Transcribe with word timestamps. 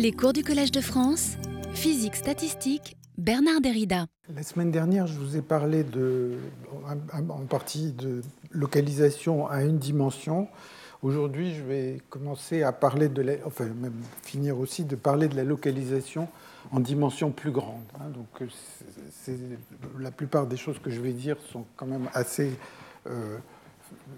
Les 0.00 0.12
cours 0.12 0.32
du 0.32 0.42
Collège 0.42 0.72
de 0.72 0.80
France, 0.80 1.36
physique 1.74 2.16
statistique, 2.16 2.96
Bernard 3.18 3.60
Derrida. 3.60 4.06
La 4.34 4.42
semaine 4.42 4.70
dernière, 4.70 5.06
je 5.06 5.12
vous 5.18 5.36
ai 5.36 5.42
parlé 5.42 5.84
de, 5.84 6.38
en 7.12 7.44
partie 7.44 7.92
de 7.92 8.22
localisation 8.50 9.46
à 9.46 9.62
une 9.62 9.76
dimension. 9.76 10.48
Aujourd'hui, 11.02 11.54
je 11.54 11.62
vais 11.62 11.98
commencer 12.08 12.62
à 12.62 12.72
parler 12.72 13.10
de 13.10 13.20
la, 13.20 13.32
enfin 13.44 13.68
finir 14.22 14.58
aussi 14.58 14.86
de 14.86 14.96
parler 14.96 15.28
de 15.28 15.36
la 15.36 15.44
localisation 15.44 16.28
en 16.72 16.80
dimension 16.80 17.30
plus 17.30 17.50
grande. 17.50 17.84
Hein. 17.96 18.08
Donc, 18.14 18.48
c'est, 19.12 19.36
la 19.98 20.10
plupart 20.10 20.46
des 20.46 20.56
choses 20.56 20.78
que 20.78 20.88
je 20.88 21.02
vais 21.02 21.12
dire 21.12 21.36
sont 21.52 21.66
quand 21.76 21.86
même 21.86 22.08
assez 22.14 22.52
euh, 23.06 23.36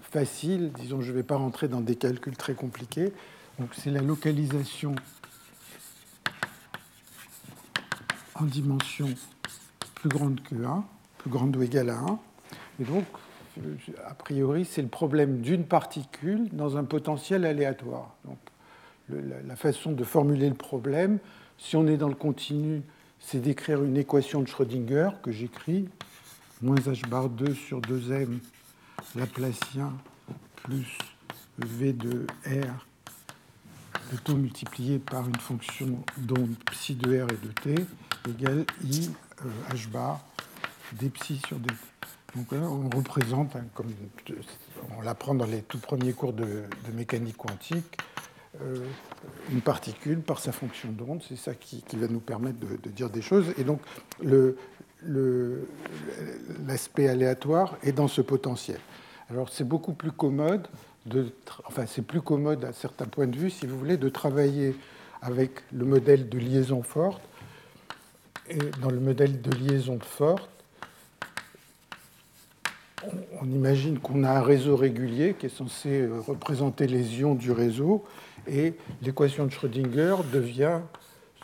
faciles. 0.01 0.71
Disons, 0.79 1.01
je 1.01 1.11
ne 1.11 1.17
vais 1.17 1.23
pas 1.23 1.35
rentrer 1.35 1.67
dans 1.67 1.81
des 1.81 1.97
calculs 1.97 2.37
très 2.37 2.53
compliqués. 2.53 3.11
Donc, 3.59 3.71
c'est 3.75 3.91
la 3.91 4.01
localisation 4.01 4.95
en 8.35 8.45
dimension 8.45 9.09
plus 9.95 10.09
grande 10.09 10.41
que 10.41 10.55
1, 10.55 10.83
plus 11.17 11.29
grande 11.29 11.55
ou 11.55 11.61
égale 11.61 11.89
à 11.89 11.99
1. 11.99 12.19
Et 12.81 12.83
donc, 12.83 13.05
a 14.05 14.13
priori, 14.13 14.65
c'est 14.65 14.81
le 14.81 14.87
problème 14.87 15.41
d'une 15.41 15.65
particule 15.65 16.49
dans 16.51 16.77
un 16.77 16.83
potentiel 16.83 17.45
aléatoire. 17.45 18.15
Donc, 18.25 18.37
la, 19.09 19.55
façon 19.55 19.91
de 19.91 20.03
formuler 20.03 20.49
le 20.49 20.55
problème, 20.55 21.19
si 21.57 21.75
on 21.75 21.87
est 21.87 21.97
dans 21.97 22.07
le 22.07 22.15
continu, 22.15 22.81
c'est 23.19 23.39
d'écrire 23.39 23.83
une 23.83 23.97
équation 23.97 24.41
de 24.41 24.47
Schrödinger 24.47 25.09
que 25.21 25.31
j'écris, 25.31 25.87
moins 26.61 26.75
h 26.75 27.07
bar 27.07 27.29
2 27.29 27.53
sur 27.53 27.79
2m 27.81 28.39
laplacien 29.15 29.93
plus 30.55 30.97
v 31.59 31.93
de 31.93 32.25
r 32.45 32.85
tout 34.23 34.35
multiplié 34.35 34.99
par 34.99 35.27
une 35.27 35.39
fonction 35.39 36.03
d'onde 36.17 36.55
psi 36.71 36.95
de 36.95 37.21
r 37.21 37.27
et 37.29 37.45
de 37.45 37.51
t 37.51 37.75
égale 38.29 38.65
i 38.83 39.09
euh, 39.45 39.75
h 39.75 39.89
bar 39.89 40.19
d 40.93 41.09
psi 41.09 41.41
sur 41.47 41.57
dt. 41.57 41.73
Donc 42.35 42.51
là, 42.51 42.59
on 42.61 42.89
représente, 42.95 43.55
hein, 43.55 43.65
comme 43.75 43.91
on 44.97 45.01
l'apprend 45.01 45.35
dans 45.35 45.45
les 45.45 45.61
tout 45.61 45.77
premiers 45.77 46.13
cours 46.13 46.33
de, 46.33 46.63
mécanique 46.93 47.37
quantique, 47.37 47.97
euh, 48.59 48.87
une 49.51 49.61
particule 49.61 50.19
par 50.19 50.39
sa 50.39 50.51
fonction 50.51 50.89
d'onde. 50.91 51.21
C'est 51.27 51.35
ça 51.35 51.53
qui, 51.53 51.83
va 51.93 52.07
nous 52.07 52.19
permettre 52.19 52.57
de, 52.59 52.89
dire 52.89 53.11
des 53.11 53.21
choses. 53.21 53.53
Et 53.59 53.63
donc, 53.63 53.81
l'aspect 56.65 57.07
aléatoire 57.07 57.77
est 57.83 57.91
dans 57.91 58.07
ce 58.07 58.21
potentiel. 58.21 58.79
Alors, 59.29 59.49
c'est 59.49 59.67
beaucoup 59.67 59.93
plus 59.93 60.11
commode 60.11 60.67
enfin 61.65 61.85
c'est 61.85 62.01
plus 62.01 62.21
commode 62.21 62.63
à 62.65 62.73
certains 62.73 63.05
points 63.05 63.27
de 63.27 63.37
vue, 63.37 63.49
si 63.49 63.67
vous 63.67 63.77
voulez, 63.77 63.97
de 63.97 64.09
travailler 64.09 64.75
avec 65.21 65.51
le 65.71 65.85
modèle 65.85 66.29
de 66.29 66.37
liaison 66.37 66.83
forte. 66.83 67.21
Dans 68.81 68.89
le 68.89 68.99
modèle 68.99 69.41
de 69.41 69.51
liaison 69.51 69.99
forte, 69.99 70.49
on 73.41 73.45
imagine 73.45 73.99
qu'on 73.99 74.23
a 74.23 74.31
un 74.31 74.41
réseau 74.41 74.75
régulier 74.75 75.35
qui 75.37 75.45
est 75.45 75.55
censé 75.55 76.01
euh, 76.01 76.19
représenter 76.19 76.87
les 76.87 77.19
ions 77.19 77.35
du 77.35 77.51
réseau, 77.51 78.05
et 78.47 78.73
l'équation 79.01 79.45
de 79.45 79.51
Schrödinger 79.51 80.15
devient 80.31 80.79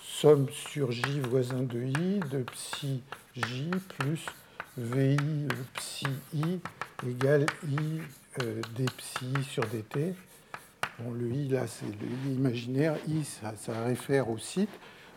somme 0.02 0.48
sur 0.50 0.92
j 0.92 1.04
voisin 1.30 1.64
de 1.64 1.82
i 1.82 2.20
de 2.32 2.44
psi 2.44 3.02
j 3.36 3.72
plus 3.98 4.26
vi 4.78 5.18
psi 5.76 6.08
i 6.34 6.60
égale 7.08 7.46
i 7.68 8.02
euh, 8.42 8.62
des 8.76 8.86
psi 8.86 9.26
sur 9.50 9.64
dt. 9.66 10.14
Bon, 11.00 11.12
le 11.12 11.32
i, 11.32 11.48
là, 11.48 11.66
c'est 11.68 11.86
le 11.86 12.08
i 12.28 12.34
imaginaire. 12.34 12.96
i, 13.08 13.24
ça, 13.24 13.84
réfère 13.86 14.30
au 14.30 14.38
site. 14.38 14.70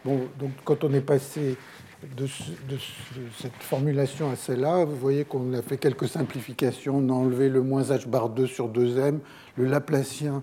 Donc, 0.04 0.50
quand 0.64 0.84
on 0.84 0.92
est 0.92 1.00
passé 1.00 1.56
de, 2.16 2.26
cette 3.38 3.52
formulation 3.60 4.30
à 4.30 4.36
celle-là, 4.36 4.84
vous 4.84 4.96
voyez 4.96 5.24
qu'on 5.24 5.52
a 5.54 5.62
fait 5.62 5.78
quelques 5.78 6.08
simplifications. 6.08 6.96
On 6.96 7.08
a 7.08 7.12
enlevé 7.12 7.48
le 7.48 7.62
moins 7.62 7.82
h 7.82 8.08
bar 8.08 8.28
2 8.28 8.46
sur 8.46 8.68
2m. 8.68 9.18
Le 9.56 9.64
Laplacien, 9.66 10.42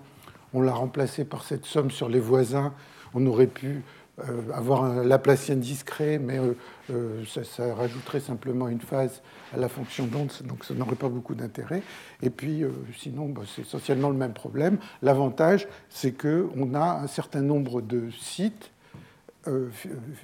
on 0.54 0.62
l'a 0.62 0.72
remplacé 0.72 1.24
par 1.24 1.44
cette 1.44 1.66
somme 1.66 1.90
sur 1.90 2.08
les 2.08 2.20
voisins. 2.20 2.72
On 3.12 3.26
aurait 3.26 3.46
pu 3.46 3.82
euh, 4.20 4.52
avoir 4.54 4.84
un 4.84 5.04
Laplacien 5.04 5.56
discret, 5.56 6.18
mais 6.18 6.38
euh, 6.38 6.54
euh, 6.90 7.24
ça, 7.26 7.74
rajouterait 7.74 8.20
simplement 8.20 8.68
une 8.68 8.80
phase 8.80 9.22
à 9.52 9.56
la 9.56 9.68
fonction 9.68 10.06
d'onde, 10.06 10.32
donc 10.44 10.64
ça 10.64 10.74
n'aurait 10.74 10.96
pas 10.96 11.08
beaucoup 11.08 11.34
d'intérêt. 11.34 11.82
Et 12.22 12.30
puis, 12.30 12.64
sinon, 12.96 13.28
bah, 13.28 13.42
c'est 13.46 13.62
essentiellement 13.62 14.10
le 14.10 14.16
même 14.16 14.32
problème. 14.32 14.78
L'avantage, 15.02 15.68
c'est 15.88 16.12
qu'on 16.12 16.74
a 16.74 17.00
un 17.02 17.06
certain 17.06 17.42
nombre 17.42 17.82
de 17.82 18.10
sites 18.10 18.70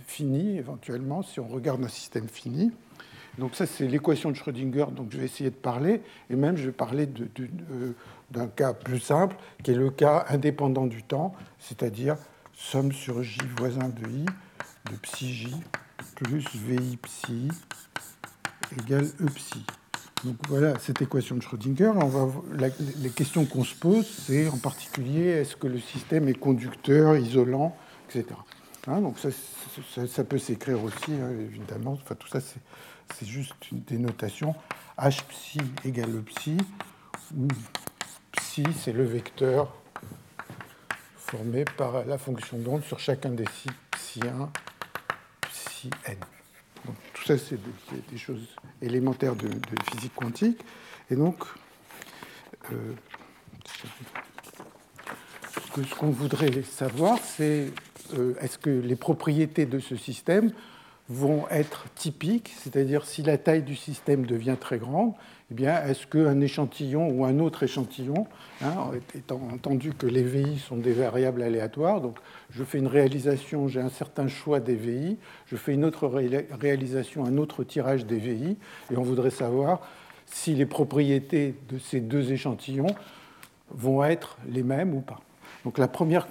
finis, 0.06 0.58
éventuellement, 0.58 1.22
si 1.22 1.40
on 1.40 1.48
regarde 1.48 1.84
un 1.84 1.88
système 1.88 2.28
fini. 2.28 2.72
Donc 3.38 3.54
ça, 3.54 3.66
c'est 3.66 3.86
l'équation 3.86 4.30
de 4.30 4.36
Schrödinger 4.36 4.86
dont 4.92 5.06
je 5.10 5.18
vais 5.18 5.26
essayer 5.26 5.50
de 5.50 5.56
parler, 5.56 6.00
et 6.30 6.36
même 6.36 6.56
je 6.56 6.66
vais 6.66 6.72
parler 6.72 7.06
d'un 8.30 8.46
cas 8.46 8.72
plus 8.72 9.00
simple, 9.00 9.36
qui 9.62 9.72
est 9.72 9.74
le 9.74 9.90
cas 9.90 10.24
indépendant 10.28 10.86
du 10.86 11.02
temps, 11.02 11.34
c'est-à-dire 11.58 12.16
somme 12.54 12.92
sur 12.92 13.22
j 13.22 13.38
voisin 13.58 13.90
de 13.90 14.08
i 14.08 14.24
de 14.90 14.96
psi 15.02 15.34
j 15.34 15.54
plus 16.14 16.46
vi 16.54 16.96
psi 16.96 17.48
égale 18.80 19.08
e 19.20 19.26
psi. 19.26 19.66
Donc 20.24 20.36
voilà 20.48 20.78
cette 20.78 21.02
équation 21.02 21.36
de 21.36 21.42
Schrödinger. 21.42 21.92
Les 22.98 23.10
questions 23.10 23.44
qu'on 23.44 23.64
se 23.64 23.74
pose, 23.74 24.06
c'est 24.06 24.48
en 24.48 24.56
particulier 24.56 25.26
est-ce 25.26 25.56
que 25.56 25.66
le 25.66 25.78
système 25.78 26.26
est 26.28 26.34
conducteur, 26.34 27.18
isolant, 27.18 27.76
etc. 28.08 28.24
Hein, 28.88 29.00
donc 29.00 29.18
ça, 29.18 29.28
ça, 30.06 30.24
peut 30.24 30.38
s'écrire 30.38 30.82
aussi, 30.82 31.12
hein, 31.12 31.30
évidemment. 31.40 31.92
Enfin, 31.92 32.14
tout 32.14 32.28
ça, 32.28 32.38
c'est 32.40 33.26
juste 33.26 33.54
une 33.72 33.80
dénotation. 33.80 34.54
H 34.98 35.24
psi 35.24 35.58
égale 35.84 36.10
E 36.10 36.22
psi, 36.22 36.56
où 37.36 37.48
psi, 38.32 38.64
c'est 38.78 38.92
le 38.92 39.04
vecteur 39.04 39.74
formé 41.16 41.64
par 41.64 42.04
la 42.04 42.18
fonction 42.18 42.58
d'onde 42.58 42.84
sur 42.84 43.00
chacun 43.00 43.30
des 43.30 43.46
sites 43.46 43.72
psi 43.90 44.20
1, 44.20 44.50
psi 45.50 45.90
n. 46.06 46.16
Tout 47.12 47.24
ça, 47.24 47.36
c'est 47.36 47.58
des, 48.10 48.18
choses 48.18 48.46
élémentaires 48.80 49.34
de, 49.34 49.50
physique 49.90 50.14
quantique. 50.14 50.60
Et 51.10 51.16
donc, 51.16 51.42
euh, 52.72 52.94
ce 55.74 55.94
qu'on 55.96 56.10
voudrait 56.10 56.62
savoir, 56.62 57.18
c'est 57.18 57.72
est-ce 58.40 58.58
que 58.58 58.70
les 58.70 58.96
propriétés 58.96 59.66
de 59.66 59.78
ce 59.78 59.96
système 59.96 60.50
vont 61.08 61.44
être 61.50 61.86
typiques, 61.94 62.52
c'est-à-dire 62.58 63.04
si 63.04 63.22
la 63.22 63.38
taille 63.38 63.62
du 63.62 63.76
système 63.76 64.26
devient 64.26 64.56
très 64.58 64.78
grande, 64.78 65.12
eh 65.56 65.62
est-ce 65.62 66.06
qu'un 66.08 66.40
échantillon 66.40 67.08
ou 67.08 67.24
un 67.24 67.38
autre 67.38 67.62
échantillon, 67.62 68.26
hein, 68.62 68.74
étant 69.14 69.40
entendu 69.52 69.92
que 69.92 70.06
les 70.06 70.24
VI 70.24 70.58
sont 70.58 70.76
des 70.76 70.92
variables 70.92 71.42
aléatoires, 71.42 72.00
donc 72.00 72.18
je 72.50 72.64
fais 72.64 72.78
une 72.78 72.88
réalisation, 72.88 73.68
j'ai 73.68 73.80
un 73.80 73.88
certain 73.88 74.26
choix 74.26 74.58
des 74.58 74.74
VI, 74.74 75.16
je 75.46 75.54
fais 75.54 75.74
une 75.74 75.84
autre 75.84 76.08
réalisation, 76.08 77.24
un 77.24 77.36
autre 77.36 77.62
tirage 77.62 78.06
des 78.06 78.18
VI, 78.18 78.56
et 78.90 78.96
on 78.96 79.02
voudrait 79.02 79.30
savoir 79.30 79.82
si 80.26 80.54
les 80.54 80.66
propriétés 80.66 81.54
de 81.68 81.78
ces 81.78 82.00
deux 82.00 82.32
échantillons 82.32 82.94
vont 83.70 84.02
être 84.02 84.38
les 84.48 84.64
mêmes 84.64 84.94
ou 84.94 85.00
pas. 85.00 85.20
Donc 85.66 85.78
la 85.78 85.88
première 85.88 86.28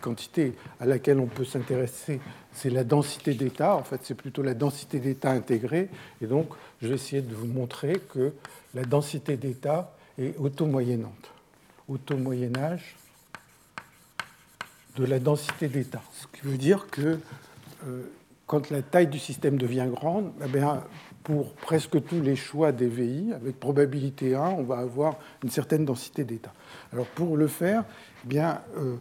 quantité 0.00 0.54
à 0.78 0.86
laquelle 0.86 1.18
on 1.18 1.26
peut 1.26 1.44
s'intéresser, 1.44 2.20
c'est 2.52 2.70
la 2.70 2.84
densité 2.84 3.34
d'état. 3.34 3.74
En 3.74 3.82
fait, 3.82 4.02
c'est 4.04 4.14
plutôt 4.14 4.40
la 4.40 4.54
densité 4.54 5.00
d'état 5.00 5.32
intégrée. 5.32 5.88
Et 6.22 6.28
donc, 6.28 6.46
je 6.80 6.86
vais 6.86 6.94
essayer 6.94 7.20
de 7.20 7.34
vous 7.34 7.48
montrer 7.48 8.00
que 8.14 8.34
la 8.74 8.84
densité 8.84 9.36
d'état 9.36 9.96
est 10.16 10.38
auto-moyennante. 10.38 11.32
Auto-moyennage 11.88 12.94
de 14.94 15.04
la 15.04 15.18
densité 15.18 15.66
d'état. 15.66 16.02
Ce 16.12 16.28
qui 16.28 16.46
veut 16.46 16.56
dire 16.56 16.86
que 16.86 17.18
euh, 17.84 18.02
quand 18.46 18.70
la 18.70 18.82
taille 18.82 19.08
du 19.08 19.18
système 19.18 19.58
devient 19.58 19.88
grande, 19.90 20.30
eh 20.40 20.58
pour 21.24 21.52
presque 21.52 22.02
tous 22.06 22.22
les 22.22 22.36
choix 22.36 22.72
des 22.72 22.86
VI, 22.86 23.32
avec 23.34 23.60
probabilité 23.60 24.34
1, 24.34 24.40
on 24.40 24.62
va 24.62 24.78
avoir 24.78 25.16
une 25.44 25.50
certaine 25.50 25.84
densité 25.84 26.24
d'état. 26.24 26.54
Alors 26.92 27.06
pour 27.06 27.36
le 27.36 27.48
faire, 27.48 27.84
euh, 28.36 28.96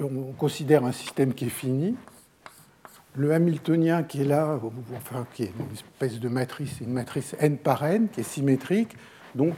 on 0.00 0.32
considère 0.32 0.84
un 0.84 0.92
système 0.92 1.34
qui 1.34 1.46
est 1.46 1.50
fini. 1.50 1.96
Le 3.14 3.32
Hamiltonien 3.32 4.02
qui 4.02 4.22
est 4.22 4.26
là, 4.26 4.60
enfin, 4.94 5.26
qui 5.32 5.44
est 5.44 5.52
une 5.58 5.72
espèce 5.72 6.20
de 6.20 6.28
matrice, 6.28 6.80
une 6.80 6.92
matrice 6.92 7.34
n 7.40 7.56
par 7.56 7.84
n 7.84 8.08
qui 8.08 8.20
est 8.20 8.24
symétrique. 8.24 8.96
Donc 9.34 9.54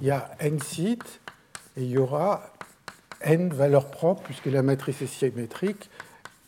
il 0.00 0.08
y 0.08 0.10
a 0.10 0.30
n 0.40 0.60
sites 0.60 1.20
et 1.76 1.84
il 1.84 1.90
y 1.90 1.98
aura 1.98 2.52
n 3.20 3.48
valeurs 3.48 3.90
propres, 3.90 4.22
puisque 4.24 4.46
la 4.46 4.62
matrice 4.62 5.02
est 5.02 5.06
symétrique, 5.06 5.88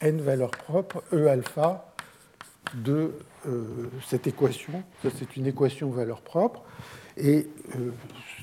n 0.01 0.21
valeurs 0.21 0.51
propres, 0.51 1.03
E 1.13 1.29
alpha 1.29 1.95
de 2.75 3.13
euh, 3.47 3.91
cette 4.07 4.27
équation. 4.27 4.83
Ça, 5.03 5.09
c'est 5.17 5.37
une 5.37 5.47
équation 5.47 5.91
valeur 5.91 6.21
propre. 6.21 6.63
Et 7.17 7.49
euh, 7.77 7.91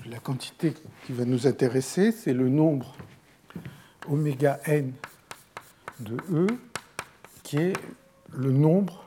la 0.10 0.20
quantité 0.20 0.74
qui 1.06 1.14
va 1.14 1.26
nous 1.26 1.48
intéresser, 1.48 2.12
c'est 2.12 2.34
le 2.34 2.50
nombre 2.50 2.96
oméga 4.10 4.60
n 4.66 4.94
de 6.00 6.18
E, 6.32 6.48
qui 7.44 7.58
est 7.58 7.74
le 8.34 8.52
nombre 8.52 9.04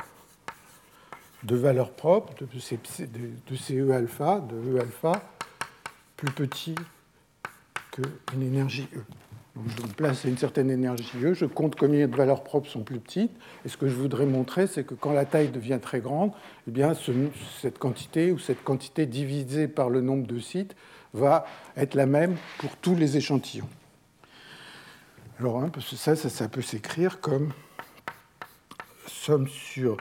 de 1.43 1.57
valeurs 1.57 1.93
propres 1.93 2.35
de 2.41 2.59
ces, 2.59 2.79
E 3.79 3.91
alpha, 3.93 4.41
de 4.41 4.77
E 4.77 4.81
alpha, 4.81 5.13
plus 6.17 6.33
petit 6.33 6.75
qu'une 7.93 8.43
énergie 8.43 8.89
E. 8.95 9.01
Donc 9.57 9.65
je 9.77 9.83
me 9.83 9.93
place 9.93 10.25
une 10.25 10.39
certaine 10.39 10.71
énergie 10.71 11.11
E, 11.23 11.35
je 11.35 11.45
compte 11.45 11.77
combien 11.77 12.07
de 12.07 12.15
valeurs 12.15 12.45
propres 12.45 12.69
sont 12.69 12.83
plus 12.83 13.01
petites, 13.01 13.33
et 13.65 13.69
ce 13.69 13.77
que 13.77 13.89
je 13.89 13.95
voudrais 13.95 14.27
montrer, 14.27 14.67
c'est 14.67 14.85
que 14.85 14.95
quand 14.95 15.13
la 15.13 15.25
taille 15.25 15.49
devient 15.49 15.79
très 15.81 16.01
grande, 16.01 16.33
eh 16.69 16.83
cette 17.61 17.79
quantité 17.79 18.33
ou 18.33 18.39
cette 18.39 18.63
quantité 18.63 19.07
divisée 19.07 19.69
par 19.69 19.91
le 19.91 20.01
nombre 20.01 20.27
de 20.27 20.39
sites 20.39 20.77
va 21.15 21.47
être 21.77 21.95
la 21.95 22.07
même 22.07 22.37
pour 22.59 22.77
tous 22.77 22.95
les 22.95 23.17
échantillons. 23.17 23.69
Alors, 25.41 25.63
hein, 25.63 25.71
que 25.71 25.81
ça, 25.81 26.17
ça, 26.17 26.49
peut 26.49 26.61
s'écrire 26.61 27.19
comme 27.23 27.55
somme 29.07 29.49
sur 29.49 29.97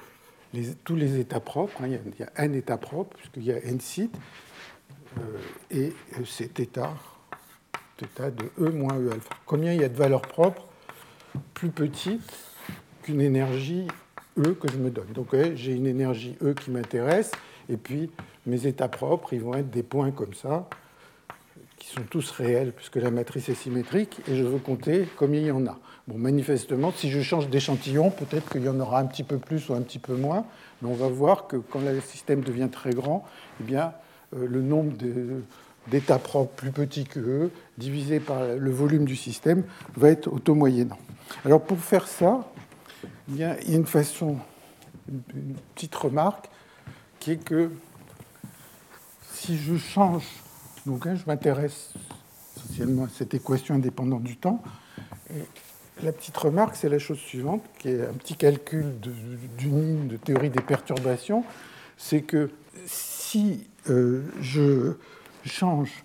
tous 0.83 0.97
les 0.97 1.17
états 1.17 1.39
propres. 1.39 1.81
Hein, 1.81 1.87
il, 1.87 2.19
y 2.19 2.23
a, 2.23 2.29
un 2.35 2.51
état 2.51 2.77
propre, 2.77 3.15
puisqu'il 3.15 3.43
y 3.43 3.53
a 3.53 3.63
n 3.63 3.79
sites, 3.79 4.17
euh, 5.17 5.21
et 5.71 5.93
cet 6.25 6.59
état 6.59 6.93
θ 7.97 8.31
de 8.31 8.51
E 8.59 8.69
moins 8.69 8.99
E 8.99 9.13
alpha. 9.13 9.29
Combien 9.45 9.71
il 9.71 9.79
y 9.79 9.83
a 9.85 9.87
de 9.87 9.95
valeurs 9.95 10.23
propres 10.23 10.67
plus 11.53 11.69
petites 11.69 12.33
qu'une 13.03 13.21
énergie 13.21 13.87
E 14.37 14.53
que 14.55 14.69
je 14.69 14.77
me 14.77 14.89
donne? 14.89 15.13
Donc 15.13 15.33
j'ai 15.55 15.71
une 15.71 15.87
énergie 15.87 16.35
E 16.43 16.53
qui 16.53 16.69
m'intéresse, 16.69 17.31
et 17.69 17.77
puis 17.77 18.11
mes 18.45 18.67
états 18.67 18.89
propres, 18.89 19.31
ils 19.31 19.41
vont 19.41 19.53
être 19.53 19.69
des 19.69 19.83
points 19.83 20.11
comme 20.11 20.33
ça, 20.33 20.67
qui 21.79 21.87
sont 21.87 22.03
tous 22.09 22.29
réels, 22.31 22.73
puisque 22.73 22.97
la 22.97 23.09
matrice 23.09 23.49
est 23.49 23.55
symétrique, 23.55 24.19
et 24.27 24.35
je 24.35 24.43
veux 24.43 24.59
compter 24.59 25.07
combien 25.17 25.39
il 25.39 25.47
y 25.47 25.51
en 25.51 25.65
a. 25.65 25.77
Bon, 26.07 26.17
manifestement, 26.17 26.91
si 26.91 27.09
je 27.09 27.21
change 27.21 27.49
d'échantillon, 27.49 28.11
peut-être 28.11 28.51
qu'il 28.51 28.63
y 28.63 28.69
en 28.69 28.79
aura 28.79 28.99
un 28.99 29.05
petit 29.05 29.23
peu 29.23 29.37
plus 29.37 29.69
ou 29.69 29.73
un 29.73 29.81
petit 29.81 29.99
peu 29.99 30.15
moins, 30.15 30.45
mais 30.81 30.89
on 30.89 30.93
va 30.93 31.07
voir 31.07 31.47
que 31.47 31.57
quand 31.57 31.79
le 31.79 32.01
système 32.01 32.41
devient 32.41 32.69
très 32.71 32.91
grand, 32.91 33.25
eh 33.61 33.63
bien, 33.63 33.93
euh, 34.35 34.45
le 34.47 34.61
nombre 34.61 34.95
de, 34.97 35.41
d'état 35.87 36.19
propre 36.19 36.53
plus 36.53 36.71
petit 36.71 37.05
que 37.05 37.19
E, 37.19 37.51
divisé 37.77 38.19
par 38.19 38.43
le 38.43 38.71
volume 38.71 39.05
du 39.05 39.15
système, 39.15 39.63
va 39.95 40.09
être 40.09 40.27
auto-moyennant. 40.27 40.97
Alors 41.45 41.61
pour 41.61 41.79
faire 41.79 42.07
ça, 42.07 42.45
il 43.29 43.37
y 43.37 43.43
a 43.43 43.59
une 43.63 43.85
façon, 43.85 44.37
une 45.09 45.55
petite 45.75 45.95
remarque, 45.95 46.49
qui 47.19 47.31
est 47.31 47.43
que 47.43 47.71
si 49.33 49.57
je 49.57 49.77
change, 49.77 50.25
donc 50.89 51.05
hein, 51.05 51.15
je 51.15 51.25
m'intéresse 51.27 51.93
essentiellement 52.57 53.05
à 53.05 53.09
cette 53.09 53.33
équation 53.33 53.75
indépendante 53.75 54.23
du 54.23 54.37
temps, 54.37 54.61
et 55.29 55.43
la 56.03 56.11
petite 56.11 56.35
remarque, 56.37 56.75
c'est 56.75 56.89
la 56.89 56.99
chose 56.99 57.19
suivante, 57.19 57.63
qui 57.77 57.89
est 57.89 58.01
un 58.01 58.13
petit 58.13 58.35
calcul 58.35 58.95
d'une 59.57 59.85
ligne 59.85 60.07
de 60.07 60.17
théorie 60.17 60.49
des 60.49 60.61
perturbations, 60.61 61.43
c'est 61.97 62.21
que 62.21 62.49
si 62.85 63.67
euh, 63.89 64.23
je 64.41 64.93
change 65.45 66.03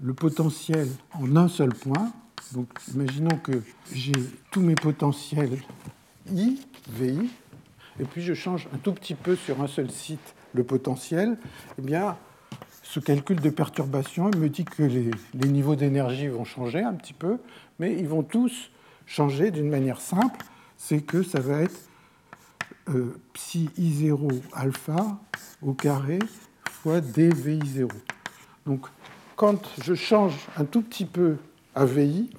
le 0.00 0.14
potentiel 0.14 0.88
en 1.12 1.36
un 1.36 1.48
seul 1.48 1.74
point. 1.74 2.12
Donc, 2.52 2.68
imaginons 2.94 3.36
que 3.38 3.62
j'ai 3.92 4.12
tous 4.50 4.60
mes 4.60 4.74
potentiels 4.74 5.58
I, 6.30 6.60
VI, 6.88 7.30
et 8.00 8.04
puis 8.04 8.22
je 8.22 8.34
change 8.34 8.68
un 8.74 8.78
tout 8.78 8.92
petit 8.92 9.14
peu 9.14 9.36
sur 9.36 9.60
un 9.60 9.66
seul 9.66 9.90
site 9.90 10.34
le 10.52 10.64
potentiel. 10.64 11.36
Eh 11.78 11.82
bien, 11.82 12.16
ce 12.94 13.00
calcul 13.00 13.40
de 13.40 13.50
perturbation 13.50 14.30
me 14.38 14.48
dit 14.48 14.64
que 14.64 14.84
les, 14.84 15.48
niveaux 15.48 15.74
d'énergie 15.74 16.28
vont 16.28 16.44
changer 16.44 16.80
un 16.80 16.92
petit 16.92 17.12
peu, 17.12 17.38
mais 17.80 17.92
ils 17.92 18.06
vont 18.06 18.22
tous 18.22 18.70
changer 19.04 19.50
d'une 19.50 19.68
manière 19.68 20.00
simple. 20.00 20.38
C'est 20.76 21.00
que 21.00 21.24
ça 21.24 21.40
va 21.40 21.62
être 21.62 21.76
euh, 22.90 23.20
psi 23.32 23.68
I0 23.76 24.40
alpha 24.52 25.18
au 25.60 25.72
carré 25.72 26.20
fois 26.70 27.00
dVi0. 27.00 27.90
Donc, 28.64 28.86
quand 29.34 29.68
je 29.82 29.94
change 29.94 30.36
un 30.56 30.64
tout 30.64 30.82
petit 30.82 31.06
peu 31.06 31.38
AVI, 31.74 32.30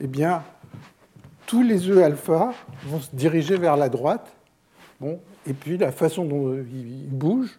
eh 0.00 0.08
bien, 0.08 0.42
tous 1.46 1.62
les 1.62 1.88
E 1.88 2.04
alpha 2.04 2.52
vont 2.84 3.00
se 3.00 3.16
diriger 3.16 3.56
vers 3.56 3.78
la 3.78 3.88
droite. 3.88 4.30
Bon, 5.00 5.18
et 5.46 5.54
puis 5.54 5.78
la 5.78 5.90
façon 5.90 6.26
dont 6.26 6.52
ils 6.52 7.08
bougent, 7.08 7.58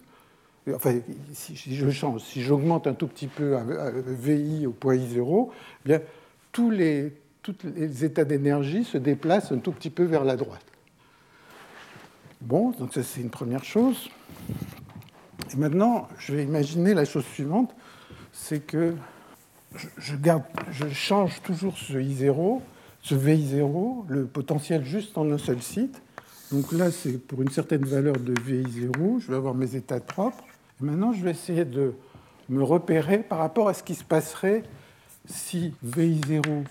enfin, 0.72 1.00
si 1.32 1.56
je 1.56 1.90
change, 1.90 2.22
si 2.22 2.42
j'augmente 2.42 2.86
un 2.86 2.94
tout 2.94 3.06
petit 3.06 3.26
peu 3.26 3.56
VI 4.06 4.66
au 4.66 4.72
point 4.72 4.96
I0, 4.96 5.48
eh 5.50 5.88
bien, 5.88 6.00
tous 6.52 6.70
les, 6.70 7.12
tous 7.42 7.56
les 7.64 8.04
états 8.04 8.24
d'énergie 8.24 8.84
se 8.84 8.96
déplacent 8.96 9.52
un 9.52 9.58
tout 9.58 9.72
petit 9.72 9.90
peu 9.90 10.04
vers 10.04 10.24
la 10.24 10.36
droite. 10.36 10.64
Bon, 12.40 12.70
donc 12.70 12.92
ça 12.92 13.02
c'est 13.02 13.20
une 13.20 13.30
première 13.30 13.64
chose. 13.64 14.08
Et 15.52 15.56
maintenant, 15.56 16.08
je 16.18 16.34
vais 16.34 16.44
imaginer 16.44 16.94
la 16.94 17.04
chose 17.04 17.24
suivante, 17.24 17.74
c'est 18.32 18.60
que 18.60 18.94
je, 19.98 20.14
je 20.70 20.88
change 20.90 21.42
toujours 21.42 21.76
ce 21.76 21.94
I0, 21.94 22.60
ce 23.02 23.14
VI0, 23.14 24.04
le 24.08 24.26
potentiel 24.26 24.84
juste 24.84 25.18
en 25.18 25.30
un 25.30 25.38
seul 25.38 25.60
site. 25.60 26.00
Donc 26.52 26.72
là, 26.72 26.90
c'est 26.90 27.18
pour 27.18 27.42
une 27.42 27.50
certaine 27.50 27.84
valeur 27.84 28.16
de 28.16 28.34
VI0, 28.34 29.20
je 29.20 29.28
vais 29.28 29.36
avoir 29.36 29.54
mes 29.54 29.74
états 29.74 30.00
propres. 30.00 30.44
Maintenant, 30.80 31.12
je 31.12 31.22
vais 31.22 31.30
essayer 31.30 31.64
de 31.64 31.94
me 32.48 32.62
repérer 32.62 33.18
par 33.18 33.38
rapport 33.38 33.68
à 33.68 33.74
ce 33.74 33.82
qui 33.82 33.94
se 33.94 34.04
passerait 34.04 34.64
si 35.26 35.72
VI0 35.86 36.64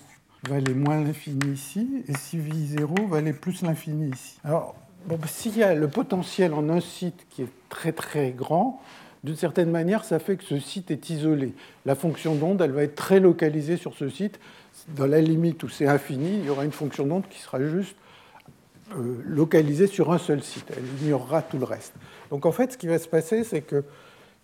valait 0.48 0.74
moins 0.74 1.02
l'infini 1.02 1.52
ici 1.52 2.04
et 2.06 2.14
si 2.14 2.38
VI0 2.38 3.08
valait 3.08 3.32
plus 3.32 3.62
l'infini 3.62 4.10
ici. 4.10 4.38
Alors, 4.44 4.76
bon, 5.06 5.18
s'il 5.26 5.56
y 5.56 5.62
a 5.62 5.74
le 5.74 5.88
potentiel 5.88 6.52
en 6.52 6.68
un 6.68 6.80
site 6.80 7.26
qui 7.30 7.42
est 7.42 7.48
très 7.70 7.92
très 7.92 8.30
grand, 8.30 8.80
d'une 9.24 9.36
certaine 9.36 9.70
manière, 9.70 10.04
ça 10.04 10.18
fait 10.18 10.36
que 10.36 10.44
ce 10.44 10.58
site 10.58 10.90
est 10.90 11.08
isolé. 11.08 11.54
La 11.86 11.94
fonction 11.94 12.34
d'onde, 12.34 12.60
elle 12.60 12.72
va 12.72 12.82
être 12.82 12.94
très 12.94 13.20
localisée 13.20 13.78
sur 13.78 13.94
ce 13.94 14.10
site. 14.10 14.38
Dans 14.88 15.06
la 15.06 15.22
limite 15.22 15.62
où 15.62 15.68
c'est 15.70 15.86
infini, 15.86 16.40
il 16.40 16.44
y 16.44 16.50
aura 16.50 16.66
une 16.66 16.72
fonction 16.72 17.06
d'onde 17.06 17.24
qui 17.30 17.40
sera 17.40 17.58
juste 17.64 17.96
euh, 18.92 19.22
localisée 19.24 19.86
sur 19.86 20.12
un 20.12 20.18
seul 20.18 20.42
site. 20.42 20.66
Elle 20.76 20.84
ignorera 21.02 21.42
tout 21.42 21.58
le 21.58 21.64
reste. 21.64 21.94
Donc 22.30 22.46
en 22.46 22.52
fait, 22.52 22.72
ce 22.72 22.78
qui 22.78 22.86
va 22.86 22.98
se 22.98 23.08
passer, 23.08 23.44
c'est 23.44 23.62
que 23.62 23.84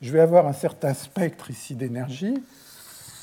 je 0.01 0.13
vais 0.13 0.21
avoir 0.21 0.47
un 0.47 0.53
certain 0.53 0.95
spectre 0.95 1.51
ici 1.51 1.75
d'énergie, 1.75 2.35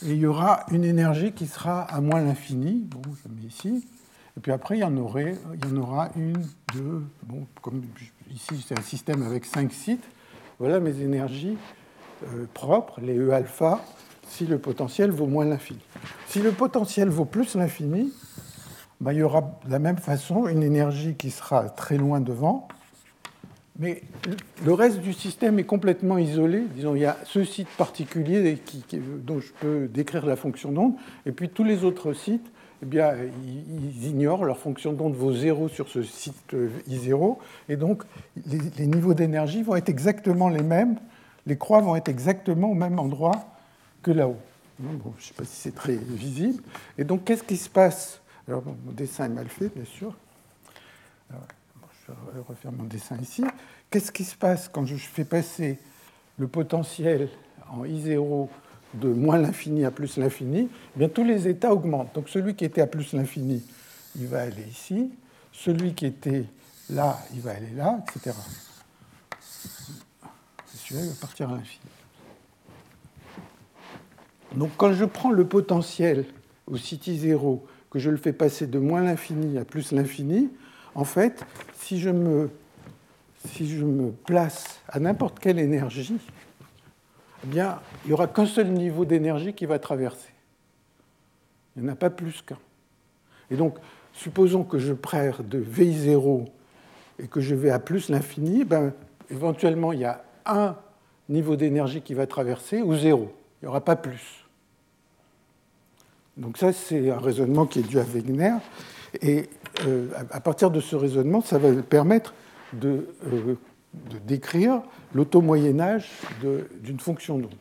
et 0.05 0.11
il 0.11 0.17
y 0.17 0.27
aura 0.27 0.65
une 0.69 0.83
énergie 0.83 1.31
qui 1.31 1.47
sera 1.47 1.81
à 1.81 2.01
moins 2.01 2.21
l'infini. 2.21 2.85
Bon, 2.85 3.01
je 3.23 3.29
mets 3.33 3.47
ici. 3.47 3.83
Et 4.37 4.39
puis 4.39 4.51
après, 4.51 4.77
il 4.77 4.81
y 4.81 4.83
en, 4.83 4.95
aura 4.97 6.09
une, 6.15 6.45
deux, 6.71 7.03
bon, 7.23 7.47
comme 7.63 7.81
ici 8.31 8.63
c'est 8.67 8.77
un 8.77 8.83
système 8.83 9.23
avec 9.23 9.45
cinq 9.45 9.73
sites, 9.73 10.03
voilà 10.59 10.79
mes 10.79 11.01
énergies 11.01 11.57
euh, 12.23 12.45
propres, 12.53 13.01
les 13.01 13.17
E 13.17 13.31
alpha, 13.31 13.83
si 14.27 14.45
le 14.45 14.59
potentiel 14.59 15.09
vaut 15.09 15.25
moins 15.25 15.45
l'infini. 15.45 15.79
Si 16.27 16.39
le 16.39 16.51
potentiel 16.51 17.09
vaut 17.09 17.25
plus 17.25 17.55
l'infini, 17.55 18.13
ben, 19.01 19.11
il 19.11 19.19
y 19.19 19.23
aura 19.23 19.41
de 19.65 19.71
la 19.71 19.79
même 19.79 19.97
façon 19.97 20.47
une 20.47 20.63
énergie 20.63 21.15
qui 21.15 21.31
sera 21.31 21.69
très 21.69 21.97
loin 21.97 22.19
devant, 22.19 22.67
mais 23.79 24.01
le 24.65 24.73
reste 24.73 24.99
du 25.01 25.13
système 25.13 25.59
est 25.59 25.63
complètement 25.63 26.17
isolé. 26.17 26.63
Disons, 26.73 26.95
il 26.95 27.01
y 27.01 27.05
a 27.05 27.17
ce 27.25 27.43
site 27.43 27.67
particulier 27.77 28.57
dont 29.23 29.39
je 29.39 29.51
peux 29.59 29.87
décrire 29.87 30.25
la 30.25 30.35
fonction 30.35 30.71
d'onde, 30.71 30.93
et 31.25 31.31
puis 31.31 31.49
tous 31.49 31.63
les 31.63 31.83
autres 31.83 32.13
sites 32.13 32.49
eh 32.83 32.85
bien, 32.85 33.13
ils 33.43 34.07
ignorent 34.07 34.45
leur 34.45 34.59
fonction 34.59 34.93
d'onde 34.93 35.15
vaut 35.15 35.33
zéro 35.33 35.67
sur 35.67 35.87
ce 35.89 36.03
site 36.03 36.55
I0, 36.87 37.37
et 37.69 37.75
donc 37.75 38.03
les, 38.45 38.85
niveaux 38.85 39.15
d'énergie 39.15 39.63
vont 39.63 39.75
être 39.75 39.89
exactement 39.89 40.47
les 40.49 40.61
mêmes, 40.61 40.97
les 41.47 41.57
croix 41.57 41.81
vont 41.81 41.95
être 41.95 42.09
exactement 42.09 42.69
au 42.69 42.75
même 42.75 42.99
endroit 42.99 43.45
que 44.03 44.11
là-haut. 44.11 44.37
je 44.79 44.85
ne 44.85 44.99
sais 45.19 45.33
pas 45.33 45.43
si 45.43 45.55
c'est 45.55 45.75
très 45.75 45.95
visible. 45.95 46.61
Et 46.99 47.03
donc, 47.03 47.23
qu'est-ce 47.23 47.43
qui 47.43 47.57
se 47.57 47.69
passe 47.69 48.21
Alors, 48.47 48.63
mon 48.65 48.91
dessin 48.91 49.25
est 49.25 49.29
mal 49.29 49.49
fait, 49.49 49.69
bien 49.75 49.85
sûr. 49.85 50.13
je 51.29 52.11
vais 52.11 52.41
refaire 52.47 52.71
mon 52.71 52.85
dessin 52.85 53.17
ici. 53.17 53.43
Qu'est-ce 53.89 54.11
qui 54.11 54.23
se 54.23 54.35
passe 54.35 54.69
quand 54.69 54.85
je 54.85 54.95
fais 54.95 55.25
passer 55.25 55.79
le 56.37 56.47
potentiel 56.47 57.29
en 57.69 57.83
I0 57.83 58.47
de 58.93 59.09
moins 59.09 59.37
l'infini 59.37 59.85
à 59.85 59.91
plus 59.91 60.17
l'infini, 60.17 60.69
eh 60.95 60.99
bien 60.99 61.09
tous 61.09 61.23
les 61.23 61.47
états 61.47 61.73
augmentent. 61.73 62.13
Donc 62.15 62.29
celui 62.29 62.55
qui 62.55 62.65
était 62.65 62.81
à 62.81 62.87
plus 62.87 63.13
l'infini, 63.13 63.63
il 64.15 64.27
va 64.27 64.41
aller 64.41 64.63
ici. 64.69 65.11
Celui 65.51 65.93
qui 65.93 66.05
était 66.05 66.45
là, 66.89 67.19
il 67.33 67.41
va 67.41 67.51
aller 67.51 67.71
là, 67.71 68.03
etc. 68.03 68.35
celui-là, 70.73 71.05
il 71.05 71.09
va 71.09 71.15
partir 71.19 71.49
à 71.49 71.55
l'infini. 71.55 71.91
Donc 74.55 74.71
quand 74.77 74.93
je 74.93 75.05
prends 75.05 75.31
le 75.31 75.45
potentiel 75.45 76.25
au 76.67 76.77
city 76.77 77.17
0, 77.17 77.65
que 77.97 78.03
je 78.03 78.11
le 78.11 78.17
fais 78.17 78.31
passer 78.31 78.67
de 78.67 78.77
moins 78.77 79.01
l'infini 79.01 79.57
à 79.57 79.65
plus 79.65 79.91
l'infini, 79.91 80.51
en 80.93 81.03
fait, 81.03 81.43
si 81.73 81.99
je 81.99 82.11
me, 82.11 82.51
si 83.47 83.67
je 83.67 83.83
me 83.83 84.11
place 84.11 84.81
à 84.87 84.99
n'importe 84.99 85.39
quelle 85.39 85.57
énergie, 85.57 86.15
eh 87.43 87.47
bien, 87.47 87.79
il 88.05 88.09
n'y 88.09 88.13
aura 88.13 88.27
qu'un 88.27 88.45
seul 88.45 88.67
niveau 88.67 89.03
d'énergie 89.03 89.55
qui 89.55 89.65
va 89.65 89.79
traverser. 89.79 90.29
Il 91.75 91.81
n'y 91.81 91.89
en 91.89 91.93
a 91.93 91.95
pas 91.95 92.11
plus 92.11 92.43
qu'un. 92.43 92.59
Et 93.49 93.55
donc, 93.55 93.77
supposons 94.13 94.63
que 94.63 94.77
je 94.77 94.93
prends 94.93 95.31
de 95.39 95.59
VI0 95.59 96.45
et 97.17 97.27
que 97.27 97.41
je 97.41 97.55
vais 97.55 97.71
à 97.71 97.79
plus 97.79 98.09
l'infini, 98.09 98.63
ben, 98.63 98.93
éventuellement 99.31 99.91
il 99.91 100.01
y 100.01 100.05
a 100.05 100.23
un 100.45 100.75
niveau 101.29 101.55
d'énergie 101.55 102.03
qui 102.03 102.13
va 102.13 102.27
traverser 102.27 102.83
ou 102.83 102.95
zéro. 102.95 103.33
Il 103.61 103.65
n'y 103.65 103.69
aura 103.69 103.81
pas 103.81 103.95
plus. 103.95 104.46
Donc 106.37 106.57
ça, 106.57 106.71
c'est 106.71 107.09
un 107.09 107.19
raisonnement 107.19 107.65
qui 107.65 107.79
est 107.79 107.83
dû 107.83 107.99
à 107.99 108.03
Wegener. 108.03 108.55
Et 109.21 109.49
euh, 109.85 110.09
à 110.31 110.39
partir 110.39 110.71
de 110.71 110.79
ce 110.79 110.95
raisonnement, 110.95 111.41
ça 111.41 111.57
va 111.57 111.71
permettre 111.81 112.33
de, 112.73 113.07
euh, 113.31 113.55
décrire 114.25 114.81
l'auto-moyen-âge 115.13 116.09
d'une 116.83 116.99
fonction 116.99 117.39
d'onde. 117.39 117.55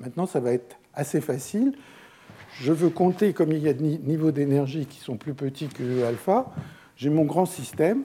Maintenant, 0.00 0.26
ça 0.26 0.40
va 0.40 0.52
être 0.52 0.76
assez 0.94 1.20
facile. 1.20 1.74
Je 2.60 2.72
veux 2.72 2.90
compter, 2.90 3.32
comme 3.32 3.52
il 3.52 3.62
y 3.62 3.68
a 3.68 3.72
des 3.72 3.98
niveaux 3.98 4.32
d'énergie 4.32 4.86
qui 4.86 5.00
sont 5.00 5.16
plus 5.16 5.34
petits 5.34 5.68
que 5.68 6.04
alpha, 6.04 6.52
j'ai 6.96 7.10
mon 7.10 7.24
grand 7.24 7.46
système 7.46 8.02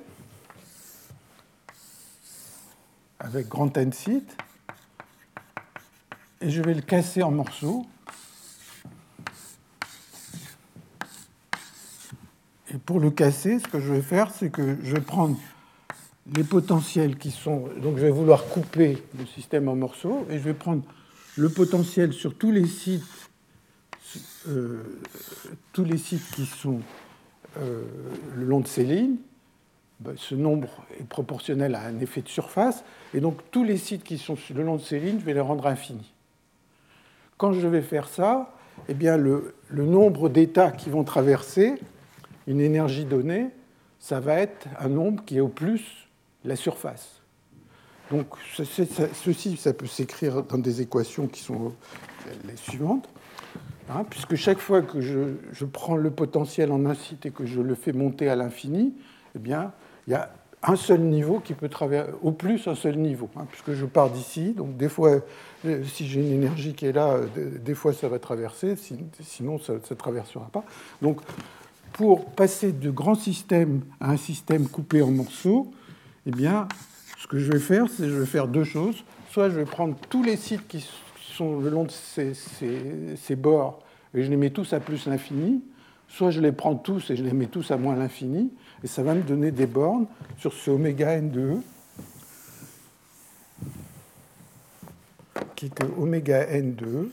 avec 3.20 3.50
grand 3.50 3.76
n 3.78 3.92
sites, 3.92 4.38
et 6.42 6.50
je 6.50 6.62
vais 6.62 6.74
le 6.74 6.82
casser 6.82 7.22
en 7.22 7.32
morceaux. 7.32 7.86
Et 12.74 12.78
pour 12.78 13.00
le 13.00 13.10
casser, 13.10 13.60
ce 13.60 13.68
que 13.68 13.80
je 13.80 13.94
vais 13.94 14.02
faire, 14.02 14.32
c'est 14.32 14.50
que 14.50 14.78
je 14.84 14.94
vais 14.94 15.02
prendre 15.02 15.38
les 16.36 16.44
potentiels 16.44 17.18
qui 17.18 17.32
sont. 17.32 17.70
Donc 17.82 17.98
je 17.98 18.04
vais 18.04 18.12
vouloir 18.12 18.46
couper 18.46 19.02
le 19.18 19.26
système 19.26 19.68
en 19.68 19.76
morceaux 19.76 20.28
et 20.30 20.38
je 20.38 20.44
vais 20.44 20.54
prendre 20.54 20.84
le 21.36 21.50
potentiel 21.50 22.14
sur 22.14 22.36
tous 22.36 22.52
les 22.52 22.68
sites, 22.68 23.04
euh, 24.48 24.84
tous 25.74 25.84
les 25.84 25.98
sites 25.98 26.30
qui 26.32 26.46
sont 26.46 26.82
euh, 27.58 27.84
le 28.36 28.46
long 28.46 28.60
de 28.60 28.68
ces 28.68 28.84
lignes. 28.84 29.18
Ben, 30.02 30.14
ce 30.16 30.36
nombre 30.36 30.70
est 31.00 31.08
proportionnel 31.08 31.76
à 31.76 31.82
un 31.82 32.00
effet 32.00 32.22
de 32.22 32.30
surface. 32.30 32.84
Et 33.14 33.20
donc 33.20 33.40
tous 33.52 33.64
les 33.64 33.78
sites 33.78 34.04
qui 34.04 34.18
sont 34.18 34.38
le 34.54 34.64
long 34.64 34.76
de 34.76 34.82
ces 34.82 35.00
lignes, 35.00 35.20
je 35.20 35.26
vais 35.26 35.34
les 35.34 35.40
rendre 35.42 35.66
infinis. 35.66 36.14
Quand 37.38 37.52
je 37.54 37.68
vais 37.68 37.82
faire 37.82 38.08
ça, 38.08 38.54
eh 38.88 38.94
bien, 38.94 39.18
le, 39.18 39.56
le 39.70 39.86
nombre 39.86 40.30
d'états 40.30 40.72
qui 40.72 40.90
vont 40.90 41.04
traverser 41.04 41.80
une 42.50 42.60
énergie 42.60 43.06
donnée, 43.06 43.52
ça 44.00 44.20
va 44.20 44.40
être 44.40 44.68
un 44.80 44.90
nombre 44.90 45.24
qui 45.24 45.38
est 45.38 45.42
au 45.42 45.48
plus 45.48 46.10
la 46.44 46.56
surface. 46.56 47.22
Donc 48.12 48.26
ceci, 48.54 49.56
ça 49.56 49.74
peut 49.74 49.86
s'écrire 49.86 50.42
dans 50.44 50.58
des 50.58 50.82
équations 50.82 51.28
qui 51.28 51.42
sont 51.42 51.74
les 52.48 52.56
suivantes, 52.56 53.08
hein, 53.90 54.04
puisque 54.10 54.36
chaque 54.36 54.58
fois 54.58 54.82
que 54.82 55.00
je, 55.00 55.66
prends 55.66 55.96
le 55.96 56.10
potentiel 56.10 56.72
en 56.72 56.86
un 56.88 56.96
site 56.96 57.28
et 57.28 57.32
que 57.32 57.46
je 57.46 57.62
le 57.62 57.76
fais 57.76 57.94
monter 57.94 58.30
à 58.30 58.36
l'infini, 58.36 58.96
eh 59.36 59.40
bien, 59.40 59.72
il 60.08 60.14
y 60.14 60.16
a 60.16 60.32
un 60.64 60.76
seul 60.76 61.02
niveau 61.02 61.40
qui 61.40 61.54
peut 61.54 61.70
traverser, 61.70 62.12
au 62.24 62.32
plus 62.32 62.68
un 62.68 62.76
seul 62.76 62.98
niveau, 62.98 63.30
hein, 63.38 63.46
puisque 63.48 63.74
je 63.74 63.86
pars 63.86 64.10
d'ici, 64.10 64.54
donc 64.54 64.76
des 64.76 64.90
fois, 64.90 65.20
euh, 65.66 65.84
si 65.84 66.08
j'ai 66.08 66.20
une 66.20 66.34
énergie 66.34 66.74
qui 66.74 66.88
est 66.88 66.92
là, 66.92 67.14
euh, 67.14 67.60
des 67.60 67.76
fois 67.76 67.94
ça 67.94 68.10
va 68.10 68.18
traverser, 68.18 68.76
sinon 69.22 69.60
ça 69.60 69.74
ne 69.74 69.96
traversera 69.96 70.50
pas. 70.52 70.64
Donc, 71.04 71.22
pour 71.94 72.26
passer 72.26 72.72
de 72.72 72.90
grands 72.90 73.16
systèmes 73.16 73.82
à 74.00 74.12
un 74.12 74.18
système 74.18 74.68
coupé 74.68 75.02
en 75.02 75.12
morceaux, 75.12 75.72
eh 76.26 76.32
bien, 76.32 76.68
ce 77.18 77.28
que 77.28 77.38
je 77.38 77.52
vais 77.52 77.60
faire, 77.60 77.88
c'est 77.90 78.04
que 78.04 78.10
je 78.10 78.16
vais 78.16 78.26
faire 78.26 78.48
deux 78.48 78.64
choses. 78.64 79.04
Soit 79.32 79.50
je 79.50 79.56
vais 79.56 79.66
prendre 79.66 79.96
tous 80.10 80.24
les 80.24 80.38
sites 80.38 80.68
qui 80.68 80.86
sont 81.34 81.60
le 81.60 81.70
long 81.70 81.86
de 81.86 81.92
ces, 81.92 83.36
bords 83.36 83.80
et 84.14 84.24
je 84.24 84.30
les 84.30 84.38
mets 84.38 84.50
tous 84.50 84.74
à 84.74 84.80
plus 84.80 85.06
l'infini, 85.06 85.62
soit 86.08 86.32
je 86.32 86.42
les 86.42 86.52
prends 86.52 86.76
tous 86.76 87.12
et 87.12 87.16
je 87.16 87.24
les 87.24 87.34
mets 87.34 87.46
tous 87.46 87.72
à 87.72 87.78
moins 87.78 87.96
l'infini, 87.96 88.52
et 88.84 88.88
ça 88.88 89.04
va 89.04 89.14
me 89.14 89.22
donner 89.22 89.52
des 89.52 89.68
bornes 89.68 90.08
sur 90.38 90.54
ce 90.54 90.72
oméga 90.72 91.14
n 91.14 91.30
de 91.30 91.42
E, 91.42 91.58
qui 95.56 95.68
est 95.68 95.84
oméga 95.98 96.48
n 96.48 96.76
de 96.76 96.86
E. 96.86 97.12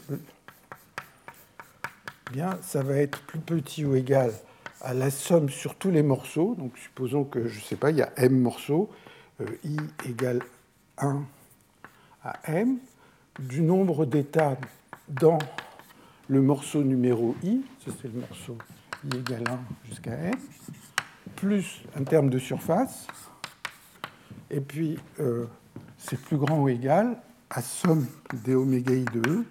Eh 2.28 2.32
bien, 2.32 2.58
ça 2.62 2.82
va 2.82 2.96
être 2.96 3.20
plus 3.22 3.38
petit 3.38 3.84
ou 3.84 3.94
égal 3.94 4.32
à 4.86 4.94
la 4.94 5.10
somme 5.10 5.48
sur 5.48 5.74
tous 5.74 5.90
les 5.90 6.04
morceaux. 6.04 6.54
Donc 6.56 6.78
supposons 6.78 7.24
que, 7.24 7.48
je 7.48 7.58
ne 7.58 7.64
sais 7.64 7.74
pas, 7.74 7.90
il 7.90 7.96
y 7.96 8.02
a 8.02 8.12
m 8.16 8.40
morceaux, 8.40 8.88
euh, 9.40 9.46
i 9.64 9.76
égale 10.08 10.42
1 10.98 11.24
à 12.22 12.34
m, 12.46 12.78
du 13.40 13.62
nombre 13.62 14.06
d'états 14.06 14.56
dans 15.08 15.38
le 16.28 16.40
morceau 16.40 16.84
numéro 16.84 17.34
i, 17.42 17.62
ça 17.84 17.90
c'est 18.00 18.12
le 18.12 18.20
morceau 18.20 18.56
i 19.04 19.16
égale 19.16 19.44
1 19.48 19.58
jusqu'à 19.88 20.12
m, 20.12 20.34
plus 21.34 21.82
un 21.96 22.04
terme 22.04 22.30
de 22.30 22.38
surface, 22.38 23.08
et 24.50 24.60
puis 24.60 24.98
euh, 25.18 25.46
c'est 25.98 26.20
plus 26.20 26.36
grand 26.36 26.62
ou 26.62 26.68
égal 26.68 27.20
à 27.50 27.60
somme 27.60 28.06
des 28.44 28.54
oméga 28.54 28.94
i 28.94 29.04
de 29.04 29.28
e, 29.28 29.44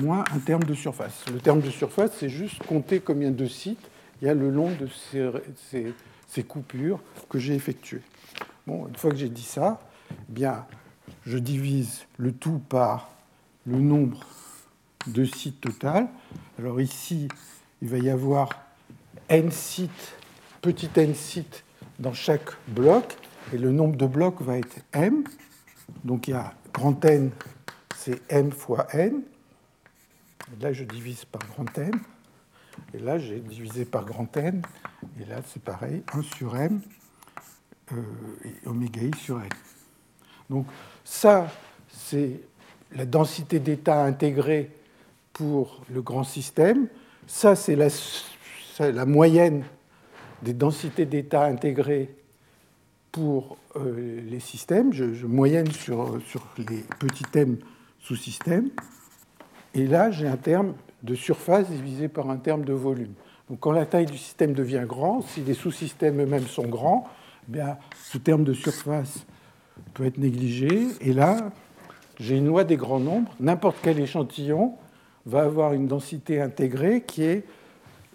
moins 0.00 0.24
un 0.34 0.38
terme 0.40 0.64
de 0.64 0.74
surface. 0.74 1.24
Le 1.32 1.38
terme 1.38 1.60
de 1.60 1.70
surface, 1.70 2.10
c'est 2.18 2.28
juste 2.28 2.64
compter 2.66 2.98
combien 3.00 3.30
de 3.30 3.46
sites 3.46 3.88
il 4.20 4.26
y 4.26 4.30
a 4.30 4.34
le 4.34 4.50
long 4.50 4.70
de 4.70 4.88
ces, 6.28 6.42
coupures 6.44 7.00
que 7.28 7.38
j'ai 7.38 7.54
effectuées. 7.54 8.02
Bon, 8.66 8.86
une 8.88 8.96
fois 8.96 9.10
que 9.10 9.16
j'ai 9.16 9.28
dit 9.28 9.42
ça, 9.42 9.80
eh 10.10 10.14
bien, 10.28 10.66
je 11.24 11.38
divise 11.38 12.04
le 12.16 12.32
tout 12.32 12.60
par 12.68 13.10
le 13.66 13.78
nombre 13.78 14.20
de 15.06 15.24
sites 15.24 15.60
total. 15.60 16.08
Alors 16.58 16.80
ici, 16.80 17.28
il 17.82 17.88
va 17.88 17.98
y 17.98 18.10
avoir 18.10 18.50
n 19.28 19.50
sites, 19.50 20.14
petit 20.62 20.90
n 20.96 21.14
sites 21.14 21.64
dans 21.98 22.12
chaque 22.12 22.50
bloc, 22.68 23.16
et 23.52 23.58
le 23.58 23.70
nombre 23.70 23.96
de 23.96 24.06
blocs 24.06 24.40
va 24.42 24.58
être 24.58 24.78
m. 24.92 25.24
Donc 26.04 26.28
il 26.28 26.32
y 26.32 26.34
a 26.34 26.54
grand 26.72 27.04
N, 27.04 27.30
c'est 27.96 28.20
m 28.30 28.50
fois 28.52 28.86
n. 28.92 29.22
là, 30.60 30.72
je 30.72 30.84
divise 30.84 31.24
par 31.24 31.42
grand 31.46 31.78
N. 31.78 31.92
Et 32.94 32.98
là, 32.98 33.18
j'ai 33.18 33.40
divisé 33.40 33.84
par 33.84 34.04
grand 34.04 34.34
N. 34.36 34.62
Et 35.20 35.24
là, 35.24 35.36
c'est 35.46 35.62
pareil, 35.62 36.02
1 36.12 36.22
sur 36.22 36.56
M 36.56 36.80
euh, 37.92 37.96
et 38.44 38.68
oméga 38.68 39.02
i 39.02 39.10
sur 39.16 39.40
N. 39.40 39.48
Donc 40.50 40.66
ça, 41.04 41.48
c'est 41.88 42.40
la 42.92 43.04
densité 43.04 43.58
d'état 43.58 44.04
intégrée 44.04 44.70
pour 45.32 45.82
le 45.90 46.02
grand 46.02 46.24
système. 46.24 46.88
Ça, 47.26 47.56
c'est 47.56 47.76
la, 47.76 49.06
moyenne 49.06 49.64
des 50.42 50.54
densités 50.54 51.06
d'état 51.06 51.44
intégrées 51.44 52.14
pour 53.10 53.58
euh, 53.76 54.20
les 54.22 54.40
systèmes. 54.40 54.92
Je, 54.92 55.14
je, 55.14 55.26
moyenne 55.26 55.70
sur, 55.72 56.20
sur 56.26 56.46
les 56.58 56.84
petits 56.98 57.24
thèmes 57.24 57.58
sous-systèmes. 58.00 58.70
Et 59.74 59.86
là, 59.86 60.10
j'ai 60.10 60.28
un 60.28 60.36
terme 60.36 60.74
de 61.02 61.14
surface 61.14 61.68
divisé 61.68 62.08
par 62.08 62.30
un 62.30 62.36
terme 62.36 62.64
de 62.64 62.72
volume. 62.72 63.12
Donc 63.48 63.60
quand 63.60 63.72
la 63.72 63.86
taille 63.86 64.06
du 64.06 64.18
système 64.18 64.52
devient 64.52 64.84
grand, 64.86 65.22
si 65.22 65.40
les 65.40 65.54
sous-systèmes 65.54 66.20
eux-mêmes 66.20 66.46
sont 66.46 66.66
grands, 66.66 67.08
eh 67.48 67.52
bien, 67.52 67.76
ce 68.02 68.18
terme 68.18 68.44
de 68.44 68.52
surface 68.52 69.24
peut 69.94 70.04
être 70.04 70.18
négligé. 70.18 70.88
Et 71.00 71.12
là, 71.12 71.50
j'ai 72.18 72.36
une 72.36 72.46
loi 72.46 72.64
des 72.64 72.76
grands 72.76 73.00
nombres. 73.00 73.30
N'importe 73.40 73.76
quel 73.82 74.00
échantillon 74.00 74.74
va 75.26 75.42
avoir 75.42 75.72
une 75.74 75.86
densité 75.86 76.40
intégrée 76.40 77.02
qui 77.06 77.22
est 77.22 77.44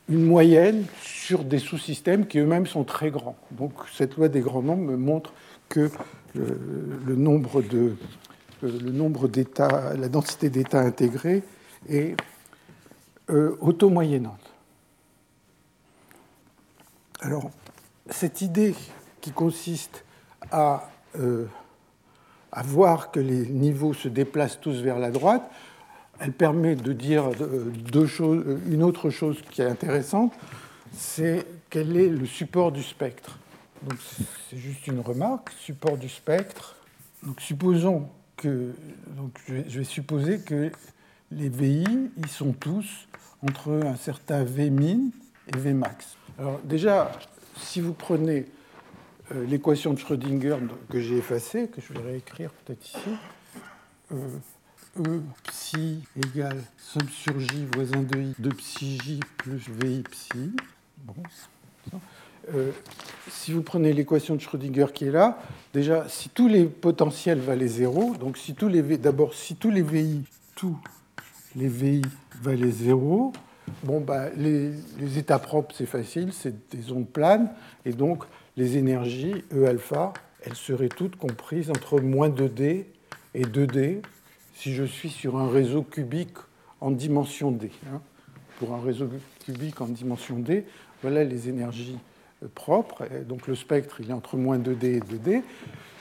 une 0.09 0.25
moyenne 0.25 0.85
sur 1.01 1.43
des 1.43 1.59
sous-systèmes 1.59 2.25
qui 2.25 2.39
eux-mêmes 2.39 2.65
sont 2.65 2.83
très 2.83 3.11
grands. 3.11 3.37
Donc 3.51 3.73
cette 3.93 4.17
loi 4.17 4.27
des 4.27 4.41
grands 4.41 4.61
nombres 4.61 4.83
me 4.83 4.97
montre 4.97 5.33
que 5.69 5.89
de 6.35 6.57
le 8.61 8.91
nombre 8.91 9.27
d'états, 9.27 9.93
la 9.95 10.09
densité 10.09 10.49
d'états 10.49 10.81
intégrés 10.81 11.43
est 11.89 12.15
euh, 13.31 13.57
auto-moyennante. 13.61 14.53
Alors, 17.21 17.51
cette 18.09 18.41
idée 18.41 18.75
qui 19.21 19.31
consiste 19.31 20.03
à, 20.51 20.89
euh, 21.19 21.45
à, 22.51 22.63
voir 22.63 23.11
que 23.11 23.19
les 23.19 23.45
niveaux 23.47 23.93
se 23.93 24.07
déplacent 24.07 24.59
tous 24.59 24.81
vers 24.81 24.99
la 24.99 25.11
droite, 25.11 25.49
elle 26.19 26.33
permet 26.33 26.75
de 26.75 26.93
dire 26.93 27.29
deux 27.91 28.05
choses, 28.05 28.43
une 28.67 28.83
autre 28.83 29.09
chose 29.09 29.41
qui 29.49 29.61
est 29.61 29.67
intéressante, 29.67 30.33
c'est 30.91 31.45
quel 31.69 31.95
est 31.97 32.09
le 32.09 32.25
support 32.25 32.71
du 32.71 32.83
spectre. 32.83 33.37
C'est 34.49 34.57
juste 34.57 34.87
une 34.87 34.99
remarque, 34.99 35.51
support 35.51 35.97
du 35.97 36.09
spectre. 36.09 36.75
Supposons 37.39 38.07
que, 38.35 38.73
je 39.47 39.79
vais 39.79 39.83
supposer 39.83 40.39
que 40.39 40.71
les 41.31 41.49
VI, 41.49 42.11
ils 42.17 42.27
sont 42.27 42.51
tous 42.51 43.07
entre 43.43 43.71
un 43.71 43.95
certain 43.95 44.43
V 44.43 44.69
min 44.69 45.09
et 45.47 45.57
V 45.57 45.73
max. 45.73 46.17
Alors 46.37 46.59
déjà, 46.63 47.11
si 47.57 47.81
vous 47.81 47.93
prenez 47.93 48.45
euh, 49.33 49.45
l'équation 49.45 49.93
de 49.93 49.99
Schrödinger 49.99 50.57
que 50.89 50.99
j'ai 50.99 51.17
effacée, 51.17 51.67
que 51.67 51.81
je 51.81 51.93
vais 51.93 52.11
réécrire 52.11 52.51
peut-être 52.51 52.85
ici, 52.85 53.09
euh, 54.11 54.15
E 54.99 55.21
psi 55.43 56.03
égale 56.17 56.61
somme 56.77 57.07
sur 57.07 57.39
J 57.39 57.65
voisin 57.73 58.01
de 58.01 58.19
I 58.19 58.35
de 58.37 58.49
psi 58.49 58.99
J 59.01 59.19
plus 59.37 59.69
VI 59.69 60.03
psi. 60.03 60.51
Bon, 61.05 61.13
si 63.29 63.53
vous 63.53 63.61
prenez 63.61 63.93
l'équation 63.93 64.35
de 64.35 64.41
Schrödinger 64.41 64.87
qui 64.93 65.05
est 65.05 65.11
là, 65.11 65.39
déjà, 65.73 66.09
si 66.09 66.27
tous 66.29 66.49
les 66.49 66.65
potentiels 66.65 67.39
valaient 67.39 67.67
0, 67.67 68.15
donc 68.17 68.37
si 68.37 68.53
tous 68.53 68.67
les 68.67 68.81
d'abord, 68.97 69.33
si 69.33 69.55
tous 69.55 69.71
les 69.71 69.81
VI, 69.81 70.23
tous 70.55 70.75
les 71.55 71.67
VI 71.67 72.01
valaient 72.41 72.71
0, 72.71 73.33
bon, 73.83 74.01
bah, 74.01 74.29
les, 74.35 74.71
les 74.99 75.17
états 75.17 75.39
propres, 75.39 75.75
c'est 75.75 75.85
facile, 75.85 76.31
c'est 76.33 76.69
des 76.69 76.91
ondes 76.91 77.07
planes, 77.07 77.49
et 77.85 77.93
donc 77.93 78.23
les 78.57 78.77
énergies 78.77 79.43
E 79.53 79.65
alpha, 79.65 80.13
elles 80.43 80.55
seraient 80.55 80.89
toutes 80.89 81.15
comprises 81.15 81.69
entre 81.69 81.99
moins 81.99 82.29
2D 82.29 82.85
et 83.33 83.43
2D 83.43 84.01
si 84.53 84.73
je 84.73 84.83
suis 84.83 85.09
sur 85.09 85.37
un 85.37 85.49
réseau 85.49 85.83
cubique 85.83 86.37
en 86.81 86.91
dimension 86.91 87.51
D. 87.51 87.71
Hein. 87.87 88.01
Pour 88.59 88.73
un 88.73 88.81
réseau 88.81 89.09
cubique 89.45 89.81
en 89.81 89.87
dimension 89.87 90.37
D, 90.37 90.65
voilà 91.01 91.23
les 91.23 91.49
énergies 91.49 91.97
euh, 92.43 92.47
propres. 92.53 93.07
donc 93.27 93.47
le 93.47 93.55
spectre, 93.55 94.01
il 94.01 94.09
est 94.09 94.13
entre 94.13 94.37
moins 94.37 94.57
2D 94.59 94.85
et 94.85 94.99
2D. 94.99 95.41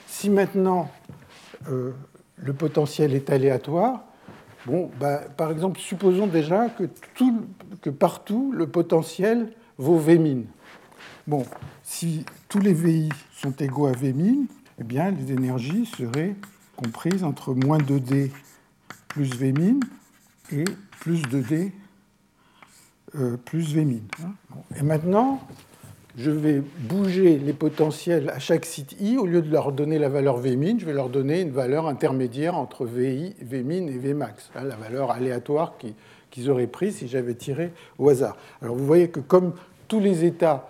Si 0.07 0.29
maintenant 0.29 0.91
euh, 1.69 1.91
le 2.35 2.53
potentiel 2.53 3.13
est 3.13 3.29
aléatoire, 3.29 4.03
bon, 4.65 4.91
bah, 4.99 5.21
par 5.37 5.51
exemple, 5.51 5.79
supposons 5.79 6.27
déjà 6.27 6.69
que, 6.69 6.83
tout, 7.15 7.45
que 7.81 7.89
partout 7.89 8.51
le 8.51 8.67
potentiel 8.67 9.53
vaut 9.77 9.97
V 9.97 10.17
min. 10.17 10.43
Bon, 11.27 11.45
si 11.83 12.25
tous 12.49 12.59
les 12.59 12.73
VI 12.73 13.09
sont 13.33 13.51
égaux 13.51 13.87
à 13.87 13.91
V 13.91 14.13
min, 14.13 14.45
eh 14.79 14.83
bien, 14.83 15.11
les 15.11 15.31
énergies 15.31 15.85
seraient 15.85 16.35
comprises 16.75 17.23
entre 17.23 17.53
moins 17.53 17.77
2D 17.77 18.31
plus 19.07 19.35
V 19.35 19.51
min 19.51 19.79
et 20.51 20.65
plus 20.99 21.21
2D 21.23 21.71
euh, 23.15 23.37
plus 23.37 23.73
V 23.73 23.85
min. 23.85 23.99
Hein. 24.23 24.33
Et 24.77 24.83
maintenant, 24.83 25.41
je 26.17 26.31
vais 26.31 26.61
bouger 26.79 27.37
les 27.37 27.53
potentiels 27.53 28.29
à 28.29 28.39
chaque 28.39 28.65
site 28.65 28.95
i, 28.99 29.17
au 29.17 29.25
lieu 29.25 29.41
de 29.41 29.51
leur 29.51 29.71
donner 29.71 29.97
la 29.97 30.09
valeur 30.09 30.37
V 30.37 30.55
min, 30.55 30.77
je 30.77 30.85
vais 30.85 30.93
leur 30.93 31.09
donner 31.09 31.41
une 31.41 31.51
valeur 31.51 31.87
intermédiaire 31.87 32.57
entre 32.57 32.85
VI, 32.85 33.35
V 33.41 33.63
min 33.63 33.87
et 33.87 33.97
V 33.97 34.13
max, 34.13 34.49
hein, 34.55 34.63
la 34.63 34.75
valeur 34.75 35.11
aléatoire 35.11 35.75
qu'ils 36.29 36.49
auraient 36.49 36.67
prise 36.67 36.97
si 36.97 37.07
j'avais 37.07 37.35
tiré 37.35 37.71
au 37.97 38.09
hasard. 38.09 38.37
Alors 38.61 38.75
vous 38.75 38.85
voyez 38.85 39.09
que 39.09 39.19
comme 39.19 39.53
tous 39.87 39.99
les 39.99 40.25
états, 40.25 40.69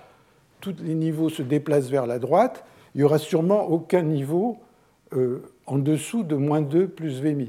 tous 0.60 0.75
les 0.83 0.95
niveaux 0.95 1.29
se 1.29 1.41
déplacent 1.41 1.89
vers 1.89 2.05
la 2.05 2.19
droite, 2.19 2.63
il 2.93 3.00
n'y 3.00 3.03
aura 3.03 3.17
sûrement 3.17 3.63
aucun 3.69 4.03
niveau 4.03 4.57
euh, 5.13 5.43
en 5.65 5.77
dessous 5.77 6.24
de 6.24 6.36
moins 6.36 6.62
2 6.62 6.88
plus 6.88 7.19
V 7.21 7.33
min. 7.33 7.45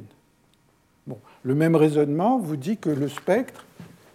Bon. 1.07 1.19
Le 1.43 1.55
même 1.55 1.75
raisonnement 1.75 2.39
vous 2.39 2.57
dit 2.57 2.77
que 2.77 2.91
le 2.91 3.09
spectre, 3.09 3.65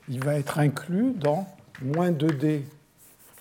il 0.10 0.24
va 0.24 0.36
être 0.36 0.60
inclus 0.60 1.12
dans 1.12 1.46
moins 1.82 2.12
2D. 2.12 2.62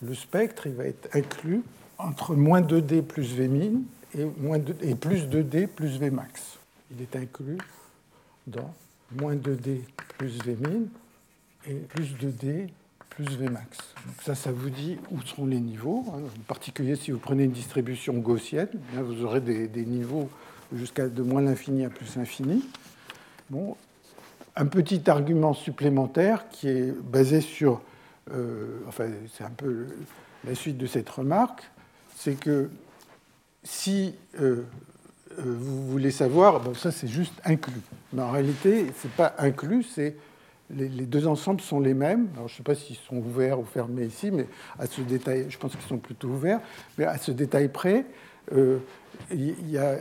Le 0.02 0.14
spectre, 0.14 0.66
il 0.66 0.74
va 0.74 0.84
être 0.84 1.08
inclus 1.14 1.62
entre 1.98 2.34
moins 2.34 2.60
2D 2.60 3.02
plus 3.02 3.34
V 3.34 3.48
min 3.48 3.80
et, 4.14 4.26
et 4.82 4.94
plus 4.94 5.26
2D 5.26 5.66
plus 5.66 5.98
V 5.98 6.10
max. 6.10 6.58
Il 6.90 7.02
est 7.02 7.16
inclus 7.16 7.58
dans 8.46 8.72
moins 9.12 9.34
2D 9.34 9.80
plus 10.18 10.38
V 10.44 10.56
min 10.60 10.82
et 11.66 11.74
plus 11.74 12.14
2D 12.14 12.68
plus 13.16 13.36
V 13.36 13.48
max. 13.48 13.78
Donc 14.06 14.14
ça, 14.22 14.34
ça 14.34 14.52
vous 14.52 14.70
dit 14.70 14.98
où 15.10 15.20
seront 15.22 15.46
les 15.46 15.60
niveaux. 15.60 16.04
Hein. 16.08 16.18
En 16.18 16.42
particulier, 16.46 16.96
si 16.96 17.10
vous 17.10 17.18
prenez 17.18 17.44
une 17.44 17.52
distribution 17.52 18.14
gaussienne, 18.14 18.68
eh 18.94 19.00
vous 19.00 19.24
aurez 19.24 19.40
des, 19.40 19.84
niveaux 19.84 20.28
jusqu'à 20.74 21.08
de 21.08 21.22
moins 21.22 21.40
l'infini 21.40 21.84
à 21.84 21.90
plus 21.90 22.16
l'infini. 22.16 22.62
Un 24.58 24.66
petit 24.66 25.08
argument 25.08 25.54
supplémentaire 25.54 26.48
qui 26.50 26.68
est 26.68 26.92
basé 26.92 27.40
sur, 27.40 27.80
euh, 28.32 28.80
enfin 28.88 29.08
c'est 29.32 29.44
un 29.44 29.50
peu 29.50 29.86
la 30.44 30.54
suite 30.54 30.78
de 30.78 30.86
cette 30.86 31.08
remarque, 31.08 31.62
c'est 32.16 32.34
que 32.34 32.70
si 33.62 34.14
euh, 34.40 34.62
euh, 35.38 35.42
vous 35.44 35.90
voulez 35.90 36.10
savoir, 36.10 36.60
bon, 36.60 36.74
ça 36.74 36.90
c'est 36.90 37.06
juste 37.06 37.34
inclus. 37.44 37.80
Mais 38.12 38.22
en 38.22 38.30
réalité, 38.30 38.86
ce 39.00 39.06
n'est 39.06 39.12
pas 39.16 39.34
inclus, 39.38 39.84
c'est 39.84 40.16
les, 40.70 40.88
deux 40.88 41.28
ensembles 41.28 41.60
sont 41.60 41.78
les 41.78 41.94
mêmes. 41.94 42.28
Alors, 42.34 42.48
je 42.48 42.54
ne 42.54 42.56
sais 42.56 42.62
pas 42.64 42.74
s'ils 42.74 42.96
sont 42.96 43.18
ouverts 43.18 43.60
ou 43.60 43.64
fermés 43.64 44.06
ici, 44.06 44.32
mais 44.32 44.46
à 44.78 44.86
ce 44.86 45.00
détail, 45.00 45.46
je 45.48 45.58
pense 45.58 45.72
qu'ils 45.72 45.88
sont 45.88 45.98
plutôt 45.98 46.28
ouverts. 46.28 46.60
Mais 46.98 47.04
à 47.04 47.18
ce 47.18 47.30
détail 47.30 47.68
près, 47.68 48.04
il 49.30 49.70
y 49.70 49.78
a 49.78 49.98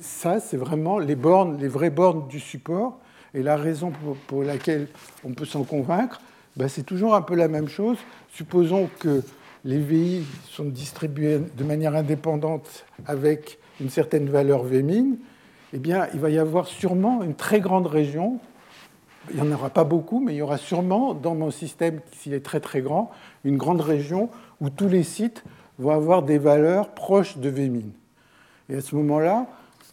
ça, 0.00 0.38
c'est 0.38 0.56
vraiment 0.56 1.00
les 1.00 1.16
bornes, 1.16 1.58
les 1.58 1.66
vraies 1.66 1.90
bornes 1.90 2.28
du 2.28 2.38
support. 2.38 3.00
Et 3.34 3.42
la 3.42 3.56
raison 3.56 3.92
pour, 4.26 4.42
laquelle 4.42 4.88
on 5.24 5.32
peut 5.32 5.44
s'en 5.44 5.62
convaincre, 5.62 6.20
bah, 6.56 6.68
c'est 6.68 6.82
toujours 6.82 7.14
un 7.14 7.22
peu 7.22 7.34
la 7.34 7.48
même 7.48 7.68
chose. 7.68 7.98
Supposons 8.32 8.88
que 8.98 9.22
les 9.64 9.78
VI 9.78 10.24
sont 10.48 10.64
distribués 10.64 11.40
de 11.56 11.64
manière 11.64 11.94
indépendante 11.94 12.84
avec 13.06 13.58
une 13.80 13.90
certaine 13.90 14.28
valeur 14.28 14.64
V 14.64 14.82
min, 14.82 15.16
eh 15.72 15.78
bien, 15.78 16.08
il 16.12 16.20
va 16.20 16.30
y 16.30 16.38
avoir 16.38 16.66
sûrement 16.66 17.22
une 17.22 17.34
très 17.34 17.60
grande 17.60 17.86
région. 17.86 18.40
Il 19.30 19.40
n'y 19.40 19.48
en 19.48 19.52
aura 19.52 19.70
pas 19.70 19.84
beaucoup, 19.84 20.18
mais 20.18 20.34
il 20.34 20.38
y 20.38 20.42
aura 20.42 20.58
sûrement 20.58 21.14
dans 21.14 21.34
mon 21.34 21.50
système, 21.50 22.00
s'il 22.12 22.34
est 22.34 22.44
très 22.44 22.60
très 22.60 22.80
grand, 22.80 23.10
une 23.44 23.56
grande 23.56 23.80
région 23.80 24.28
où 24.60 24.70
tous 24.70 24.88
les 24.88 25.04
sites 25.04 25.44
vont 25.78 25.92
avoir 25.92 26.22
des 26.22 26.38
valeurs 26.38 26.90
proches 26.94 27.38
de 27.38 27.48
V 27.48 27.68
min. 27.68 27.90
Et 28.68 28.76
à 28.76 28.80
ce 28.80 28.96
moment-là, 28.96 29.46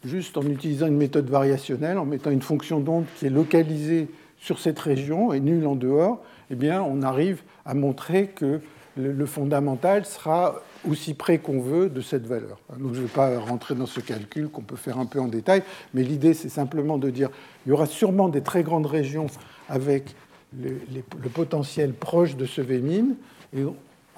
juste 0.07 0.37
en 0.37 0.43
utilisant 0.43 0.87
une 0.87 0.97
méthode 0.97 1.29
variationnelle, 1.29 1.97
en 1.97 2.05
mettant 2.05 2.31
une 2.31 2.41
fonction 2.41 2.79
d'onde 2.79 3.05
qui 3.17 3.27
est 3.27 3.29
localisée 3.29 4.07
sur 4.39 4.59
cette 4.59 4.79
région 4.79 5.33
et 5.33 5.39
nulle 5.39 5.67
en 5.67 5.75
dehors, 5.75 6.23
eh 6.49 6.71
on 6.71 7.01
arrive 7.01 7.41
à 7.65 7.73
montrer 7.73 8.27
que 8.27 8.61
le 8.95 9.25
fondamental 9.25 10.05
sera 10.05 10.55
aussi 10.89 11.13
près 11.13 11.37
qu'on 11.37 11.59
veut 11.59 11.89
de 11.89 12.01
cette 12.01 12.25
valeur. 12.25 12.59
Donc 12.79 12.93
je 12.93 13.01
ne 13.01 13.05
vais 13.05 13.13
pas 13.13 13.37
rentrer 13.39 13.75
dans 13.75 13.85
ce 13.85 13.99
calcul 13.99 14.49
qu'on 14.49 14.61
peut 14.61 14.75
faire 14.75 14.97
un 14.97 15.05
peu 15.05 15.19
en 15.19 15.27
détail, 15.27 15.63
mais 15.93 16.03
l'idée 16.03 16.33
c'est 16.33 16.49
simplement 16.49 16.97
de 16.97 17.09
dire 17.09 17.29
qu'il 17.63 17.71
y 17.71 17.73
aura 17.73 17.85
sûrement 17.85 18.29
des 18.29 18.41
très 18.41 18.63
grandes 18.63 18.87
régions 18.87 19.27
avec 19.69 20.15
le, 20.59 21.29
potentiel 21.33 21.93
proche 21.93 22.35
de 22.35 22.45
ce 22.45 22.61
V 22.61 22.79
min, 22.79 23.15
et 23.55 23.63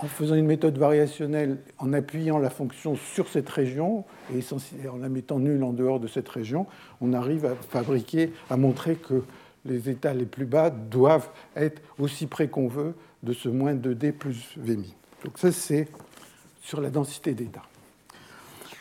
en 0.02 0.08
faisant 0.08 0.36
une 0.36 0.46
méthode 0.46 0.78
variationnelle, 0.78 1.58
en 1.78 1.92
appuyant 1.92 2.38
la 2.38 2.50
fonction 2.50 2.96
sur 2.96 3.28
cette 3.28 3.50
région 3.50 4.06
et 4.34 4.40
en 4.88 4.98
la 4.98 5.10
mettant 5.10 5.40
nulle 5.40 5.64
en 5.64 5.74
dehors 5.74 6.00
de 6.00 6.08
cette 6.08 6.30
région, 6.30 6.68
on 7.02 7.12
arrive 7.12 7.46
à 7.46 7.56
fabriquer, 7.56 8.32
à 8.50 8.56
montrer 8.56 8.96
que 8.96 9.24
les 9.66 9.90
états 9.90 10.14
les 10.14 10.26
plus 10.26 10.46
bas 10.46 10.70
doivent 10.70 11.30
être 11.58 11.82
aussi 12.00 12.28
près 12.28 12.48
qu'on 12.48 12.70
veut 12.70 12.94
de 13.24 13.34
ce 13.34 13.50
moins 13.50 13.76
2D 13.76 14.14
plus 14.14 14.54
Vmi. 14.58 14.96
Donc 15.26 15.38
ça, 15.38 15.52
c'est 15.52 15.90
sur 16.62 16.80
la 16.80 16.90
densité 16.90 17.34
d'états. 17.34 17.64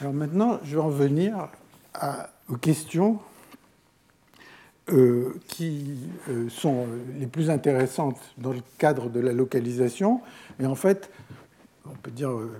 Alors 0.00 0.12
maintenant, 0.12 0.60
je 0.62 0.76
vais 0.76 0.82
en 0.82 0.88
venir 0.88 1.48
aux 2.48 2.56
questions 2.56 3.18
euh, 4.90 5.34
qui 5.48 5.98
euh, 6.30 6.48
sont 6.48 6.86
les 7.18 7.26
plus 7.26 7.50
intéressantes 7.50 8.18
dans 8.38 8.52
le 8.52 8.62
cadre 8.78 9.10
de 9.10 9.20
la 9.20 9.34
localisation. 9.34 10.22
Et 10.60 10.66
en 10.66 10.74
fait, 10.74 11.10
on 11.86 11.94
peut 12.02 12.10
dire, 12.10 12.30
euh, 12.30 12.56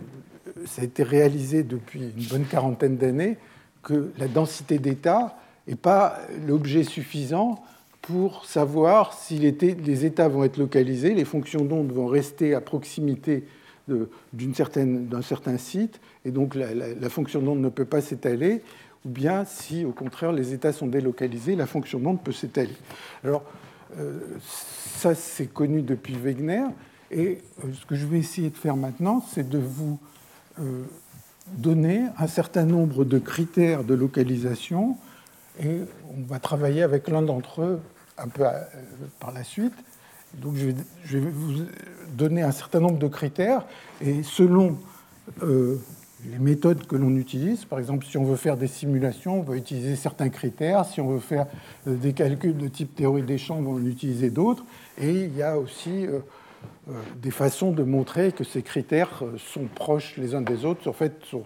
ça 0.66 0.82
a 0.82 0.84
été 0.84 1.02
réalisé 1.02 1.62
depuis 1.62 2.12
une 2.16 2.24
bonne 2.26 2.44
quarantaine 2.44 2.96
d'années 2.96 3.36
que 3.82 4.10
la 4.18 4.28
densité 4.28 4.78
d'état 4.78 5.36
n'est 5.66 5.76
pas 5.76 6.18
l'objet 6.46 6.84
suffisant 6.84 7.62
pour 8.02 8.46
savoir 8.46 9.12
si 9.12 9.38
les 9.38 10.04
états 10.06 10.28
vont 10.28 10.44
être 10.44 10.56
localisés, 10.56 11.14
les 11.14 11.24
fonctions 11.26 11.64
d'onde 11.64 11.92
vont 11.92 12.06
rester 12.06 12.54
à 12.54 12.60
proximité 12.60 13.44
d'un 14.32 15.22
certain 15.22 15.58
site, 15.58 16.00
et 16.24 16.30
donc 16.30 16.54
la, 16.54 16.74
la 16.74 17.08
fonction 17.08 17.40
d'onde 17.40 17.60
ne 17.60 17.68
peut 17.68 17.84
pas 17.84 18.00
s'étaler, 18.00 18.62
ou 19.04 19.08
bien 19.08 19.44
si 19.44 19.84
au 19.84 19.92
contraire 19.92 20.32
les 20.32 20.52
états 20.54 20.72
sont 20.72 20.86
délocalisés, 20.86 21.56
la 21.56 21.66
fonction 21.66 21.98
d'onde 21.98 22.22
peut 22.22 22.32
s'étaler. 22.32 22.76
Alors 23.24 23.44
euh, 23.98 24.20
ça 24.40 25.14
c'est 25.14 25.52
connu 25.52 25.82
depuis 25.82 26.14
Wegener, 26.14 26.64
et 27.10 27.42
euh, 27.64 27.72
ce 27.72 27.86
que 27.86 27.94
je 27.94 28.06
vais 28.06 28.18
essayer 28.18 28.50
de 28.50 28.56
faire 28.56 28.76
maintenant, 28.76 29.24
c'est 29.32 29.48
de 29.48 29.58
vous 29.58 29.98
euh, 30.58 30.84
donner 31.56 32.06
un 32.18 32.26
certain 32.26 32.64
nombre 32.64 33.04
de 33.04 33.18
critères 33.18 33.84
de 33.84 33.94
localisation, 33.94 34.96
et 35.60 35.80
on 36.10 36.22
va 36.26 36.38
travailler 36.38 36.82
avec 36.82 37.08
l'un 37.08 37.22
d'entre 37.22 37.62
eux 37.62 37.80
un 38.16 38.28
peu 38.28 38.44
par 39.18 39.32
la 39.32 39.44
suite. 39.44 39.74
Donc 40.34 40.56
je 40.56 41.18
vais, 41.18 41.30
vous 41.30 41.64
donner 42.12 42.42
un 42.42 42.52
certain 42.52 42.80
nombre 42.80 42.98
de 42.98 43.08
critères, 43.08 43.64
et 44.00 44.22
selon 44.22 44.78
les 46.24 46.38
méthodes 46.38 46.86
que 46.86 46.96
l'on 46.96 47.14
utilise. 47.16 47.64
Par 47.64 47.78
exemple, 47.78 48.04
si 48.04 48.16
on 48.18 48.24
veut 48.24 48.36
faire 48.36 48.56
des 48.56 48.66
simulations, 48.66 49.40
on 49.40 49.42
va 49.42 49.56
utiliser 49.56 49.96
certains 49.96 50.28
critères. 50.28 50.84
Si 50.84 51.00
on 51.00 51.08
veut 51.08 51.20
faire 51.20 51.46
euh, 51.86 51.94
des 51.94 52.12
calculs 52.12 52.56
de 52.56 52.68
type 52.68 52.94
théorie 52.94 53.22
des 53.22 53.38
champs, 53.38 53.58
on 53.58 53.62
va 53.62 53.70
en 53.70 53.86
utiliser 53.86 54.30
d'autres. 54.30 54.64
Et 54.98 55.24
il 55.24 55.36
y 55.36 55.42
a 55.42 55.58
aussi 55.58 56.06
euh, 56.06 56.18
euh, 56.18 56.20
euh, 56.88 56.92
des 57.16 57.30
façons 57.30 57.70
de 57.70 57.82
montrer 57.82 58.32
que 58.32 58.44
ces 58.44 58.62
critères 58.62 59.22
euh, 59.22 59.36
sont 59.36 59.66
proches 59.66 60.16
les 60.16 60.34
uns 60.34 60.40
des 60.40 60.64
autres. 60.64 60.88
En 60.88 60.94
fait, 60.94 61.22
euh, 61.34 61.38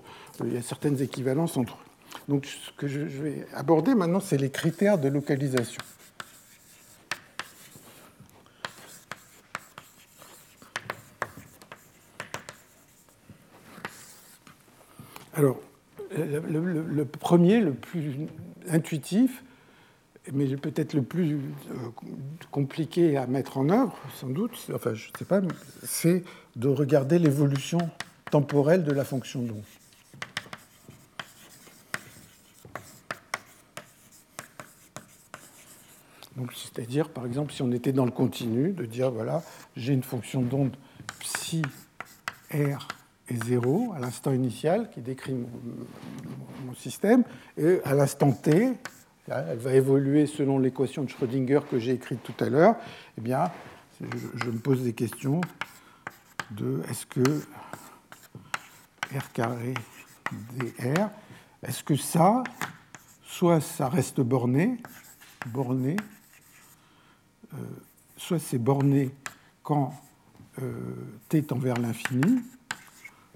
il 0.44 0.54
y 0.54 0.56
a 0.56 0.62
certaines 0.62 1.02
équivalences 1.02 1.56
entre 1.56 1.74
eux. 1.74 2.20
Donc, 2.28 2.46
ce 2.46 2.70
que 2.76 2.86
je 2.86 3.00
vais 3.00 3.44
aborder 3.52 3.96
maintenant, 3.96 4.20
c'est 4.20 4.36
les 4.36 4.50
critères 4.50 4.98
de 4.98 5.08
localisation. 5.08 5.82
Alors, 15.34 15.58
le 16.14 17.04
premier, 17.04 17.60
le 17.60 17.72
plus 17.72 18.28
intuitif, 18.68 19.42
mais 20.32 20.46
peut-être 20.56 20.94
le 20.94 21.02
plus 21.02 21.34
euh, 21.34 21.74
compliqué 22.50 23.16
à 23.16 23.26
mettre 23.26 23.58
en 23.58 23.68
œuvre, 23.70 23.96
sans 24.14 24.28
doute, 24.28 24.52
enfin 24.74 24.94
je 24.94 25.08
ne 25.12 25.18
sais 25.18 25.24
pas, 25.24 25.40
c'est 25.82 26.22
de 26.56 26.68
regarder 26.68 27.18
l'évolution 27.18 27.78
temporelle 28.30 28.84
de 28.84 28.92
la 28.92 29.04
fonction 29.04 29.42
d'onde. 29.42 29.64
c'est-à-dire, 36.54 37.08
par 37.08 37.26
exemple, 37.26 37.52
si 37.52 37.62
on 37.62 37.72
était 37.72 37.92
dans 37.92 38.04
le 38.04 38.10
continu, 38.10 38.72
de 38.72 38.84
dire, 38.84 39.10
voilà, 39.10 39.42
j'ai 39.76 39.92
une 39.92 40.02
fonction 40.02 40.42
d'onde 40.42 40.76
psi 41.20 41.62
r 42.52 42.88
est 43.28 43.44
0 43.44 43.92
à 43.94 44.00
l'instant 44.00 44.32
initial 44.32 44.90
qui 44.90 45.00
décrit 45.00 45.34
mon, 45.34 46.74
système, 46.74 47.22
et 47.58 47.80
à 47.84 47.94
l'instant 47.94 48.32
t, 48.32 48.72
elle 49.28 49.58
va 49.58 49.74
évoluer 49.74 50.26
selon 50.26 50.58
l'équation 50.58 51.04
de 51.04 51.08
Schrödinger 51.08 51.60
que 51.70 51.78
j'ai 51.78 51.92
écrite 51.92 52.22
tout 52.22 52.44
à 52.44 52.48
l'heure, 52.48 52.76
eh 53.18 53.20
bien, 53.20 53.50
je, 54.00 54.46
me 54.50 54.58
pose 54.58 54.82
des 54.82 54.94
questions 54.94 55.40
de 56.50 56.82
est-ce 56.90 57.06
que 57.06 57.22
r 59.14 59.32
carré 59.32 59.74
dr, 60.32 61.10
est-ce 61.62 61.84
que 61.84 61.94
ça, 61.94 62.42
soit 63.22 63.60
ça 63.60 63.88
reste 63.88 64.20
borné, 64.20 64.78
borné, 65.46 65.96
euh, 67.54 67.56
soit 68.16 68.38
c'est 68.38 68.58
borné 68.58 69.10
quand 69.62 69.94
euh, 70.60 70.72
t 71.28 71.42
tend 71.42 71.58
vers 71.58 71.78
l'infini, 71.78 72.42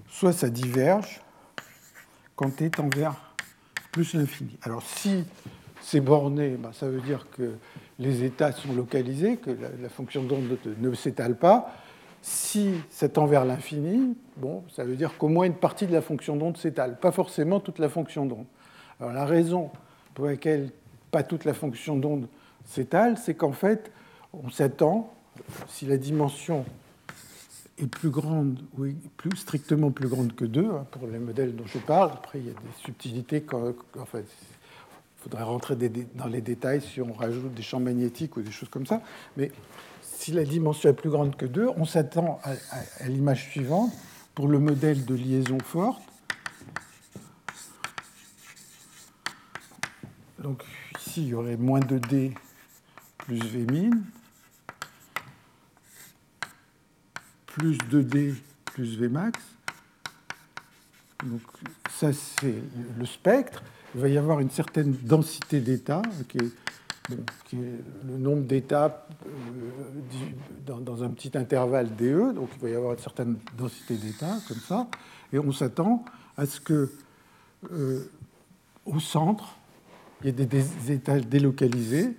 soit 0.09 0.33
ça 0.33 0.49
diverge 0.49 1.21
quand 2.35 2.49
t 2.49 2.69
tend 2.69 2.89
vers 2.89 3.15
plus 3.91 4.13
l'infini. 4.13 4.57
Alors 4.63 4.83
si 4.83 5.23
c'est 5.87 6.01
borné, 6.01 6.57
ben, 6.59 6.73
ça 6.73 6.89
veut 6.89 6.99
dire 6.99 7.27
que 7.31 7.53
les 7.97 8.25
états 8.25 8.51
sont 8.51 8.73
localisés, 8.73 9.37
que 9.37 9.51
la, 9.51 9.87
fonction 9.87 10.21
d'onde 10.21 10.57
ne 10.65 10.93
s'étale 10.93 11.37
pas. 11.37 11.71
Si 12.21 12.73
ça 12.89 13.07
tend 13.07 13.25
vers 13.25 13.45
l'infini, 13.45 14.17
bon, 14.35 14.65
ça 14.75 14.83
veut 14.83 14.97
dire 14.97 15.17
qu'au 15.17 15.29
moins 15.29 15.45
une 15.45 15.53
partie 15.53 15.87
de 15.87 15.93
la 15.93 16.01
fonction 16.01 16.35
d'onde 16.35 16.57
s'étale, 16.57 16.99
pas 16.99 17.13
forcément 17.13 17.61
toute 17.61 17.79
la 17.79 17.87
fonction 17.87 18.25
d'onde. 18.25 18.47
Alors 18.99 19.13
la 19.13 19.23
raison 19.23 19.69
pour 20.13 20.25
laquelle 20.25 20.71
pas 21.09 21.23
toute 21.23 21.45
la 21.45 21.53
fonction 21.53 21.95
d'onde 21.95 22.27
s'étale, 22.65 23.17
c'est 23.17 23.35
qu'en 23.35 23.53
fait, 23.53 23.89
on 24.33 24.49
s'attend, 24.49 25.13
si 25.69 25.85
la 25.85 25.95
dimension 25.95 26.65
est 27.77 27.87
plus 27.87 28.09
grande, 28.09 28.59
ou 28.77 28.87
plus 29.15 29.37
strictement 29.37 29.91
plus 29.91 30.09
grande 30.09 30.35
que 30.35 30.43
2, 30.43 30.65
hein, 30.65 30.85
pour 30.91 31.07
les 31.07 31.19
modèles 31.19 31.55
dont 31.55 31.65
je 31.65 31.77
parle. 31.77 32.11
Après, 32.11 32.39
il 32.39 32.47
y 32.47 32.49
a 32.49 32.53
des 32.53 32.75
subtilités. 32.83 33.41
Quand, 33.41 33.73
il 33.95 34.01
faudrait 35.27 35.43
rentrer 35.43 35.75
dans 36.15 36.27
les 36.27 36.41
détails 36.41 36.81
si 36.81 37.01
on 37.01 37.13
rajoute 37.13 37.53
des 37.53 37.61
champs 37.61 37.79
magnétiques 37.79 38.37
ou 38.37 38.41
des 38.41 38.51
choses 38.51 38.69
comme 38.69 38.85
ça. 38.85 39.01
Mais 39.35 39.51
si 40.01 40.31
la 40.31 40.43
dimension 40.43 40.89
est 40.89 40.93
plus 40.93 41.09
grande 41.09 41.35
que 41.35 41.45
2, 41.45 41.69
on 41.75 41.85
s'attend 41.85 42.39
à, 42.43 43.07
l'image 43.07 43.49
suivante 43.49 43.91
pour 44.35 44.47
le 44.47 44.59
modèle 44.59 45.05
de 45.05 45.15
liaison 45.15 45.57
forte. 45.59 46.01
Donc 50.39 50.63
ici, 50.99 51.23
il 51.23 51.27
y 51.29 51.33
aurait 51.33 51.57
moins 51.57 51.79
2D 51.79 52.33
plus 53.17 53.39
V 53.39 53.65
min. 53.71 53.89
plus 57.57 57.77
2D 57.89 58.35
plus 58.65 58.99
Vmax. 58.99 59.39
Donc 61.23 61.41
ça, 61.89 62.13
c'est 62.13 62.61
le 62.97 63.05
spectre. 63.05 63.63
Il 63.97 64.01
va 64.01 64.09
y 64.09 64.17
avoir 64.19 64.39
une 64.41 64.51
certaine 64.51 64.91
densité 64.91 65.59
d'états, 65.59 66.03
qui, 66.27 66.37
est 66.37 67.81
le 68.05 68.17
nombre 68.19 68.43
d'états 68.43 69.07
euh, 69.25 70.75
dans, 70.79 71.01
un 71.01 71.09
petit 71.09 71.35
intervalle 71.35 71.95
DE. 71.95 72.31
Donc 72.35 72.49
il 72.57 72.61
va 72.61 72.69
y 72.69 72.75
avoir 72.75 72.93
une 72.93 72.99
certaine 72.99 73.37
densité 73.57 73.95
d'états, 73.95 74.37
comme 74.47 74.59
ça. 74.59 74.87
Et 75.33 75.39
on 75.39 75.51
s'attend 75.51 76.05
à 76.37 76.45
ce 76.45 76.59
que 76.59 76.91
euh, 77.71 78.07
au 78.85 78.99
centre, 78.99 79.57
il 80.21 80.27
y 80.27 80.29
ait 80.29 80.31
des, 80.31 80.45
des 80.45 80.91
états 80.91 81.19
délocalisés. 81.19 82.15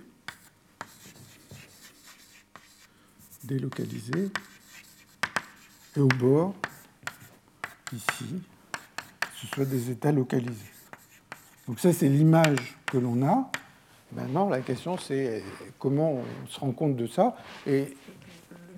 Délocalisés 3.45 4.31
et 5.95 6.01
au 6.01 6.09
bord, 6.09 6.55
ici, 7.93 8.41
ce 9.41 9.47
soit 9.47 9.63
des 9.63 9.91
états 9.91 10.11
localisés. 10.11 10.73
Donc 11.69 11.79
ça, 11.79 11.93
c'est 11.93 12.09
l'image 12.09 12.79
que 12.87 12.97
l'on 12.97 13.21
a. 13.21 13.47
Maintenant, 14.13 14.49
la 14.49 14.61
question, 14.61 14.97
c'est 14.97 15.43
comment 15.77 16.13
on 16.13 16.47
se 16.47 16.59
rend 16.59 16.71
compte 16.71 16.95
de 16.95 17.05
ça. 17.05 17.35
Et 17.67 17.95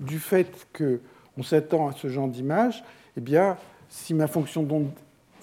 du 0.01 0.19
fait 0.19 0.67
qu'on 0.77 1.41
s'attend 1.41 1.87
à 1.87 1.93
ce 1.93 2.09
genre 2.09 2.27
d'image, 2.27 2.83
eh 3.15 3.21
bien, 3.21 3.55
si 3.87 4.13
ma 4.13 4.27
fonction 4.27 4.63
d'onde 4.63 4.91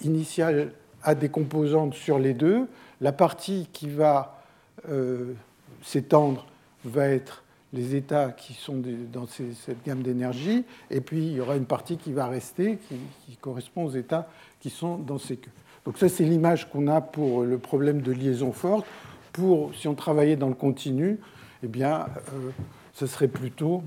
initiale 0.03 0.73
a 1.01 1.15
des 1.15 1.29
composantes 1.29 1.95
sur 1.95 2.19
les 2.19 2.35
deux, 2.35 2.67
la 3.01 3.13
partie 3.13 3.67
qui 3.73 3.89
va 3.89 4.43
euh, 4.87 5.33
s'étendre 5.81 6.45
va 6.85 7.07
être 7.07 7.43
les 7.73 7.95
états 7.95 8.29
qui 8.29 8.53
sont 8.53 8.79
dans 9.11 9.25
cette 9.25 9.83
gamme 9.83 10.03
d'énergie, 10.03 10.65
et 10.91 11.01
puis 11.01 11.25
il 11.25 11.33
y 11.33 11.41
aura 11.41 11.55
une 11.55 11.65
partie 11.65 11.97
qui 11.97 12.13
va 12.13 12.27
rester, 12.27 12.77
qui, 13.25 13.37
correspond 13.37 13.85
aux 13.85 13.91
états 13.91 14.27
qui 14.59 14.69
sont 14.69 14.97
dans 14.97 15.17
ces 15.17 15.37
queues. 15.37 15.49
Donc 15.89 15.97
ça, 15.97 16.07
c'est 16.07 16.23
l'image 16.23 16.69
qu'on 16.69 16.87
a 16.87 17.01
pour 17.01 17.41
le 17.41 17.57
problème 17.57 18.03
de 18.03 18.11
liaison 18.11 18.51
forte. 18.51 18.85
Pour, 19.33 19.73
si 19.73 19.87
on 19.87 19.95
travaillait 19.95 20.35
dans 20.35 20.47
le 20.47 20.53
continu, 20.53 21.17
eh 21.63 21.67
bien, 21.67 22.05
euh, 22.31 22.51
ce 22.93 23.07
serait 23.07 23.27
plutôt 23.27 23.81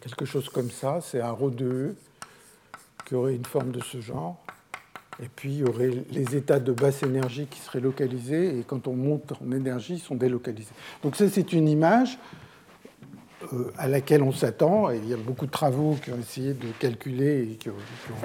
quelque 0.00 0.24
chose 0.24 0.48
comme 0.48 0.70
ça. 0.70 1.00
C'est 1.02 1.20
un 1.20 1.32
ρ 1.32 1.50
de 1.50 1.66
E 1.66 1.96
qui 3.04 3.14
aurait 3.14 3.34
une 3.34 3.44
forme 3.44 3.70
de 3.70 3.82
ce 3.82 4.00
genre. 4.00 4.42
Et 5.22 5.28
puis, 5.28 5.50
il 5.50 5.58
y 5.58 5.64
aurait 5.64 5.90
les 6.10 6.36
états 6.36 6.58
de 6.58 6.72
basse 6.72 7.02
énergie 7.02 7.44
qui 7.44 7.60
seraient 7.60 7.80
localisés, 7.80 8.60
et 8.60 8.62
quand 8.62 8.88
on 8.88 8.94
monte 8.94 9.34
en 9.46 9.52
énergie, 9.52 9.96
ils 9.96 10.00
sont 10.00 10.14
délocalisés. 10.14 10.72
Donc 11.02 11.16
ça, 11.16 11.28
c'est 11.28 11.52
une 11.52 11.68
image 11.68 12.18
à 13.78 13.88
laquelle 13.88 14.22
on 14.22 14.32
s'attend. 14.32 14.90
Il 14.90 15.08
y 15.08 15.14
a 15.14 15.16
beaucoup 15.16 15.46
de 15.46 15.50
travaux 15.50 15.96
qui 16.02 16.10
ont 16.10 16.18
essayé 16.18 16.54
de 16.54 16.66
calculer 16.78 17.42
et 17.52 17.56
qui 17.56 17.70
ont, 17.70 17.76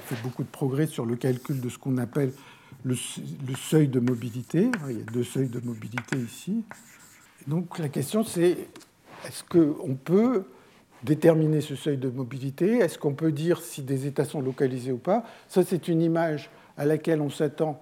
fait 0.03 0.21
beaucoup 0.23 0.43
de 0.43 0.49
progrès 0.49 0.88
sur 0.88 1.06
le 1.06 1.15
calcul 1.15 1.60
de 1.62 1.69
ce 1.69 1.77
qu'on 1.77 1.97
appelle 1.97 2.32
le, 2.84 2.95
seuil 3.56 3.88
de 3.88 3.99
mobilité. 3.99 4.69
Il 4.89 4.97
y 4.97 5.01
a 5.01 5.12
deux 5.12 5.23
seuils 5.23 5.49
de 5.49 5.60
mobilité 5.60 6.17
ici. 6.17 6.63
Donc 7.47 7.80
la 7.80 7.89
question, 7.89 8.23
c'est 8.23 8.58
est-ce 9.25 9.43
qu'on 9.43 9.95
peut 9.95 10.43
déterminer 11.03 11.62
ce 11.62 11.75
seuil 11.75 11.97
de 11.97 12.10
mobilité? 12.10 12.77
Est-ce 12.80 12.97
qu'on 12.97 13.13
peut 13.13 13.32
dire 13.32 13.62
si 13.62 13.82
des 13.82 14.08
états 14.08 14.25
sont 14.25 14.41
localisés 14.41 14.91
ou 14.91 14.97
pas? 14.97 15.23
Ça, 15.47 15.63
c'est 15.63 15.88
une 15.88 16.01
image 16.01 16.49
à 16.77 16.86
laquelle 16.86 17.21
on 17.21 17.30
s'attend 17.30 17.82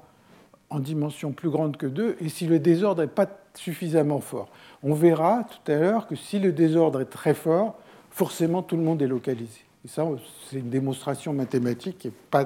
en 0.69 0.79
dimension 0.79 1.31
plus 1.31 1.49
grande 1.49 1.77
que 1.77 1.85
2, 1.85 2.17
et 2.19 2.29
si 2.29 2.47
le 2.47 2.59
désordre 2.59 3.01
n'est 3.01 3.07
pas 3.07 3.29
suffisamment 3.53 4.19
fort. 4.19 4.49
On 4.87 4.93
verra 4.93 5.43
tout 5.43 5.71
à 5.71 5.75
l'heure 5.75 6.05
que 6.05 6.15
si 6.15 6.37
le 6.37 6.51
désordre 6.51 7.01
est 7.01 7.05
très 7.05 7.33
fort, 7.33 7.75
forcément 8.11 8.61
tout 8.61 8.77
le 8.77 8.83
monde 8.83 9.01
est 9.01 9.07
localisé. 9.07 9.61
Et 9.83 9.87
ça, 9.87 10.07
c'est 10.47 10.59
une 10.59 10.69
démonstration 10.69 11.33
mathématique 11.33 11.97
qui 11.97 12.07
n'est 12.07 12.13
pas 12.29 12.45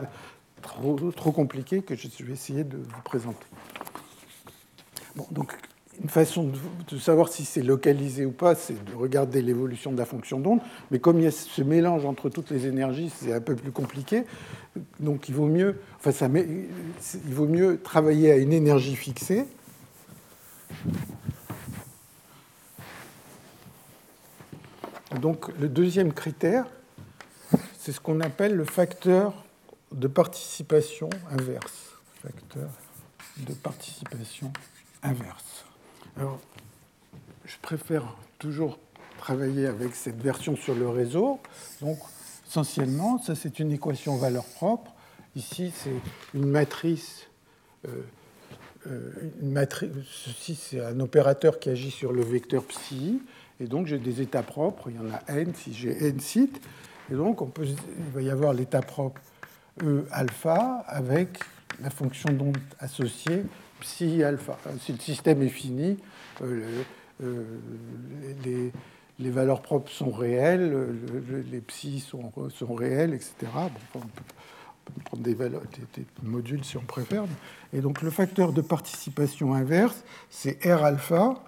trop, 0.61 1.11
trop 1.11 1.33
compliquée 1.33 1.81
que 1.81 1.95
je 1.95 2.23
vais 2.23 2.31
essayer 2.31 2.63
de 2.63 2.77
vous 2.77 3.01
présenter. 3.03 3.45
Bon, 5.17 5.27
donc 5.31 5.53
une 6.01 6.07
façon 6.07 6.49
de, 6.89 6.97
savoir 6.97 7.27
si 7.27 7.43
c'est 7.43 7.61
localisé 7.61 8.25
ou 8.25 8.31
pas, 8.31 8.55
c'est 8.55 8.85
de 8.85 8.95
regarder 8.95 9.41
l'évolution 9.41 9.91
de 9.91 9.97
la 9.97 10.05
fonction 10.05 10.39
d'onde. 10.39 10.61
Mais 10.91 10.99
comme 10.99 11.19
il 11.19 11.23
y 11.23 11.27
a 11.27 11.31
ce 11.31 11.61
mélange 11.61 12.05
entre 12.05 12.29
toutes 12.29 12.51
les 12.51 12.67
énergies, 12.67 13.11
c'est 13.13 13.33
un 13.33 13.41
peu 13.41 13.57
plus 13.57 13.71
compliqué. 13.71 14.23
Donc 15.01 15.27
il 15.27 15.35
vaut 15.35 15.47
mieux, 15.47 15.81
enfin, 15.97 16.13
ça, 16.13 16.29
il 16.33 17.33
vaut 17.33 17.47
mieux 17.47 17.81
travailler 17.81 18.31
à 18.31 18.37
une 18.37 18.53
énergie 18.53 18.95
fixée. 18.95 19.45
Donc 25.15 25.47
le 25.59 25.69
deuxième 25.69 26.13
critère, 26.13 26.65
c'est 27.77 27.91
ce 27.91 27.99
qu'on 27.99 28.19
appelle 28.21 28.55
le 28.55 28.65
facteur 28.65 29.33
de 29.91 30.07
participation 30.07 31.09
inverse. 31.31 31.93
Facteur 32.21 32.69
de 33.37 33.53
participation 33.53 34.51
inverse. 35.01 35.65
Alors, 36.17 36.39
je 37.45 37.55
préfère 37.61 38.15
toujours 38.37 38.77
travailler 39.17 39.65
avec 39.65 39.95
cette 39.95 40.21
version 40.21 40.55
sur 40.55 40.75
le 40.75 40.89
réseau. 40.89 41.39
Donc, 41.81 41.97
essentiellement, 42.47 43.17
ça 43.17 43.35
c'est 43.35 43.59
une 43.59 43.71
équation 43.71 44.17
valeur 44.17 44.45
propre. 44.45 44.93
Ici, 45.35 45.71
c'est 45.75 46.01
une 46.33 46.47
matrice. 46.47 47.27
Euh, 47.87 48.01
euh, 48.87 49.31
une 49.41 49.51
matrice 49.51 49.89
ceci, 50.05 50.55
c'est 50.55 50.83
un 50.83 50.99
opérateur 50.99 51.59
qui 51.59 51.69
agit 51.69 51.91
sur 51.91 52.13
le 52.13 52.23
vecteur 52.23 52.63
psi. 52.65 53.21
Et 53.59 53.67
donc, 53.67 53.87
j'ai 53.87 53.97
des 53.97 54.21
états 54.21 54.43
propres. 54.43 54.89
Il 54.89 54.95
y 54.95 54.99
en 54.99 55.13
a 55.13 55.39
n 55.39 55.53
si 55.53 55.73
j'ai 55.73 56.07
n 56.07 56.19
sites. 56.19 56.61
Et 57.11 57.15
donc, 57.15 57.41
on 57.41 57.47
peut, 57.47 57.65
il 57.65 58.13
va 58.13 58.21
y 58.21 58.29
avoir 58.29 58.53
l'état 58.53 58.81
propre 58.81 59.21
E 59.83 60.05
alpha 60.11 60.83
avec 60.87 61.39
la 61.81 61.89
fonction 61.89 62.31
d'onde 62.33 62.57
associée 62.79 63.43
psi 63.79 64.23
alpha. 64.23 64.57
Si 64.81 64.91
le 64.91 64.99
système 64.99 65.41
est 65.41 65.49
fini, 65.49 65.97
euh, 66.41 66.83
les, 68.43 68.71
les, 69.19 69.29
valeurs 69.29 69.61
propres 69.61 69.91
sont 69.91 70.11
réelles, 70.11 70.95
les 71.51 71.61
psi 71.61 71.99
sont, 71.99 72.31
sont 72.49 72.73
réels, 72.73 73.13
etc. 73.13 73.33
on, 73.95 73.99
peut, 73.99 74.05
prendre 75.05 75.23
des, 75.23 75.33
valeurs, 75.33 75.61
des, 75.95 76.05
modules 76.23 76.63
si 76.63 76.77
on 76.77 76.81
préfère. 76.81 77.23
Et 77.73 77.81
donc 77.81 78.01
le 78.01 78.09
facteur 78.09 78.51
de 78.51 78.61
participation 78.61 79.53
inverse, 79.53 80.03
c'est 80.29 80.65
R 80.65 80.83
alpha 80.83 81.43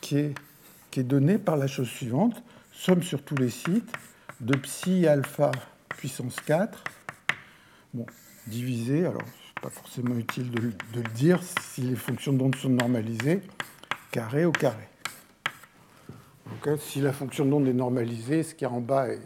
qui 0.00 0.18
est, 0.18 0.34
qui 0.92 1.00
est 1.00 1.04
donné 1.04 1.38
par 1.38 1.56
la 1.56 1.66
chose 1.66 1.88
suivante, 1.88 2.40
somme 2.70 3.02
sur 3.02 3.22
tous 3.22 3.34
les 3.34 3.50
sites 3.50 3.90
de 4.40 4.56
psi 4.56 5.06
alpha 5.06 5.50
puissance 5.88 6.36
4, 6.46 6.84
bon, 7.94 8.06
divisé, 8.46 9.06
alors 9.06 9.22
pas 9.62 9.70
forcément 9.70 10.16
utile 10.16 10.50
de, 10.50 10.72
le 10.94 11.02
dire 11.14 11.40
si 11.42 11.80
les 11.80 11.96
fonctions 11.96 12.32
d'onde 12.32 12.56
sont 12.56 12.68
normalisées, 12.68 13.40
carré 14.10 14.44
au 14.44 14.52
carré. 14.52 14.88
Hein, 16.66 16.76
si 16.78 17.00
la 17.00 17.12
fonction 17.12 17.46
d'onde 17.46 17.66
est 17.68 17.72
normalisée, 17.72 18.42
ce 18.42 18.54
qui 18.54 18.64
est 18.64 18.68
en 18.68 18.80
bas 18.80 19.08
est, 19.08 19.20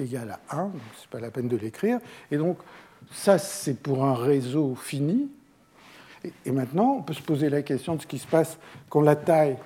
égal 0.00 0.30
à 0.48 0.56
1, 0.56 0.72
ce 0.96 1.02
n'est 1.02 1.08
pas 1.10 1.20
la 1.20 1.30
peine 1.30 1.46
de 1.46 1.56
l'écrire. 1.56 2.00
Et 2.30 2.38
donc, 2.38 2.58
ça, 3.12 3.38
c'est 3.38 3.74
pour 3.80 4.04
un 4.04 4.14
réseau 4.14 4.74
fini. 4.74 5.30
Et, 6.46 6.50
maintenant, 6.50 6.96
on 6.98 7.02
peut 7.02 7.12
se 7.12 7.22
poser 7.22 7.50
la 7.50 7.60
question 7.62 7.94
de 7.94 8.02
ce 8.02 8.06
qui 8.06 8.18
se 8.18 8.26
passe 8.26 8.58
quand 8.88 9.02
la 9.02 9.14
taille 9.14 9.58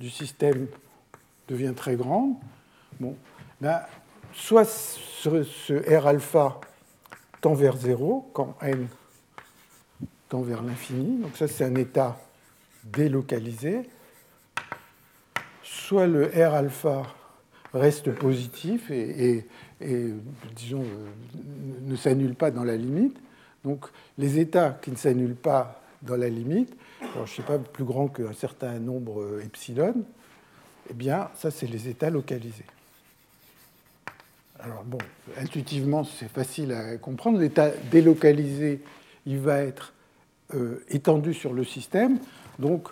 du 0.00 0.08
système 0.08 0.66
devient 1.48 1.72
très 1.74 1.96
grande. 1.96 2.34
Ben, 3.60 3.80
soit 4.32 4.64
ce, 4.64 5.98
R 5.98 6.06
alpha 6.06 6.60
tend 7.40 7.54
vers 7.54 7.76
0, 7.76 8.30
quand 8.32 8.56
n 8.62 8.86
tend 10.28 10.42
vers 10.42 10.62
l'infini. 10.62 11.18
Donc 11.18 11.36
ça, 11.36 11.48
c'est 11.48 11.64
un 11.64 11.74
état 11.74 12.18
délocalisé. 12.84 13.88
Soit 15.62 16.06
le 16.06 16.26
R 16.26 16.54
alpha 16.54 17.02
reste 17.72 18.12
positif 18.12 18.90
et, 18.90 19.46
disons, 20.54 20.84
ne 21.82 21.96
s'annule 21.96 22.34
pas 22.34 22.50
dans 22.50 22.64
la 22.64 22.76
limite. 22.76 23.16
Donc 23.64 23.86
les 24.16 24.38
états 24.38 24.70
qui 24.70 24.90
ne 24.90 24.96
s'annulent 24.96 25.34
pas 25.34 25.80
dans 26.02 26.16
la 26.16 26.28
limite, 26.28 26.76
je 27.14 27.20
ne 27.20 27.26
sais 27.26 27.42
pas, 27.42 27.58
plus 27.58 27.84
grand 27.84 28.08
qu'un 28.08 28.32
certain 28.32 28.78
nombre 28.78 29.40
epsilon, 29.44 29.94
eh 30.90 30.94
bien, 30.94 31.30
ça, 31.34 31.50
c'est 31.50 31.66
les 31.66 31.88
états 31.88 32.10
localisés. 32.10 32.64
Alors 34.60 34.82
bon, 34.84 34.98
intuitivement, 35.36 36.04
c'est 36.04 36.28
facile 36.28 36.72
à 36.72 36.96
comprendre. 36.96 37.38
L'état 37.38 37.70
délocalisé, 37.90 38.82
il 39.26 39.38
va 39.38 39.62
être 39.62 39.92
euh, 40.54 40.84
étendu 40.88 41.32
sur 41.32 41.52
le 41.52 41.62
système. 41.62 42.18
Donc, 42.58 42.88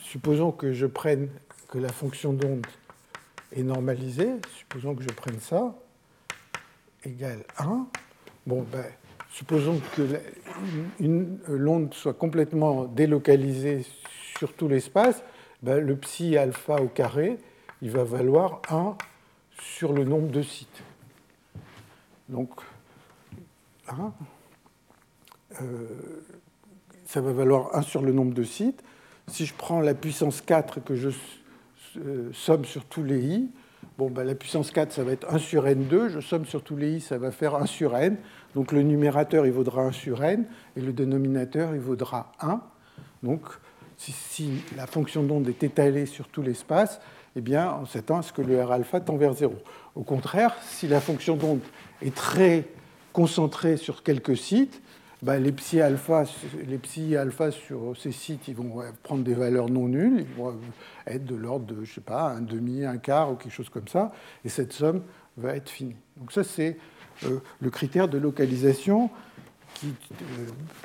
supposons 0.00 0.50
que 0.50 0.72
je 0.72 0.86
prenne 0.86 1.28
que 1.68 1.78
la 1.78 1.90
fonction 1.90 2.32
d'onde 2.32 2.66
est 3.52 3.62
normalisée, 3.62 4.32
supposons 4.58 4.94
que 4.94 5.02
je 5.02 5.08
prenne 5.08 5.38
ça, 5.40 5.74
égale 7.04 7.44
1. 7.58 7.86
Bon, 8.46 8.64
ben, 8.70 8.84
supposons 9.30 9.80
que 9.94 10.02
l'onde 11.48 11.94
soit 11.94 12.14
complètement 12.14 12.84
délocalisée 12.84 13.84
sur 14.38 14.52
tout 14.54 14.68
l'espace, 14.68 15.22
ben, 15.66 15.84
le 15.84 15.96
psi 15.96 16.36
alpha 16.36 16.76
au 16.80 16.86
carré, 16.86 17.38
il 17.82 17.90
va 17.90 18.04
valoir 18.04 18.62
1 18.70 18.96
sur 19.58 19.92
le 19.92 20.04
nombre 20.04 20.28
de 20.28 20.40
sites. 20.40 20.84
Donc, 22.28 22.50
1, 23.88 24.12
ça 27.04 27.20
va 27.20 27.32
valoir 27.32 27.74
1 27.74 27.82
sur 27.82 28.02
le 28.02 28.12
nombre 28.12 28.32
de 28.32 28.44
sites. 28.44 28.84
Si 29.26 29.44
je 29.44 29.54
prends 29.54 29.80
la 29.80 29.94
puissance 29.94 30.40
4 30.40 30.84
que 30.84 30.94
je 30.94 31.08
euh, 31.96 32.30
somme 32.32 32.64
sur 32.64 32.84
tous 32.84 33.02
les 33.02 33.18
i, 33.18 33.50
bon, 33.98 34.08
ben, 34.08 34.22
la 34.22 34.36
puissance 34.36 34.70
4, 34.70 34.92
ça 34.92 35.02
va 35.02 35.10
être 35.10 35.34
1 35.34 35.38
sur 35.38 35.64
n2. 35.64 36.10
Je 36.10 36.20
somme 36.20 36.44
sur 36.44 36.62
tous 36.62 36.76
les 36.76 36.98
i, 36.98 37.00
ça 37.00 37.18
va 37.18 37.32
faire 37.32 37.56
1 37.56 37.66
sur 37.66 37.96
n. 37.96 38.16
Donc 38.54 38.70
le 38.70 38.82
numérateur, 38.82 39.44
il 39.46 39.52
vaudra 39.52 39.82
1 39.82 39.90
sur 39.90 40.22
n, 40.22 40.46
et 40.76 40.80
le 40.80 40.92
dénominateur, 40.92 41.74
il 41.74 41.80
vaudra 41.80 42.30
1. 42.38 42.60
Donc 43.24 43.42
si, 43.96 44.50
la 44.76 44.86
fonction 44.86 45.22
d'onde 45.22 45.48
est 45.48 45.62
étalée 45.62 46.06
sur 46.06 46.28
tout 46.28 46.42
l'espace, 46.42 47.00
eh 47.34 47.40
bien, 47.40 47.76
on 47.80 47.86
s'attend 47.86 48.18
à 48.18 48.22
ce 48.22 48.32
que 48.32 48.42
le 48.42 48.62
R 48.62 48.72
alpha 48.72 49.00
tend 49.00 49.16
vers 49.16 49.34
0. 49.34 49.54
Au 49.94 50.02
contraire, 50.02 50.54
si 50.62 50.88
la 50.88 51.00
fonction 51.00 51.36
d'onde 51.36 51.60
est 52.02 52.14
très 52.14 52.64
concentrée 53.12 53.76
sur 53.76 54.02
quelques 54.02 54.36
sites, 54.36 54.80
bah, 55.22 55.38
les 55.38 55.52
psi 55.52 55.80
alpha, 55.80 56.24
sur 57.50 57.96
ces 57.96 58.12
sites, 58.12 58.48
vont 58.50 58.82
prendre 59.02 59.24
des 59.24 59.34
valeurs 59.34 59.68
non 59.68 59.88
nulles, 59.88 60.26
ils 60.28 60.36
vont 60.36 60.54
être 61.06 61.24
de 61.24 61.34
l'ordre 61.34 61.66
de, 61.66 61.84
je 61.84 61.94
sais 61.94 62.00
pas, 62.00 62.30
un 62.30 62.42
demi, 62.42 62.84
un 62.84 62.98
quart 62.98 63.32
ou 63.32 63.34
quelque 63.36 63.52
chose 63.52 63.70
comme 63.70 63.88
ça, 63.88 64.12
et 64.44 64.48
cette 64.48 64.72
somme 64.72 65.02
va 65.36 65.56
être 65.56 65.70
finie. 65.70 65.96
Donc 66.16 66.32
ça, 66.32 66.44
c'est 66.44 66.76
euh, 67.24 67.40
le 67.60 67.70
critère 67.70 68.08
de 68.08 68.18
localisation 68.18 69.10
qui, 69.74 69.94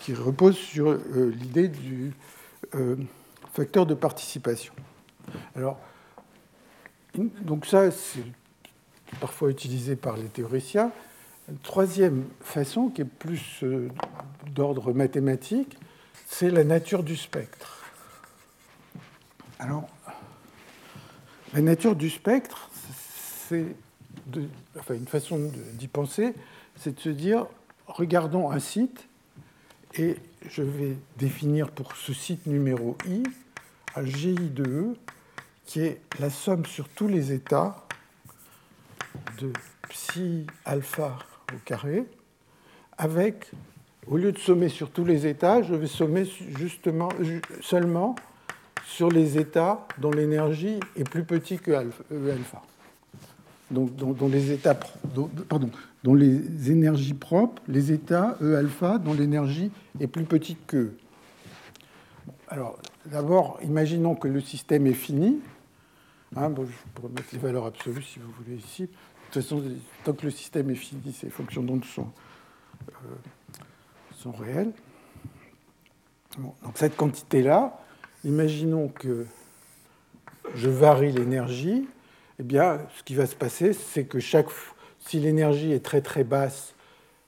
euh, 0.10 0.16
repose 0.18 0.56
sur 0.56 0.90
euh, 0.90 1.34
l'idée 1.40 1.68
du 1.68 2.14
facteur 3.54 3.86
de 3.86 3.94
participation. 3.94 4.74
Alors, 5.56 5.80
donc 7.16 7.66
ça, 7.66 7.92
c'est 7.92 8.24
parfois 9.20 9.50
utilisé 9.50 9.96
par 9.96 10.18
les 10.18 10.28
théoriciens. 10.28 10.92
Troisième 11.64 12.26
façon, 12.42 12.90
qui 12.90 13.02
est 13.02 13.06
plus 13.06 13.64
euh, 13.64 13.90
d'ordre 14.54 14.94
mathématique, 14.94 15.78
c'est 16.28 16.50
la 16.50 16.64
nature 16.64 17.04
du 17.04 17.18
spectre. 17.18 17.86
Alors, 19.60 19.88
la 21.54 21.62
nature 21.62 21.96
du 21.96 22.10
spectre, 22.10 22.70
c'est 23.48 23.76
enfin, 24.80 24.94
une 24.94 25.08
façon 25.08 25.52
d'y 25.74 25.88
penser, 25.88 26.34
c'est 26.78 26.96
de 26.96 27.00
se 27.00 27.10
dire, 27.10 27.48
regardons 27.88 28.50
un 28.50 28.60
site, 28.60 29.08
et 29.98 30.16
je 30.50 30.62
vais 30.62 30.96
définir 31.18 31.70
pour 31.70 31.96
ce 31.96 32.14
site 32.14 32.46
numéro 32.46 32.98
i 33.08 33.24
un 33.96 34.06
GI 34.06 34.36
de 34.36 34.64
E, 34.64 34.96
qui 35.66 35.82
est 35.82 36.02
la 36.20 36.30
somme 36.30 36.66
sur 36.66 36.88
tous 36.90 37.08
les 37.08 37.34
états 37.34 37.76
de 39.40 39.52
psi 39.90 40.48
alpha 40.66 41.18
au 41.54 41.58
carré, 41.66 42.06
avec, 42.98 43.52
au 44.08 44.18
lieu 44.18 44.32
de 44.32 44.38
sommer 44.38 44.70
sur 44.70 44.92
tous 44.92 45.04
les 45.04 45.28
états, 45.28 45.62
je 45.62 45.76
vais 45.76 45.88
sommer 45.88 46.26
justement, 46.58 47.10
seulement 47.62 48.16
sur 48.86 49.10
les 49.10 49.38
états 49.38 49.88
dont 49.98 50.12
l'énergie 50.12 50.80
est 50.96 51.10
plus 51.10 51.24
petite 51.24 51.62
que 51.62 51.72
alpha, 51.72 52.04
E 52.12 52.32
alpha. 52.32 52.62
Donc, 53.70 53.96
dont, 53.96 54.28
les 54.28 54.52
états, 54.52 54.76
pardon, 55.48 55.70
dont 56.04 56.14
les 56.14 56.72
énergies 56.72 57.14
propres, 57.14 57.62
les 57.68 57.92
états 57.92 58.38
E 58.42 58.56
alpha, 58.56 58.98
dont 58.98 59.14
l'énergie 59.14 59.72
est 60.00 60.08
plus 60.08 60.26
petite 60.26 60.66
que 60.66 60.78
E. 60.78 60.98
Alors, 62.48 62.80
d'abord, 63.06 63.60
imaginons 63.64 64.16
que 64.16 64.28
le 64.28 64.42
système 64.42 64.88
est 64.88 64.94
fini. 64.94 65.40
Hein, 66.36 66.54
je 66.58 66.92
pourrais 66.94 67.10
mettre 67.10 67.30
les 67.34 67.40
valeurs 67.40 67.66
absolues 67.66 68.02
si 68.02 68.20
vous 68.20 68.32
voulez 68.32 68.58
ici. 68.58 68.84
De 68.84 68.88
toute 69.32 69.44
façon, 69.44 69.64
tant 70.04 70.14
que 70.14 70.26
le 70.26 70.32
système 70.32 70.70
est 70.70 70.76
fini, 70.76 71.14
ces 71.14 71.30
fonctions 71.30 71.64
d'onde 71.64 71.86
sont, 71.86 72.10
euh, 72.90 72.94
sont 74.18 74.32
réelles. 74.32 74.74
donc 76.38 76.74
cette 76.76 76.98
quantité-là, 76.98 77.80
imaginons 78.26 78.90
que 78.90 79.26
je 80.56 80.70
varie 80.70 81.12
l'énergie, 81.12 81.88
eh 82.40 82.44
bien, 82.44 82.80
ce 82.98 83.04
qui 83.04 83.16
va 83.16 83.26
se 83.26 83.36
passer, 83.36 83.74
c'est 83.74 84.06
que 84.06 84.20
chaque, 84.20 84.48
si 85.02 85.20
l'énergie 85.20 85.72
est 85.72 85.84
très 85.84 86.02
très 86.02 86.24
basse, 86.24 86.74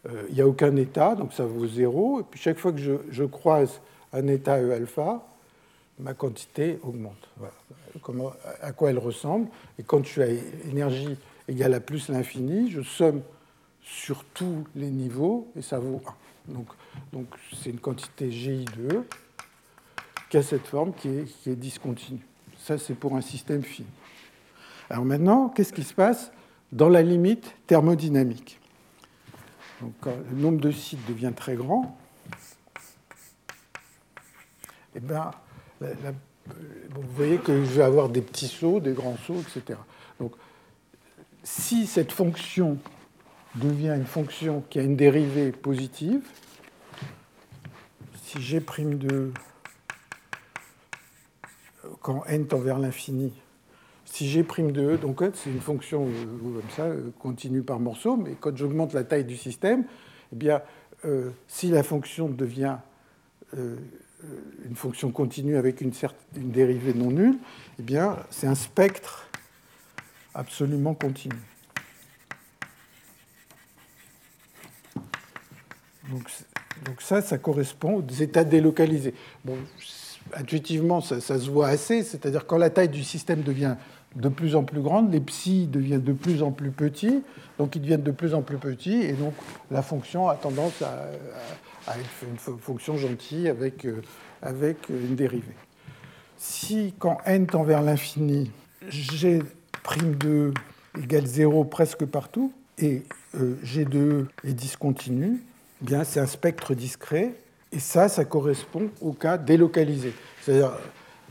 euh, 0.07 0.25
il 0.29 0.35
n'y 0.35 0.41
a 0.41 0.47
aucun 0.47 0.75
état, 0.75 1.15
donc 1.15 1.33
ça 1.33 1.45
vaut 1.45 1.67
zéro. 1.67 2.21
Et 2.21 2.23
puis 2.23 2.39
chaque 2.39 2.57
fois 2.57 2.71
que 2.71 2.79
je, 2.79 3.23
croise 3.25 3.81
un 4.11 4.27
état 4.27 4.61
E 4.61 4.71
alpha, 4.71 5.25
ma 5.99 6.13
quantité 6.13 6.79
augmente. 6.83 7.29
Voilà. 7.37 7.53
Comment, 8.01 8.31
à 8.61 8.71
quoi 8.71 8.89
elle 8.89 8.97
ressemble. 8.97 9.47
Et 9.77 9.83
quand 9.83 10.03
je 10.03 10.09
suis 10.09 10.21
à 10.21 10.27
énergie 10.69 11.15
égale 11.47 11.73
à 11.75 11.79
plus 11.79 12.09
l'infini, 12.09 12.71
je 12.71 12.81
somme 12.81 13.21
sur 13.81 14.23
tous 14.33 14.65
les 14.75 14.89
niveaux 14.89 15.51
et 15.55 15.61
ça 15.61 15.79
vaut 15.79 16.01
1. 16.47 16.53
Donc, 16.53 16.67
donc 17.11 17.27
c'est 17.55 17.69
une 17.69 17.79
quantité 17.79 18.31
GI 18.31 18.65
de 18.77 18.95
E 18.95 19.03
qui 20.29 20.37
a 20.37 20.43
cette 20.43 20.65
forme 20.65 20.93
qui 20.93 21.09
est, 21.09 21.25
qui 21.25 21.51
est 21.51 21.55
discontinue. 21.55 22.25
Ça, 22.57 22.77
c'est 22.77 22.95
pour 22.95 23.15
un 23.15 23.21
système 23.21 23.61
fini. 23.61 23.87
Alors 24.89 25.05
maintenant, 25.05 25.49
qu'est-ce 25.49 25.73
qui 25.73 25.83
se 25.83 25.93
passe? 25.93 26.31
Dans 26.73 26.89
la 26.89 27.03
limite 27.03 27.53
thermodynamique 27.67 28.59
Donc, 29.81 29.93
le 30.05 30.35
nombre 30.35 30.59
de 30.59 30.71
sites 30.71 31.05
devient 31.07 31.31
très 31.35 31.55
grand, 31.55 31.97
eh 34.95 34.99
bien, 34.99 35.31
vous 35.79 37.01
voyez 37.15 37.37
que 37.37 37.63
je 37.63 37.71
vais 37.71 37.83
avoir 37.83 38.09
des 38.09 38.21
petits 38.21 38.47
sauts, 38.47 38.79
des 38.79 38.93
grands 38.93 39.17
sauts, 39.17 39.41
etc. 39.41 39.79
Donc, 40.19 40.33
si 41.43 41.85
cette 41.85 42.11
fonction 42.11 42.77
devient 43.55 43.93
une 43.95 44.05
fonction 44.05 44.63
qui 44.69 44.79
a 44.79 44.81
une 44.81 44.95
dérivée 44.95 45.51
positive, 45.51 46.21
si 48.23 48.41
G'2, 48.41 49.31
quand 52.01 52.25
n 52.25 52.47
tend 52.47 52.59
vers 52.59 52.79
l'infini, 52.79 53.31
si 54.13 54.29
G'2, 54.29 54.99
donc 54.99 55.23
c'est 55.33 55.49
une 55.49 55.59
fonction 55.59 56.05
euh, 56.05 56.59
comme 56.59 56.69
ça, 56.69 56.83
euh, 56.83 57.09
continue 57.17 57.63
par 57.63 57.79
morceau, 57.79 58.15
mais 58.15 58.35
quand 58.39 58.55
j'augmente 58.55 58.93
la 58.93 59.03
taille 59.03 59.25
du 59.25 59.35
système, 59.35 59.85
eh 60.31 60.35
bien, 60.35 60.61
euh, 61.03 61.31
si 61.47 61.69
la 61.69 61.81
fonction 61.81 62.29
devient 62.29 62.77
une 63.55 64.75
fonction 64.75 65.11
continue 65.11 65.57
avec 65.57 65.81
une, 65.81 65.91
dérivée 66.35 66.93
non 66.95 67.11
nulle, 67.11 67.37
eh 67.79 67.83
bien, 67.83 68.17
c'est 68.31 68.47
un 68.47 68.55
spectre 68.55 69.29
absolument 70.33 70.95
continu. 70.95 71.35
Donc, 76.09 77.01
ça, 77.01 77.21
ça 77.21 77.37
correspond 77.37 77.97
aux 77.97 78.13
états 78.21 78.43
délocalisés. 78.43 79.13
Intuitivement, 80.33 81.01
ça 81.01 81.19
se 81.19 81.49
voit 81.51 81.67
assez, 81.67 82.01
c'est-à-dire 82.01 82.47
quand 82.47 82.57
la 82.57 82.71
taille 82.71 82.89
du 82.89 83.03
système 83.03 83.43
devient 83.43 83.75
de 84.15 84.29
plus 84.29 84.55
en 84.55 84.63
plus 84.63 84.81
grande, 84.81 85.11
les 85.11 85.19
psi 85.19 85.67
deviennent 85.67 86.03
de 86.03 86.13
plus 86.13 86.43
en 86.43 86.51
plus 86.51 86.71
petits, 86.71 87.23
donc 87.57 87.75
ils 87.75 87.81
deviennent 87.81 88.03
de 88.03 88.11
plus 88.11 88.33
en 88.33 88.41
plus 88.41 88.57
petits, 88.57 89.01
et 89.01 89.13
donc 89.13 89.33
la 89.71 89.81
fonction 89.81 90.27
a 90.27 90.35
tendance 90.35 90.81
à, 90.81 91.97
être 91.97 92.09
une 92.29 92.37
fonction 92.37 92.97
gentille 92.97 93.49
avec, 93.49 93.85
euh, 93.85 94.01
avec 94.41 94.89
une 94.89 95.15
dérivée. 95.15 95.55
Si, 96.37 96.93
quand 96.99 97.17
n 97.25 97.47
tend 97.47 97.63
vers 97.63 97.81
l'infini, 97.81 98.51
g'2 98.89 100.53
égale 101.01 101.25
0 101.25 101.65
presque 101.65 102.05
partout, 102.05 102.53
et 102.77 103.03
euh, 103.35 103.55
G2 103.63 104.25
est 104.43 104.53
discontinu, 104.53 105.43
eh 105.81 105.85
bien 105.85 106.03
c'est 106.03 106.19
un 106.19 106.27
spectre 106.27 106.73
discret, 106.73 107.33
et 107.71 107.79
ça, 107.79 108.07
ça 108.07 108.25
correspond 108.25 108.89
au 109.01 109.13
cas 109.13 109.37
délocalisé. 109.37 110.13
C'est-à-dire, 110.41 110.73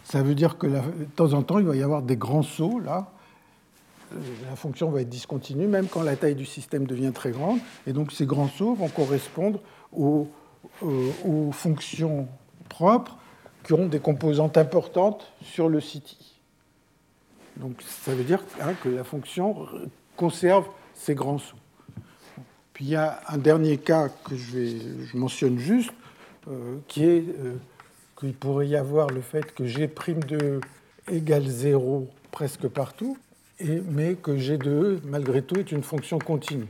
ça 0.04 0.22
veut 0.22 0.34
dire 0.34 0.58
que 0.58 0.66
de 0.66 1.04
temps 1.16 1.32
en 1.32 1.42
temps, 1.42 1.58
il 1.58 1.66
va 1.66 1.76
y 1.76 1.82
avoir 1.82 2.02
des 2.02 2.16
grands 2.16 2.42
sauts, 2.42 2.80
là. 2.80 3.10
Euh, 4.12 4.18
la 4.48 4.56
fonction 4.56 4.90
va 4.90 5.00
être 5.00 5.08
discontinue, 5.08 5.66
même 5.66 5.86
quand 5.86 6.02
la 6.02 6.16
taille 6.16 6.34
du 6.34 6.46
système 6.46 6.86
devient 6.86 7.12
très 7.14 7.30
grande. 7.30 7.58
Et 7.86 7.92
donc 7.92 8.12
ces 8.12 8.26
grands 8.26 8.48
sauts 8.48 8.74
vont 8.74 8.88
correspondre 8.88 9.60
aux, 9.92 10.28
euh, 10.82 11.50
fonctions 11.52 12.28
propres 12.68 13.16
qui 13.64 13.72
auront 13.72 13.86
des 13.86 14.00
composantes 14.00 14.56
importantes 14.58 15.32
sur 15.42 15.68
le 15.68 15.80
CITI. 15.80 16.40
Donc 17.56 17.82
ça 17.82 18.14
veut 18.14 18.24
dire 18.24 18.42
hein, 18.60 18.74
que 18.82 18.88
la 18.88 19.04
fonction 19.04 19.66
conserve 20.16 20.66
ces 20.94 21.14
grands 21.14 21.38
sauts. 21.38 21.56
Puis 22.72 22.86
il 22.86 22.90
y 22.90 22.96
a 22.96 23.20
un 23.28 23.38
dernier 23.38 23.76
cas 23.76 24.08
que 24.08 24.34
je 24.34 25.16
mentionne 25.16 25.58
juste, 25.58 25.92
euh, 26.48 26.78
qui 26.88 27.04
est 27.04 27.24
qu'il 28.22 28.34
pourrait 28.34 28.68
y 28.68 28.76
avoir 28.76 29.08
le 29.08 29.20
fait 29.20 29.52
que 29.52 29.66
G'2 29.66 30.60
égale 31.10 31.44
0 31.44 32.08
presque 32.30 32.68
partout, 32.68 33.18
mais 33.60 34.14
que 34.14 34.36
G 34.36 34.58
de 34.58 34.70
E, 34.70 35.00
malgré 35.04 35.42
tout, 35.42 35.58
est 35.58 35.72
une 35.72 35.82
fonction 35.82 36.20
continue. 36.20 36.68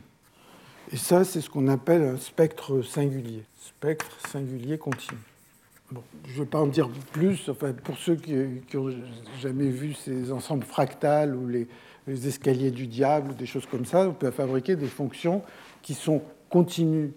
Et 0.90 0.96
ça, 0.96 1.24
c'est 1.24 1.42
ce 1.42 1.50
qu'on 1.50 1.68
appelle 1.68 2.02
un 2.02 2.16
spectre 2.16 2.80
singulier, 2.82 3.42
spectre 3.58 4.16
singulier 4.28 4.78
continu. 4.78 5.18
Je 6.26 6.32
ne 6.32 6.38
vais 6.38 6.46
pas 6.46 6.58
en 6.58 6.66
dire 6.66 6.88
plus, 7.12 7.50
enfin, 7.50 7.72
pour 7.72 7.98
ceux 7.98 8.16
qui 8.16 8.34
n'ont 8.74 8.90
jamais 9.40 9.68
vu 9.68 9.92
ces 9.92 10.32
ensembles 10.32 10.64
fractales 10.64 11.36
ou 11.36 11.46
les 11.48 11.68
escaliers 12.26 12.70
du 12.70 12.86
diable, 12.86 13.36
des 13.36 13.46
choses 13.46 13.66
comme 13.66 13.84
ça, 13.84 14.08
on 14.08 14.14
peut 14.14 14.30
fabriquer 14.30 14.74
des 14.74 14.86
fonctions 14.86 15.42
qui 15.82 15.92
sont 15.92 16.22
continues 16.48 17.12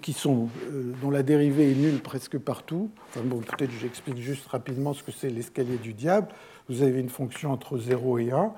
qui 0.00 0.12
sont, 0.12 0.48
euh, 0.72 0.92
dont 1.02 1.10
la 1.10 1.22
dérivée 1.22 1.70
est 1.70 1.74
nulle 1.74 2.00
presque 2.00 2.38
partout. 2.38 2.90
Bon, 3.24 3.40
peut-être 3.40 3.70
j'explique 3.80 4.18
juste 4.18 4.46
rapidement 4.46 4.92
ce 4.92 5.02
que 5.02 5.12
c'est 5.12 5.30
l'escalier 5.30 5.76
du 5.76 5.92
diable. 5.92 6.28
Vous 6.68 6.82
avez 6.82 6.98
une 6.98 7.10
fonction 7.10 7.52
entre 7.52 7.78
0 7.78 8.18
et 8.18 8.32
1. 8.32 8.52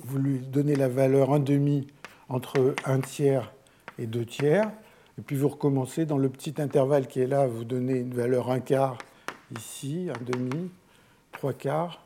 Vous 0.00 0.18
lui 0.18 0.38
donnez 0.38 0.76
la 0.76 0.88
valeur 0.88 1.32
1 1.32 1.40
demi 1.40 1.86
entre 2.28 2.74
1 2.84 3.00
tiers 3.00 3.52
et 3.98 4.06
2 4.06 4.24
tiers. 4.24 4.70
Et 5.18 5.22
puis 5.22 5.36
vous 5.36 5.48
recommencez 5.48 6.06
dans 6.06 6.18
le 6.18 6.28
petit 6.28 6.54
intervalle 6.58 7.06
qui 7.06 7.20
est 7.20 7.26
là, 7.26 7.46
vous 7.46 7.64
donnez 7.64 7.98
une 7.98 8.14
valeur 8.14 8.50
1 8.50 8.60
quart 8.60 8.98
ici, 9.56 10.08
1 10.10 10.24
demi, 10.24 10.70
3 11.32 11.52
quarts. 11.52 12.02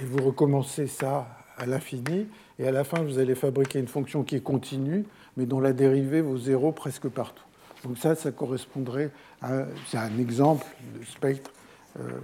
Et 0.00 0.04
vous 0.04 0.22
recommencez 0.24 0.86
ça 0.86 1.28
à 1.56 1.66
l'infini. 1.66 2.26
Et 2.58 2.66
à 2.66 2.72
la 2.72 2.84
fin, 2.84 3.02
vous 3.02 3.18
allez 3.18 3.34
fabriquer 3.34 3.78
une 3.78 3.88
fonction 3.88 4.24
qui 4.24 4.36
est 4.36 4.42
continue, 4.42 5.04
mais 5.36 5.46
dont 5.46 5.60
la 5.60 5.72
dérivée 5.72 6.20
vaut 6.20 6.36
0 6.36 6.72
presque 6.72 7.08
partout. 7.08 7.45
Donc 7.86 7.98
ça, 7.98 8.16
ça 8.16 8.32
correspondrait 8.32 9.12
à 9.40 9.62
un 9.94 10.18
exemple 10.18 10.66
de 10.98 11.04
spectre 11.04 11.52
euh, 12.00 12.18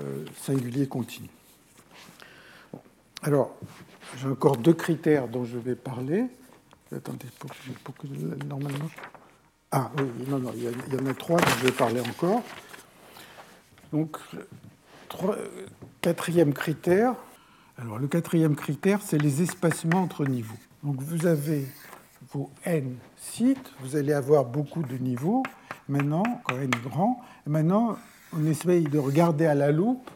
euh, 0.00 0.24
singulier 0.40 0.86
continu. 0.86 1.28
Alors, 3.22 3.54
j'ai 4.16 4.28
encore 4.28 4.56
deux 4.56 4.72
critères 4.72 5.28
dont 5.28 5.44
je 5.44 5.58
vais 5.58 5.74
parler. 5.74 6.24
Attendez, 6.94 7.26
pour, 7.84 7.94
que 7.94 8.06
normalement. 8.46 8.88
Ah 9.70 9.90
oui, 9.98 10.04
non, 10.28 10.38
non, 10.38 10.52
il 10.56 10.62
y, 10.62 10.96
en 10.98 11.06
a 11.06 11.14
trois 11.14 11.40
dont 11.40 11.50
je 11.60 11.66
vais 11.66 11.72
parler 11.72 12.00
encore. 12.00 12.42
Donc, 13.92 14.16
quatrième 16.00 16.54
critère. 16.54 17.14
Alors, 17.76 17.98
le 17.98 18.06
quatrième 18.08 18.56
critère, 18.56 19.00
c'est 19.02 19.18
les 19.18 19.42
espacements 19.42 20.00
entre 20.00 20.24
niveaux. 20.24 20.56
Donc, 20.82 21.00
vous 21.00 21.26
avez 21.26 21.66
vos 22.36 22.50
n 22.64 22.96
sites, 23.16 23.72
vous 23.80 23.96
allez 23.96 24.12
avoir 24.12 24.44
beaucoup 24.44 24.82
de 24.82 24.96
niveaux. 24.96 25.42
Maintenant, 25.88 26.24
quand 26.44 26.56
n 26.56 26.64
est 26.64 26.88
grand, 26.88 27.20
maintenant, 27.46 27.96
on 28.36 28.44
essaye 28.44 28.84
de 28.84 28.98
regarder 28.98 29.46
à 29.46 29.54
la 29.54 29.72
loupe 29.72 30.10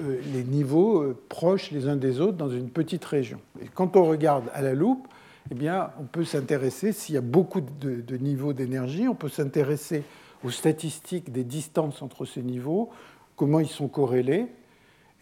euh, 0.00 0.20
les 0.34 0.44
niveaux 0.44 1.02
euh, 1.02 1.16
proches 1.28 1.70
les 1.70 1.88
uns 1.88 1.96
des 1.96 2.20
autres 2.20 2.36
dans 2.36 2.50
une 2.50 2.68
petite 2.68 3.04
région. 3.04 3.40
Et 3.62 3.68
quand 3.68 3.96
on 3.96 4.04
regarde 4.04 4.44
à 4.52 4.60
la 4.60 4.74
loupe, 4.74 5.08
eh 5.50 5.54
bien, 5.54 5.90
on 5.98 6.04
peut 6.04 6.24
s'intéresser, 6.24 6.92
s'il 6.92 7.14
y 7.14 7.18
a 7.18 7.22
beaucoup 7.22 7.62
de, 7.62 8.02
de 8.02 8.16
niveaux 8.16 8.52
d'énergie, 8.52 9.08
on 9.08 9.14
peut 9.14 9.28
s'intéresser 9.28 10.02
aux 10.44 10.50
statistiques 10.50 11.32
des 11.32 11.44
distances 11.44 12.02
entre 12.02 12.26
ces 12.26 12.42
niveaux, 12.42 12.90
comment 13.36 13.60
ils 13.60 13.68
sont 13.68 13.88
corrélés. 13.88 14.46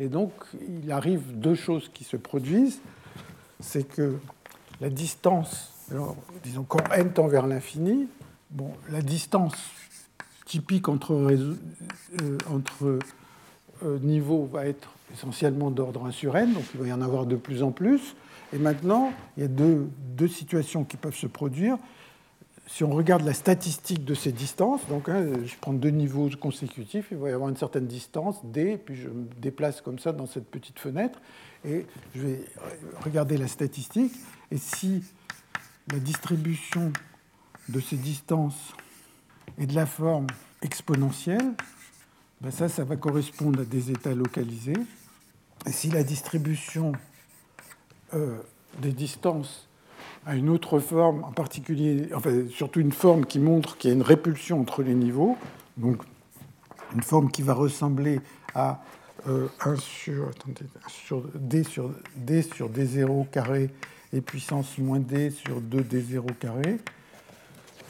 Et 0.01 0.09
donc, 0.09 0.33
il 0.83 0.91
arrive 0.91 1.39
deux 1.39 1.55
choses 1.55 1.89
qui 1.95 2.03
se 2.03 2.17
produisent. 2.17 2.81
C'est 3.61 3.87
que 3.87 4.19
la 4.81 4.91
distance, 4.91 5.73
disons 6.43 6.65
quand 6.65 6.93
n 6.93 7.13
tend 7.13 7.29
vers 7.29 7.47
l'infini, 7.47 8.09
bon, 8.51 8.73
la 8.91 9.03
distance 9.03 9.57
typique 10.47 10.89
entre, 10.89 11.13
euh, 11.15 12.39
entre 12.51 12.99
euh, 13.83 13.99
niveaux 14.01 14.45
va 14.45 14.67
être 14.67 14.91
essentiellement 15.13 15.71
d'ordre 15.71 16.07
1 16.07 16.11
sur 16.11 16.37
n, 16.37 16.53
donc 16.53 16.65
il 16.75 16.81
va 16.81 16.87
y 16.87 16.93
en 16.93 17.03
avoir 17.03 17.27
de 17.27 17.37
plus 17.37 17.63
en 17.63 17.71
plus. 17.71 18.15
Et 18.53 18.59
maintenant, 18.59 19.13
il 19.37 19.43
y 19.43 19.47
a 19.47 19.49
deux, 19.49 19.89
deux 20.17 20.29
situations 20.29 20.85
qui 20.85 20.97
peuvent 20.97 21.15
se 21.15 21.27
produire. 21.27 21.77
Si 22.67 22.83
on 22.83 22.91
regarde 22.91 23.25
la 23.25 23.35
statistique 23.35 24.05
de 24.05 24.15
ces 24.15 24.33
distances, 24.33 24.87
donc 24.89 25.09
hein, 25.09 25.27
je 25.45 25.55
prends 25.61 25.75
deux 25.75 25.91
niveaux 25.91 26.31
consécutifs, 26.41 27.09
il 27.11 27.19
va 27.19 27.31
y 27.31 27.33
avoir 27.33 27.51
une 27.51 27.57
certaine 27.57 27.87
distance, 27.87 28.41
d, 28.45 28.79
puis 28.83 28.97
je 28.97 29.09
me 29.09 29.27
déplace 29.39 29.81
comme 29.81 29.99
ça 29.99 30.13
dans 30.13 30.27
cette 30.27 30.47
petite 30.47 30.79
fenêtre, 30.79 31.21
et 31.65 31.87
je 32.15 32.21
vais 32.21 32.45
regarder 33.03 33.37
la 33.37 33.49
statistique. 33.49 34.13
Et 34.51 34.59
si 34.59 35.03
la 35.91 35.99
distribution 35.99 36.93
de 37.69 37.81
ces 37.81 37.97
distances 37.97 38.73
est 39.59 39.67
de 39.67 39.75
la 39.75 39.87
forme 39.87 40.27
exponentielle, 40.63 41.55
ben 42.41 42.51
ça, 42.51 42.69
ça 42.69 42.85
va 42.85 42.97
correspondre 42.97 43.61
à 43.61 43.65
des 43.65 43.91
états 43.91 44.15
localisés. 44.15 44.77
Et 45.67 45.73
si 45.73 45.91
la 45.91 46.03
distribution 46.03 46.93
euh, 48.13 48.39
des 48.81 48.93
distances 48.93 49.69
a 50.27 50.37
une 50.37 50.49
autre 50.49 50.79
forme, 50.79 51.25
en 51.25 51.33
particulier, 51.33 52.09
enfin, 52.15 52.45
surtout 52.51 52.81
une 52.81 52.93
forme 52.93 53.25
qui 53.25 53.39
montre 53.39 53.77
qu'il 53.77 53.91
y 53.91 53.93
a 53.93 53.97
une 53.97 54.03
répulsion 54.03 54.61
entre 54.61 54.83
les 54.83 54.95
niveaux, 54.95 55.37
donc 55.77 56.03
une 56.95 57.03
forme 57.03 57.31
qui 57.31 57.43
va 57.43 57.55
ressembler 57.55 58.21
à 58.55 58.83
1 59.27 59.31
euh, 59.31 59.77
sur, 59.77 60.29
attendez, 60.29 60.67
sur, 60.89 61.23
d 61.35 61.65
sur 61.65 61.91
d 62.17 62.43
sur 62.43 62.71
d0 62.71 63.29
carré 63.31 63.71
et 64.13 64.21
puissance 64.21 64.79
moins 64.79 65.01
d 65.01 65.31
sur 65.31 65.61
2d0 65.61 66.35
carré. 66.39 66.79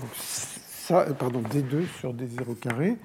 Donc 0.01 0.11
ça, 0.15 1.01
euh, 1.01 1.13
pardon, 1.13 1.41
d2 1.41 1.87
sur 1.99 2.15
d0 2.15 2.59
carré. 2.59 2.97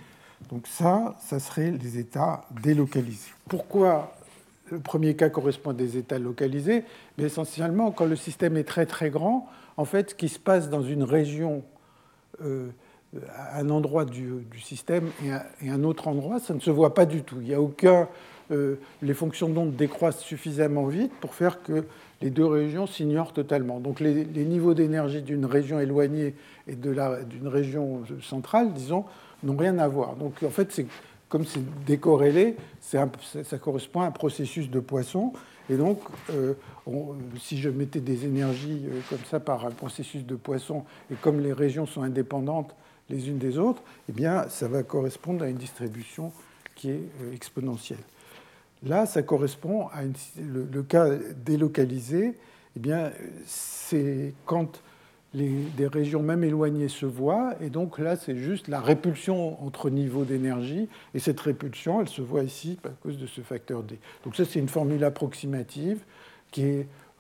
Donc 0.50 0.68
ça, 0.68 1.18
ça 1.20 1.40
serait 1.40 1.72
les 1.72 1.98
états 1.98 2.46
délocalisés. 2.62 3.32
Pourquoi 3.48 4.16
le 4.72 4.80
premier 4.80 5.16
cas 5.16 5.30
correspond 5.30 5.72
à 5.72 5.74
des 5.74 5.98
états 5.98 6.20
localisés? 6.20 6.84
Mais 7.18 7.26
essentiellement, 7.26 7.92
quand 7.92 8.06
le 8.06 8.16
système 8.16 8.58
est 8.58 8.64
très 8.64 8.86
très 8.86 9.10
grand, 9.10 9.50
en 9.78 9.86
fait, 9.86 10.12
ce 10.12 10.16
qui 10.16 10.30
se 10.30 10.40
passe 10.40 10.70
dans 10.70 10.84
une 10.84 11.04
région, 11.04 11.64
euh, 12.42 12.70
un 13.56 13.70
endroit 13.70 14.06
du, 14.06 14.46
système 14.62 15.10
et 15.26 15.32
un, 15.32 15.74
un, 15.74 15.84
autre 15.84 16.08
endroit, 16.08 16.40
ça 16.40 16.54
ne 16.54 16.60
se 16.60 16.70
voit 16.70 16.94
pas 16.94 17.06
du 17.06 17.24
tout. 17.24 17.38
Il 17.42 17.48
n'y 17.48 17.54
a 17.54 17.62
aucun 17.62 18.08
euh, 18.52 18.76
les 19.04 19.14
fonctions 19.14 19.48
d'onde 19.48 19.76
décroissent 19.76 20.22
suffisamment 20.22 20.88
vite 20.88 21.12
pour 21.22 21.36
faire 21.36 21.62
que 21.62 21.86
les 22.22 22.32
deux 22.32 22.46
régions 22.46 22.88
s'ignorent 22.88 23.34
totalement. 23.34 23.80
Donc 23.80 24.00
les, 24.00 24.26
niveaux 24.26 24.74
d'énergie 24.74 25.22
d'une 25.22 25.46
région 25.46 25.80
éloignée 25.80 26.34
et 26.68 26.76
d'une 26.76 27.48
région 27.48 28.04
centrale, 28.22 28.74
disons, 28.74 29.06
n'ont 29.44 29.56
rien 29.56 29.78
à 29.78 29.88
voir. 29.88 30.16
Donc 30.16 30.42
en 30.44 30.50
fait, 30.50 30.82
comme 31.30 31.46
c'est 31.46 31.64
décorrélé, 31.86 32.56
ça 32.82 33.08
correspond 33.62 34.02
à 34.02 34.08
un 34.08 34.12
processus 34.12 34.70
de 34.70 34.80
Poisson. 34.80 35.32
Et 35.70 35.78
donc, 35.78 36.00
euh, 36.32 36.54
si 37.40 37.60
je 37.60 37.70
mettais 37.70 38.00
des 38.00 38.26
énergies 38.26 38.82
euh, 38.88 39.00
comme 39.08 39.24
ça 39.30 39.40
par 39.40 39.68
un 39.68 39.70
processus 39.70 40.26
de 40.26 40.36
Poisson, 40.36 40.84
et 41.12 41.16
comme 41.16 41.40
les 41.40 41.54
régions 41.54 41.86
sont 41.86 42.02
indépendantes 42.02 42.76
les 43.10 43.30
unes 43.30 43.38
des 43.38 43.58
autres, 43.58 43.82
eh 44.08 44.12
bien, 44.12 44.48
ça 44.50 44.68
va 44.68 44.84
correspondre 44.84 45.44
à 45.44 45.50
une 45.50 45.58
distribution 45.58 46.32
qui 46.76 46.92
est 46.92 47.02
euh, 47.22 47.34
exponentielle. 47.34 48.00
Là, 48.84 49.06
ça 49.06 49.24
correspond 49.24 49.88
à 49.88 50.04
le, 50.38 50.84
cas 50.84 51.10
délocalisé. 51.46 52.34
Eh 52.78 52.80
bien, 52.80 53.12
c'est 53.46 54.34
quand 54.46 54.82
des 55.34 55.88
régions 55.88 56.24
même 56.24 56.44
éloignées 56.44 56.88
se 56.88 57.06
voient, 57.06 57.54
et 57.62 57.70
donc 57.70 58.00
là, 58.00 58.16
c'est 58.16 58.38
juste 58.38 58.68
la 58.68 58.80
répulsion 58.80 59.64
entre 59.64 59.92
niveaux 59.92 60.24
d'énergie, 60.24 60.88
et 61.14 61.20
cette 61.20 61.40
répulsion, 61.40 62.02
elle 62.02 62.08
se 62.08 62.22
voit 62.22 62.44
ici 62.44 62.80
à 62.84 62.90
cause 63.04 63.20
de 63.20 63.28
ce 63.28 63.42
facteur 63.42 63.84
D. 63.84 64.00
Donc 64.24 64.36
ça, 64.36 64.44
c'est 64.46 64.60
une 64.60 64.70
formule 64.70 65.04
approximative 65.04 66.00
qui 66.52 66.64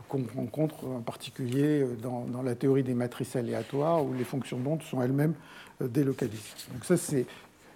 qu'on 0.09 0.25
rencontre 0.35 0.85
en 0.85 1.01
particulier 1.01 1.85
dans, 2.01 2.25
dans, 2.25 2.41
la 2.41 2.55
théorie 2.55 2.83
des 2.83 2.93
matrices 2.93 3.35
aléatoires, 3.37 4.03
où 4.03 4.13
les 4.13 4.25
fonctions 4.25 4.59
d'onde 4.59 4.83
sont 4.83 5.01
elles-mêmes 5.01 5.35
euh, 5.81 5.87
délocalisées. 5.87 6.55
Donc 6.73 6.83
ça, 6.83 6.97
c'est 6.97 7.25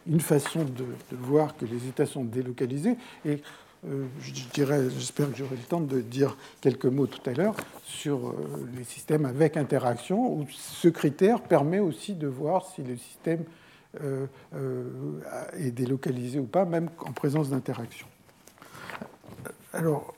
une 0.07 0.19
façon 0.19 0.65
de, 0.65 0.85
voir 1.11 1.55
que 1.55 1.65
les 1.65 1.87
états 1.87 2.05
sont 2.05 2.23
délocalisés. 2.23 2.97
Et 3.25 3.41
euh, 3.87 4.05
je 4.21 4.31
dirais, 4.53 4.89
j'espère 4.89 5.31
que 5.31 5.37
j'aurai 5.37 5.55
le 5.55 5.63
temps 5.63 5.81
de 5.81 6.01
dire 6.01 6.37
quelques 6.61 6.85
mots 6.85 7.07
tout 7.07 7.27
à 7.29 7.33
l'heure 7.33 7.55
sur 7.85 8.29
euh, 8.29 8.33
les 8.77 8.83
systèmes 8.83 9.25
avec 9.25 9.57
interaction, 9.57 10.33
où 10.33 10.45
ce 10.49 10.87
critère 10.87 11.41
permet 11.41 11.79
aussi 11.79 12.13
de 12.13 12.27
voir 12.27 12.65
si 12.65 12.81
le 12.83 12.97
système 12.97 13.43
euh, 14.01 14.25
est 15.53 15.71
délocalisé 15.71 16.39
ou 16.39 16.45
pas, 16.45 16.65
même 16.65 16.89
en 17.05 17.11
présence 17.11 17.49
d'interaction. 17.49 18.07
Alors, 19.71 20.13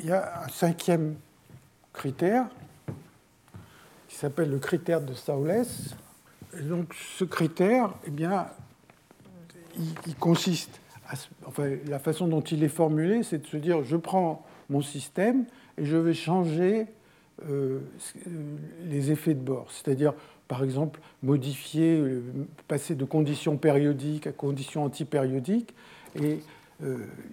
il 0.00 0.08
y 0.08 0.12
a 0.12 0.44
un 0.44 0.48
cinquième 0.48 1.16
critère 1.92 2.46
qui 4.08 4.16
s'appelle 4.16 4.50
le 4.50 4.58
critère 4.58 5.00
de 5.00 5.14
Saules. 5.14 5.66
Donc, 6.62 6.94
ce 6.94 7.24
critère, 7.24 7.90
eh 8.06 8.10
bien, 8.10 8.48
il, 10.06 10.14
consiste, 10.16 10.80
enfin, 11.46 11.70
la 11.86 11.98
façon 11.98 12.26
dont 12.26 12.40
il 12.40 12.64
est 12.64 12.68
formulé, 12.68 13.22
c'est 13.22 13.38
de 13.38 13.46
se 13.46 13.56
dire, 13.56 13.84
je 13.84 13.96
prends 13.96 14.44
mon 14.68 14.82
système 14.82 15.44
et 15.78 15.84
je 15.84 15.96
vais 15.96 16.14
changer 16.14 16.86
euh, 17.48 17.80
les 18.84 19.10
effets 19.10 19.34
de 19.34 19.40
bord. 19.40 19.66
C'est-à-dire, 19.70 20.14
par 20.48 20.64
exemple, 20.64 21.00
modifier, 21.22 21.98
euh, 21.98 22.22
passer 22.66 22.94
de 22.94 23.04
conditions 23.04 23.56
périodiques 23.56 24.26
à 24.26 24.32
conditions 24.32 24.84
antipériodiques. 24.84 25.74
Et 26.16 26.32
euh, 26.32 26.36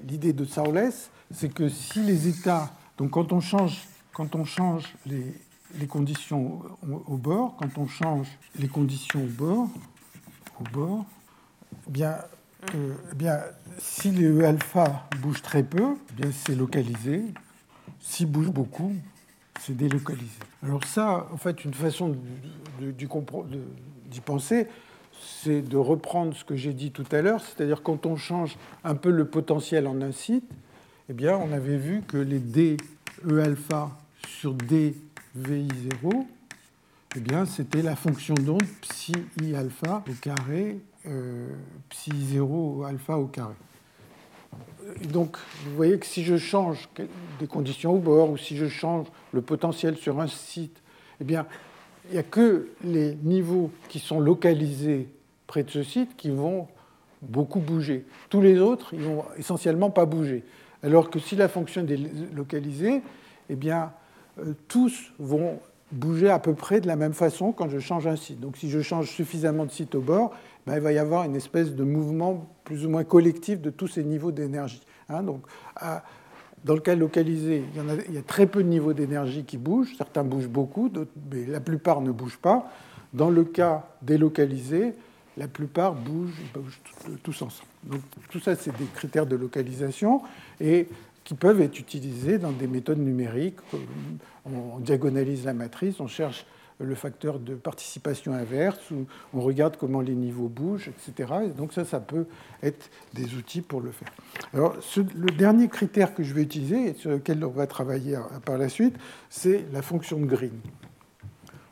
l'idée 0.08 0.34
de 0.34 0.46
Saules, 0.46 0.92
c'est 1.32 1.54
que 1.54 1.70
si 1.70 2.02
les 2.02 2.28
états, 2.28 2.72
donc 2.98 3.12
quand 3.12 3.32
on 3.32 3.40
change, 3.40 3.88
quand 4.14 4.36
on 4.36 4.46
change 4.46 4.96
les, 5.06 5.88
conditions 5.88 6.62
au, 7.08 7.18
bord, 7.18 7.56
quand 7.58 7.78
on 7.78 7.88
change 7.88 8.28
les 8.58 8.68
conditions 8.68 9.24
au 9.24 9.28
bord, 9.28 9.70
au 10.60 10.64
bord, 10.72 11.06
eh 11.88 11.92
bien, 11.92 12.18
euh, 12.76 12.94
eh 13.12 13.16
bien, 13.16 13.40
si 13.78 14.12
le 14.12 14.44
alpha 14.46 15.08
bouge 15.22 15.42
très 15.42 15.64
peu, 15.64 15.96
eh 16.10 16.22
bien 16.22 16.32
c'est 16.32 16.56
localisé. 16.56 17.24
S'il 18.00 18.28
bouge 18.28 18.50
beaucoup, 18.50 18.94
c'est 19.60 19.76
délocalisé. 19.76 20.40
Alors 20.64 20.84
ça, 20.86 21.28
en 21.32 21.38
fait, 21.38 21.66
une 21.66 21.74
façon 21.74 22.16
d'y 22.80 24.22
penser, 24.22 24.68
c'est 25.20 25.62
de 25.62 25.78
reprendre 25.78 26.36
ce 26.36 26.44
que 26.44 26.56
j'ai 26.56 26.74
dit 26.74 26.92
tout 26.92 27.06
à 27.12 27.22
l'heure, 27.22 27.42
c'est-à-dire 27.42 27.82
quand 27.84 28.06
on 28.06 28.16
change 28.16 28.58
un 28.84 28.96
peu 28.96 29.10
le 29.10 29.26
potentiel 29.26 29.88
en 29.88 30.02
un 30.02 30.12
site, 30.12 30.50
eh 31.10 31.14
bien, 31.14 31.38
on 31.38 31.52
avait 31.52 31.78
vu 31.78 32.02
que 32.02 32.18
les 32.18 32.40
d 32.40 32.78
e 33.26 33.40
alpha 33.40 33.92
sur 34.28 34.54
d 34.54 34.96
vi 35.36 35.68
0, 36.02 36.28
eh 37.16 37.20
bien, 37.20 37.46
c'était 37.46 37.82
la 37.82 37.96
fonction 37.96 38.34
d'onde 38.34 38.64
psi 38.82 39.14
i 39.42 39.56
alpha 39.56 40.04
au 40.08 40.14
carré 40.22 40.80
euh, 41.06 41.50
psi 41.90 42.12
0 42.14 42.84
alpha 42.84 43.18
au 43.18 43.28
carré. 43.28 43.54
Donc, 45.12 45.38
vous 45.66 45.76
voyez 45.76 45.98
que 46.00 46.06
si 46.06 46.24
je 46.24 46.38
change 46.38 46.90
des 47.40 47.48
conditions 47.48 47.94
au 47.94 48.00
bord 48.00 48.30
ou 48.30 48.38
si 48.38 48.58
je 48.58 48.68
change 48.68 49.08
le 49.32 49.42
potentiel 49.42 49.98
sur 49.98 50.20
un 50.20 50.28
site, 50.28 50.82
eh 51.22 51.24
bien, 51.24 51.46
il 52.10 52.14
n'y 52.14 52.20
a 52.20 52.24
que 52.24 52.70
les 52.84 53.16
niveaux 53.24 53.72
qui 53.90 54.00
sont 54.00 54.20
localisés 54.20 55.08
près 55.46 55.64
de 55.64 55.70
ce 55.70 55.84
site 55.84 56.16
qui 56.18 56.30
vont 56.30 56.68
beaucoup 57.22 57.60
bouger. 57.60 58.06
Tous 58.30 58.42
les 58.42 58.60
autres, 58.60 58.94
ils 58.94 59.02
vont 59.02 59.24
essentiellement 59.38 59.90
pas 59.90 60.06
bouger. 60.06 60.44
Alors 60.84 61.10
que 61.10 61.20
si 61.20 61.36
la 61.36 61.48
fonction 61.48 61.86
est 61.88 62.34
localisée, 62.36 63.02
eh 63.50 63.56
bien, 63.56 63.92
euh, 64.40 64.54
tous 64.68 65.12
vont 65.20 65.60
bouger 65.92 66.30
à 66.30 66.40
peu 66.40 66.54
près 66.54 66.82
de 66.82 66.88
la 66.88 66.96
même 66.96 67.14
façon 67.14 67.52
quand 67.54 67.70
je 67.70 67.80
change 67.80 68.08
un 68.08 68.16
site. 68.16 68.40
Donc 68.40 68.58
si 68.58 68.70
je 68.70 68.82
change 68.82 69.10
suffisamment 69.10 69.66
de 69.66 69.72
sites 69.72 69.96
au 69.96 70.02
bord, 70.02 70.34
ben, 70.66 70.76
il 70.76 70.82
va 70.82 70.92
y 70.92 70.98
avoir 70.98 71.24
une 71.24 71.36
espèce 71.36 71.74
de 71.74 71.84
mouvement 71.84 72.46
plus 72.66 72.86
ou 72.86 72.90
moins 72.90 73.06
collectif 73.06 73.62
de 73.62 73.70
tous 73.70 73.88
ces 73.88 74.04
niveaux 74.04 74.32
d'énergie. 74.32 74.82
Hein. 75.10 75.24
donc, 75.24 75.42
dans 76.64 76.74
le 76.74 76.80
cas 76.80 76.96
localisé, 76.96 77.64
il 78.10 78.16
y, 78.16 78.18
a, 78.18 78.22
très 78.22 78.48
peu 78.48 78.64
de 78.64 78.68
niveaux 78.68 78.94
d'énergie 78.94 79.44
qui 79.44 79.58
bougent. 79.58 79.96
Certains 79.98 80.24
bougent 80.24 80.50
beaucoup, 80.50 80.92
mais 81.32 81.46
la 81.46 81.60
plupart 81.60 82.02
ne 82.02 82.12
bougent 82.12 82.40
pas. 82.40 82.72
Dans 83.14 83.30
le 83.30 83.44
cas 83.44 83.88
délocalisé, 84.02 84.94
la 85.38 85.48
plupart 85.48 85.94
bougent, 85.94 86.42
bougent 86.54 86.82
tous 87.24 87.42
ensemble. 87.42 87.70
Donc 87.84 88.02
tout 88.30 88.40
ça, 88.40 88.56
c'est 88.56 88.76
des 88.78 88.86
critères 88.94 89.26
de 89.26 89.36
localisation. 89.36 90.22
Et 90.60 90.88
qui 91.28 91.34
peuvent 91.34 91.60
être 91.60 91.78
utilisés 91.78 92.38
dans 92.38 92.54
des 92.54 92.68
méthodes 92.68 93.00
numériques. 93.00 93.58
On 94.46 94.80
diagonalise 94.80 95.44
la 95.44 95.54
matrice, 95.54 96.00
on 96.00 96.08
cherche 96.08 96.46
le 96.80 96.96
facteur 96.96 97.40
de 97.40 97.56
participation 97.56 98.34
inverse, 98.34 98.92
ou 98.92 99.06
on 99.34 99.42
regarde 99.42 99.78
comment 99.78 100.02
les 100.02 100.14
niveaux 100.14 100.48
bougent, 100.48 100.90
etc. 100.90 101.34
donc 101.58 101.74
ça, 101.74 101.86
ça 101.86 102.00
peut 102.00 102.26
être 102.62 102.90
des 103.14 103.34
outils 103.36 103.62
pour 103.62 103.82
le 103.82 103.92
faire. 103.92 104.12
Alors, 104.54 104.76
le 104.96 105.32
dernier 105.32 105.68
critère 105.70 106.14
que 106.14 106.24
je 106.24 106.34
vais 106.34 106.44
utiliser, 106.44 106.90
et 106.90 106.94
sur 106.94 107.12
lequel 107.12 107.44
on 107.44 107.50
va 107.50 107.66
travailler 107.66 108.18
par 108.46 108.58
la 108.58 108.70
suite, 108.70 108.96
c'est 109.30 109.66
la 109.72 109.82
fonction 109.82 110.20
de 110.20 110.26
Green. 110.26 110.60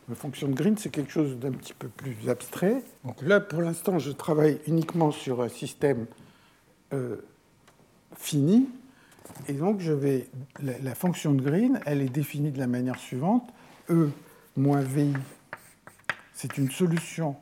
La 0.09 0.15
fonction 0.15 0.47
de 0.47 0.53
Green, 0.53 0.77
c'est 0.77 0.89
quelque 0.89 1.11
chose 1.11 1.37
d'un 1.37 1.51
petit 1.51 1.73
peu 1.73 1.87
plus 1.87 2.29
abstrait. 2.29 2.83
Donc 3.03 3.21
là, 3.21 3.39
pour 3.39 3.61
l'instant, 3.61 3.99
je 3.99 4.11
travaille 4.11 4.59
uniquement 4.67 5.11
sur 5.11 5.41
un 5.41 5.49
système 5.49 6.05
euh, 6.93 7.17
fini, 8.15 8.67
et 9.47 9.53
donc, 9.53 9.79
je 9.79 9.91
vais, 9.91 10.27
la, 10.61 10.95
fonction 10.95 11.33
de 11.33 11.41
Green, 11.41 11.79
elle 11.85 12.01
est 12.01 12.09
définie 12.09 12.51
de 12.51 12.59
la 12.59 12.67
manière 12.67 12.99
suivante. 12.99 13.47
E 13.89 14.09
moins 14.55 14.81
VI, 14.81 15.13
c'est 16.33 16.57
une 16.57 16.69
solution 16.71 17.35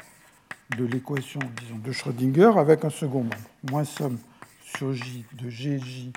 de 0.78 0.86
l'équation 0.86 1.40
de 1.84 1.92
Schrödinger 1.92 2.52
avec 2.58 2.84
un 2.86 2.90
second 2.90 3.24
membre. 3.24 3.38
Moins 3.70 3.86
somme 3.86 4.18
sur 4.64 4.94
J 4.94 5.26
de 5.34 5.50
GJ 5.50 6.12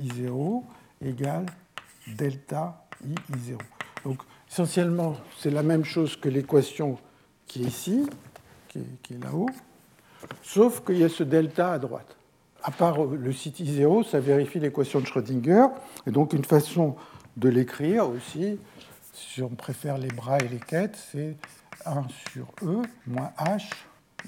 I0 0.00 0.62
égale 1.00 1.46
delta 2.06 2.86
I 3.04 3.14
I0. 3.32 3.58
Donc, 4.04 4.18
essentiellement, 4.50 5.16
c'est 5.38 5.50
la 5.50 5.62
même 5.62 5.84
chose 5.84 6.16
que 6.16 6.28
l'équation 6.28 6.98
qui 7.46 7.62
est 7.62 7.66
ici, 7.66 8.08
qui 8.68 9.14
est 9.14 9.22
là-haut, 9.22 9.50
sauf 10.42 10.84
qu'il 10.84 10.98
y 10.98 11.04
a 11.04 11.08
ce 11.08 11.22
delta 11.22 11.72
à 11.72 11.78
droite 11.78 12.16
à 12.62 12.70
part 12.70 13.04
le 13.04 13.32
site 13.32 13.60
I0, 13.60 14.08
ça 14.08 14.20
vérifie 14.20 14.60
l'équation 14.60 15.00
de 15.00 15.06
Schrödinger. 15.06 15.66
Et 16.06 16.10
donc 16.10 16.32
une 16.32 16.44
façon 16.44 16.96
de 17.36 17.48
l'écrire 17.48 18.08
aussi, 18.08 18.58
si 19.12 19.42
on 19.42 19.50
préfère 19.50 19.98
les 19.98 20.08
bras 20.08 20.38
et 20.38 20.48
les 20.48 20.58
quêtes, 20.58 20.98
c'est 21.12 21.36
1 21.86 22.06
sur 22.32 22.46
E 22.62 22.82
moins 23.06 23.32
H 23.38 23.70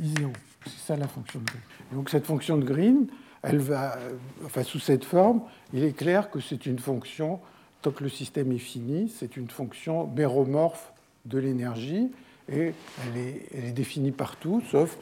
I0. 0.01 0.30
C'est 0.66 0.87
ça 0.87 0.97
la 0.97 1.09
fonction 1.09 1.41
de 1.41 1.45
Green. 1.45 1.62
donc 1.93 2.11
cette 2.11 2.26
fonction 2.26 2.57
de 2.57 2.64
Green, 2.64 3.07
elle 3.43 3.59
va, 3.59 3.99
enfin 4.45 4.62
sous 4.62 4.78
cette 4.78 5.05
forme, 5.05 5.43
il 5.72 5.85
est 5.85 5.93
clair 5.93 6.30
que 6.30 6.41
c'est 6.41 6.66
une 6.66 6.78
fonction, 6.78 7.41
tant 7.82 7.91
que 7.91 8.03
le 8.03 8.09
système 8.09 8.51
est 8.53 8.59
fini, 8.59 9.12
c'est 9.14 9.37
une 9.37 9.51
fonction 9.51 10.07
méromorphe 10.07 10.93
de 11.26 11.39
l'énergie 11.39 12.11
et 12.51 12.72
elle 13.03 13.66
est, 13.66 13.72
définie 13.72 14.12
partout, 14.12 14.62
sauf 14.70 14.97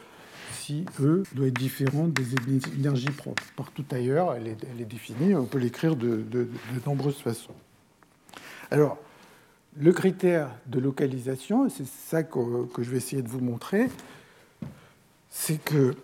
si 0.52 0.84
E 1.00 1.22
doit 1.34 1.46
être 1.46 1.58
différente 1.58 2.12
des 2.12 2.34
énergies 2.76 3.10
propres. 3.10 3.42
Partout 3.56 3.84
ailleurs, 3.90 4.34
elle 4.34 4.48
est, 4.48 4.84
définie, 4.84 5.34
on 5.34 5.46
peut 5.46 5.58
l'écrire 5.58 5.96
de, 5.96 6.48
nombreuses 6.86 7.18
façons. 7.18 7.54
Alors, 8.70 8.98
le 9.76 9.92
critère 9.92 10.50
de 10.66 10.78
localisation, 10.78 11.68
c'est 11.68 11.86
ça 11.86 12.22
que, 12.22 12.38
je 12.78 12.90
vais 12.90 12.98
essayer 12.98 13.22
de 13.22 13.28
vous 13.28 13.40
montrer, 13.40 13.88
c'est 15.30 15.62
que 15.62 15.94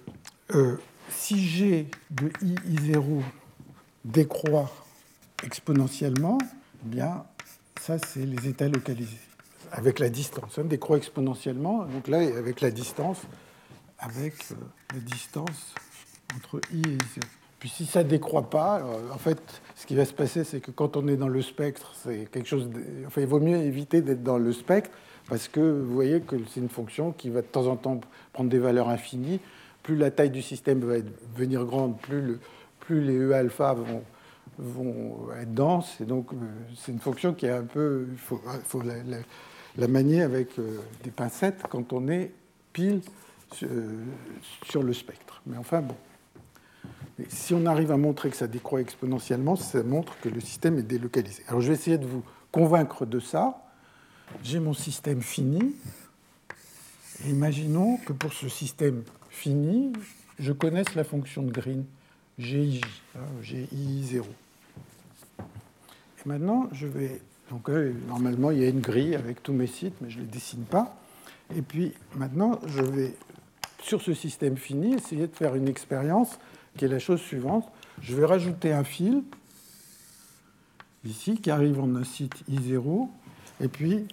euh, 0.54 0.76
si 1.10 1.46
j'ai 1.46 1.88
de 2.10 2.30
I, 2.42 2.54
I0 2.76 3.22
décroît 4.04 4.70
exponentiellement, 5.44 6.38
eh 6.84 6.88
bien, 6.88 7.24
ça, 7.80 7.98
c'est 7.98 8.24
les 8.24 8.48
états 8.48 8.68
localisés, 8.68 9.18
avec 9.70 9.98
la 9.98 10.08
distance. 10.08 10.54
Ça 10.54 10.62
décroît 10.62 10.96
exponentiellement, 10.96 11.84
donc 11.84 12.08
là, 12.08 12.18
avec 12.18 12.60
la 12.60 12.70
distance, 12.70 13.18
avec 13.98 14.34
euh, 14.52 14.54
la 14.94 15.00
distance 15.00 15.74
entre 16.34 16.60
i 16.72 16.80
et 16.80 16.98
0. 17.14 17.37
Puis 17.58 17.68
si 17.68 17.86
ça 17.86 18.04
ne 18.04 18.08
décroît 18.08 18.48
pas, 18.48 18.80
euh, 18.80 19.12
en 19.12 19.18
fait, 19.18 19.40
ce 19.74 19.86
qui 19.86 19.96
va 19.96 20.04
se 20.04 20.12
passer, 20.12 20.44
c'est 20.44 20.60
que 20.60 20.70
quand 20.70 20.96
on 20.96 21.08
est 21.08 21.16
dans 21.16 21.28
le 21.28 21.42
spectre, 21.42 21.92
c'est 21.94 22.30
quelque 22.30 22.46
chose. 22.46 22.68
Enfin, 23.06 23.20
il 23.20 23.26
vaut 23.26 23.40
mieux 23.40 23.56
éviter 23.56 24.00
d'être 24.00 24.22
dans 24.22 24.38
le 24.38 24.52
spectre 24.52 24.90
parce 25.28 25.48
que 25.48 25.60
vous 25.60 25.92
voyez 25.92 26.20
que 26.20 26.36
c'est 26.48 26.60
une 26.60 26.68
fonction 26.68 27.12
qui 27.12 27.30
va 27.30 27.42
de 27.42 27.46
temps 27.46 27.66
en 27.66 27.76
temps 27.76 28.00
prendre 28.32 28.48
des 28.48 28.58
valeurs 28.58 28.88
infinies. 28.88 29.40
Plus 29.82 29.96
la 29.96 30.10
taille 30.10 30.30
du 30.30 30.42
système 30.42 30.80
va 30.80 30.96
devenir 31.34 31.64
grande, 31.64 31.98
plus, 31.98 32.20
le, 32.20 32.40
plus 32.80 33.00
les 33.02 33.16
E 33.16 33.32
alpha 33.32 33.74
vont, 33.74 34.02
être 35.40 35.54
denses. 35.54 36.00
Et 36.00 36.04
donc, 36.04 36.32
euh, 36.32 36.36
c'est 36.76 36.92
une 36.92 37.00
fonction 37.00 37.34
qui 37.34 37.46
est 37.46 37.50
un 37.50 37.64
peu. 37.64 38.06
Il 38.10 38.18
faut, 38.18 38.82
la, 38.82 39.88
manier 39.88 40.22
avec 40.22 40.58
euh, 40.58 40.78
des 41.02 41.10
pincettes 41.10 41.62
quand 41.68 41.92
on 41.92 42.08
est 42.08 42.32
pile 42.72 43.00
sur 44.64 44.82
le 44.82 44.92
spectre. 44.92 45.42
Mais 45.46 45.56
enfin, 45.56 45.80
bon 45.80 45.94
si 47.28 47.54
on 47.54 47.66
arrive 47.66 47.90
à 47.90 47.96
montrer 47.96 48.30
que 48.30 48.36
ça 48.36 48.46
décroît 48.46 48.80
exponentiellement, 48.80 49.56
ça 49.56 49.82
montre 49.82 50.18
que 50.20 50.28
le 50.28 50.40
système 50.40 50.78
est 50.78 50.82
délocalisé. 50.82 51.42
Alors 51.48 51.60
je 51.60 51.68
vais 51.68 51.74
essayer 51.74 51.98
de 51.98 52.06
vous 52.06 52.22
convaincre 52.52 53.06
de 53.06 53.18
ça. 53.20 53.64
J'ai 54.42 54.60
mon 54.60 54.74
système 54.74 55.22
fini. 55.22 55.74
imaginons 57.26 57.96
que 57.98 58.12
pour 58.12 58.32
ce 58.32 58.48
système 58.48 59.02
fini, 59.30 59.92
je 60.38 60.52
connaisse 60.52 60.94
la 60.94 61.04
fonction 61.04 61.42
de 61.42 61.50
Green, 61.50 61.84
GIJ, 62.38 62.80
hein, 63.16 63.20
GI0. 63.42 64.22
Et 65.40 66.28
maintenant, 66.28 66.68
je 66.72 66.86
vais. 66.86 67.20
Donc, 67.50 67.70
euh, 67.70 67.94
normalement, 68.08 68.50
il 68.50 68.58
y 68.58 68.64
a 68.64 68.68
une 68.68 68.80
grille 68.80 69.14
avec 69.14 69.42
tous 69.42 69.52
mes 69.52 69.66
sites, 69.66 69.94
mais 70.00 70.10
je 70.10 70.18
ne 70.18 70.22
les 70.22 70.28
dessine 70.28 70.64
pas. 70.64 70.96
Et 71.56 71.62
puis, 71.62 71.94
maintenant, 72.14 72.60
je 72.66 72.82
vais, 72.82 73.14
sur 73.82 74.02
ce 74.02 74.12
système 74.12 74.56
fini, 74.56 74.94
essayer 74.94 75.26
de 75.26 75.34
faire 75.34 75.54
une 75.54 75.66
expérience 75.66 76.38
qui 76.78 76.86
est 76.86 76.88
la 76.88 76.98
chose 76.98 77.20
suivante. 77.20 77.70
Je 78.00 78.14
vais 78.14 78.24
rajouter 78.24 78.72
un 78.72 78.84
fil 78.84 79.22
ici 81.04 81.36
qui 81.36 81.50
arrive 81.50 81.80
en 81.80 81.94
un 81.96 82.04
site 82.04 82.44
I0, 82.50 83.08
et 83.60 83.68
puis 83.68 84.06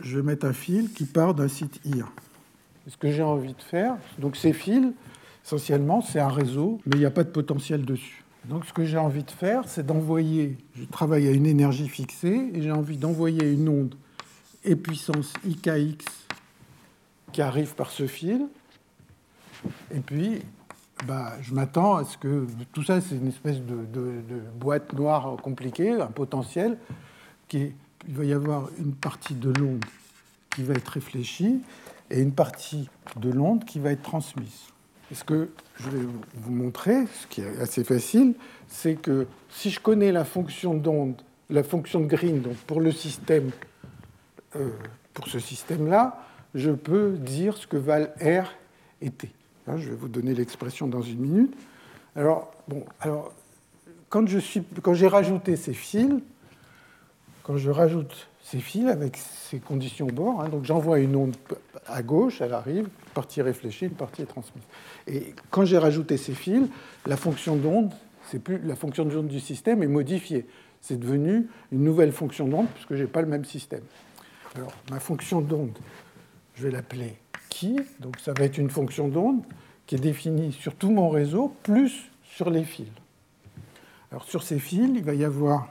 je 0.00 0.16
vais 0.16 0.22
mettre 0.22 0.46
un 0.46 0.52
fil 0.52 0.92
qui 0.92 1.04
part 1.04 1.34
d'un 1.34 1.48
site 1.48 1.80
I1. 1.84 2.06
Ce 2.88 2.96
que 2.96 3.10
j'ai 3.10 3.22
envie 3.22 3.54
de 3.54 3.62
faire, 3.62 3.96
donc 4.18 4.36
ces 4.36 4.52
fils, 4.52 4.92
essentiellement, 5.44 6.00
c'est 6.00 6.20
un 6.20 6.28
réseau, 6.28 6.80
mais 6.86 6.96
il 6.96 7.00
n'y 7.00 7.06
a 7.06 7.10
pas 7.10 7.24
de 7.24 7.30
potentiel 7.30 7.84
dessus. 7.84 8.24
Donc 8.44 8.64
ce 8.64 8.72
que 8.72 8.84
j'ai 8.84 8.98
envie 8.98 9.24
de 9.24 9.30
faire, 9.30 9.68
c'est 9.68 9.84
d'envoyer, 9.84 10.56
je 10.74 10.84
travaille 10.84 11.26
à 11.26 11.32
une 11.32 11.46
énergie 11.46 11.88
fixée, 11.88 12.50
et 12.54 12.62
j'ai 12.62 12.70
envie 12.70 12.96
d'envoyer 12.96 13.50
une 13.50 13.68
onde 13.68 13.94
et 14.64 14.76
puissance 14.76 15.32
IKX 15.44 16.04
qui 17.32 17.42
arrive 17.42 17.74
par 17.74 17.90
ce 17.90 18.06
fil, 18.06 18.46
et 19.92 20.00
puis 20.00 20.42
bah, 21.04 21.34
je 21.42 21.52
m'attends 21.52 21.96
à 21.96 22.04
ce 22.04 22.16
que 22.16 22.46
tout 22.72 22.82
ça, 22.82 23.00
c'est 23.00 23.16
une 23.16 23.28
espèce 23.28 23.60
de, 23.60 23.84
boîte 24.58 24.92
noire 24.94 25.36
compliquée, 25.42 25.92
un 25.92 26.06
potentiel, 26.06 26.78
qui 27.48 27.72
il 28.08 28.14
va 28.14 28.24
y 28.24 28.32
avoir 28.32 28.68
une 28.78 28.94
partie 28.94 29.34
de 29.34 29.50
l'onde 29.50 29.84
qui 30.54 30.62
va 30.62 30.74
être 30.74 30.88
réfléchie 30.88 31.60
et 32.10 32.20
une 32.20 32.32
partie 32.32 32.88
de 33.16 33.30
l'onde 33.30 33.64
qui 33.64 33.80
va 33.80 33.90
être 33.90 34.02
transmise. 34.02 34.68
Et 35.10 35.14
ce 35.14 35.24
que 35.24 35.50
je 35.76 35.90
vais 35.90 36.06
vous 36.34 36.52
montrer, 36.52 37.06
ce 37.06 37.26
qui 37.26 37.40
est 37.40 37.58
assez 37.60 37.84
facile, 37.84 38.34
c'est 38.68 38.94
que 38.94 39.26
si 39.50 39.70
je 39.70 39.80
connais 39.80 40.12
la 40.12 40.24
fonction 40.24 40.74
d'onde, 40.74 41.20
la 41.50 41.62
fonction 41.62 42.00
de 42.00 42.06
Green, 42.06 42.40
donc 42.40 42.56
pour 42.58 42.80
le 42.80 42.92
système, 42.92 43.50
euh, 44.56 44.70
pour 45.14 45.28
ce 45.28 45.38
système-là, 45.38 46.24
je 46.54 46.70
peux 46.70 47.12
dire 47.12 47.56
ce 47.56 47.66
que 47.66 47.76
valent 47.76 48.08
R 48.20 48.52
et 49.00 49.10
T. 49.10 49.30
Hein, 49.68 49.76
je 49.78 49.90
vais 49.90 49.96
vous 49.96 50.08
donner 50.08 50.34
l'expression 50.34 50.86
dans 50.86 51.02
une 51.02 51.18
minute. 51.18 51.54
Alors, 52.14 52.52
bon, 52.68 52.84
alors 53.00 53.32
quand, 54.08 54.26
je 54.26 54.38
suis, 54.38 54.62
quand 54.82 54.94
j'ai 54.94 55.08
rajouté 55.08 55.56
ces 55.56 55.74
fils, 55.74 56.14
quand 57.42 57.56
je 57.56 57.70
rajoute 57.70 58.28
ces 58.42 58.58
fils 58.58 58.88
avec 58.88 59.16
ces 59.16 59.58
conditions 59.58 60.06
bord, 60.06 60.40
hein, 60.40 60.48
donc 60.48 60.64
j'envoie 60.64 61.00
une 61.00 61.16
onde 61.16 61.36
à 61.86 62.02
gauche, 62.02 62.40
elle 62.40 62.54
arrive, 62.54 62.84
une 62.84 63.12
partie 63.14 63.42
réfléchie, 63.42 63.86
une 63.86 63.92
partie 63.92 64.22
est 64.22 64.26
transmise. 64.26 64.62
Et 65.08 65.34
quand 65.50 65.64
j'ai 65.64 65.78
rajouté 65.78 66.16
ces 66.16 66.34
fils, 66.34 66.68
la 67.06 67.16
fonction 67.16 67.56
d'onde, 67.56 67.92
c'est 68.30 68.38
plus 68.38 68.58
la 68.58 68.76
fonction 68.76 69.04
d'onde 69.04 69.28
du 69.28 69.40
système 69.40 69.82
est 69.82 69.88
modifiée. 69.88 70.46
C'est 70.80 70.98
devenu 70.98 71.48
une 71.72 71.82
nouvelle 71.82 72.12
fonction 72.12 72.46
d'onde 72.46 72.68
puisque 72.74 72.94
je 72.94 73.02
n'ai 73.02 73.08
pas 73.08 73.20
le 73.20 73.28
même 73.28 73.44
système. 73.44 73.82
Alors, 74.54 74.72
ma 74.90 75.00
fonction 75.00 75.40
d'onde, 75.40 75.76
je 76.54 76.62
vais 76.62 76.70
l'appeler 76.70 77.16
donc 78.00 78.18
ça 78.20 78.32
va 78.32 78.44
être 78.44 78.58
une 78.58 78.70
fonction 78.70 79.08
d'onde 79.08 79.42
qui 79.86 79.94
est 79.94 80.00
définie 80.00 80.52
sur 80.52 80.74
tout 80.74 80.90
mon 80.90 81.08
réseau, 81.08 81.54
plus 81.62 82.10
sur 82.24 82.50
les 82.50 82.64
fils. 82.64 82.88
Alors 84.10 84.24
sur 84.24 84.42
ces 84.42 84.58
fils, 84.58 84.90
il 84.94 85.04
va 85.04 85.14
y 85.14 85.24
avoir 85.24 85.68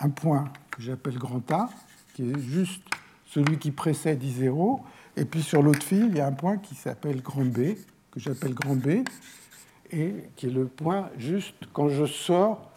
un 0.00 0.10
point 0.10 0.52
que 0.70 0.82
j'appelle 0.82 1.18
grand 1.18 1.50
A, 1.52 1.68
qui 2.14 2.30
est 2.30 2.38
juste 2.40 2.82
celui 3.26 3.58
qui 3.58 3.70
précède 3.70 4.22
I0, 4.22 4.80
et 5.16 5.24
puis 5.24 5.42
sur 5.42 5.62
l'autre 5.62 5.82
fil, 5.82 6.06
il 6.10 6.16
y 6.16 6.20
a 6.20 6.26
un 6.26 6.32
point 6.32 6.58
qui 6.58 6.74
s'appelle 6.74 7.22
grand 7.22 7.44
B, 7.44 7.74
que 8.10 8.18
j'appelle 8.18 8.54
grand 8.54 8.74
B, 8.74 9.04
et 9.92 10.14
qui 10.36 10.46
est 10.46 10.50
le 10.50 10.66
point 10.66 11.10
juste 11.18 11.54
quand 11.72 11.88
je 11.88 12.06
sors 12.06 12.70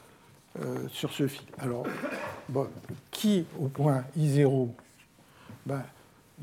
euh, 0.60 0.88
sur 0.90 1.12
ce 1.12 1.28
fil. 1.28 1.46
Alors, 1.58 1.86
qui 3.12 3.46
au 3.60 3.68
point 3.68 4.04
I0 4.18 4.70
ben, 5.66 5.84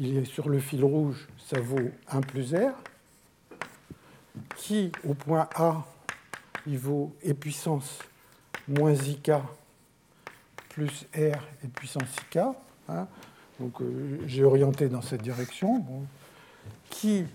il 0.00 0.16
est 0.16 0.24
sur 0.24 0.48
le 0.48 0.58
fil 0.58 0.82
rouge, 0.82 1.28
ça 1.36 1.60
vaut 1.60 1.90
1 2.08 2.22
plus 2.22 2.54
R, 2.54 2.72
qui 4.56 4.90
au 5.06 5.12
point 5.12 5.46
A, 5.54 5.84
il 6.66 6.78
vaut 6.78 7.14
E 7.26 7.34
puissance 7.34 7.98
moins 8.66 8.94
IK 8.94 9.32
plus 10.70 11.06
R 11.14 11.38
et 11.62 11.68
puissance 11.68 12.08
IK. 12.16 12.38
Hein. 12.88 13.06
Donc 13.60 13.82
euh, 13.82 14.18
j'ai 14.26 14.42
orienté 14.42 14.88
dans 14.88 15.02
cette 15.02 15.22
direction. 15.22 15.84
Qui 16.88 17.26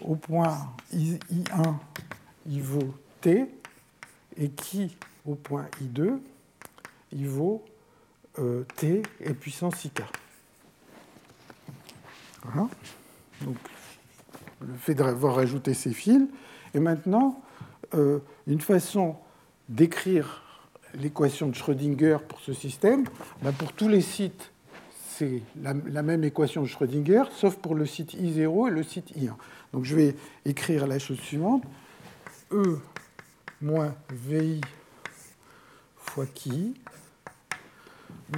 au 0.00 0.16
point 0.16 0.74
I1, 0.92 1.74
il 2.46 2.62
vaut 2.62 2.94
T, 3.20 3.46
et 4.36 4.48
qui 4.50 4.96
au 5.26 5.34
point 5.34 5.66
I2, 5.82 6.18
il 7.12 7.28
vaut 7.28 7.64
euh, 8.38 8.64
T 8.76 9.02
et 9.20 9.34
puissance 9.34 9.84
IK. 9.84 10.02
Donc, 13.42 13.56
le 14.60 14.74
fait 14.74 14.94
d'avoir 14.94 15.38
ajouté 15.38 15.74
ces 15.74 15.92
fils. 15.92 16.28
Et 16.74 16.80
maintenant, 16.80 17.42
euh, 17.94 18.18
une 18.46 18.60
façon 18.60 19.16
d'écrire 19.68 20.42
l'équation 20.94 21.48
de 21.48 21.54
Schrödinger 21.54 22.18
pour 22.28 22.40
ce 22.40 22.52
système, 22.52 23.04
ben, 23.42 23.52
pour 23.52 23.72
tous 23.72 23.88
les 23.88 24.00
sites, 24.00 24.50
c'est 25.16 25.42
la, 25.62 26.02
même 26.02 26.24
équation 26.24 26.62
de 26.62 26.66
Schrödinger, 26.66 27.24
sauf 27.32 27.56
pour 27.56 27.74
le 27.74 27.86
site 27.86 28.14
I0 28.14 28.68
et 28.68 28.70
le 28.70 28.82
site 28.82 29.16
I1. 29.16 29.34
Donc 29.72 29.84
je 29.84 29.94
vais 29.94 30.16
écrire 30.44 30.86
la 30.86 30.98
chose 30.98 31.20
suivante. 31.20 31.62
E 32.50 32.78
moins 33.60 33.94
VI 34.10 34.60
fois 35.96 36.26
qui 36.26 36.74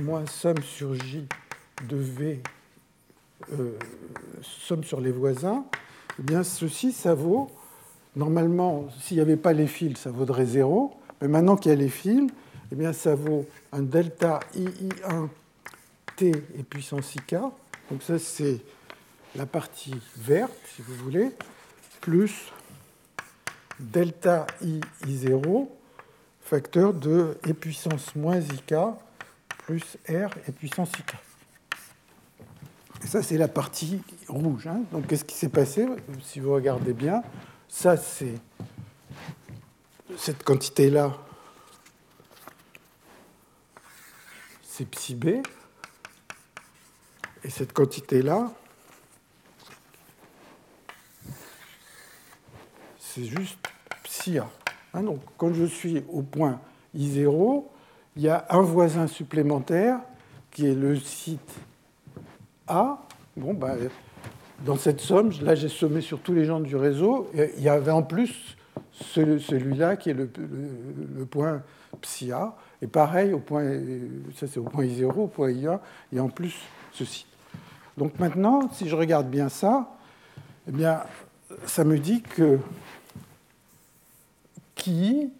moins 0.00 0.26
somme 0.26 0.62
sur 0.62 0.94
J 0.94 1.26
de 1.88 1.96
V 1.96 2.42
euh, 3.52 3.78
somme 4.42 4.84
sur 4.84 5.00
les 5.00 5.10
voisins, 5.10 5.64
eh 6.18 6.22
bien 6.22 6.42
ceci, 6.42 6.92
ça 6.92 7.14
vaut, 7.14 7.50
normalement, 8.14 8.88
s'il 9.00 9.16
n'y 9.16 9.22
avait 9.22 9.36
pas 9.36 9.52
les 9.52 9.66
fils, 9.66 9.98
ça 9.98 10.10
vaudrait 10.10 10.46
0, 10.46 10.94
mais 11.20 11.28
maintenant 11.28 11.56
qu'il 11.56 11.70
y 11.70 11.74
a 11.74 11.78
les 11.78 11.88
fils, 11.88 12.30
eh 12.72 12.74
bien 12.74 12.92
ça 12.92 13.14
vaut 13.14 13.46
un 13.72 13.82
delta 13.82 14.40
II1 14.54 15.28
t 16.16 16.30
et 16.30 16.62
puissance 16.62 17.14
ik, 17.14 17.34
donc 17.90 18.02
ça 18.02 18.18
c'est 18.18 18.60
la 19.34 19.46
partie 19.46 19.94
verte, 20.16 20.52
si 20.74 20.82
vous 20.82 20.94
voulez, 20.94 21.30
plus 22.00 22.52
delta 23.78 24.46
i 24.62 24.80
i0 25.06 25.68
facteur 26.40 26.94
de 26.94 27.36
e 27.46 27.52
puissance 27.52 28.14
moins 28.14 28.40
ik 28.40 28.74
plus 29.66 29.98
r 30.08 30.30
et 30.46 30.52
puissance 30.52 30.92
ik. 30.98 31.14
Et 33.06 33.08
ça, 33.08 33.22
c'est 33.22 33.38
la 33.38 33.46
partie 33.46 34.02
rouge. 34.26 34.66
Hein. 34.66 34.80
Donc, 34.90 35.06
qu'est-ce 35.06 35.24
qui 35.24 35.36
s'est 35.36 35.48
passé 35.48 35.86
Si 36.24 36.40
vous 36.40 36.52
regardez 36.52 36.92
bien, 36.92 37.22
ça, 37.68 37.96
c'est 37.96 38.34
cette 40.16 40.42
quantité-là, 40.42 41.16
c'est 44.64 44.86
psi 44.90 45.14
b. 45.14 45.26
Et 47.44 47.50
cette 47.50 47.72
quantité-là, 47.72 48.50
c'est 52.98 53.26
juste 53.26 53.60
psi 54.02 54.38
a. 54.38 54.50
Hein, 54.94 55.04
donc, 55.04 55.20
quand 55.36 55.54
je 55.54 55.64
suis 55.64 56.02
au 56.08 56.22
point 56.22 56.60
I0, 56.92 57.66
il 58.16 58.22
y 58.22 58.28
a 58.28 58.46
un 58.50 58.62
voisin 58.62 59.06
supplémentaire 59.06 60.00
qui 60.50 60.66
est 60.66 60.74
le 60.74 60.98
site 60.98 61.54
A. 62.68 62.98
Bon, 63.36 63.54
bah, 63.54 63.74
dans 64.64 64.76
cette 64.76 65.00
somme, 65.00 65.30
là 65.42 65.54
j'ai 65.54 65.68
sommé 65.68 66.00
sur 66.00 66.20
tous 66.20 66.32
les 66.32 66.44
gens 66.44 66.60
du 66.60 66.76
réseau, 66.76 67.30
il 67.34 67.62
y 67.62 67.68
avait 67.68 67.90
en 67.90 68.02
plus 68.02 68.56
celui-là 68.92 69.96
qui 69.96 70.10
est 70.10 70.14
le, 70.14 70.26
point 71.30 71.62
psi 72.00 72.32
A. 72.32 72.54
Et 72.82 72.86
pareil, 72.86 73.32
au 73.32 73.38
point, 73.38 73.64
ça 74.34 74.46
c'est 74.46 74.58
au 74.58 74.64
point 74.64 74.84
I0, 74.84 75.10
au 75.12 75.26
point 75.26 75.50
I1, 75.50 75.78
il 76.12 76.16
y 76.16 76.18
a 76.18 76.24
en 76.24 76.28
plus 76.28 76.54
ceci. 76.92 77.26
Donc 77.96 78.18
maintenant, 78.18 78.70
si 78.72 78.88
je 78.88 78.96
regarde 78.96 79.28
bien 79.28 79.48
ça, 79.48 79.90
eh 80.68 80.72
bien, 80.72 81.00
ça 81.66 81.84
me 81.84 81.98
dit 81.98 82.22
que 82.22 82.58
qui 84.74 85.30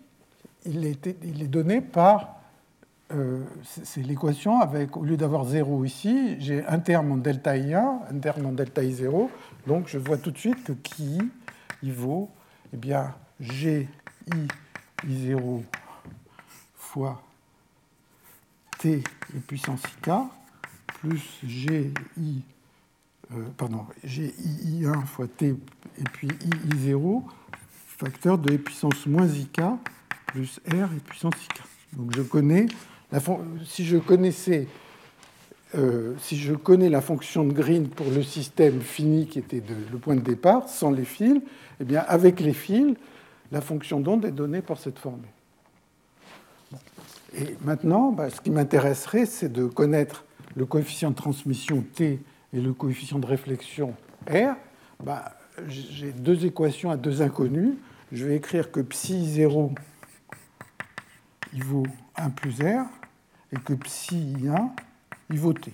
il 0.65 0.87
est 0.87 1.49
donné 1.49 1.81
par 1.81 2.36
euh, 3.13 3.45
c'est 3.63 4.03
l'équation 4.03 4.61
avec, 4.61 4.97
au 4.97 5.05
lieu 5.05 5.17
d'avoir 5.17 5.45
0 5.45 5.85
ici, 5.85 6.37
j'ai 6.41 6.67
un 6.67 6.81
terme 6.81 7.13
en 7.13 7.17
delta 7.17 7.57
I1, 7.57 8.01
un 8.11 8.19
terme 8.19 8.47
en 8.47 8.53
delta 8.53 8.83
I0. 8.83 9.29
Donc 9.67 9.87
je 9.87 9.99
vois 9.99 10.19
tout 10.19 10.33
de 10.33 10.39
suite 10.39 10.65
que 10.65 10.73
qui 10.73 11.19
il 11.83 11.93
vaut 11.93 12.31
eh 12.73 12.77
bien, 12.77 13.15
G 13.39 13.89
I, 14.35 14.49
0 15.09 15.63
fois 16.75 17.23
T 18.79 19.05
et 19.37 19.39
puissance 19.47 19.83
IK 19.99 20.11
plus 21.01 21.41
G 21.45 21.93
I, 22.19 22.43
euh, 23.33 23.45
pardon, 23.57 23.87
G 24.03 24.35
I, 24.39 24.83
I1 24.83 25.07
fois 25.07 25.29
T 25.29 25.55
et 25.99 26.05
puis 26.13 26.29
I, 26.29 26.51
I0 26.75 27.23
facteur 27.99 28.37
de 28.37 28.57
puissance 28.57 29.07
moins 29.07 29.29
IK 29.29 29.61
plus 30.27 30.61
R 30.69 30.93
et 30.93 31.01
puissance 31.07 31.35
IK. 31.45 31.63
Donc 31.93 32.15
je 32.15 32.23
connais 32.23 32.67
si 33.65 33.85
je 33.85 33.97
connaissais 33.99 34.67
euh, 35.75 36.15
si 36.21 36.37
je 36.37 36.55
connais 36.55 36.89
la 36.89 37.01
fonction 37.01 37.45
de 37.45 37.53
Green 37.53 37.89
pour 37.89 38.07
le 38.11 38.23
système 38.23 38.81
fini 38.81 39.27
qui 39.27 39.41
était 39.41 39.63
le 39.93 39.99
point 39.99 40.15
de 40.15 40.21
départ, 40.21 40.69
sans 40.69 40.91
les 40.91 41.05
fils, 41.05 41.41
eh 41.81 41.85
bien, 41.85 42.05
avec 42.07 42.41
les 42.41 42.53
fils, 42.53 42.95
la 43.53 43.61
fonction 43.61 44.01
d'onde 44.01 44.25
est 44.25 44.31
donnée 44.31 44.63
par 44.63 44.79
cette 44.79 44.99
formule. 44.99 45.27
Et 47.37 47.57
maintenant, 47.63 48.13
bah, 48.13 48.31
ce 48.31 48.41
qui 48.41 48.51
m'intéresserait, 48.51 49.27
c'est 49.27 49.53
de 49.53 49.67
connaître 49.67 50.25
le 50.55 50.65
coefficient 50.65 51.11
de 51.11 51.17
transmission 51.17 51.85
T 51.95 52.21
et 52.55 52.61
le 52.61 52.73
coefficient 52.73 53.19
de 53.19 53.27
réflexion 53.27 53.95
R. 54.31 54.55
Bah, 55.03 55.37
J'ai 55.69 56.13
deux 56.13 56.47
équations 56.47 56.91
à 56.91 56.97
deux 56.97 57.23
inconnus. 57.23 57.75
Je 58.13 58.25
vais 58.25 58.37
écrire 58.37 58.71
que 58.71 58.81
psi 58.81 59.27
0 59.33 59.73
il 61.53 61.65
vaut 61.65 61.87
1 62.17 62.31
plus 62.31 62.61
R, 62.63 62.87
que 63.65 63.75
psi 63.75 64.35
1, 64.49 64.71
il 65.31 65.39
vaut 65.39 65.53
T. 65.53 65.73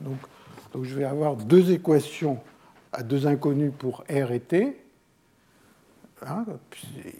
Donc, 0.00 0.18
donc 0.72 0.84
je 0.84 0.94
vais 0.94 1.04
avoir 1.04 1.36
deux 1.36 1.70
équations 1.70 2.40
à 2.92 3.02
deux 3.02 3.26
inconnus 3.26 3.72
pour 3.78 4.04
R 4.10 4.32
et 4.32 4.40
T, 4.40 4.76
hein, 6.26 6.44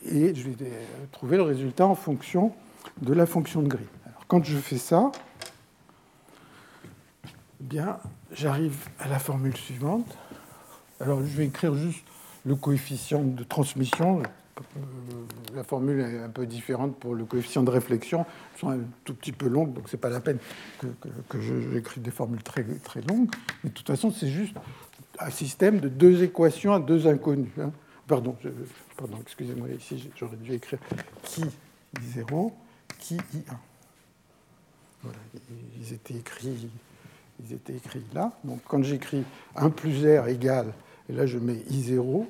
et 0.05 0.35
je 0.35 0.49
vais 0.49 0.71
trouver 1.11 1.37
le 1.37 1.43
résultat 1.43 1.87
en 1.87 1.95
fonction 1.95 2.53
de 3.01 3.13
la 3.13 3.27
fonction 3.27 3.63
de 3.63 3.69
Green. 3.69 3.87
Alors, 4.07 4.27
quand 4.27 4.45
je 4.45 4.57
fais 4.59 4.79
ça, 4.79 5.13
eh 7.25 7.29
bien, 7.61 7.99
j'arrive 8.33 8.89
à 8.99 9.09
la 9.09 9.19
formule 9.19 9.57
suivante. 9.57 10.17
Alors, 11.01 11.21
je 11.21 11.37
vais 11.37 11.47
écrire 11.47 11.75
juste 11.75 12.05
le 12.45 12.57
coefficient 12.57 13.23
de 13.23 13.45
transmission, 13.45 14.21
euh, 14.21 14.23
la 15.55 15.65
formule 15.65 16.01
est 16.01 16.19
un 16.19 16.29
peu 16.29 16.47
différente 16.47 16.97
pour 16.97 17.15
le 17.15 17.25
coefficient 17.25 17.63
de 17.63 17.71
réflexion. 17.71 18.25
Elles 18.55 18.61
sont 18.61 18.71
un 18.71 18.81
tout 19.05 19.15
petit 19.15 19.33
peu 19.33 19.49
longues, 19.49 19.73
donc 19.75 19.89
ce 19.89 19.97
n'est 19.97 20.01
pas 20.01 20.09
la 20.09 20.21
peine 20.21 20.39
que, 21.29 21.41
j'écris 21.41 22.01
des 22.01 22.11
formules 22.11 22.43
très, 22.43 22.65
très 22.65 23.01
longues. 23.03 23.31
Mais 23.63 23.71
de 23.71 23.75
toute 23.75 23.87
façon, 23.87 24.11
c'est 24.11 24.29
juste 24.29 24.57
un 25.19 25.31
système 25.31 25.81
de 25.81 25.89
deux 25.89 26.23
équations 26.23 26.73
à 26.73 26.81
deux 26.81 27.07
inconnus. 27.07 27.51
Hein. 27.61 27.73
Pardon, 28.07 28.37
pardon 28.97 29.19
excusez-moi, 29.23 29.69
ici 29.71 30.11
j'aurais 30.17 30.37
dû 30.37 30.53
écrire 30.53 30.79
qui 31.23 31.45
I0, 31.99 32.53
qui 32.99 33.17
I1. 33.17 33.57
Voilà, 35.03 35.19
ils 35.81 35.93
étaient 35.93 36.15
écrits, 36.15 36.69
ils 37.43 37.53
étaient 37.53 37.75
écrits 37.75 38.05
là. 38.15 38.33
Donc 38.45 38.61
quand 38.67 38.83
j'écris 38.83 39.25
1 39.57 39.71
plus 39.71 40.05
R 40.07 40.29
égale, 40.29 40.73
et 41.09 41.13
là 41.13 41.27
je 41.27 41.39
mets 41.39 41.63
I0, 41.71 42.27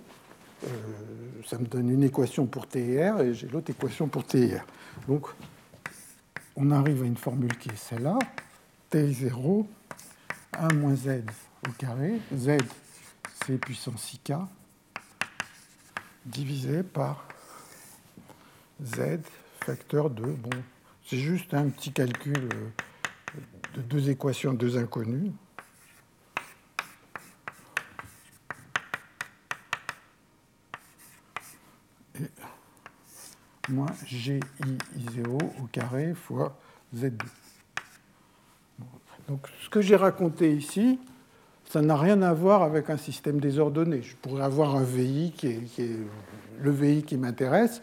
euh, 0.65 0.69
ça 1.47 1.59
me 1.59 1.67
donne 1.67 1.91
une 1.91 2.03
équation 2.03 2.47
pour 2.47 2.67
TR 2.67 3.21
et 3.21 3.35
j'ai 3.35 3.49
l'autre 3.49 3.71
équation 3.71 4.09
pour 4.09 4.25
TR. 4.25 4.65
Donc, 5.09 5.27
on 6.57 6.71
arrive 6.71 7.03
à 7.03 7.07
une 7.07 7.17
formule 7.17 7.57
qui 7.59 7.71
est 7.71 7.77
celle-là. 7.77 8.19
T0, 8.93 9.67
1 10.53 10.75
moins 10.75 10.95
Z 10.95 11.23
au 11.67 11.73
carré. 11.73 12.21
Z, 12.37 12.59
c'est 13.45 13.59
puissance 13.59 14.15
IK, 14.15 14.35
divisé 16.27 16.83
par 16.83 17.27
Z, 18.85 19.21
facteur 19.65 20.11
de... 20.11 20.23
Bon, 20.23 20.51
c'est 21.07 21.19
juste 21.19 21.55
un 21.55 21.69
petit 21.69 21.93
calcul 21.93 22.37
euh, 22.37 23.39
de 23.77 23.83
deux 23.83 24.11
équations, 24.11 24.53
deux 24.53 24.77
inconnues. 24.77 25.33
Moins 33.69 33.91
GI0 34.07 34.41
au 35.63 35.67
carré 35.71 36.15
fois 36.15 36.59
Z2. 36.97 37.19
Donc 39.29 39.47
ce 39.63 39.71
que 39.71 39.81
j'ai 39.81 39.97
raconté 39.97 40.53
ici, 40.53 40.99
ça 41.65 41.81
n'a 41.81 41.97
rien 41.97 42.21
à 42.23 42.35
voir 42.35 42.63
avec 42.63 42.91
un 42.91 42.97
système 42.97 43.41
désordonné. 43.41 44.03
Je 44.03 44.17
pourrais 44.17 44.43
avoir 44.43 44.77
un 44.77 44.83
VI 44.83 45.33
qui 45.37 45.47
est, 45.47 45.91
le 46.61 46.71
VI 46.71 47.03
qui 47.03 47.17
m'intéresse. 47.17 47.83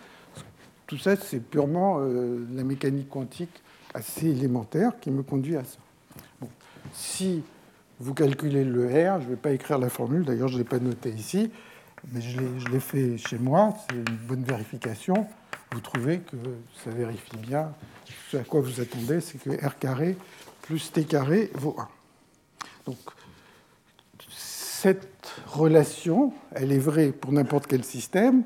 Tout 0.85 0.97
ça, 0.97 1.15
c'est 1.15 1.39
purement 1.39 1.97
euh, 1.99 2.45
la 2.53 2.63
mécanique 2.63 3.09
quantique 3.09 3.61
assez 3.93 4.27
élémentaire 4.27 4.99
qui 4.99 5.11
me 5.11 5.23
conduit 5.23 5.55
à 5.55 5.63
ça. 5.63 5.79
Si 6.93 7.43
vous 7.99 8.13
calculez 8.13 8.63
le 8.63 8.85
R, 8.85 9.21
je 9.21 9.25
ne 9.25 9.29
vais 9.31 9.35
pas 9.35 9.51
écrire 9.51 9.77
la 9.77 9.89
formule, 9.89 10.23
d'ailleurs 10.23 10.47
je 10.47 10.53
ne 10.53 10.59
l'ai 10.59 10.65
pas 10.65 10.79
noté 10.79 11.09
ici, 11.09 11.51
mais 12.11 12.21
je 12.21 12.67
l'ai 12.71 12.79
fait 12.79 13.17
chez 13.17 13.37
moi, 13.37 13.75
c'est 13.89 13.95
une 13.95 14.17
bonne 14.27 14.43
vérification 14.43 15.27
vous 15.71 15.81
trouvez 15.81 16.19
que 16.19 16.35
ça 16.83 16.89
vérifie 16.89 17.37
bien 17.37 17.73
ce 18.29 18.37
à 18.37 18.43
quoi 18.43 18.61
vous 18.61 18.79
attendez, 18.81 19.21
c'est 19.21 19.37
que 19.37 19.65
R 19.65 19.77
carré 19.77 20.17
plus 20.61 20.91
T 20.91 21.03
carré 21.03 21.51
vaut 21.55 21.75
1. 21.79 21.87
Donc, 22.85 22.97
cette 24.27 25.33
relation, 25.47 26.33
elle 26.51 26.71
est 26.71 26.79
vraie 26.79 27.11
pour 27.11 27.31
n'importe 27.31 27.67
quel 27.67 27.83
système. 27.83 28.43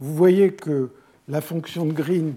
Vous 0.00 0.14
voyez 0.14 0.52
que 0.52 0.92
la 1.26 1.40
fonction 1.40 1.84
de 1.84 1.92
Green 1.92 2.36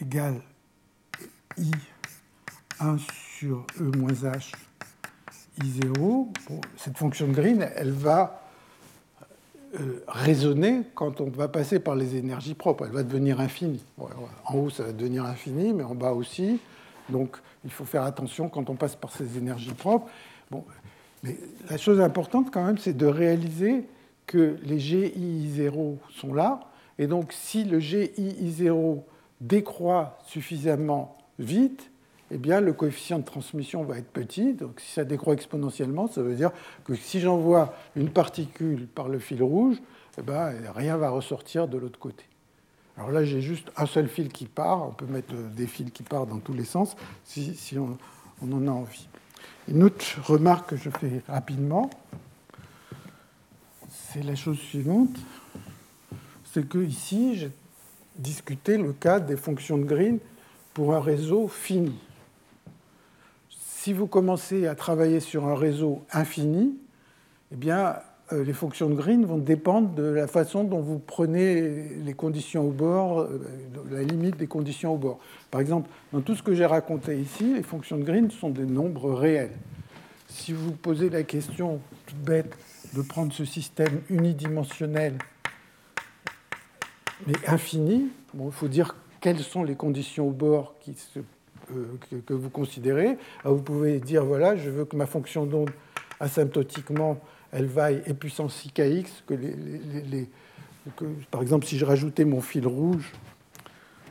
égale 0.00 0.40
I1 1.58 2.98
sur 3.38 3.66
E 3.80 3.96
moins 3.96 4.12
H 4.12 4.52
I0. 5.60 6.28
cette 6.76 6.96
fonction 6.96 7.28
de 7.28 7.32
Green, 7.32 7.68
elle 7.76 7.92
va 7.92 8.43
euh, 9.74 10.04
raisonner 10.06 10.82
quand 10.94 11.20
on 11.20 11.30
va 11.30 11.48
passer 11.48 11.80
par 11.80 11.96
les 11.96 12.16
énergies 12.16 12.54
propres. 12.54 12.84
Elle 12.86 12.92
va 12.92 13.02
devenir 13.02 13.40
infinie. 13.40 13.84
En 14.46 14.54
haut, 14.54 14.70
ça 14.70 14.84
va 14.84 14.92
devenir 14.92 15.24
infini, 15.24 15.72
mais 15.72 15.82
en 15.82 15.94
bas 15.94 16.12
aussi. 16.12 16.60
Donc, 17.08 17.36
il 17.64 17.70
faut 17.70 17.84
faire 17.84 18.02
attention 18.02 18.48
quand 18.48 18.70
on 18.70 18.76
passe 18.76 18.96
par 18.96 19.10
ces 19.12 19.36
énergies 19.36 19.74
propres. 19.74 20.08
Bon, 20.50 20.64
mais 21.22 21.38
la 21.70 21.78
chose 21.78 22.00
importante, 22.00 22.50
quand 22.52 22.64
même, 22.64 22.78
c'est 22.78 22.96
de 22.96 23.06
réaliser 23.06 23.84
que 24.26 24.56
les 24.62 24.78
GI0 24.78 25.96
sont 26.10 26.34
là. 26.34 26.60
Et 26.98 27.06
donc, 27.06 27.32
si 27.32 27.64
le 27.64 27.78
GI0 27.78 29.02
décroît 29.40 30.18
suffisamment 30.26 31.18
vite, 31.38 31.90
eh 32.30 32.38
bien, 32.38 32.60
le 32.60 32.72
coefficient 32.72 33.18
de 33.18 33.24
transmission 33.24 33.84
va 33.84 33.98
être 33.98 34.10
petit. 34.10 34.54
Donc, 34.54 34.80
si 34.80 34.92
ça 34.92 35.04
décroît 35.04 35.34
exponentiellement, 35.34 36.08
ça 36.08 36.22
veut 36.22 36.34
dire 36.34 36.50
que 36.84 36.94
si 36.94 37.20
j'envoie 37.20 37.74
une 37.96 38.10
particule 38.10 38.86
par 38.86 39.08
le 39.08 39.18
fil 39.18 39.42
rouge, 39.42 39.76
eh 40.18 40.22
bien, 40.22 40.52
rien 40.74 40.94
ne 40.94 41.00
va 41.00 41.10
ressortir 41.10 41.68
de 41.68 41.76
l'autre 41.76 41.98
côté. 41.98 42.24
Alors 42.96 43.10
là, 43.10 43.24
j'ai 43.24 43.40
juste 43.40 43.70
un 43.76 43.86
seul 43.86 44.08
fil 44.08 44.28
qui 44.28 44.46
part. 44.46 44.88
On 44.88 44.92
peut 44.92 45.06
mettre 45.06 45.34
des 45.34 45.66
fils 45.66 45.90
qui 45.90 46.02
partent 46.02 46.28
dans 46.28 46.38
tous 46.38 46.54
les 46.54 46.64
sens 46.64 46.96
si, 47.24 47.76
on, 47.76 47.98
on, 48.42 48.52
en 48.52 48.68
a 48.68 48.70
envie. 48.70 49.08
Une 49.68 49.82
autre 49.82 50.04
remarque 50.24 50.70
que 50.70 50.76
je 50.76 50.90
fais 50.90 51.22
rapidement, 51.28 51.90
c'est 53.90 54.22
la 54.22 54.36
chose 54.36 54.58
suivante. 54.58 55.16
C'est 56.52 56.66
que 56.68 56.78
ici, 56.78 57.36
j'ai 57.36 57.50
discuté 58.16 58.78
le 58.78 58.92
cas 58.92 59.18
des 59.18 59.36
fonctions 59.36 59.76
de 59.76 59.84
Green 59.84 60.20
pour 60.72 60.94
un 60.94 61.00
réseau 61.00 61.48
fini 61.48 61.98
si 63.84 63.92
vous 63.92 64.06
commencez 64.06 64.66
à 64.66 64.74
travailler 64.74 65.20
sur 65.20 65.44
un 65.44 65.54
réseau 65.54 66.00
infini, 66.10 66.74
eh 67.52 67.54
bien, 67.54 67.96
euh, 68.32 68.42
les 68.42 68.54
fonctions 68.54 68.88
de 68.88 68.94
Green 68.94 69.26
vont 69.26 69.36
dépendre 69.36 69.90
de 69.90 70.04
la 70.04 70.26
façon 70.26 70.64
dont 70.64 70.80
vous 70.80 70.98
prenez 70.98 71.90
les 72.02 72.14
conditions 72.14 72.66
au 72.66 72.70
bord, 72.70 73.20
euh, 73.20 73.42
la 73.90 74.02
limite 74.02 74.38
des 74.38 74.46
conditions 74.46 74.94
au 74.94 74.96
bord. 74.96 75.18
Par 75.50 75.60
exemple, 75.60 75.90
dans 76.14 76.22
tout 76.22 76.34
ce 76.34 76.42
que 76.42 76.54
j'ai 76.54 76.64
raconté 76.64 77.20
ici, 77.20 77.56
les 77.56 77.62
fonctions 77.62 77.98
de 77.98 78.04
Green 78.04 78.30
sont 78.30 78.48
des 78.48 78.64
nombres 78.64 79.12
réels. 79.12 79.52
Si 80.28 80.54
vous 80.54 80.72
posez 80.72 81.10
la 81.10 81.22
question 81.22 81.78
toute 82.06 82.16
bête 82.16 82.56
de 82.94 83.02
prendre 83.02 83.34
ce 83.34 83.44
système 83.44 84.00
unidimensionnel 84.08 85.18
mais 87.26 87.34
infini, 87.46 88.06
il 88.32 88.50
faut 88.50 88.68
dire 88.68 88.96
quelles 89.20 89.40
sont 89.40 89.62
les 89.62 89.74
conditions 89.74 90.28
au 90.28 90.32
bord 90.32 90.74
qui 90.80 90.96
euh, 91.18 91.20
que, 92.26 92.34
vous 92.34 92.50
considérez. 92.50 93.16
vous 93.44 93.62
pouvez 93.62 94.00
dire 94.00 94.24
voilà, 94.24 94.56
je 94.56 94.70
veux 94.70 94.84
que 94.84 94.96
ma 94.96 95.06
fonction 95.06 95.46
d'onde 95.46 95.70
asymptotiquement 96.20 97.20
elle 97.52 97.66
vaille 97.66 98.02
et 98.06 98.14
puissance 98.14 98.64
ikx, 98.66 99.22
que, 99.26 99.34
les, 99.34 100.28
que 100.96 101.04
par 101.30 101.40
exemple 101.40 101.66
si 101.66 101.78
je 101.78 101.84
rajoutais 101.84 102.24
mon 102.24 102.40
fil 102.40 102.66
rouge, 102.66 103.12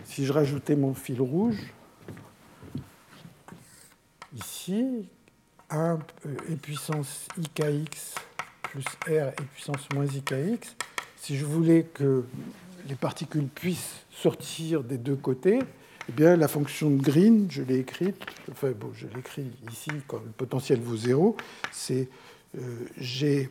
si 0.05 0.25
je 0.25 0.31
rajoutais 0.31 0.75
mon 0.75 0.93
fil 0.93 1.21
rouge, 1.21 1.73
ici, 4.35 5.09
1 5.69 5.99
et 6.49 6.55
puissance 6.55 7.27
ikx 7.37 8.15
plus 8.63 8.85
r 9.07 9.29
et 9.29 9.45
puissance 9.53 9.87
moins 9.93 10.05
ikx, 10.05 10.75
si 11.17 11.37
je 11.37 11.45
voulais 11.45 11.83
que 11.83 12.23
les 12.87 12.95
particules 12.95 13.47
puissent 13.47 14.05
sortir 14.09 14.83
des 14.83 14.97
deux 14.97 15.15
côtés, 15.15 15.59
eh 16.09 16.11
bien, 16.11 16.35
la 16.35 16.47
fonction 16.47 16.89
de 16.89 17.01
Green, 17.01 17.47
je 17.49 17.63
l'ai 17.63 17.79
écrite, 17.79 18.25
enfin, 18.51 18.71
bon, 18.71 18.91
je 18.93 19.07
l'écris 19.15 19.51
ici 19.71 19.91
quand 20.07 20.19
le 20.23 20.31
potentiel 20.31 20.79
vaut 20.81 20.97
0, 20.97 21.37
c'est 21.71 22.09
G 22.97 23.49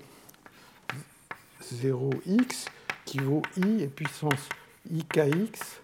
0x 1.62 2.66
qui 3.04 3.18
vaut 3.18 3.42
i 3.56 3.82
et 3.82 3.88
puissance 3.88 4.48
ikx 4.92 5.80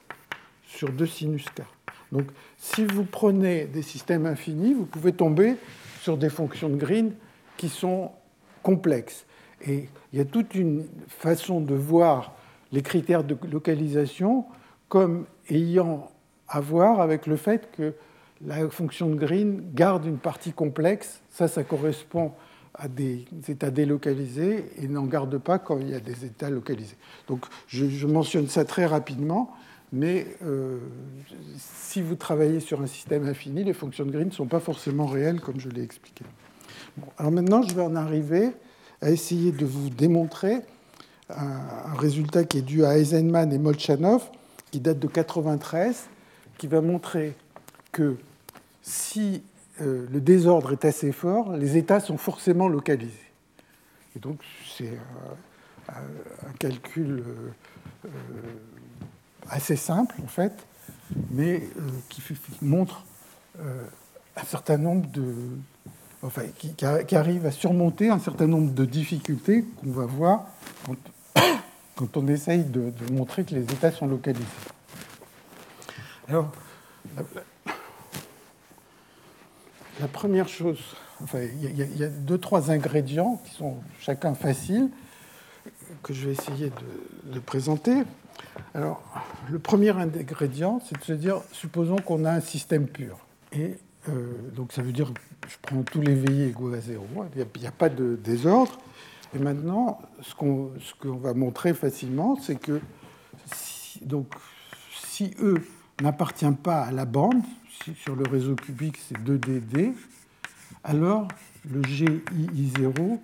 sur 0.67 0.93
2 0.93 1.07
sinus 1.07 1.47
k. 1.47 1.63
Donc, 2.13 2.27
si 2.57 2.85
vous 2.85 3.05
prenez 3.05 3.65
des 3.65 3.83
systèmes 3.83 4.27
infinis, 4.27 4.75
vous 4.75 4.87
pouvez 4.87 5.13
tomber 5.13 5.57
sur 6.01 6.17
des 6.17 6.31
fonctions 6.31 6.69
de 6.69 6.77
Green 6.77 7.13
qui 7.57 7.69
sont 7.69 8.13
complexes. 8.63 9.27
Et 9.67 9.89
il 10.13 10.19
y 10.19 10.23
a 10.23 10.25
toute 10.25 10.55
une 10.55 10.87
façon 11.09 11.61
de 11.61 11.75
voir 11.75 12.35
les 12.73 12.83
critères 12.83 13.25
de 13.25 13.37
localisation 13.51 14.45
comme 14.89 15.27
ayant 15.51 16.11
à 16.49 16.61
voir 16.61 17.01
avec 17.01 17.27
le 17.27 17.37
fait 17.37 17.71
que 17.73 17.95
la 18.45 18.69
fonction 18.69 19.09
de 19.09 19.17
Green 19.17 19.63
garde 19.75 20.05
une 20.07 20.19
partie 20.19 20.53
complexe. 20.53 21.21
Ça, 21.31 21.49
ça 21.49 21.65
correspond 21.65 22.33
à 22.75 22.89
des 22.89 23.27
états 23.49 23.71
délocalisés 23.71 24.67
et 24.81 24.87
n'en 24.87 25.05
garde 25.05 25.39
pas 25.39 25.59
quand 25.59 25.79
il 25.79 25.91
y 25.91 25.95
a 25.95 26.01
des 26.01 26.25
états 26.25 26.51
localisés. 26.51 26.97
Donc 27.27 27.45
je, 27.67 28.07
mentionne 28.07 28.49
ça 28.49 28.65
très 28.65 28.87
rapidement, 28.87 29.51
mais 29.93 30.27
euh, 30.45 30.79
si 31.57 32.01
vous 32.01 32.15
travaillez 32.15 32.61
sur 32.61 32.81
un 32.81 32.87
système 32.87 33.27
infini, 33.27 33.65
les 33.65 33.73
fonctions 33.73 34.05
de 34.05 34.13
Green 34.13 34.29
ne 34.29 34.33
sont 34.33 34.47
pas 34.47 34.61
forcément 34.61 35.07
réelles, 35.07 35.41
comme 35.41 35.59
je 35.59 35.69
l'ai 35.69 35.83
expliqué. 35.83 36.25
alors 37.19 37.33
maintenant, 37.33 37.63
je 37.63 37.75
vais 37.75 37.83
en 37.83 37.97
arriver 37.97 38.51
à 39.01 39.11
essayer 39.11 39.51
de 39.51 39.65
vous 39.65 39.91
démontrer 39.91 40.61
un, 41.31 41.95
résultat 41.99 42.45
qui 42.45 42.59
est 42.59 42.63
dû 42.63 42.85
à 42.85 42.97
Eisenman 42.97 43.53
et 43.53 43.59
Molchanov, 43.59 44.31
qui 44.71 44.81
date 44.81 44.99
de 44.99 45.09
93, 45.09 46.09
qui 46.59 46.67
va 46.67 46.81
montrer 46.81 47.35
que 47.93 48.17
si 48.83 49.43
euh, 49.81 50.07
le 50.11 50.21
désordre 50.21 50.73
est 50.73 50.85
assez 50.85 51.13
fort, 51.13 51.57
les 51.57 51.77
états 51.77 52.01
sont 52.01 52.19
forcément 52.19 52.69
localisés. 52.69 53.15
Et 54.17 54.19
donc, 54.19 54.41
c'est 54.77 54.99
un, 55.89 56.53
calcul 56.59 57.21
euh, 57.21 57.51
euh, 58.05 58.09
assez 59.49 59.77
simple, 59.77 60.17
en 60.23 60.27
fait, 60.27 60.53
mais 61.31 61.63
qui 62.09 62.23
montre 62.61 63.05
un 63.59 64.45
certain 64.45 64.77
nombre 64.77 65.09
de. 65.11 65.35
Enfin, 66.23 66.43
qui, 66.59 67.15
arrive 67.15 67.47
à 67.47 67.53
surmonter 67.53 68.11
un 68.11 68.19
certain 68.19 68.49
nombre 68.49 68.73
de 68.73 68.85
difficultés 68.85 69.65
qu'on 69.81 69.93
va 69.93 70.05
voir 70.05 70.47
quand, 71.97 72.17
on 72.17 72.27
essaye 72.27 72.65
de, 72.65 72.93
montrer 73.13 73.45
que 73.45 73.55
les 73.55 73.63
états 73.63 73.93
sont 73.93 74.07
localisés. 74.07 74.45
Alors, 76.29 76.53
la 79.99 80.09
première 80.09 80.47
chose, 80.47 80.79
enfin, 81.23 81.39
il 81.41 81.75
y, 81.75 82.05
a 82.05 82.09
deux, 82.09 82.37
trois 82.37 82.71
ingrédients 82.71 83.41
qui 83.47 83.55
sont 83.55 83.77
chacun 83.99 84.35
faciles, 84.35 84.91
que 86.03 86.13
je 86.13 86.27
vais 86.27 86.33
essayer 86.33 86.71
de, 87.25 87.41
présenter. 87.41 88.03
Alors, 88.75 89.03
le 89.51 89.59
premier 89.59 89.97
ingrédient, 89.97 90.83
c'est 90.87 90.99
de 90.99 91.05
se 91.05 91.15
dire, 91.15 91.41
supposons 91.51 91.97
qu'on 91.97 92.27
a 92.27 92.33
un 92.33 92.41
système 92.41 92.87
pur. 92.87 93.19
Et 93.53 93.79
euh, 94.11 94.33
donc, 94.55 94.73
ça 94.73 94.83
veut 94.83 94.93
dire, 94.93 95.11
je 95.49 95.57
prends 95.63 95.83
tous 95.83 96.03
les 96.03 96.15
VI 96.15 96.43
égaux 96.43 96.75
à 96.75 96.81
zéro, 96.81 97.07
il 97.35 97.47
n'y 97.59 97.67
a, 97.67 97.73
pas 97.73 97.89
de 97.89 98.17
désordre. 98.23 98.79
Et 99.35 99.39
maintenant, 99.39 99.99
ce 100.21 100.35
qu'on 100.35 100.73
va 101.17 101.33
montrer 101.33 101.73
facilement, 101.73 102.37
c'est 102.39 102.57
que 102.57 102.83
si, 103.55 104.01
donc, 104.05 104.27
si 104.93 105.35
E 105.41 105.63
n'appartient 106.01 106.51
pas 106.63 106.83
à 106.83 106.93
la 106.93 107.05
bande, 107.05 107.43
sur 107.97 108.17
le 108.17 108.25
réseau 108.25 108.55
cubique 108.55 108.99
c'est 108.99 109.19
2dd, 109.19 109.95
alors 110.85 111.29
le 111.71 111.81
GI0 111.83 113.19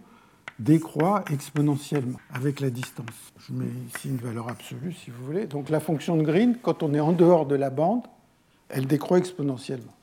décroît 0.58 1.24
exponentiellement 1.32 2.18
avec 2.32 2.60
la 2.60 2.70
distance. 2.70 3.32
Je 3.38 3.52
mets 3.52 3.66
ici 3.88 4.08
une 4.08 4.16
valeur 4.16 4.48
absolue 4.48 4.92
si 4.92 5.10
vous 5.10 5.24
voulez. 5.24 5.46
Donc 5.46 5.68
la 5.68 5.80
fonction 5.80 6.16
de 6.16 6.22
Green, 6.22 6.56
quand 6.62 6.82
on 6.82 6.94
est 6.94 7.00
en 7.00 7.12
dehors 7.12 7.46
de 7.46 7.56
la 7.56 7.70
bande, 7.70 8.02
elle 8.68 8.86
décroît 8.86 9.18
exponentiellement. 9.18 9.94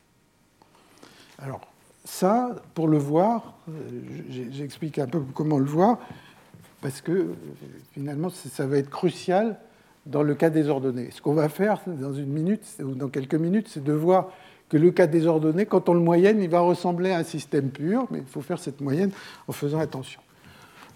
Alors 1.40 1.62
ça, 2.04 2.56
pour 2.74 2.88
le 2.88 2.98
voir, 2.98 3.54
j'explique 4.30 5.00
un 5.00 5.08
peu 5.08 5.22
comment 5.34 5.58
le 5.58 5.66
voir, 5.66 6.00
parce 6.82 7.02
que 7.02 7.34
finalement 7.94 8.30
ça 8.30 8.68
va 8.68 8.78
être 8.78 8.90
crucial 8.90 9.60
dans 10.06 10.24
le 10.24 10.36
cas 10.36 10.50
désordonné. 10.50 11.10
Ce 11.12 11.22
qu'on 11.22 11.34
va 11.34 11.50
faire 11.50 11.82
dans 11.88 12.14
une 12.14 12.32
minute 12.32 12.64
ou 12.84 12.96
dans 12.96 13.10
quelques 13.10 13.36
minutes, 13.36 13.68
c'est 13.70 13.84
de 13.84 13.94
voir 13.94 14.30
que 14.70 14.78
le 14.78 14.92
cas 14.92 15.08
désordonné, 15.08 15.66
quand 15.66 15.90
on 15.90 15.94
le 15.94 16.00
moyenne, 16.00 16.42
il 16.42 16.50
va 16.50 16.62
ressembler 16.62 17.12
à 17.12 17.18
un 17.18 17.24
système 17.24 17.70
pur, 17.70 18.08
mais 18.10 18.20
il 18.20 18.26
faut 18.26 18.42
faire 18.42 18.60
cette 18.60 18.82
moyenne 18.82 19.12
en 19.48 19.52
faisant 19.52 19.80
attention. 19.80 20.22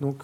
Donc, 0.01 0.23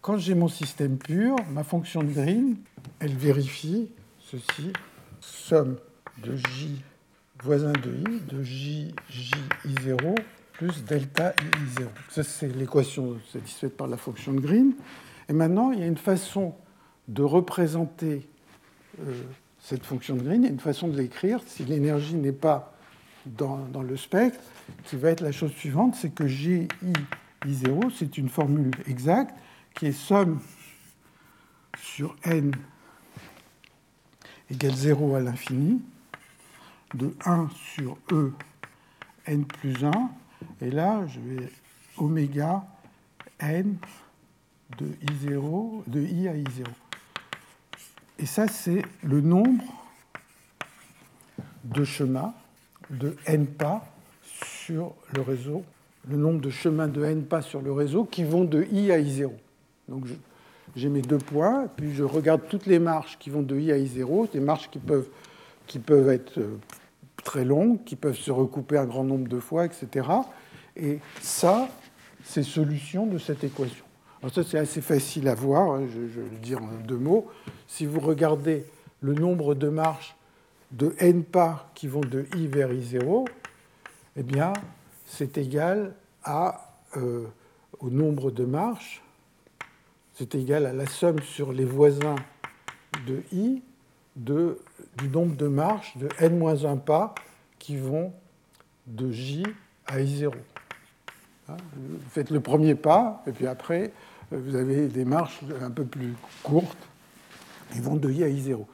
quand 0.00 0.16
j'ai 0.18 0.34
mon 0.34 0.48
système 0.48 0.96
pur, 0.96 1.36
ma 1.52 1.64
fonction 1.64 2.02
de 2.02 2.10
Green, 2.10 2.56
elle 3.00 3.14
vérifie 3.14 3.90
ceci, 4.20 4.72
somme 5.20 5.76
de 6.22 6.36
J 6.36 6.82
voisin 7.42 7.72
de 7.72 7.90
I, 7.90 8.20
de 8.28 8.42
J, 8.42 8.94
J, 9.08 9.32
I0 9.66 10.14
plus 10.52 10.84
delta 10.84 11.32
I0. 11.32 11.88
Ça, 12.08 12.22
c'est 12.22 12.48
l'équation 12.48 13.16
satisfaite 13.30 13.76
par 13.76 13.86
la 13.86 13.96
fonction 13.96 14.32
de 14.32 14.40
Green. 14.40 14.72
Et 15.28 15.32
maintenant, 15.32 15.70
il 15.70 15.80
y 15.80 15.82
a 15.82 15.86
une 15.86 15.98
façon 15.98 16.54
de 17.08 17.22
représenter 17.22 18.28
euh, 19.00 19.22
cette 19.60 19.84
fonction 19.84 20.16
de 20.16 20.22
Green, 20.22 20.42
il 20.42 20.46
y 20.46 20.48
a 20.48 20.52
une 20.52 20.60
façon 20.60 20.88
de 20.88 20.96
l'écrire, 20.96 21.40
si 21.46 21.64
l'énergie 21.64 22.14
n'est 22.14 22.32
pas 22.32 22.72
dans, 23.26 23.82
le 23.82 23.96
spectre, 23.96 24.38
qui 24.84 24.96
va 24.96 25.10
être 25.10 25.20
la 25.20 25.32
chose 25.32 25.52
suivante, 25.52 25.96
c'est 25.96 26.10
que 26.10 26.26
GI 26.26 26.68
I0, 27.44 27.92
c'est 27.96 28.18
une 28.18 28.28
formule 28.28 28.70
exacte 28.86 29.36
qui 29.74 29.86
est 29.86 29.92
somme 29.92 30.40
sur 31.76 32.16
n 32.24 32.52
égale 34.50 34.74
0 34.74 35.16
à 35.16 35.20
l'infini, 35.20 35.82
de 36.94 37.14
1 37.24 37.48
sur 37.74 37.98
E 38.12 38.32
n 39.26 39.44
plus 39.44 39.84
1, 39.84 39.90
et 40.60 40.70
là, 40.70 41.04
je 41.08 41.18
vais 41.18 41.50
oméga 41.98 42.64
n 43.40 43.76
de 44.78 44.86
I0, 45.04 45.82
de 45.88 46.00
I 46.00 46.28
à 46.28 46.34
I0. 46.34 46.85
Et 48.18 48.26
ça, 48.26 48.48
c'est 48.48 48.82
le 49.02 49.20
nombre 49.20 49.62
de 51.64 51.84
chemins 51.84 52.32
de 52.90 53.16
n 53.26 53.46
pas 53.46 53.84
sur 54.32 54.94
le 55.14 55.22
réseau, 55.22 55.64
le 56.08 56.16
nombre 56.16 56.40
de 56.40 56.50
chemins 56.50 56.88
de 56.88 57.04
n 57.04 57.24
pas 57.24 57.42
sur 57.42 57.60
le 57.60 57.72
réseau 57.72 58.04
qui 58.04 58.24
vont 58.24 58.44
de 58.44 58.64
i 58.72 58.92
à 58.92 58.98
i0. 58.98 59.32
Donc 59.88 60.04
j'ai 60.74 60.88
mes 60.88 61.02
deux 61.02 61.18
points, 61.18 61.68
puis 61.76 61.94
je 61.94 62.04
regarde 62.04 62.42
toutes 62.48 62.66
les 62.66 62.78
marches 62.78 63.18
qui 63.18 63.30
vont 63.30 63.42
de 63.42 63.58
i 63.58 63.72
à 63.72 63.76
i0, 63.76 64.30
des 64.32 64.40
marches 64.40 64.70
qui 64.70 64.78
peuvent, 64.78 65.08
qui 65.66 65.78
peuvent 65.78 66.08
être 66.08 66.38
euh, 66.38 66.58
très 67.22 67.44
longues, 67.44 67.82
qui 67.84 67.96
peuvent 67.96 68.16
se 68.16 68.30
recouper 68.30 68.78
un 68.78 68.86
grand 68.86 69.04
nombre 69.04 69.28
de 69.28 69.40
fois, 69.40 69.64
etc. 69.64 70.08
Et 70.76 71.00
ça, 71.20 71.68
c'est 72.24 72.42
solution 72.42 73.06
de 73.06 73.18
cette 73.18 73.44
équation. 73.44 73.85
Alors 74.22 74.34
ça, 74.34 74.42
c'est 74.42 74.58
assez 74.58 74.80
facile 74.80 75.28
à 75.28 75.34
voir, 75.34 75.72
hein, 75.72 75.86
je, 75.92 76.20
vais 76.20 76.28
le 76.30 76.38
dire 76.38 76.62
en 76.62 76.70
deux 76.86 76.96
mots. 76.96 77.28
Si 77.66 77.86
vous 77.86 78.00
regardez 78.00 78.64
le 79.00 79.14
nombre 79.14 79.54
de 79.54 79.68
marches 79.68 80.16
de 80.72 80.94
n 80.98 81.22
pas 81.22 81.70
qui 81.74 81.86
vont 81.86 82.00
de 82.00 82.26
i 82.36 82.46
vers 82.46 82.72
i0, 82.72 83.26
eh 84.16 84.22
bien, 84.22 84.52
c'est 85.06 85.38
égal 85.38 85.94
euh, 86.96 87.24
au 87.78 87.90
nombre 87.90 88.30
de 88.30 88.44
marches 88.44 89.02
c'est 90.18 90.34
égal 90.34 90.64
à 90.64 90.72
la 90.72 90.86
somme 90.86 91.20
sur 91.20 91.52
les 91.52 91.66
voisins 91.66 92.16
de 93.06 93.22
i 93.32 93.62
de, 94.16 94.58
du 94.96 95.08
nombre 95.08 95.36
de 95.36 95.46
marches 95.46 95.94
de 95.98 96.08
n-1 96.18 96.80
pas 96.80 97.14
qui 97.58 97.76
vont 97.76 98.14
de 98.86 99.10
j 99.10 99.42
à 99.86 99.98
i0. 99.98 100.32
Hein, 101.48 101.56
vous 101.76 101.98
faites 102.10 102.30
le 102.30 102.40
premier 102.40 102.74
pas, 102.74 103.22
et 103.26 103.32
puis 103.32 103.46
après, 103.46 103.92
vous 104.30 104.56
avez 104.56 104.88
des 104.88 105.04
marches 105.04 105.40
un 105.62 105.70
peu 105.70 105.84
plus 105.84 106.14
courtes, 106.42 106.88
qui 107.72 107.80
vont 107.80 107.96
de 107.96 108.10
i 108.10 108.24
à 108.24 108.28
i0. 108.28 108.64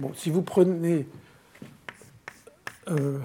Bon, 0.00 0.12
si 0.14 0.30
vous 0.30 0.42
prenez 0.42 1.06
euh, 2.88 3.18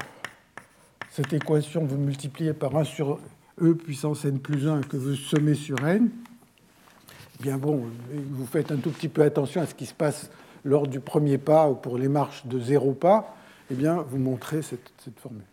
cette 1.11 1.33
équation, 1.33 1.85
vous 1.85 1.97
multipliez 1.97 2.53
par 2.53 2.75
1 2.75 2.83
sur 2.83 3.19
e 3.61 3.73
puissance 3.73 4.25
n 4.25 4.39
plus 4.39 4.67
1 4.67 4.81
que 4.81 4.97
vous 4.97 5.15
sommez 5.15 5.55
sur 5.55 5.85
n, 5.85 6.09
bien 7.39 7.57
bon, 7.57 7.85
vous 8.31 8.45
faites 8.45 8.71
un 8.71 8.77
tout 8.77 8.89
petit 8.91 9.09
peu 9.09 9.21
attention 9.21 9.61
à 9.61 9.65
ce 9.65 9.75
qui 9.75 9.85
se 9.85 9.93
passe 9.93 10.29
lors 10.63 10.87
du 10.87 10.99
premier 10.99 11.37
pas 11.37 11.69
ou 11.69 11.75
pour 11.75 11.97
les 11.97 12.07
marches 12.07 12.45
de 12.45 12.59
zéro 12.59 12.93
pas, 12.93 13.35
eh 13.69 13.75
bien 13.75 14.01
vous 14.01 14.17
montrez 14.17 14.61
cette, 14.61 14.91
formule. 15.17 15.43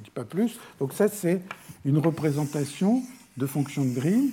Dis 0.00 0.10
pas 0.10 0.24
plus. 0.24 0.58
Donc 0.78 0.92
ça, 0.92 1.08
c'est 1.08 1.42
une 1.84 1.98
représentation 1.98 3.02
de 3.36 3.46
fonction 3.46 3.84
de 3.84 3.90
Green. 3.90 4.30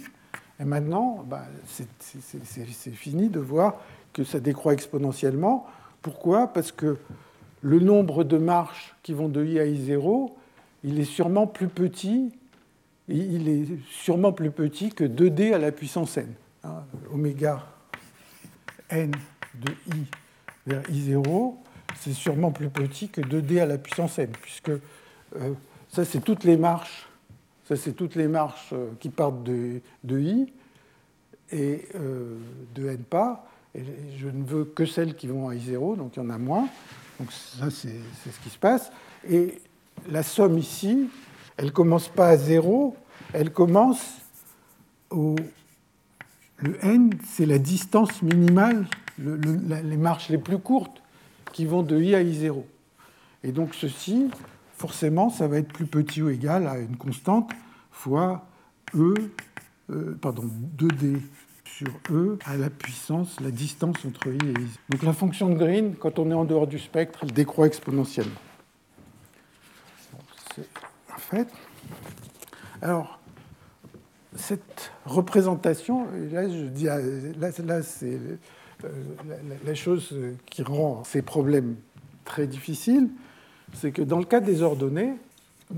Et 0.60 0.66
maintenant, 0.66 1.24
bah, 1.28 1.46
c'est 1.68 2.92
fini 2.92 3.30
de 3.30 3.40
voir 3.40 3.76
que 4.14 4.24
ça 4.24 4.40
décroît 4.40 4.74
exponentiellement. 4.74 5.66
Pourquoi? 6.02 6.48
Parce 6.48 6.72
que 6.72 6.98
le 7.62 7.80
nombre 7.80 8.24
de 8.24 8.38
marches 8.38 8.96
qui 9.04 9.14
vont 9.14 9.30
de 9.30 9.46
i 9.46 9.60
à 9.60 9.66
i0, 9.66 10.32
il 10.84 11.00
est 11.00 11.06
sûrement 11.06 11.48
plus 11.48 11.68
petit, 11.68 12.32
il 13.08 13.50
est 13.50 13.66
sûrement 13.90 14.32
plus 14.32 14.52
petit 14.52 14.90
que 14.90 15.04
2d 15.04 15.54
à 15.54 15.58
la 15.58 15.72
puissance 15.72 16.18
n. 16.18 16.34
Hein, 16.64 16.84
oméga 17.12 17.66
n 18.90 19.12
de 19.56 19.72
i 19.96 20.06
vers 20.68 20.84
i0, 20.84 21.56
c'est 22.00 22.14
sûrement 22.14 22.52
plus 22.52 22.70
petit 22.70 23.10
que 23.10 23.22
2d 23.22 23.62
à 23.62 23.66
la 23.66 23.78
puissance 23.78 24.20
n, 24.20 24.30
puisque 24.42 24.72
ça, 25.90 26.06
c'est 26.06 26.22
toutes 26.22 26.44
les 26.44 26.58
marches, 26.58 27.08
ça, 27.68 27.76
c'est 27.76 27.94
toutes 27.94 28.16
les 28.16 28.28
marches 28.28 28.72
euh, 28.74 28.90
qui 29.00 29.10
partent 29.10 29.44
de, 29.44 29.82
i 30.10 30.52
et 31.52 31.88
euh, 31.96 32.36
de 32.74 32.88
n 32.88 32.98
pas. 32.98 33.46
Et 33.76 33.84
je 34.18 34.28
ne 34.28 34.44
veux 34.44 34.66
que 34.66 34.86
celles 34.86 35.16
qui 35.16 35.28
vont 35.28 35.50
à 35.50 35.54
i0, 35.54 35.98
donc 35.98 36.16
il 36.16 36.20
y 36.20 36.26
en 36.26 36.32
a 36.32 36.38
moins. 36.40 36.68
Donc 37.20 37.32
ça, 37.32 37.70
c'est 37.70 37.90
ce 38.26 38.40
qui 38.44 38.50
se 38.50 38.58
passe. 38.58 38.92
Et 39.30 39.62
la 40.10 40.24
somme 40.24 40.58
ici, 40.58 41.10
elle 41.58 41.72
commence 41.72 42.08
pas 42.08 42.30
à 42.30 42.38
0, 42.38 42.96
elle 43.34 43.52
commence 43.52 44.22
au... 45.10 45.36
Le 46.58 46.84
n, 46.84 47.14
c'est 47.26 47.46
la 47.46 47.58
distance 47.58 48.22
minimale, 48.22 48.86
les 49.18 49.98
marches 49.98 50.30
les 50.30 50.38
plus 50.38 50.58
courtes 50.58 51.02
qui 51.54 51.66
vont 51.66 51.84
de 51.84 52.02
i 52.02 52.16
à 52.16 52.24
i0. 52.24 52.64
Et 53.44 53.52
donc 53.52 53.76
ceci, 53.76 54.30
forcément, 54.80 55.30
ça 55.30 55.48
va 55.48 55.58
être 55.58 55.74
plus 55.74 55.86
petit 55.86 56.22
ou 56.22 56.30
égal 56.30 56.66
à 56.66 56.80
une 56.80 56.96
constante 56.96 57.52
fois 57.92 58.48
e, 58.96 59.14
euh, 59.92 60.18
pardon, 60.22 60.50
2d 60.78 61.20
sur 61.66 61.90
E 62.10 62.40
à 62.46 62.56
la 62.56 62.70
puissance, 62.70 63.40
la 63.42 63.52
distance 63.52 63.98
entre 64.06 64.28
I 64.28 64.38
et 64.38 64.62
I. 64.62 64.68
Donc 64.90 65.04
la 65.04 65.14
fonction 65.14 65.50
de 65.50 65.56
Green, 65.56 65.96
quand 65.96 66.18
on 66.18 66.32
est 66.32 66.34
en 66.34 66.46
dehors 66.46 66.66
du 66.66 66.80
spectre, 66.80 67.20
elle 67.24 67.34
décroît 67.34 67.68
exponentiellement. 67.68 68.40
C'est 70.56 70.68
un 71.14 71.18
fait. 71.18 71.48
Alors, 72.82 73.20
cette 74.36 74.94
représentation, 75.06 76.08
là, 76.32 76.48
je 76.48 76.66
dis, 76.68 76.86
là, 76.86 77.00
là 77.66 77.82
c'est 77.84 78.18
euh, 78.86 78.88
la, 79.66 79.76
chose 79.76 80.16
qui 80.50 80.64
rend 80.64 81.04
ces 81.04 81.22
problèmes 81.22 81.76
très 82.24 82.48
difficiles, 82.48 83.10
c'est 83.74 83.92
que 83.92 84.02
dans 84.02 84.20
le 84.20 84.26
cas 84.26 84.40
des 84.40 84.62
ordonnées, 84.62 85.14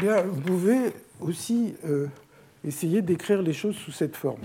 eh 0.01 0.21
vous 0.23 0.41
pouvez 0.41 0.93
aussi 1.19 1.73
euh, 1.85 2.07
essayer 2.65 3.01
d'écrire 3.01 3.41
les 3.41 3.53
choses 3.53 3.75
sous 3.75 3.91
cette 3.91 4.15
forme. 4.15 4.39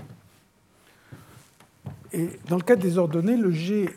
Et 2.13 2.29
dans 2.47 2.57
le 2.57 2.63
cas 2.63 2.75
des 2.75 2.97
ordonnées, 2.97 3.37
le 3.37 3.51
GI 3.51 3.87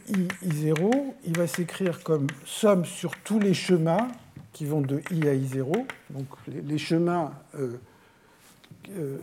0 0.43 1.15
il 1.25 1.37
va 1.37 1.47
s'écrire 1.47 2.03
comme 2.03 2.27
somme 2.45 2.85
sur 2.85 3.17
tous 3.19 3.39
les 3.39 3.55
chemins 3.55 4.09
qui 4.53 4.65
vont 4.65 4.81
de 4.81 5.01
I 5.11 5.29
à 5.29 5.35
I0. 5.35 5.85
Donc 6.11 6.27
les, 6.49 6.79
chemins, 6.79 7.33
euh, 7.55 7.73
euh, 8.91 9.19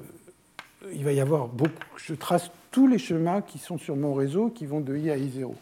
il 0.94 1.04
va 1.04 1.12
y 1.12 1.20
avoir 1.20 1.48
beaucoup. 1.48 1.72
Je 1.98 2.14
trace 2.14 2.50
tous 2.72 2.88
les 2.88 2.98
chemins 2.98 3.42
qui 3.42 3.58
sont 3.60 3.78
sur 3.78 3.96
mon 3.96 4.14
réseau 4.14 4.50
qui 4.50 4.66
vont 4.66 4.80
de 4.80 4.96
I 4.96 5.12
à 5.12 5.18
I0. 5.18 5.54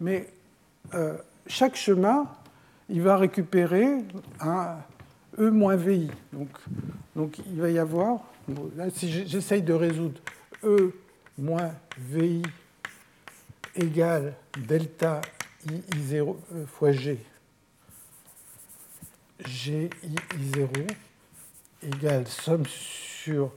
Mais 0.00 0.28
chaque 1.48 1.76
chemin, 1.76 2.26
il 2.88 3.02
va 3.02 3.16
récupérer 3.16 3.98
un 4.40 4.76
E 5.38 5.50
moins 5.50 5.76
VI. 5.76 6.10
Donc, 7.14 7.38
il 7.38 7.60
va 7.60 7.70
y 7.70 7.78
avoir, 7.78 8.20
là, 8.76 8.90
si 8.90 9.10
j'essaye 9.26 9.62
de 9.62 9.72
résoudre 9.72 10.20
E 10.64 10.92
moins 11.38 11.72
VI 11.98 12.42
égale 13.74 14.34
delta 14.66 15.20
I0 15.68 16.36
euh, 16.54 16.66
fois 16.66 16.92
G. 16.92 17.18
GI 19.44 19.90
0 20.54 20.70
égale 21.82 22.26
somme 22.26 22.64
sur 22.66 23.52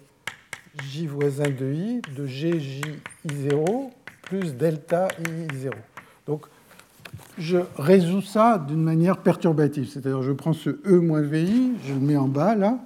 J 0.83 1.07
voisin 1.07 1.49
de 1.49 1.71
I 1.71 2.01
de 2.15 2.25
GJ 2.25 2.81
0 3.25 3.93
plus 4.23 4.55
delta 4.55 5.07
I 5.19 5.47
0. 5.53 5.75
Donc, 6.27 6.45
je 7.39 7.57
résous 7.77 8.21
ça 8.21 8.63
d'une 8.67 8.83
manière 8.83 9.17
perturbative. 9.17 9.89
C'est-à-dire, 9.89 10.21
je 10.21 10.31
prends 10.31 10.53
ce 10.53 10.69
E 10.85 10.99
moins 10.99 11.21
VI, 11.21 11.71
je 11.87 11.93
le 11.93 11.99
mets 11.99 12.17
en 12.17 12.27
bas, 12.27 12.55
là. 12.55 12.77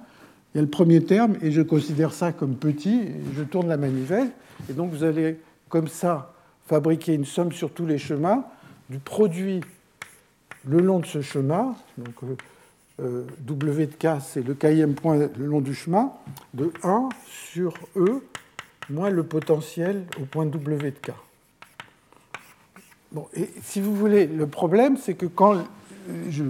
Il 0.54 0.58
y 0.58 0.60
a 0.60 0.62
le 0.62 0.70
premier 0.70 1.02
terme, 1.02 1.34
et 1.42 1.50
je 1.50 1.60
considère 1.62 2.12
ça 2.12 2.32
comme 2.32 2.54
petit, 2.54 3.00
et 3.00 3.20
je 3.36 3.42
tourne 3.42 3.68
la 3.68 3.76
manivelle. 3.76 4.30
Et 4.70 4.72
donc 4.72 4.92
vous 4.92 5.02
allez 5.02 5.40
comme 5.68 5.88
ça 5.88 6.32
fabriquer 6.66 7.14
une 7.14 7.24
somme 7.24 7.52
sur 7.52 7.72
tous 7.72 7.86
les 7.86 7.98
chemins 7.98 8.44
du 8.88 8.98
produit 8.98 9.60
le 10.66 10.78
long 10.78 11.00
de 11.00 11.06
ce 11.06 11.20
chemin. 11.22 11.74
Donc 11.98 12.14
euh, 13.02 13.24
W 13.40 13.86
de 13.86 13.94
K, 13.94 14.20
c'est 14.22 14.46
le 14.46 14.54
kème 14.54 14.94
point 14.94 15.16
le 15.16 15.46
long 15.46 15.60
du 15.60 15.74
chemin, 15.74 16.12
de 16.54 16.70
1 16.84 17.08
sur 17.26 17.74
E 17.96 18.22
moins 18.90 19.10
le 19.10 19.24
potentiel 19.24 20.04
au 20.20 20.24
point 20.24 20.46
W 20.46 20.90
de 20.90 20.96
K. 20.96 21.12
Bon, 23.14 23.26
et 23.34 23.48
si 23.62 23.80
vous 23.80 23.94
voulez, 23.94 24.26
le 24.26 24.46
problème, 24.46 24.96
c'est 24.96 25.14
que 25.14 25.26
quand 25.26 25.56
je 26.28 26.44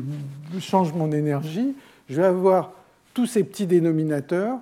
change 0.59 0.93
mon 0.93 1.12
énergie, 1.12 1.77
je 2.09 2.21
vais 2.21 2.27
avoir 2.27 2.73
tous 3.12 3.27
ces 3.27 3.45
petits 3.45 3.67
dénominateurs 3.67 4.59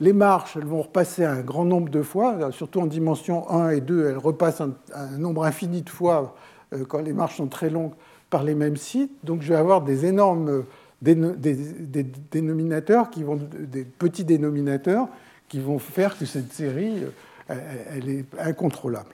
les 0.00 0.12
marches, 0.14 0.56
elles 0.56 0.64
vont 0.64 0.82
repasser 0.82 1.24
un 1.24 1.40
grand 1.40 1.64
nombre 1.64 1.90
de 1.90 2.02
fois, 2.02 2.50
surtout 2.52 2.80
en 2.80 2.86
dimension 2.86 3.48
1 3.50 3.70
et 3.70 3.80
2, 3.80 4.08
elles 4.08 4.18
repassent 4.18 4.62
un, 4.62 4.74
nombre 5.18 5.44
infini 5.44 5.82
de 5.82 5.90
fois 5.90 6.34
euh, 6.72 6.84
quand 6.86 7.02
les 7.02 7.12
marches 7.12 7.36
sont 7.36 7.48
très 7.48 7.68
longues 7.68 7.92
par 8.30 8.42
les 8.42 8.54
mêmes 8.54 8.78
sites. 8.78 9.12
Donc 9.24 9.42
je 9.42 9.48
vais 9.48 9.58
avoir 9.58 9.82
des 9.82 10.06
énormes 10.06 10.64
dénominateurs, 11.02 13.10
qui 13.10 13.22
vont, 13.22 13.36
des 13.36 13.84
petits 13.84 14.24
dénominateurs 14.24 15.08
qui 15.48 15.60
vont 15.60 15.78
faire 15.78 16.16
que 16.16 16.24
cette 16.24 16.52
série, 16.52 17.04
euh, 17.50 17.54
elle 17.94 18.08
est 18.08 18.24
incontrôlable. 18.38 19.10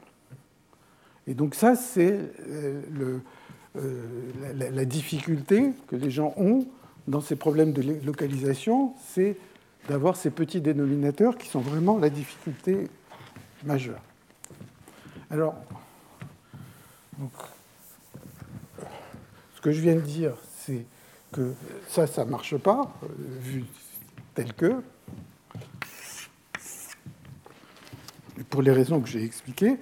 Et 1.26 1.34
donc 1.34 1.54
ça, 1.54 1.74
c'est 1.74 2.18
euh, 2.48 3.18
la, 4.54 4.70
la 4.70 4.84
difficulté 4.84 5.72
que 5.88 5.96
les 5.96 6.10
gens 6.10 6.34
ont 6.36 6.66
dans 7.08 7.20
ces 7.20 7.36
problèmes 7.36 7.72
de 7.72 7.82
localisation, 8.04 8.94
c'est 9.12 9.36
d'avoir 9.88 10.16
ces 10.16 10.30
petits 10.30 10.60
dénominateurs 10.60 11.38
qui 11.38 11.48
sont 11.48 11.60
vraiment 11.60 11.98
la 11.98 12.10
difficulté 12.10 12.88
majeure. 13.64 14.00
Alors, 15.30 15.54
ce 19.54 19.60
que 19.60 19.72
je 19.72 19.80
viens 19.80 19.94
de 19.94 20.00
dire, 20.00 20.34
c'est 20.58 20.84
que 21.32 21.54
ça, 21.88 22.06
ça 22.06 22.24
ne 22.24 22.30
marche 22.30 22.56
pas, 22.56 22.92
euh, 23.02 23.06
vu 23.40 23.64
tel 24.34 24.52
que, 24.52 24.82
pour 28.50 28.62
les 28.62 28.72
raisons 28.72 29.00
que 29.00 29.08
j'ai 29.08 29.24
expliquées. 29.24 29.78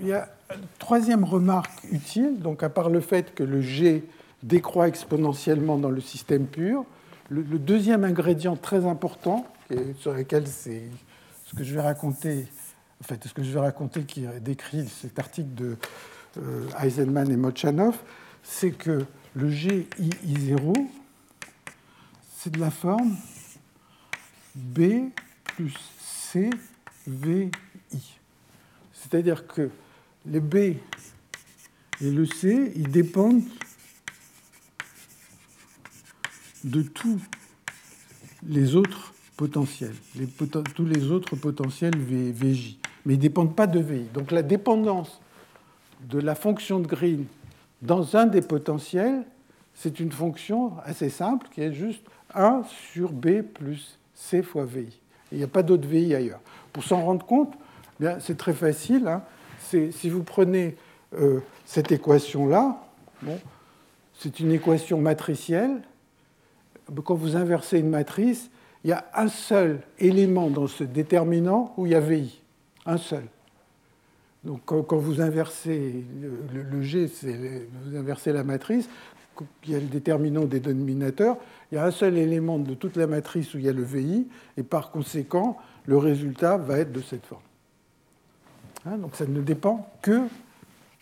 Il 0.00 0.08
y 0.08 0.12
a 0.12 0.28
une 0.54 0.66
troisième 0.78 1.24
remarque 1.24 1.84
utile, 1.92 2.38
donc 2.38 2.62
à 2.62 2.70
part 2.70 2.88
le 2.88 3.00
fait 3.00 3.34
que 3.34 3.42
le 3.42 3.60
G 3.60 4.02
décroît 4.42 4.88
exponentiellement 4.88 5.76
dans 5.76 5.90
le 5.90 6.00
système 6.00 6.46
pur, 6.46 6.84
le, 7.28 7.42
deuxième 7.42 8.04
ingrédient 8.04 8.56
très 8.56 8.86
important, 8.86 9.46
sur 9.98 10.14
lequel 10.14 10.46
c'est 10.48 10.82
ce 11.44 11.54
que 11.54 11.62
je 11.62 11.74
vais 11.74 11.82
raconter, 11.82 12.46
en 13.00 13.04
fait, 13.04 13.22
ce 13.24 13.34
que 13.34 13.42
je 13.42 13.52
vais 13.52 13.60
raconter 13.60 14.02
qui 14.02 14.26
décrit 14.40 14.88
cet 14.88 15.18
article 15.18 15.54
de 15.54 15.76
euh, 16.38 16.66
Eisenman 16.82 17.30
et 17.30 17.36
Mochanov, 17.36 17.98
c'est 18.42 18.72
que 18.72 19.04
le 19.34 19.50
GI0, 19.50 20.72
c'est 22.36 22.50
de 22.50 22.58
la 22.58 22.70
forme 22.70 23.16
B 24.56 25.10
plus 25.44 25.74
C. 26.00 26.50
C'est-à-dire 28.92 29.46
que 29.46 29.70
les 30.26 30.40
B 30.40 30.56
et 30.56 32.10
le 32.10 32.26
C, 32.26 32.72
ils 32.76 32.90
dépendent 32.90 33.42
de 36.64 36.82
tous 36.82 37.20
les 38.46 38.74
autres 38.74 39.14
potentiels, 39.36 39.94
tous 40.74 40.84
les 40.84 41.10
autres 41.10 41.36
potentiels 41.36 41.96
VJ. 41.96 42.76
Mais 43.06 43.14
ils 43.14 43.16
ne 43.16 43.22
dépendent 43.22 43.56
pas 43.56 43.66
de 43.66 43.80
VI. 43.80 44.04
Donc 44.12 44.30
la 44.30 44.42
dépendance 44.42 45.20
de 46.08 46.18
la 46.18 46.34
fonction 46.34 46.80
de 46.80 46.86
Green 46.86 47.26
dans 47.82 48.16
un 48.16 48.26
des 48.26 48.42
potentiels, 48.42 49.24
c'est 49.74 50.00
une 50.00 50.12
fonction 50.12 50.72
assez 50.84 51.08
simple 51.08 51.48
qui 51.50 51.62
est 51.62 51.72
juste 51.72 52.02
1 52.34 52.62
sur 52.92 53.12
B 53.12 53.42
plus 53.42 53.98
C 54.14 54.42
fois 54.42 54.66
VI. 54.66 55.00
Il 55.32 55.38
n'y 55.38 55.44
a 55.44 55.48
pas 55.48 55.62
d'autre 55.62 55.86
VI 55.86 56.14
ailleurs. 56.14 56.40
Pour 56.72 56.84
s'en 56.84 57.02
rendre 57.02 57.24
compte, 57.24 57.54
eh 58.02 58.08
c'est 58.20 58.36
très 58.36 58.52
facile. 58.52 59.06
Hein. 59.06 59.22
Si 59.70 60.10
vous 60.10 60.22
prenez 60.22 60.76
euh, 61.14 61.40
cette 61.64 61.92
équation-là, 61.92 62.82
c'est 64.18 64.40
une 64.40 64.52
équation 64.52 65.00
matricielle. 65.00 65.82
Quand 67.04 67.14
vous 67.14 67.36
inversez 67.36 67.78
une 67.78 67.90
matrice, 67.90 68.50
il 68.84 68.90
y 68.90 68.92
a 68.92 69.04
un 69.14 69.28
seul 69.28 69.80
élément 69.98 70.48
dans 70.48 70.66
ce 70.66 70.84
déterminant 70.84 71.74
où 71.76 71.86
il 71.86 71.92
y 71.92 71.94
a 71.94 72.00
VI. 72.00 72.40
Un 72.86 72.96
seul. 72.96 73.24
Donc 74.44 74.62
quand, 74.64 74.96
vous 74.96 75.20
inversez 75.20 76.04
le, 76.52 76.82
G, 76.82 77.10
vous 77.84 77.96
inversez 77.96 78.32
la 78.32 78.42
matrice, 78.42 78.88
il 79.64 79.72
y 79.72 79.74
a 79.74 79.78
le 79.78 79.86
déterminant 79.86 80.44
des 80.44 80.60
dénominateurs, 80.60 81.36
il 81.70 81.74
y 81.74 81.78
a 81.78 81.84
un 81.84 81.90
seul 81.90 82.16
élément 82.16 82.58
de 82.58 82.74
toute 82.74 82.96
la 82.96 83.06
matrice 83.06 83.54
où 83.54 83.58
il 83.58 83.64
y 83.64 83.68
a 83.68 83.72
le 83.72 83.82
VI, 83.82 84.28
et 84.56 84.62
par 84.62 84.90
conséquent, 84.90 85.58
le 85.86 85.98
résultat 85.98 86.56
va 86.56 86.78
être 86.78 86.92
de 86.92 87.00
cette 87.00 87.26
forme. 87.26 87.42
Hein, 88.86 88.96
donc 88.98 89.14
ça 89.16 89.26
ne 89.26 89.40
dépend 89.40 89.90
que 90.02 90.22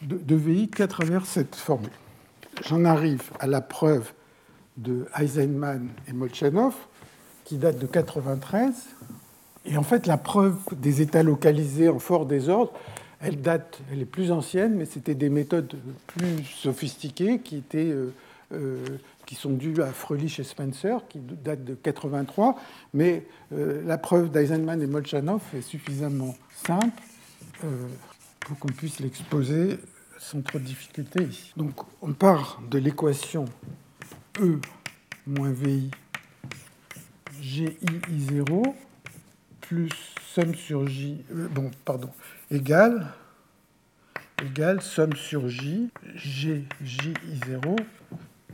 de, 0.03 0.35
VI 0.35 0.68
qu'à 0.68 0.89
travers 0.89 1.26
cette 1.26 1.55
formule. 1.55 1.91
J'en 2.66 2.85
arrive 2.85 3.31
à 3.41 3.47
la 3.47 3.61
preuve 3.61 4.12
de 4.76 5.07
et 5.20 6.12
Molchanov, 6.12 6.74
qui 7.45 7.57
date 7.57 7.79
de 7.79 7.87
93. 7.87 8.74
Et 9.64 9.76
en 9.76 9.83
fait, 9.83 10.07
la 10.07 10.16
preuve 10.16 10.57
des 10.76 11.03
états 11.03 11.22
localisés 11.22 11.89
en 11.89 11.99
fort 11.99 12.26
désordre, 12.26 12.72
elle 13.20 13.41
date, 13.41 13.81
elle 13.93 14.01
est 14.01 14.07
plus 14.07 14.31
ancienne, 14.31 14.74
mais 14.74 14.85
c'était 14.85 15.14
des 15.14 15.29
méthodes 15.29 15.74
plus 16.07 16.45
sophistiquées 16.45 17.41
qui 17.41 17.57
étaient 17.57 17.91
euh, 17.91 18.12
euh, 18.53 18.85
qui 19.26 19.35
sont 19.35 19.51
dues 19.51 19.83
à 19.83 19.89
Fröhlich 19.89 20.41
et 20.41 20.45
Spencer, 20.45 21.01
qui 21.09 21.18
datent 21.18 21.64
de 21.64 21.74
83. 21.74 22.57
Mais 22.95 23.26
euh, 23.53 23.83
la 23.85 23.99
preuve 23.99 24.31
d'Eisenman 24.31 24.81
et 24.81 24.87
Molchanov 24.87 25.43
est 25.55 25.61
suffisamment 25.61 26.35
simple 26.64 27.03
pour 28.40 28.59
qu'on 28.59 28.68
puisse 28.68 29.00
l'exposer 29.00 29.78
sans 30.18 30.42
trop 30.42 30.59
de 30.59 30.64
difficulté 30.64 31.22
ici. 31.22 31.52
Donc 31.56 31.74
on 32.02 32.12
part 32.12 32.61
de 32.70 32.78
l'équation 32.78 33.44
E 34.40 34.59
moins 35.26 35.52
VI 35.52 35.90
GI0 37.40 38.74
plus 39.61 39.90
somme 40.34 40.54
sur 40.54 40.86
J, 40.88 41.24
bon, 41.30 41.70
pardon, 41.84 42.11
égale, 42.50 43.09
égale 44.42 44.80
somme 44.80 45.14
sur 45.14 45.48
J, 45.48 45.90
GJI0 46.16 47.76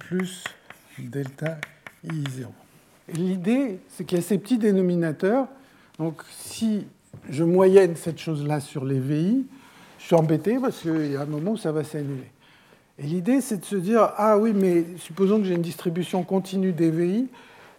plus 0.00 0.44
delta 0.98 1.58
I0. 2.04 2.46
L'idée, 3.12 3.78
c'est 3.88 4.04
qu'il 4.04 4.18
y 4.18 4.20
a 4.20 4.24
ces 4.24 4.38
petits 4.38 4.58
dénominateurs. 4.58 5.46
Donc, 5.98 6.22
si 6.30 6.86
je 7.30 7.44
moyenne 7.44 7.96
cette 7.96 8.18
chose-là 8.18 8.60
sur 8.60 8.84
les 8.84 8.98
VI, 8.98 9.46
je 9.98 10.04
suis 10.04 10.14
embêté 10.14 10.58
parce 10.60 10.80
qu'il 10.80 11.12
y 11.12 11.16
a 11.16 11.22
un 11.22 11.26
moment 11.26 11.52
où 11.52 11.56
ça 11.56 11.72
va 11.72 11.84
s'annuler. 11.84 12.30
Et 12.98 13.04
l'idée, 13.04 13.40
c'est 13.40 13.58
de 13.58 13.64
se 13.64 13.76
dire 13.76 14.12
ah 14.16 14.38
oui, 14.38 14.52
mais 14.54 14.84
supposons 14.98 15.38
que 15.38 15.44
j'ai 15.44 15.54
une 15.54 15.62
distribution 15.62 16.22
continue 16.22 16.72
des 16.72 16.90
VI, 16.90 17.28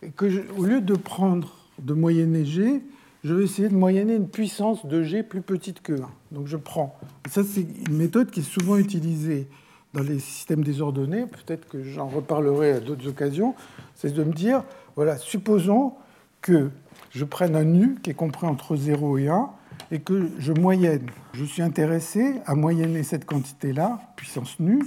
et 0.02 0.10
que 0.10 0.44
au 0.58 0.66
lieu 0.66 0.82
de 0.82 0.96
prendre 0.96 1.56
de 1.80 1.94
moyenner 1.94 2.46
G, 2.46 2.82
je 3.24 3.34
vais 3.34 3.44
essayer 3.46 3.70
de 3.70 3.76
moyenner 3.76 4.16
une 4.16 4.28
puissance 4.28 4.86
de 4.86 5.02
G 5.02 5.24
plus 5.24 5.42
petite 5.42 5.82
que 5.82 5.94
1. 5.94 6.10
Donc 6.32 6.48
je 6.48 6.58
prends. 6.58 6.98
ça, 7.30 7.44
c'est 7.44 7.66
une 7.88 7.98
méthode 7.98 8.30
qui 8.30 8.42
est 8.42 8.44
souvent 8.44 8.78
utilisée 8.78 9.48
dans 9.94 10.04
les 10.04 10.20
systèmes 10.20 10.64
désordonnés. 10.64 11.26
Peut-être 11.26 11.68
que 11.68 11.82
j'en 11.84 12.08
reparlerai 12.08 12.74
à 12.74 12.80
d'autres 12.80 13.08
occasions. 13.08 13.56
C'est 13.96 14.14
de 14.14 14.24
me 14.24 14.34
dire, 14.34 14.64
voilà, 14.96 15.18
supposons 15.18 15.94
que 16.42 16.70
je 17.16 17.24
prenne 17.24 17.56
un 17.56 17.64
nu 17.64 17.96
qui 18.04 18.10
est 18.10 18.16
compris 18.16 18.46
entre 18.46 18.76
0 18.76 19.18
et 19.18 19.30
1 19.30 19.50
et 19.92 20.02
que 20.02 20.30
je 20.38 20.52
moyenne. 20.52 21.10
Je 21.34 21.46
suis 21.46 21.62
intéressé 21.62 22.42
à 22.46 22.56
moyenner 22.56 23.04
cette 23.04 23.26
quantité-là, 23.26 24.02
puissance 24.18 24.60
nu, 24.60 24.80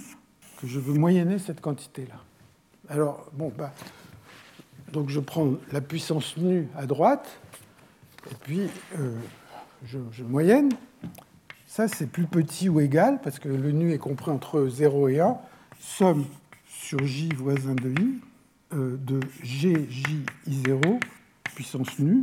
que 0.61 0.67
je 0.67 0.79
veux 0.79 0.93
moyenner 0.93 1.39
cette 1.39 1.63
quantité-là. 1.63 2.17
Alors, 2.91 3.31
bon, 3.33 3.51
bah, 3.57 3.73
donc 4.93 5.09
je 5.09 5.21
prends 5.21 5.55
la 5.73 5.81
puissance 5.81 6.37
nu 6.37 6.69
à 6.77 6.87
droite, 6.87 7.41
et 8.31 8.35
puis, 8.43 8.69
euh, 8.99 9.15
je, 9.87 10.23
moyenne. 10.23 10.71
Ça, 11.67 11.89
c'est 11.89 12.07
plus 12.07 12.27
petit 12.27 12.69
ou 12.69 12.81
égal, 12.81 13.21
parce 13.23 13.39
que 13.39 13.49
le 13.49 13.73
nu 13.73 13.93
est 13.93 13.99
compris 13.99 14.31
entre 14.31 14.67
0 14.69 15.09
et 15.09 15.21
1. 15.21 15.39
Somme 15.79 16.27
sur 16.67 16.99
j 17.07 17.31
voisin 17.37 17.75
de 17.75 17.91
i 17.91 18.21
euh, 18.75 18.99
de 18.99 19.21
gji0 19.43 21.01
puissance 21.59 21.99
nu 21.99 22.23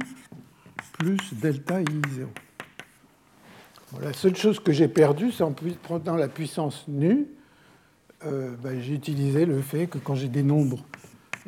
plus 0.98 1.34
delta 1.34 1.82
i0. 1.82 2.28
la 4.02 4.14
seule 4.14 4.38
chose 4.38 4.62
que 4.62 4.72
j'ai 4.72 4.88
perdue, 4.88 5.30
c'est 5.34 5.44
en 5.44 5.52
prenant 5.52 6.16
la 6.16 6.30
puissance 6.30 6.86
nu, 6.88 7.28
euh, 8.26 8.56
ben, 8.64 8.80
j'ai 8.82 8.94
utilisé 8.94 9.46
le 9.46 9.60
fait 9.62 9.88
que 9.88 9.98
quand 9.98 10.16
j'ai 10.16 10.30
des 10.30 10.42
nombres 10.42 10.86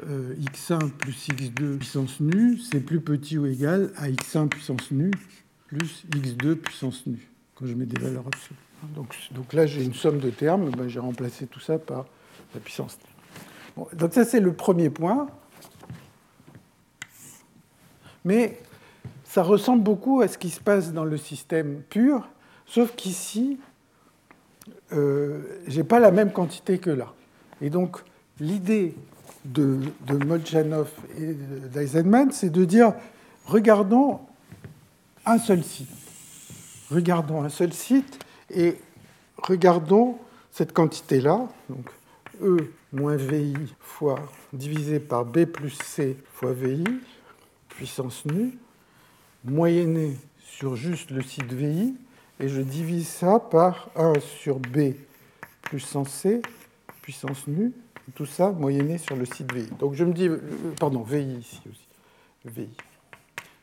euh, 0.06 0.36
x1 0.36 0.90
plus 0.90 1.30
x2 1.30 1.78
puissance 1.78 2.20
nu, 2.20 2.58
c'est 2.58 2.82
plus 2.82 3.00
petit 3.00 3.38
ou 3.38 3.46
égal 3.46 3.94
à 3.96 4.10
x1 4.10 4.50
puissance 4.50 4.92
nu 4.92 5.10
plus 5.68 6.06
x2 6.12 6.56
puissance 6.56 7.06
nu, 7.06 7.30
quand 7.56 7.68
je 7.68 7.74
mets 7.74 7.86
des 7.86 8.02
valeurs 8.02 8.28
absolues. 8.28 8.58
Donc, 9.34 9.54
là, 9.54 9.66
j'ai 9.66 9.86
une 9.86 9.94
somme 9.94 10.20
de 10.20 10.30
termes, 10.30 10.72
ben, 10.72 10.90
j'ai 10.90 11.00
remplacé 11.00 11.48
tout 11.48 11.62
ça 11.62 11.80
par 11.80 12.06
la 12.54 12.60
puissance 12.60 12.98
nu. 13.78 13.84
donc 13.98 14.14
ça, 14.14 14.26
c'est 14.26 14.42
le 14.42 14.52
premier 14.52 14.90
point. 14.90 15.30
Mais 18.28 18.60
ça 19.24 19.42
ressemble 19.42 19.84
beaucoup 19.84 20.20
à 20.20 20.28
ce 20.28 20.38
qui 20.38 20.50
se 20.50 20.60
passe 20.60 20.92
dans 20.92 21.06
le 21.06 21.16
système 21.16 21.82
pur, 21.90 22.28
sauf 22.66 22.94
qu'ici, 22.94 23.58
euh, 24.92 25.40
je 25.66 25.78
n'ai 25.78 25.86
pas 25.86 26.00
la 26.00 26.12
même 26.12 26.34
quantité 26.34 26.78
que 26.78 26.90
là. 26.90 27.14
Et 27.62 27.70
donc, 27.70 28.04
l'idée 28.42 28.96
de, 29.46 29.80
de 30.06 30.92
et 31.18 31.34
d'Eisenman, 31.72 32.34
c'est 32.34 32.50
de 32.50 32.66
dire 32.66 32.94
regardons 33.46 34.20
un 35.26 35.38
seul 35.38 35.64
site. 35.64 35.88
Regardons 36.92 37.44
un 37.44 37.50
seul 37.50 37.72
site 37.72 38.20
et 38.50 38.76
regardons 39.42 40.18
cette 40.52 40.74
quantité-là, 40.74 41.48
donc 41.70 41.90
E 42.42 42.74
moins 42.92 43.16
VI 43.16 43.54
fois 43.80 44.20
divisé 44.52 45.00
par 45.00 45.24
B 45.24 45.46
plus 45.46 45.78
C 45.86 46.18
fois 46.34 46.52
VI, 46.52 46.84
puissance 47.78 48.26
nue, 48.26 48.58
moyennée 49.46 50.18
sur 50.40 50.76
juste 50.76 51.12
le 51.12 51.22
site 51.22 51.54
VI, 51.54 51.96
et 52.40 52.50
je 52.50 52.62
divise 52.62 53.08
ça 53.08 53.40
par 53.40 53.90
1 53.96 54.20
sur 54.20 54.58
B 54.60 54.94
100 55.78 56.06
C, 56.06 56.42
puissance 57.04 57.46
nue, 57.48 57.72
tout 58.16 58.26
ça 58.26 58.52
moyenné 58.52 58.98
sur 58.98 59.16
le 59.16 59.26
site 59.26 59.54
VI. 59.54 59.68
Donc 59.78 59.94
je 59.94 60.04
me 60.04 60.12
dis, 60.12 60.28
euh, 60.28 60.40
pardon, 60.80 61.04
VI 61.04 61.38
ici 61.40 61.62
aussi, 61.70 61.88
VI. 62.46 62.70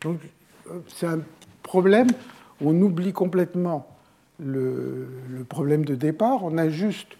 Donc 0.01 0.21
euh, 0.71 0.79
c'est 0.87 1.07
un 1.07 1.21
problème 1.65 2.07
on 2.61 2.81
oublie 2.81 3.13
complètement 3.13 3.89
le, 4.39 5.09
problème 5.49 5.85
de 5.85 5.95
départ. 5.95 6.45
On 6.45 6.57
a 6.57 6.69
juste 6.69 7.17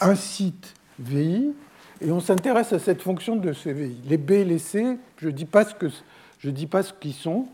un 0.00 0.14
site 0.14 0.74
VI 0.98 1.52
et 2.00 2.10
on 2.10 2.20
s'intéresse 2.20 2.72
à 2.72 2.78
cette 2.78 3.02
fonction 3.02 3.36
de 3.36 3.52
ces 3.52 3.72
VI. 3.72 3.96
Les 4.06 4.16
B 4.16 4.32
et 4.32 4.44
les 4.44 4.58
C, 4.58 4.98
je 5.18 5.26
ne 5.26 5.32
dis 5.32 5.44
pas 5.44 5.64
ce 5.64 5.74
que 5.74 5.86
je 6.44 6.50
dis 6.50 6.66
pas 6.66 6.82
ce 6.82 6.92
qu'ils 6.92 7.14
sont. 7.14 7.46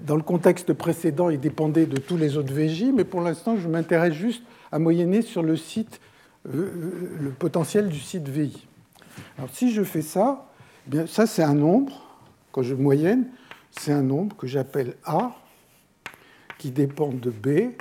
Dans 0.00 0.16
le 0.16 0.22
contexte 0.22 0.72
précédent, 0.74 1.30
ils 1.30 1.40
dépendaient 1.40 1.86
de 1.86 1.96
tous 1.96 2.18
les 2.18 2.36
autres 2.36 2.52
VJ, 2.52 2.92
mais 2.94 3.04
pour 3.04 3.22
l'instant, 3.22 3.56
je 3.56 3.68
m'intéresse 3.68 4.12
juste 4.12 4.42
à 4.70 4.78
moyenner 4.78 5.22
sur 5.22 5.42
le 5.42 5.56
site 5.56 6.00
le 6.44 7.30
potentiel 7.38 7.88
du 7.88 7.98
site 7.98 8.28
VI. 8.28 8.66
Alors 9.38 9.50
si 9.52 9.72
je 9.72 9.82
fais 9.82 10.02
ça, 10.02 10.46
eh 10.86 10.90
bien, 10.90 11.06
ça 11.06 11.26
c'est 11.26 11.42
un 11.42 11.54
nombre, 11.54 12.02
quand 12.52 12.62
je 12.62 12.74
moyenne, 12.74 13.26
c'est 13.70 13.92
un 13.92 14.02
nombre 14.02 14.36
que 14.36 14.46
j'appelle 14.46 14.94
A, 15.04 15.32
qui 16.58 16.70
dépend 16.70 17.08
de 17.08 17.30
B. 17.30 17.72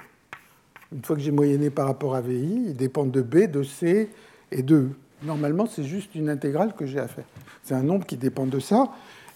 Une 0.93 1.03
fois 1.03 1.15
que 1.15 1.21
j'ai 1.21 1.31
moyenné 1.31 1.69
par 1.69 1.87
rapport 1.87 2.15
à 2.15 2.21
VI, 2.21 2.67
il 2.67 2.75
dépend 2.75 3.05
de 3.05 3.21
B, 3.21 3.51
de 3.51 3.63
C 3.63 4.09
et 4.51 4.63
de 4.63 4.75
E. 4.75 4.89
Normalement, 5.23 5.65
c'est 5.65 5.83
juste 5.83 6.15
une 6.15 6.29
intégrale 6.29 6.73
que 6.73 6.85
j'ai 6.85 6.99
à 6.99 7.07
faire. 7.07 7.25
C'est 7.63 7.73
un 7.73 7.83
nombre 7.83 8.05
qui 8.05 8.17
dépend 8.17 8.45
de 8.45 8.59
ça. 8.59 8.91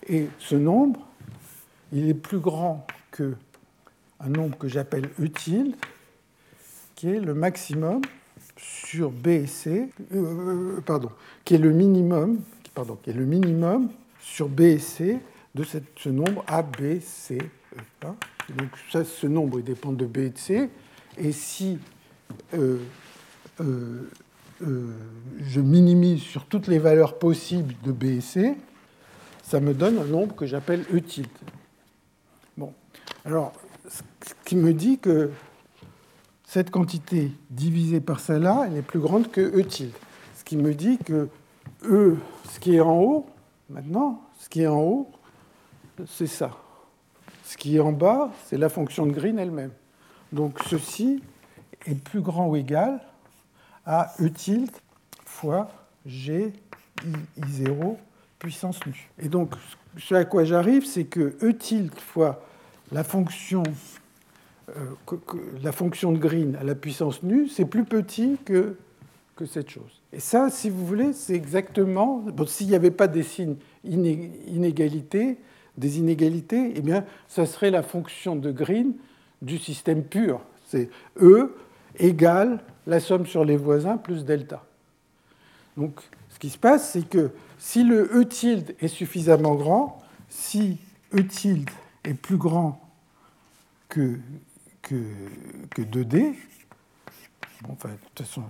Et 0.07 0.27
ce 0.39 0.55
nombre, 0.55 0.99
il 1.91 2.09
est 2.09 2.13
plus 2.13 2.39
grand 2.39 2.85
que 3.11 3.35
un 4.19 4.29
nombre 4.29 4.57
que 4.57 4.67
j'appelle 4.67 5.09
utile, 5.19 5.75
qui 6.95 7.09
est 7.09 7.19
le 7.19 7.33
maximum 7.33 8.01
sur 8.57 9.09
B 9.09 9.27
et 9.27 9.47
C, 9.47 9.89
euh, 10.13 10.79
pardon, 10.81 11.09
qui 11.43 11.55
est 11.55 11.59
le 11.59 11.71
minimum, 11.71 12.39
pardon, 12.75 12.97
qui 13.01 13.09
est 13.09 13.13
le 13.13 13.25
minimum 13.25 13.89
sur 14.19 14.47
B 14.47 14.61
et 14.61 14.79
C 14.79 15.19
de 15.55 15.63
ce 15.95 16.09
nombre 16.09 16.43
A, 16.47 16.61
B, 16.61 16.99
C, 17.01 17.37
E. 17.37 18.07
Donc 18.55 18.69
ça, 18.91 19.03
ce 19.03 19.27
nombre 19.27 19.59
il 19.59 19.65
dépend 19.65 19.91
de 19.91 20.05
B 20.05 20.17
et 20.17 20.29
de 20.29 20.37
C. 20.37 20.69
Et 21.17 21.31
si 21.31 21.79
euh, 22.53 22.77
euh, 23.59 24.07
je 25.39 25.59
minimise 25.59 26.21
sur 26.21 26.45
toutes 26.45 26.67
les 26.67 26.79
valeurs 26.79 27.17
possibles 27.17 27.73
de 27.83 27.91
B 27.91 28.03
et 28.05 28.21
C, 28.21 28.55
ça 29.43 29.59
me 29.59 29.73
donne 29.73 29.97
un 29.97 30.05
nombre 30.05 30.35
que 30.35 30.45
j'appelle 30.45 30.85
E 30.93 31.01
tilde. 31.01 31.27
Bon, 32.57 32.73
alors, 33.25 33.53
ce 33.89 34.01
qui 34.45 34.55
me 34.55 34.73
dit 34.73 34.99
que 34.99 35.31
cette 36.45 36.69
quantité 36.69 37.31
divisée 37.49 38.01
par 38.01 38.19
celle-là, 38.19 38.65
elle 38.67 38.77
est 38.77 38.81
plus 38.81 38.99
grande 38.99 39.31
que 39.31 39.41
E 39.41 39.63
tilde. 39.63 39.93
Ce 40.35 40.43
qui 40.43 40.57
me 40.57 40.73
dit 40.73 40.97
que 40.97 41.29
E, 41.83 42.17
ce 42.51 42.59
qui 42.59 42.75
est 42.75 42.81
en 42.81 42.99
haut, 42.99 43.25
maintenant, 43.69 44.21
ce 44.39 44.49
qui 44.49 44.61
est 44.61 44.67
en 44.67 44.81
haut, 44.81 45.11
c'est 46.07 46.27
ça. 46.27 46.57
Ce 47.45 47.57
qui 47.57 47.77
est 47.77 47.79
en 47.79 47.91
bas, 47.91 48.31
c'est 48.45 48.57
la 48.57 48.69
fonction 48.69 49.05
de 49.05 49.11
Green 49.11 49.39
elle-même. 49.39 49.71
Donc 50.31 50.59
ceci 50.67 51.21
est 51.85 51.95
plus 51.95 52.21
grand 52.21 52.47
ou 52.47 52.55
égal 52.55 53.01
à 53.85 54.13
E 54.21 54.29
tilde 54.29 54.71
fois 55.25 55.69
G 56.05 56.53
I, 57.05 57.11
0 57.47 57.97
puissance 58.41 58.83
nu. 58.87 59.09
Et 59.19 59.29
donc 59.29 59.53
ce 59.97 60.15
à 60.15 60.25
quoi 60.25 60.43
j'arrive, 60.43 60.85
c'est 60.85 61.03
que 61.03 61.35
E 61.43 61.53
tilde 61.53 61.93
fois 61.95 62.43
la 62.91 63.03
fonction 63.03 63.63
euh, 64.69 65.17
la 65.61 65.71
fonction 65.71 66.11
de 66.11 66.17
Green 66.17 66.57
à 66.59 66.63
la 66.63 66.75
puissance 66.75 67.23
nue, 67.23 67.47
c'est 67.47 67.65
plus 67.65 67.83
petit 67.83 68.37
que, 68.43 68.75
que 69.35 69.45
cette 69.45 69.69
chose. 69.69 70.01
Et 70.13 70.19
ça, 70.19 70.49
si 70.49 70.69
vous 70.69 70.85
voulez, 70.85 71.13
c'est 71.13 71.35
exactement. 71.35 72.17
Bon, 72.17 72.45
S'il 72.45 72.67
n'y 72.67 72.75
avait 72.75 72.91
pas 72.91 73.07
des 73.07 73.23
signes 73.23 73.57
inégalités, 73.83 75.37
des 75.77 75.99
inégalités, 75.99 76.73
eh 76.75 76.81
bien, 76.81 77.05
ça 77.27 77.45
serait 77.45 77.71
la 77.71 77.83
fonction 77.83 78.35
de 78.35 78.51
Green 78.51 78.93
du 79.41 79.57
système 79.57 80.03
pur. 80.03 80.41
C'est 80.65 80.89
E 81.21 81.55
égale 81.97 82.59
la 82.87 82.99
somme 82.99 83.25
sur 83.25 83.45
les 83.45 83.57
voisins 83.57 83.97
plus 83.97 84.25
delta. 84.25 84.63
Donc, 85.77 85.99
ce 86.29 86.39
qui 86.39 86.49
se 86.49 86.57
passe, 86.57 86.91
c'est 86.91 87.07
que 87.07 87.31
si 87.62 87.84
le 87.84 88.09
E 88.18 88.26
tilde 88.26 88.76
est 88.80 88.88
suffisamment 88.88 89.53
grand, 89.53 90.01
si 90.30 90.80
E 91.14 91.22
tilde 91.22 91.70
est 92.03 92.16
plus 92.16 92.38
grand 92.38 92.82
que 93.88 94.18
que, 94.82 94.95
que 95.70 95.84
2D. 95.84 96.34
Bon, 97.62 97.74
enfin, 97.74 97.89
de 97.89 97.93
toute 98.16 98.26
façon, 98.26 98.41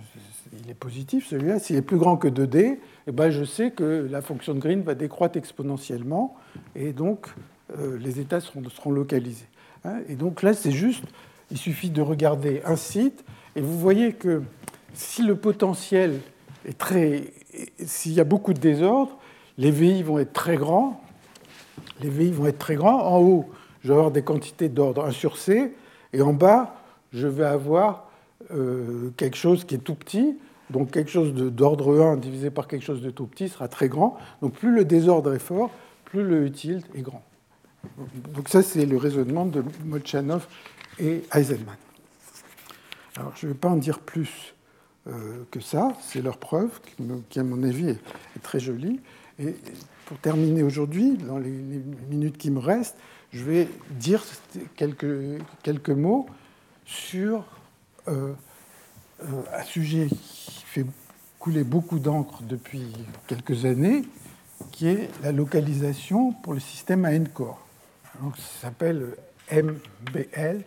il 0.64 0.72
est 0.72 0.76
positif 0.76 1.28
celui-là. 1.28 1.60
S'il 1.60 1.76
est 1.76 1.82
plus 1.82 1.98
grand 1.98 2.16
que 2.16 2.30
2D, 2.30 2.80
eh 3.08 3.12
ben, 3.12 3.30
je 3.32 3.44
sais 3.44 3.72
que 3.72 4.08
la 4.10 4.22
fonction 4.22 4.54
de 4.54 4.60
Green 4.60 4.82
va 4.82 4.96
décroître 4.96 5.38
exponentiellement 5.38 6.38
et 6.74 6.94
donc 6.94 7.28
euh, 7.78 7.98
les 8.00 8.22
états 8.22 8.40
seront, 8.40 8.64
seront 8.70 8.92
localisés. 8.92 9.48
Hein. 9.84 10.00
et 10.08 10.16
donc 10.16 10.42
là, 10.42 10.54
c'est 10.54 10.72
juste, 10.72 11.04
il 11.50 11.58
suffit 11.58 11.90
de 11.90 12.02
regarder 12.02 12.62
un 12.64 12.78
site 12.78 13.26
et 13.58 13.62
vous 13.62 13.78
voyez 13.78 14.14
que 14.14 14.42
si 14.94 15.22
le 15.22 15.36
potentiel 15.36 16.22
est 16.66 16.78
très. 16.78 17.34
S'il 17.86 18.14
y 18.14 18.20
a 18.20 18.24
beaucoup 18.24 18.54
de 18.54 18.60
désordre, 18.60 19.18
les 19.58 19.72
VI 19.72 20.04
vont 20.04 20.20
être 20.20 20.34
très 20.34 20.56
grands. 20.56 21.02
Les 22.02 22.10
VI 22.10 22.32
vont 22.32 22.48
être 22.48 22.60
très 22.60 22.76
grands. 22.76 23.06
En 23.06 23.20
haut, 23.20 23.50
je 23.84 23.90
vais 23.90 23.94
avoir 23.94 24.12
des 24.12 24.24
quantités 24.24 24.70
d'ordre 24.70 25.06
1 25.06 25.12
sur 25.12 25.38
C. 25.38 25.74
Et 26.14 26.22
en 26.22 26.34
bas, 26.34 26.76
je 27.14 27.28
vais 27.28 27.46
avoir 27.46 28.10
euh, 28.52 29.12
quelque 29.18 29.38
chose 29.38 29.66
qui 29.66 29.76
est 29.76 29.80
tout 29.80 29.96
petit. 29.96 30.38
Donc 30.70 30.92
quelque 30.92 31.12
chose 31.12 31.34
d'ordre 31.34 32.02
1 32.02 32.18
divisé 32.18 32.50
par 32.50 32.68
quelque 32.68 32.86
chose 32.86 33.02
de 33.02 33.12
tout 33.12 33.28
petit 33.28 33.50
sera 33.50 33.68
très 33.68 33.90
grand. 33.90 34.18
Donc 34.42 34.54
plus 34.54 34.74
le 34.74 34.86
désordre 34.86 35.34
est 35.34 35.40
fort, 35.40 35.72
plus 36.06 36.24
le 36.24 36.46
utile 36.46 36.82
est 36.96 37.02
grand. 37.02 37.24
Donc 38.34 38.48
ça, 38.48 38.62
c'est 38.62 38.86
le 38.86 38.98
raisonnement 38.98 39.46
de 39.46 39.64
Molchanov 39.86 40.48
et 41.00 41.24
Eisenman. 41.34 41.76
Alors 43.18 43.34
je 43.36 43.48
ne 43.48 43.52
vais 43.52 43.58
pas 43.58 43.70
en 43.70 43.76
dire 43.76 44.00
plus 44.00 44.56
que 45.50 45.60
ça. 45.60 45.94
C'est 46.02 46.22
leur 46.22 46.38
preuve, 46.38 46.70
qui, 47.30 47.40
à 47.40 47.44
mon 47.44 47.64
avis, 47.64 47.90
est, 47.90 48.00
très 48.44 48.60
jolie. 48.60 49.00
Et 49.40 49.56
pour 50.06 50.18
terminer 50.20 50.62
aujourd'hui, 50.64 51.18
dans 51.18 51.40
les 51.40 51.50
minutes 51.50 52.38
qui 52.38 52.52
me 52.52 52.60
restent, 52.60 52.98
je 53.34 53.44
vais 53.44 53.68
dire 53.92 54.24
quelques, 54.76 55.42
quelques 55.64 55.90
mots 55.90 56.28
sur 56.86 57.46
euh, 58.08 58.34
euh, 59.24 59.26
un 59.54 59.64
sujet 59.64 60.08
qui 60.08 60.64
fait 60.66 60.86
couler 61.40 61.64
beaucoup 61.64 62.00
d'encre 62.00 62.44
depuis 62.44 62.92
quelques 63.28 63.66
années, 63.66 64.04
qui 64.72 64.88
est 64.88 65.10
la 65.24 65.32
localisation 65.32 66.34
pour 66.34 66.54
le 66.54 66.60
système 66.60 67.06
à 67.06 67.14
N-core. 67.14 67.66
Donc, 68.22 68.36
ça 68.38 68.68
s'appelle 68.68 69.16
MBL, 69.52 70.64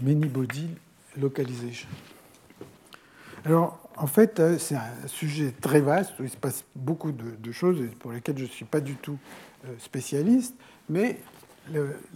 Many 0.00 0.26
Body 0.26 0.68
Localization. 1.16 1.88
Alors, 3.44 3.78
en 3.96 4.06
fait, 4.06 4.40
euh, 4.40 4.58
c'est 4.58 4.76
un 4.76 5.06
sujet 5.06 5.52
très 5.60 5.80
vaste 5.80 6.18
où 6.20 6.24
il 6.24 6.30
se 6.30 6.36
passe 6.36 6.64
beaucoup 6.76 7.12
de, 7.12 7.52
choses 7.52 7.80
pour 7.98 8.12
lesquelles 8.12 8.38
je 8.38 8.44
ne 8.44 8.48
suis 8.48 8.64
pas 8.64 8.80
du 8.80 8.94
tout 8.94 9.18
spécialiste, 9.78 10.56
mais 10.88 11.20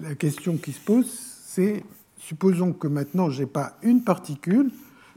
la 0.01 0.15
question 0.17 0.57
qui 0.57 0.73
se 0.73 0.81
pose, 0.81 1.09
c'est 1.45 1.85
supposons 2.19 2.73
que 2.73 2.89
maintenant 2.89 3.31
je 3.31 3.43
n'ai 3.43 3.47
pas 3.47 3.77
une 3.83 4.03
particule, 4.03 4.71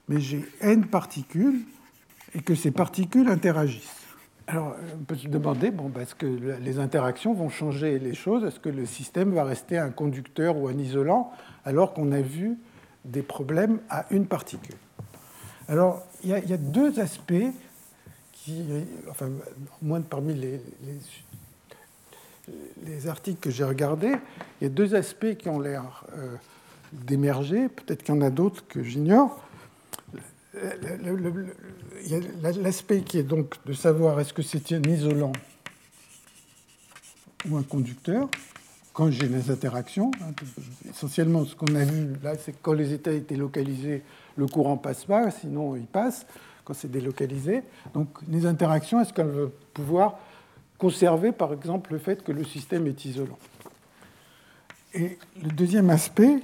mais 0.08 0.20
j'ai 0.20 0.46
n 0.62 0.86
particules 0.86 1.62
et 2.36 2.42
que 2.42 2.56
ces 2.56 2.72
particules 2.72 3.30
interagissent. 3.30 3.96
Alors, 4.48 4.76
on 5.00 5.04
peut 5.04 5.16
se 5.16 5.28
demander, 5.28 5.70
bon, 5.70 5.92
est-ce 6.00 6.16
que 6.16 6.26
les 6.26 6.80
interactions 6.80 7.34
vont 7.34 7.50
changer 7.50 8.00
les 8.00 8.16
choses? 8.16 8.44
Est-ce 8.44 8.60
que 8.60 8.70
le 8.70 8.88
système 8.88 9.32
va 9.34 9.44
rester 9.44 9.78
un 9.78 9.92
conducteur 9.92 10.58
ou 10.58 10.68
un 10.68 10.78
isolant 10.78 11.32
alors 11.66 11.94
qu'on 11.94 12.12
a 12.12 12.22
vu 12.22 12.58
des 13.06 13.22
problèmes 13.22 13.80
à 13.90 14.06
une 14.10 14.26
particule? 14.26 14.76
Alors, 15.70 16.06
il 16.24 16.32
y, 16.32 16.34
a, 16.34 16.58
deux 16.58 17.00
aspects 17.00 17.34
qui, 18.34 18.66
enfin, 19.10 19.30
moins 19.82 20.02
parmi 20.02 20.34
les 20.34 20.60
les 22.86 23.08
articles 23.08 23.40
que 23.40 23.52
j'ai 23.52 23.64
regardés, 23.64 24.16
il 24.60 24.64
y 24.64 24.68
a 24.68 24.70
deux 24.70 24.96
aspects 24.96 25.36
qui 25.38 25.50
ont 25.50 25.60
l'air 25.60 26.04
euh, 26.18 26.36
d'émerger. 26.92 27.70
Peut-être 27.70 28.04
qu'il 28.04 28.16
y 28.16 28.18
en 28.18 28.22
a 28.22 28.30
d'autres 28.30 28.66
que 28.68 28.84
j'ignore. 28.84 29.44
L'aspect 32.62 33.02
qui 33.02 33.20
est 33.20 33.24
donc 33.24 33.56
de 33.66 33.74
savoir 33.74 34.20
est-ce 34.20 34.34
que 34.34 34.42
c'est 34.42 34.72
un 34.74 34.82
isolant 34.84 35.32
ou 37.50 37.58
un 37.58 37.64
conducteur 37.64 38.30
quand 39.00 39.10
j'ai 39.12 39.30
des 39.30 39.50
interactions. 39.50 40.12
Essentiellement, 40.90 41.46
ce 41.46 41.56
qu'on 41.56 41.74
a 41.74 41.86
vu 41.86 42.18
là, 42.22 42.34
c'est 42.36 42.52
que 42.52 42.58
quand 42.62 42.74
les 42.74 42.92
états 42.92 43.14
étaient 43.14 43.38
localisés, 43.38 44.04
le 44.36 44.46
courant 44.46 44.76
passe 44.76 45.06
pas, 45.06 45.32
sinon 45.32 45.78
il 45.78 45.86
passe 45.86 46.26
quand 46.66 46.74
c'est 46.74 46.92
délocalisé. 46.92 47.64
Donc 47.94 48.10
les 48.28 48.46
interactions, 48.46 49.00
est-ce 49.00 49.14
qu'elles 49.14 49.30
vont 49.30 49.52
pouvoir 49.74 50.20
conserver 50.78 51.32
par 51.32 51.54
exemple 51.54 51.94
le 51.94 51.98
fait 51.98 52.22
que 52.22 52.34
le 52.34 52.44
système 52.44 52.88
est 52.88 53.06
isolant? 53.06 53.40
Et 54.94 55.18
le 55.42 55.50
deuxième 55.52 55.90
aspect 55.92 56.44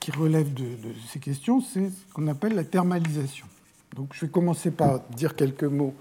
qui 0.00 0.10
relève 0.10 0.52
de, 0.54 0.66
ces 1.08 1.20
questions, 1.20 1.60
c'est 1.60 1.88
ce 1.88 2.12
qu'on 2.12 2.26
appelle 2.26 2.56
la 2.56 2.64
thermalisation. 2.64 3.46
Donc 3.94 4.08
je 4.12 4.26
vais 4.26 4.32
commencer 4.32 4.72
par 4.72 4.98
dire 5.10 5.36
quelques 5.36 5.62
mots 5.62 5.94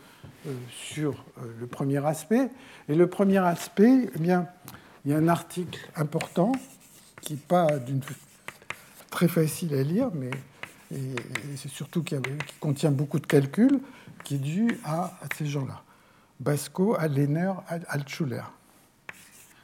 euh, 0.48 0.54
sur 0.72 1.12
euh, 1.38 1.44
le 1.60 1.68
premier 1.68 2.04
aspect. 2.04 2.50
Et 2.90 2.96
le 2.96 3.06
premier 3.06 3.38
aspect, 3.38 4.10
eh 4.16 4.20
bien, 4.20 4.48
il 5.06 5.12
y 5.12 5.14
a 5.14 5.18
un 5.18 5.28
article 5.28 5.80
important 5.96 6.52
qui 7.22 7.34
n'est 7.34 7.40
pas 7.40 7.78
d'une 7.80 8.02
très 9.10 9.28
facile 9.28 9.74
à 9.74 9.84
lire, 9.84 10.10
mais 10.14 10.32
c'est 11.56 11.70
surtout 11.70 12.04
qui, 12.04 12.16
contient 12.60 12.92
beaucoup 12.92 13.20
de 13.20 13.26
calculs, 13.26 13.80
qui 14.24 14.36
est 14.36 14.40
dû 14.40 14.80
à 14.86 15.14
ces 15.38 15.46
gens-là. 15.46 15.84
Basco, 16.40 16.96
Allener, 16.98 17.54
Altschuler. 17.88 18.44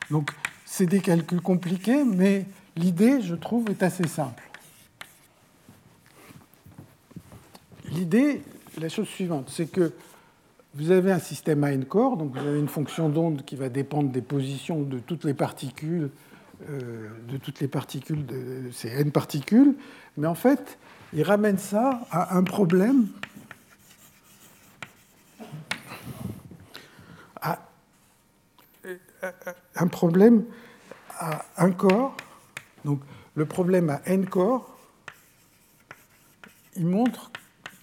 Donc, 0.09 0.31
c'est 0.65 0.85
des 0.85 0.99
calculs 0.99 1.41
compliqués, 1.41 2.03
mais 2.03 2.45
l'idée, 2.75 3.21
je 3.21 3.35
trouve, 3.35 3.69
est 3.69 3.83
assez 3.83 4.07
simple. 4.07 4.43
L'idée, 7.85 8.41
la 8.79 8.89
chose 8.89 9.07
suivante, 9.07 9.49
c'est 9.49 9.67
que 9.67 9.93
vous 10.75 10.91
avez 10.91 11.11
un 11.11 11.19
système 11.19 11.63
à 11.63 11.71
n-core, 11.71 12.17
donc 12.17 12.33
vous 12.33 12.47
avez 12.47 12.59
une 12.59 12.67
fonction 12.67 13.09
d'onde 13.09 13.43
qui 13.43 13.55
va 13.55 13.69
dépendre 13.69 14.11
des 14.11 14.21
positions 14.21 14.81
de 14.81 14.99
toutes 14.99 15.23
les 15.23 15.33
particules, 15.33 16.09
euh, 16.69 17.09
de 17.27 17.37
toutes 17.37 17.59
les 17.59 17.67
particules, 17.67 18.25
de 18.25 18.69
ces 18.71 18.89
n 18.89 19.11
particules, 19.11 19.75
mais 20.17 20.27
en 20.27 20.35
fait, 20.35 20.77
il 21.13 21.23
ramène 21.23 21.57
ça 21.57 22.01
à 22.11 22.37
un 22.37 22.43
problème. 22.43 23.07
Un 29.75 29.87
problème 29.87 30.45
à 31.17 31.45
un 31.57 31.71
corps. 31.71 32.15
Donc, 32.85 33.01
le 33.35 33.45
problème 33.45 33.89
à 33.89 34.01
n 34.05 34.25
corps, 34.27 34.77
il 36.75 36.85
montre, 36.85 37.31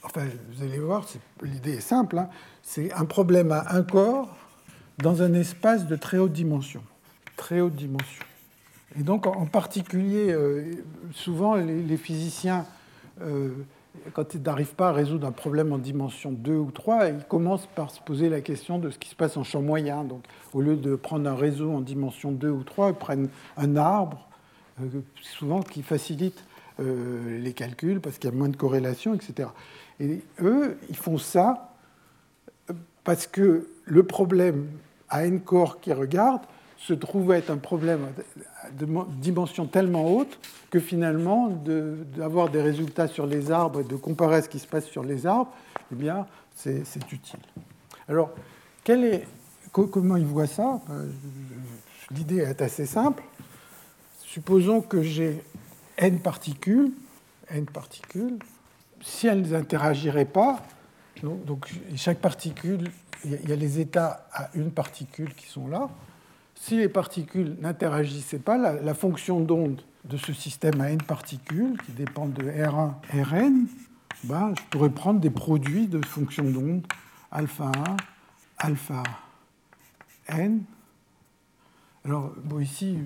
enfin 0.02 0.24
vous 0.50 0.62
allez 0.62 0.78
voir, 0.78 1.06
l'idée 1.42 1.74
est 1.74 1.80
simple, 1.80 2.18
hein, 2.18 2.28
c'est 2.66 2.92
un 2.92 3.04
problème 3.04 3.52
à 3.52 3.74
un 3.74 3.82
corps 3.82 4.36
dans 4.98 5.22
un 5.22 5.32
espace 5.34 5.86
de 5.86 5.94
très 5.94 6.18
haute 6.18 6.32
dimension. 6.32 6.82
Très 7.36 7.60
haute 7.60 7.76
dimension. 7.76 8.24
Et 8.98 9.04
donc 9.04 9.26
en 9.26 9.46
particulier, 9.46 10.32
euh, 10.32 10.74
souvent 11.12 11.54
les, 11.54 11.96
physiciens, 11.96 12.66
euh, 13.22 13.50
quand 14.14 14.34
ils 14.34 14.42
n'arrivent 14.42 14.74
pas 14.74 14.88
à 14.88 14.92
résoudre 14.92 15.28
un 15.28 15.32
problème 15.32 15.72
en 15.72 15.78
dimension 15.78 16.32
2 16.32 16.54
ou 16.54 16.72
3, 16.72 17.06
ils 17.06 17.24
commencent 17.28 17.68
par 17.68 17.92
se 17.92 18.00
poser 18.00 18.28
la 18.28 18.40
question 18.40 18.80
de 18.80 18.90
ce 18.90 18.98
qui 18.98 19.10
se 19.10 19.14
passe 19.14 19.36
en 19.36 19.44
champ 19.44 19.62
moyen. 19.62 20.02
Donc 20.02 20.24
au 20.52 20.60
lieu 20.60 20.74
de 20.74 20.96
prendre 20.96 21.30
un 21.30 21.36
réseau 21.36 21.70
en 21.72 21.80
dimension 21.80 22.32
2 22.32 22.50
ou 22.50 22.64
3, 22.64 22.88
ils 22.88 22.94
prennent 22.94 23.28
un 23.56 23.76
arbre, 23.76 24.26
euh, 24.82 25.02
souvent 25.22 25.62
qui 25.62 25.82
facilite 25.82 26.44
les 26.78 27.54
calculs 27.54 28.02
parce 28.02 28.18
qu'il 28.18 28.28
y 28.28 28.32
a 28.34 28.36
moins 28.36 28.50
de 28.50 28.56
corrélations, 28.56 29.14
etc. 29.14 29.48
Et 29.98 30.20
eux, 30.42 30.76
ils 30.90 30.96
font 30.96 31.16
ça 31.16 31.75
parce 33.06 33.28
que 33.28 33.68
le 33.84 34.02
problème 34.02 34.66
à 35.08 35.24
n 35.24 35.40
corps 35.40 35.80
qui 35.80 35.92
regarde 35.92 36.42
se 36.76 36.92
trouve 36.92 37.32
être 37.32 37.50
un 37.50 37.56
problème 37.56 38.08
de 38.78 38.86
dimension 39.20 39.66
tellement 39.66 40.12
haute 40.12 40.38
que 40.70 40.80
finalement, 40.80 41.48
d'avoir 42.16 42.50
des 42.50 42.60
résultats 42.60 43.06
sur 43.06 43.26
les 43.26 43.50
arbres 43.52 43.80
et 43.80 43.84
de 43.84 43.94
comparer 43.94 44.42
ce 44.42 44.48
qui 44.48 44.58
se 44.58 44.66
passe 44.66 44.86
sur 44.86 45.04
les 45.04 45.24
arbres, 45.24 45.52
eh 45.92 45.94
bien, 45.94 46.26
c'est 46.54 46.82
utile. 47.12 47.38
Alors, 48.08 48.30
comment 49.72 50.16
il 50.16 50.26
voit 50.26 50.48
ça? 50.48 50.80
Euh, 50.90 51.08
L'idée 52.10 52.38
est 52.38 52.60
assez 52.60 52.86
simple. 52.86 53.22
Supposons 54.18 54.80
que 54.80 55.02
j'ai 55.02 55.42
n 55.96 56.18
particules, 56.18 56.92
n 57.50 57.66
particules. 57.66 58.38
Si 59.00 59.28
elles 59.28 59.48
n'interagiraient 59.48 60.24
pas, 60.24 60.60
donc 61.22 61.68
chaque 61.96 62.18
particule, 62.18 62.90
il 63.24 63.48
y 63.48 63.52
a 63.52 63.56
les 63.56 63.80
états 63.80 64.26
à 64.32 64.50
une 64.54 64.70
particule 64.70 65.34
qui 65.34 65.46
sont 65.46 65.68
là. 65.68 65.88
Si 66.54 66.76
les 66.76 66.88
particules 66.88 67.56
n'interagissaient 67.60 68.38
pas, 68.38 68.56
la, 68.56 68.94
fonction 68.94 69.40
d'onde 69.40 69.82
de 70.04 70.16
ce 70.16 70.32
système 70.32 70.80
à 70.80 70.90
n 70.90 71.00
particules, 71.02 71.76
qui 71.84 71.92
dépend 71.92 72.26
de 72.26 72.42
R1, 72.42 72.94
Rn, 73.12 73.66
ben, 74.24 74.54
je 74.56 74.62
pourrais 74.70 74.90
prendre 74.90 75.20
des 75.20 75.30
produits 75.30 75.86
de 75.86 76.04
fonctions 76.04 76.44
d'onde 76.44 76.86
alpha 77.30 77.70
1, 77.76 77.96
alpha 78.58 79.02
n. 80.28 80.62
Alors, 82.04 82.32
ici, 82.60 82.98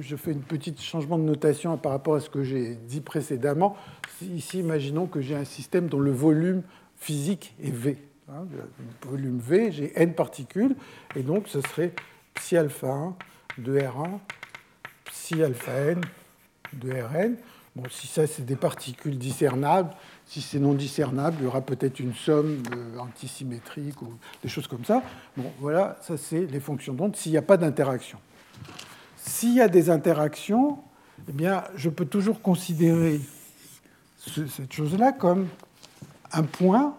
je 0.00 0.16
fais 0.16 0.32
un 0.32 0.38
petit 0.38 0.74
changement 0.78 1.18
de 1.18 1.24
notation 1.24 1.76
par 1.76 1.92
rapport 1.92 2.14
à 2.14 2.20
ce 2.20 2.30
que 2.30 2.42
j'ai 2.44 2.76
dit 2.76 3.00
précédemment. 3.00 3.76
Ici, 4.22 4.58
imaginons 4.58 5.06
que 5.06 5.20
j'ai 5.20 5.34
un 5.34 5.44
système 5.44 5.88
dont 5.88 6.00
le 6.00 6.12
volume 6.12 6.62
physique 6.96 7.54
est 7.62 7.70
V. 7.70 7.96
Hein, 8.28 8.46
volume 9.08 9.38
V, 9.38 9.72
j'ai 9.72 9.92
n 10.00 10.14
particules, 10.14 10.76
et 11.16 11.22
donc 11.22 11.48
ce 11.48 11.60
serait 11.60 11.92
psi 12.34 12.56
alpha 12.56 12.88
1 12.88 13.14
de 13.58 13.78
R1, 13.78 14.18
psi 15.06 15.42
alpha 15.42 15.72
n 15.72 16.00
de 16.74 16.92
Rn. 16.92 17.36
Bon, 17.74 17.84
si 17.90 18.06
ça 18.06 18.26
c'est 18.26 18.44
des 18.44 18.56
particules 18.56 19.16
discernables, 19.16 19.90
si 20.26 20.40
c'est 20.40 20.58
non 20.58 20.74
discernable, 20.74 21.36
il 21.40 21.44
y 21.44 21.46
aura 21.46 21.60
peut-être 21.60 21.98
une 21.98 22.14
somme 22.14 22.62
antisymétrique 22.98 24.00
ou 24.02 24.12
des 24.42 24.48
choses 24.48 24.66
comme 24.66 24.84
ça. 24.84 25.02
Bon, 25.36 25.50
voilà, 25.58 25.96
ça 26.02 26.16
c'est 26.16 26.46
les 26.46 26.60
fonctions 26.60 26.94
d'onde 26.94 27.16
s'il 27.16 27.32
n'y 27.32 27.38
a 27.38 27.42
pas 27.42 27.56
d'interaction. 27.56 28.18
S'il 29.16 29.54
y 29.54 29.60
a 29.60 29.68
des 29.68 29.90
interactions, 29.90 30.78
eh 31.28 31.32
bien, 31.32 31.64
je 31.76 31.88
peux 31.88 32.06
toujours 32.06 32.42
considérer 32.42 33.20
cette 34.20 34.72
chose-là 34.72 35.12
comme 35.12 35.48
un 36.32 36.42
point 36.42 36.94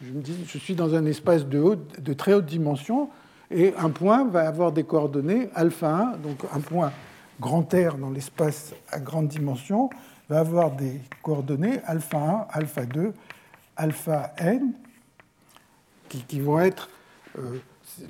je 0.00 0.12
me 0.12 0.20
dis, 0.20 0.44
je 0.46 0.58
suis 0.58 0.74
dans 0.74 0.94
un 0.94 1.04
espace 1.06 1.44
de, 1.46 2.12
très 2.16 2.32
haute 2.32 2.46
dimension, 2.46 3.08
et 3.50 3.74
un 3.78 3.90
point 3.90 4.26
va 4.26 4.46
avoir 4.46 4.72
des 4.72 4.84
coordonnées 4.84 5.48
alpha 5.54 6.14
1, 6.14 6.18
donc 6.18 6.44
un 6.54 6.60
point 6.60 6.92
grand 7.40 7.62
R 7.72 7.96
dans 7.98 8.10
l'espace 8.10 8.74
à 8.90 9.00
grande 9.00 9.28
dimension, 9.28 9.90
va 10.28 10.40
avoir 10.40 10.70
des 10.70 11.00
coordonnées 11.22 11.80
alpha 11.84 12.18
1, 12.18 12.46
alpha 12.50 12.84
2, 12.84 13.12
alpha 13.76 14.32
n, 14.38 14.72
qui, 16.08 16.40
vont 16.40 16.60
être 16.60 16.88
euh, 17.38 17.58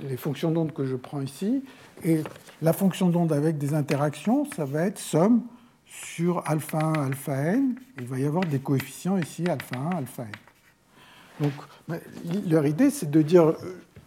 les 0.03 0.17
fonctions 0.17 0.51
d'onde 0.51 0.73
que 0.73 0.85
je 0.85 0.97
prends 0.97 1.21
ici. 1.21 1.65
Et 2.05 2.23
la 2.63 2.73
fonction 2.73 3.09
d'onde 3.09 3.33
avec 3.33 3.59
des 3.59 3.75
interactions, 3.75 4.45
ça 4.57 4.65
va 4.65 4.83
être 4.83 4.99
somme 4.99 5.43
sur 6.05 6.43
alpha 6.47 6.79
1, 6.79 6.93
alpha 7.07 7.37
n. 7.37 7.75
Il 7.99 8.07
va 8.07 8.19
y 8.19 8.27
avoir 8.27 8.45
des 8.45 8.59
coefficients 8.59 9.19
ici, 9.19 9.47
alpha 9.49 9.77
1, 9.77 9.97
alpha 9.99 10.23
n. 10.23 10.31
Donc, 11.41 11.53
leur 12.49 12.67
idée, 12.67 12.91
c'est 12.91 13.11
de 13.11 13.23
dire 13.23 13.45
euh, 13.45 13.55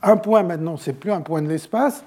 un 0.01 0.17
point 0.17 0.43
maintenant, 0.43 0.77
c'est 0.77 0.93
plus 0.93 1.11
un 1.11 1.21
point 1.21 1.41
de 1.41 1.47
l'espace, 1.47 2.03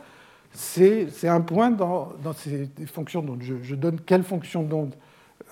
c'est 0.53 1.09
un 1.25 1.41
point 1.41 1.71
dans, 1.71 2.13
ces 2.37 2.69
fonctions 2.87 3.23
d'onde. 3.23 3.43
Je, 3.43 3.75
donne 3.75 4.01
quelle 4.01 4.23
fonction 4.23 4.63
d'onde 4.63 4.95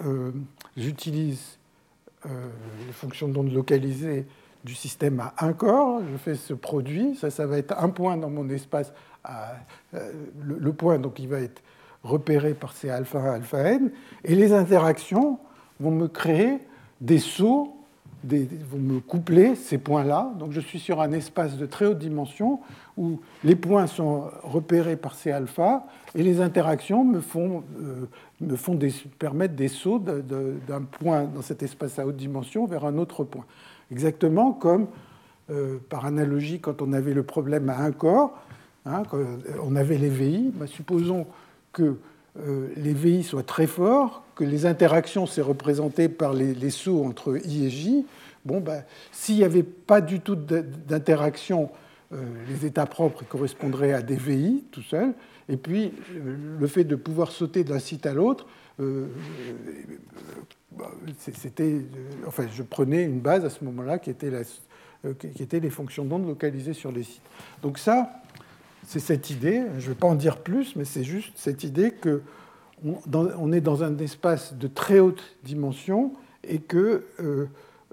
euh, 0.05 0.31
j'utilise 0.77 1.59
euh, 2.27 2.49
les 2.87 2.93
fonctions 2.93 3.29
d'onde 3.29 3.53
localisées 3.53 4.27
du 4.63 4.75
système 4.75 5.19
à 5.19 5.35
un 5.45 5.55
corps, 5.55 6.03
je 6.13 6.17
fais 6.17 6.37
ce 6.37 6.55
produit, 6.55 7.17
ça, 7.17 7.31
ça 7.31 7.47
va 7.47 7.59
être 7.59 7.75
un 7.83 7.89
point 7.89 8.17
dans 8.17 8.31
mon 8.31 8.49
espace, 8.49 8.93
le, 9.93 10.73
point, 10.73 11.01
donc 11.01 11.19
il 11.19 11.27
va 11.27 11.41
être 11.41 11.61
repéré 12.05 12.55
par 12.55 12.73
ces 12.73 12.91
alpha 12.91 13.19
1, 13.19 13.35
alpha 13.35 13.59
n, 13.59 13.91
et 14.25 14.35
les 14.35 14.53
interactions 14.53 15.39
vont 15.81 15.91
me 15.91 16.09
créer 16.09 16.59
des 17.01 17.19
sauts 17.19 17.75
vous 18.25 18.79
me 18.79 19.01
couplez 19.01 19.57
ces 19.57 19.79
points-là. 19.79 20.33
Donc 20.39 20.53
je 20.53 20.61
suis 20.61 20.79
sur 20.79 21.01
un 21.01 21.13
espace 21.13 21.57
de 21.57 21.67
très 21.67 21.87
haute 21.87 21.99
dimension 21.99 22.61
où 22.97 23.21
les 23.43 23.57
points 23.57 23.87
sont 23.87 24.31
repérés 24.43 24.97
par 24.97 25.15
ces 25.15 25.33
alpha 25.33 25.87
et 26.15 26.23
les 26.23 26.41
interactions 26.41 27.05
me 27.05 27.21
font, 27.21 27.65
euh, 27.81 28.07
me 28.41 28.57
font 28.57 28.75
des, 28.75 28.93
permettre 29.19 29.55
des 29.55 29.69
sauts 29.69 29.99
d'un 29.99 30.83
point 30.83 31.25
dans 31.25 31.43
cet 31.43 31.63
espace 31.63 31.99
à 31.99 32.07
haute 32.07 32.17
dimension 32.17 32.67
vers 32.67 32.85
un 32.85 32.99
autre 32.99 33.25
point. 33.25 33.45
Exactement 33.91 34.53
comme, 34.53 34.87
euh, 35.51 35.79
par 35.89 36.07
analogie, 36.07 36.61
quand 36.61 36.81
on 36.81 36.93
avait 36.93 37.15
le 37.15 37.25
problème 37.25 37.69
à 37.71 37.79
un 37.79 37.93
corps, 37.93 38.39
hein, 38.87 39.03
on 39.63 39.75
avait 39.75 39.99
les 39.99 40.09
VI, 40.09 40.53
bah, 40.55 40.67
supposons 40.67 41.27
que 41.73 41.99
euh, 42.39 42.69
les 42.77 42.95
VI 42.95 43.23
soient 43.23 43.43
très 43.43 43.67
forts, 43.67 44.25
que 44.35 44.45
les 44.45 44.65
interactions 44.65 45.27
soient 45.27 45.45
représentées 45.45 46.09
par 46.09 46.33
les, 46.33 46.71
sauts 46.71 47.05
entre 47.05 47.39
I 47.45 47.67
et 47.67 47.71
J. 47.71 48.07
Bon, 48.45 48.61
ben, 48.61 48.85
s'il 49.13 49.37
n'y 49.37 49.45
avait 49.45 49.63
pas 49.63 50.01
du 50.01 50.21
tout 50.21 50.35
d'interaction, 50.35 51.71
euh, 52.13 52.17
les 52.49 52.67
états 52.67 52.87
propres 52.87 53.25
correspondraient 53.25 53.93
à 53.93 54.03
des 54.03 54.17
VI 54.17 54.65
tout 54.71 54.83
seul. 54.83 55.13
Et 55.49 55.57
puis, 55.57 55.93
euh, 56.15 56.37
le 56.59 56.67
fait 56.67 56.85
de 56.85 56.97
pouvoir 56.97 57.31
sauter 57.33 57.65
d'un 57.65 57.79
site 57.79 58.07
à 58.07 58.15
l'autre, 58.15 58.47
c'était, 61.19 61.83
enfin, 62.27 62.47
je 62.53 62.63
prenais 62.63 63.05
une 63.05 63.21
base 63.21 63.45
à 63.45 63.51
ce 63.51 63.63
moment-là 63.65 63.99
qui 63.99 64.11
était, 64.11 64.33
qui 65.21 65.43
était 65.43 65.61
les 65.61 65.71
fonctions 65.71 66.05
d'onde 66.05 66.27
localisées 66.27 66.73
sur 66.73 66.91
les 66.91 67.05
sites. 67.05 67.23
Donc 67.63 67.79
ça, 67.79 68.22
c'est 68.87 69.01
cette 69.01 69.31
idée, 69.31 69.65
je 69.79 69.85
ne 69.85 69.93
vais 69.93 69.99
pas 69.99 70.07
en 70.07 70.15
dire 70.15 70.39
plus, 70.39 70.77
mais 70.77 70.85
c'est 70.85 71.05
juste 71.05 71.33
cette 71.37 71.65
idée 71.65 71.93
qu'on 71.93 73.53
est 73.53 73.61
dans 73.61 73.83
un 73.85 73.97
espace 73.99 74.55
de 74.55 74.67
très 74.67 74.99
haute 74.99 75.23
dimension 75.45 76.13
et 76.45 76.59
que 76.59 77.05
euh, 77.21 77.47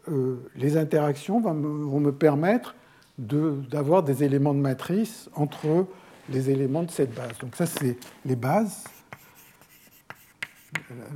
euh, 0.09 0.37
les 0.55 0.77
interactions 0.77 1.39
vont 1.41 1.99
me, 1.99 2.11
permettre 2.11 2.75
d'avoir 3.17 4.03
des 4.03 4.23
éléments 4.23 4.53
de 4.53 4.59
matrice 4.59 5.29
entre 5.35 5.85
les 6.29 6.49
éléments 6.49 6.83
de 6.83 6.91
cette 6.91 7.13
base. 7.13 7.37
Donc 7.41 7.55
ça, 7.55 7.65
c'est 7.65 7.97
les 8.25 8.35
bases, 8.35 8.85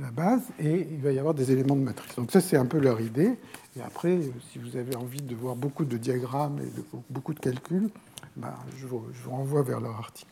la 0.00 0.10
base, 0.10 0.42
et 0.58 0.86
il 0.90 1.00
va 1.00 1.12
y 1.12 1.18
avoir 1.18 1.34
des 1.34 1.50
éléments 1.50 1.76
de 1.76 1.80
matrice. 1.80 2.14
Donc 2.16 2.30
ça, 2.30 2.40
c'est 2.40 2.56
un 2.56 2.66
peu 2.66 2.78
leur 2.78 3.00
idée. 3.00 3.36
Et 3.76 3.82
après, 3.82 4.20
si 4.52 4.58
vous 4.58 4.76
avez 4.76 4.94
envie 4.96 5.22
de 5.22 5.34
voir 5.34 5.56
beaucoup 5.56 5.84
de 5.84 5.96
diagrammes 5.96 6.60
et 6.60 6.98
beaucoup 7.10 7.34
de 7.34 7.40
calculs, 7.40 7.88
bah, 8.36 8.58
je, 8.76 8.86
vous, 8.86 9.04
renvoie 9.26 9.62
vers 9.62 9.80
leur 9.80 9.96
article. 9.96 10.30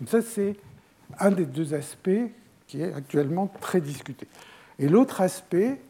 Donc 0.00 0.08
ça, 0.08 0.22
c'est 0.22 0.56
un 1.18 1.30
des 1.30 1.46
deux 1.46 1.74
aspects 1.74 2.10
qui 2.66 2.80
est 2.80 2.92
actuellement 2.92 3.48
très 3.60 3.80
discuté. 3.80 4.26
Et 4.78 4.88
l'autre 4.88 5.20
aspect, 5.20 5.80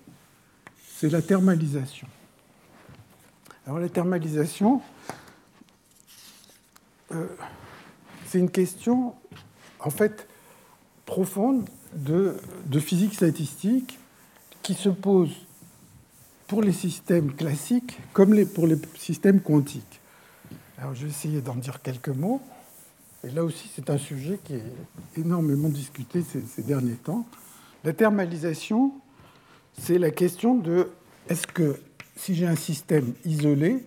c'est 0.85 1.09
la 1.09 1.23
thermalisation. 1.23 2.09
Alors 3.67 3.79
la 3.79 3.89
thermalisation, 3.89 4.83
euh, 7.13 7.27
c'est 8.27 8.39
une 8.39 8.51
question 8.51 9.15
en 9.81 9.91
fait 9.91 10.27
profonde 11.07 11.69
de, 11.95 12.37
physique 12.81 13.15
statistique 13.15 13.99
qui 14.63 14.75
se 14.75 14.89
pose 14.89 15.47
pour 16.47 16.63
les 16.63 16.73
systèmes 16.73 17.35
classiques 17.35 17.99
comme 18.13 18.45
pour 18.47 18.67
les 18.67 18.77
systèmes 18.97 19.41
quantiques. 19.41 19.92
Alors, 20.83 20.97
je 20.97 21.05
vais 21.05 21.11
essayer 21.11 21.41
d'en 21.41 21.55
dire 21.55 21.81
quelques 21.81 22.09
mots. 22.09 22.41
Et 23.23 23.31
là 23.31 23.45
aussi, 23.45 23.71
c'est 23.73 23.89
un 23.89 23.99
sujet 23.99 24.41
qui 24.43 24.55
est 24.55 24.65
énormément 25.17 25.69
discuté 25.69 26.23
ces, 26.23 26.63
derniers 26.63 26.97
temps. 26.97 27.25
La 27.85 27.93
thermalisation, 27.93 28.93
c'est 29.79 29.97
la 29.97 30.11
question 30.11 30.57
de 30.57 30.89
est-ce 31.29 31.47
que 31.47 31.79
si 32.17 32.35
j'ai 32.35 32.49
un 32.49 32.57
système 32.57 33.15
isolé, 33.25 33.85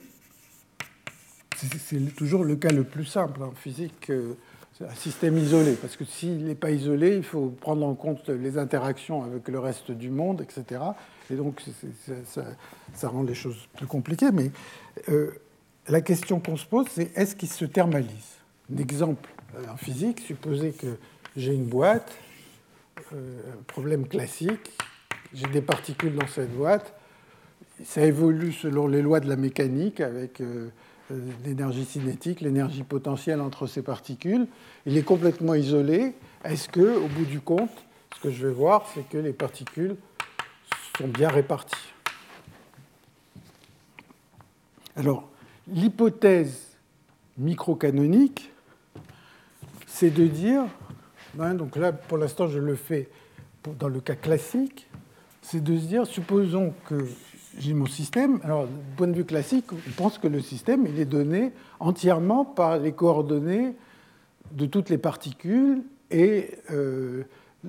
c'est 1.57 2.15
toujours 2.15 2.45
le 2.45 2.55
cas 2.55 2.71
le 2.71 2.85
plus 2.85 3.03
simple 3.03 3.43
en 3.43 3.51
physique, 3.51 4.09
euh, 4.09 4.35
un 4.79 4.95
système 4.95 5.37
isolé, 5.37 5.73
parce 5.73 5.97
que 5.97 6.05
s'il 6.05 6.45
n'est 6.45 6.55
pas 6.55 6.71
isolé, 6.71 7.17
il 7.17 7.23
faut 7.23 7.47
prendre 7.59 7.85
en 7.85 7.93
compte 7.93 8.29
les 8.29 8.57
interactions 8.57 9.21
avec 9.21 9.49
le 9.49 9.59
reste 9.59 9.91
du 9.91 10.09
monde, 10.09 10.41
etc. 10.41 10.81
Et 11.29 11.35
donc 11.35 11.61
ça, 12.93 13.09
rend 13.09 13.23
les 13.23 13.35
choses 13.35 13.67
plus 13.75 13.87
compliquées. 13.87 14.31
Mais 14.31 14.51
euh, 15.09 15.31
la 15.87 16.01
question 16.01 16.39
qu'on 16.39 16.57
se 16.57 16.65
pose, 16.65 16.87
c'est 16.89 17.15
est-ce 17.17 17.35
qu'il 17.35 17.49
se 17.49 17.65
thermalise? 17.65 18.09
Un 18.73 18.77
exemple 18.77 19.29
euh, 19.55 19.67
en 19.71 19.77
physique, 19.77 20.19
supposez 20.19 20.71
que 20.71 20.97
j'ai 21.35 21.53
une 21.53 21.65
boîte, 21.65 22.11
problème 23.67 24.07
classique, 24.07 24.71
j'ai 25.33 25.47
des 25.47 25.61
particules 25.61 26.15
dans 26.15 26.27
cette 26.27 26.55
boîte, 26.55 26.93
ça 27.83 28.05
évolue 28.05 28.53
selon 28.53 28.87
les 28.87 29.01
lois 29.01 29.19
de 29.19 29.27
la 29.27 29.35
mécanique 29.35 29.99
avec 29.99 30.39
euh, 30.39 30.69
euh, 31.11 31.19
l'énergie 31.43 31.85
cinétique, 31.85 32.41
l'énergie 32.41 32.83
potentielle 32.83 33.41
entre 33.41 33.67
ces 33.67 33.81
particules. 33.81 34.47
Il 34.85 34.97
est 34.97 35.03
complètement 35.03 35.53
isolé. 35.55 36.13
Est-ce 36.43 36.69
que, 36.69 36.97
au 36.97 37.07
bout 37.07 37.25
du 37.25 37.41
compte, 37.41 37.71
ce 38.15 38.21
que 38.21 38.31
je 38.31 38.47
vais 38.47 38.53
voir, 38.53 38.89
c'est 38.93 39.07
que 39.07 39.17
les 39.17 39.33
particules 39.33 39.97
sont 40.97 41.07
bien 41.07 41.29
réparties? 41.29 41.93
Alors, 44.95 45.29
l'hypothèse 45.67 46.77
microcanonique, 47.37 48.51
c'est 49.87 50.09
de 50.09 50.27
dire, 50.27 50.63
hein, 51.39 51.53
donc 51.53 51.75
là, 51.75 51.91
pour 51.91 52.17
l'instant, 52.17 52.47
je 52.47 52.59
le 52.59 52.75
fais 52.75 53.09
dans 53.79 53.87
le 53.87 53.99
cas 53.99 54.15
classique, 54.15 54.87
c'est 55.41 55.63
de 55.63 55.77
se 55.77 55.85
dire, 55.85 56.07
supposons 56.07 56.73
que 56.87 57.07
j'ai 57.57 57.73
mon 57.73 57.85
système. 57.85 58.39
Alors, 58.43 58.67
du 58.67 58.95
point 58.97 59.07
de 59.07 59.13
vue 59.13 59.25
classique, 59.25 59.65
on 59.71 59.91
pense 59.95 60.17
que 60.17 60.27
le 60.27 60.41
système 60.41 60.85
il 60.85 60.99
est 60.99 61.05
donné 61.05 61.51
entièrement 61.79 62.45
par 62.45 62.77
les 62.77 62.91
coordonnées 62.91 63.73
de 64.51 64.65
toutes 64.65 64.89
les 64.89 64.97
particules 64.97 65.83
et 66.11 66.51
euh, 66.71 67.23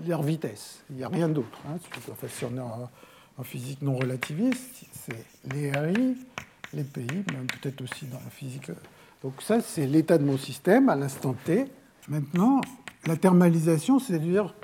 leur 0.07 0.23
vitesse. 0.23 0.83
Il 0.91 0.97
n'y 0.97 1.05
a 1.05 1.09
rien 1.09 1.29
d'autre. 1.29 1.59
Hein. 1.69 1.77
Enfin, 2.11 2.27
si 2.29 2.45
on 2.45 2.57
est 2.57 2.61
en, 2.61 3.43
physique 3.43 3.83
non 3.83 3.97
relativiste, 3.97 4.87
c'est 4.93 5.25
les 5.55 5.71
RI, 5.71 6.17
les 6.77 7.05
même 7.33 7.47
peut-être 7.61 7.81
aussi 7.83 8.07
dans 8.07 8.21
la 8.23 8.31
physique. 8.31 8.71
Donc 9.23 9.41
ça, 9.41 9.61
c'est 9.61 9.87
l'état 9.87 10.19
de 10.19 10.25
mon 10.25 10.37
système 10.37 10.89
à 10.89 10.97
l'instant 10.97 11.35
T. 11.45 11.67
Maintenant, 12.09 12.61
la 13.07 13.17
thermalisation, 13.17 13.99
c'est 13.99 14.15
à 14.15 14.19
dire, 14.19 14.55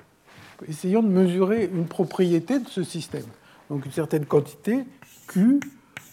essayons 0.69 1.03
de 1.03 1.09
mesurer 1.09 1.71
une 1.73 1.87
propriété 1.87 2.59
de 2.59 2.69
ce 2.69 2.83
système. 2.83 3.27
Donc 3.71 3.87
une 3.87 3.93
certaine 3.93 4.27
quantité 4.27 4.85
Q 5.27 5.61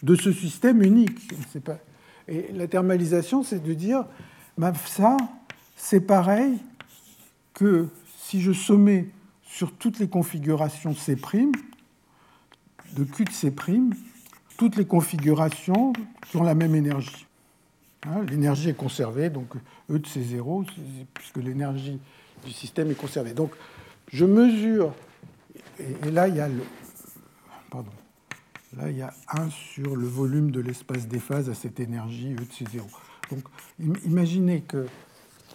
de 0.01 0.15
ce 0.15 0.31
système 0.31 0.81
unique. 0.81 1.31
Et 2.27 2.51
la 2.53 2.67
thermalisation, 2.67 3.43
c'est 3.43 3.61
de 3.61 3.73
dire, 3.73 4.05
ben, 4.57 4.73
ça, 4.73 5.17
c'est 5.75 6.01
pareil 6.01 6.59
que 7.53 7.87
si 8.17 8.41
je 8.41 8.53
sommais 8.53 9.09
sur 9.43 9.73
toutes 9.73 9.99
les 9.99 10.07
configurations 10.07 10.95
C', 10.95 11.15
de 12.95 13.03
Q 13.03 13.25
de 13.25 13.31
C', 13.31 13.51
toutes 14.59 14.75
les 14.75 14.85
configurations 14.85 15.93
qui 16.27 16.35
ont 16.35 16.43
la 16.43 16.53
même 16.53 16.75
énergie. 16.75 17.25
Hein, 18.05 18.23
l'énergie 18.29 18.67
est 18.67 18.73
conservée, 18.73 19.29
donc 19.29 19.55
E 19.89 19.97
de 19.97 20.05
C0, 20.05 20.65
puisque 21.13 21.37
l'énergie 21.37 21.97
du 22.45 22.51
système 22.51 22.91
est 22.91 22.95
conservée. 22.95 23.33
Donc 23.33 23.51
je 24.11 24.25
mesure, 24.25 24.93
et 25.79 26.11
là 26.11 26.27
il 26.27 26.35
y 26.35 26.41
a 26.41 26.49
le. 26.49 26.61
Pardon. 27.71 27.89
Là, 28.77 28.91
il 28.91 28.97
y 28.97 29.01
a 29.01 29.13
1 29.29 29.49
sur 29.49 29.95
le 29.95 30.05
volume 30.05 30.51
de 30.51 30.59
l'espace 30.59 31.07
des 31.07 31.19
phases 31.19 31.49
à 31.49 31.55
cette 31.55 31.79
énergie 31.79 32.33
E 32.33 32.35
de 32.35 32.43
C0. 32.43 32.83
Donc, 33.31 33.43
imaginez 34.05 34.61
que 34.61 34.85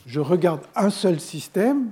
je 0.05 0.19
regarde 0.19 0.63
un 0.75 0.91
seul 0.91 1.21
système, 1.21 1.91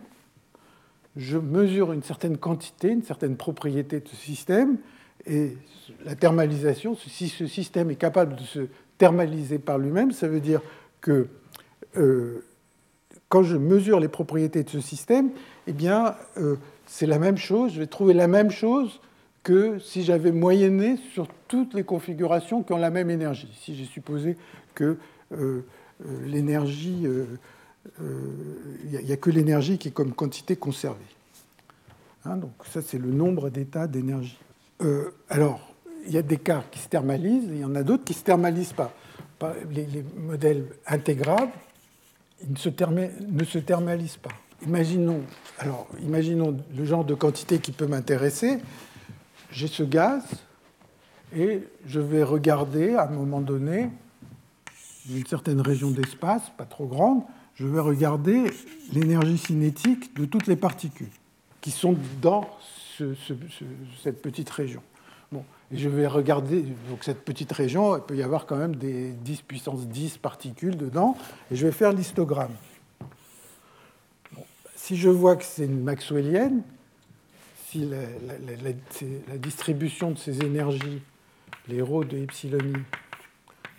je 1.16 1.38
mesure 1.38 1.92
une 1.92 2.02
certaine 2.02 2.38
quantité, 2.38 2.88
une 2.88 3.04
certaine 3.04 3.36
propriété 3.36 4.00
de 4.00 4.08
ce 4.08 4.16
système, 4.16 4.78
et 5.26 5.56
la 6.04 6.14
thermalisation, 6.14 6.96
si 6.96 7.28
ce 7.28 7.46
système 7.46 7.90
est 7.90 7.96
capable 7.96 8.36
de 8.36 8.42
se 8.42 8.66
thermaliser 8.98 9.58
par 9.58 9.78
lui-même, 9.78 10.12
ça 10.12 10.28
veut 10.28 10.40
dire 10.40 10.60
que 11.00 11.28
euh, 11.96 12.44
quand 13.28 13.42
je 13.42 13.56
mesure 13.56 14.00
les 14.00 14.08
propriétés 14.08 14.62
de 14.62 14.68
ce 14.68 14.80
système, 14.80 15.30
eh 15.66 15.72
bien, 15.72 16.16
euh, 16.38 16.56
c'est 16.86 17.06
la 17.06 17.18
même 17.18 17.36
chose, 17.36 17.74
je 17.74 17.80
vais 17.80 17.86
trouver 17.86 18.14
la 18.14 18.28
même 18.28 18.50
chose 18.50 19.00
que 19.42 19.78
si 19.78 20.04
j'avais 20.04 20.32
moyenné 20.32 20.98
sur 21.12 21.26
toutes 21.48 21.74
les 21.74 21.82
configurations 21.82 22.62
qui 22.62 22.72
ont 22.72 22.78
la 22.78 22.90
même 22.90 23.10
énergie. 23.10 23.52
Si 23.60 23.74
j'ai 23.74 23.84
supposé 23.84 24.36
que 24.74 24.96
euh, 25.32 25.64
l'énergie, 26.26 27.06
il 27.98 29.04
n'y 29.04 29.12
a, 29.12 29.16
que 29.16 29.30
l'énergie 29.30 29.78
qui 29.78 29.88
est 29.88 29.92
comme 29.92 30.12
quantité 30.12 30.56
conservée. 30.56 30.98
Hein, 32.24 32.36
donc 32.36 32.52
ça, 32.70 32.82
c'est 32.82 32.98
le 32.98 33.10
nombre 33.10 33.50
d'états 33.50 33.86
d'énergie. 33.86 34.38
Alors, 35.28 35.60
il 36.06 36.12
y 36.12 36.18
a 36.18 36.22
des 36.22 36.38
cas 36.38 36.64
qui 36.70 36.78
se 36.78 36.88
thermalisent, 36.88 37.48
il 37.48 37.58
y 37.58 37.64
en 37.64 37.74
a 37.74 37.82
d'autres 37.82 38.04
qui 38.04 38.12
ne 38.12 38.18
se 38.18 38.24
thermalisent 38.24 38.72
pas. 38.72 38.92
Les, 39.70 39.86
les 39.86 40.04
modèles 40.16 40.66
intégrables 40.86 41.52
ne, 42.48 42.56
se 42.56 42.68
ne 42.68 43.44
se 43.44 43.58
thermalisent 43.58 44.16
pas. 44.16 44.30
Imaginons, 44.64 45.22
alors, 45.58 45.88
imaginons 46.00 46.56
le 46.76 46.84
genre 46.84 47.04
de 47.04 47.14
quantité 47.14 47.58
qui 47.58 47.72
peut 47.72 47.86
m'intéresser 47.86 48.60
j'ai 49.52 49.68
ce 49.68 49.82
gaz 49.82 50.22
et 51.36 51.62
je 51.86 52.00
vais 52.00 52.22
regarder 52.22 52.94
à 52.94 53.04
un 53.04 53.10
moment 53.10 53.40
donné, 53.40 53.90
une 55.10 55.26
certaine 55.26 55.60
région 55.60 55.90
d'espace, 55.90 56.42
pas 56.56 56.64
trop 56.64 56.86
grande, 56.86 57.22
je 57.54 57.66
vais 57.66 57.80
regarder 57.80 58.44
l'énergie 58.92 59.38
cinétique 59.38 60.16
de 60.16 60.24
toutes 60.24 60.46
les 60.46 60.56
particules 60.56 61.10
qui 61.60 61.70
sont 61.70 61.96
dans 62.20 62.48
cette 64.02 64.22
petite 64.22 64.50
région. 64.50 64.82
Bon, 65.30 65.44
je 65.72 65.88
vais 65.88 66.06
regarder 66.06 66.62
donc 66.90 67.04
cette 67.04 67.24
petite 67.24 67.52
région, 67.52 67.96
il 67.96 68.02
peut 68.02 68.16
y 68.16 68.22
avoir 68.22 68.46
quand 68.46 68.56
même 68.56 68.76
des 68.76 69.12
10 69.12 69.42
puissance 69.42 69.86
10 69.86 70.18
particules 70.18 70.76
dedans, 70.76 71.16
et 71.50 71.56
je 71.56 71.66
vais 71.66 71.72
faire 71.72 71.92
l'histogramme. 71.92 72.54
si 74.76 74.96
je 74.96 75.08
vois 75.08 75.36
que 75.36 75.44
c'est 75.44 75.64
une 75.64 75.82
maxwellienne, 75.82 76.62
si 77.68 77.88
la, 77.88 79.38
distribution 79.38 80.10
de 80.10 80.18
ces 80.18 80.44
énergies, 80.44 81.00
les 81.68 81.80
rho 81.80 82.04
de 82.04 82.18
epsilon 82.18 82.82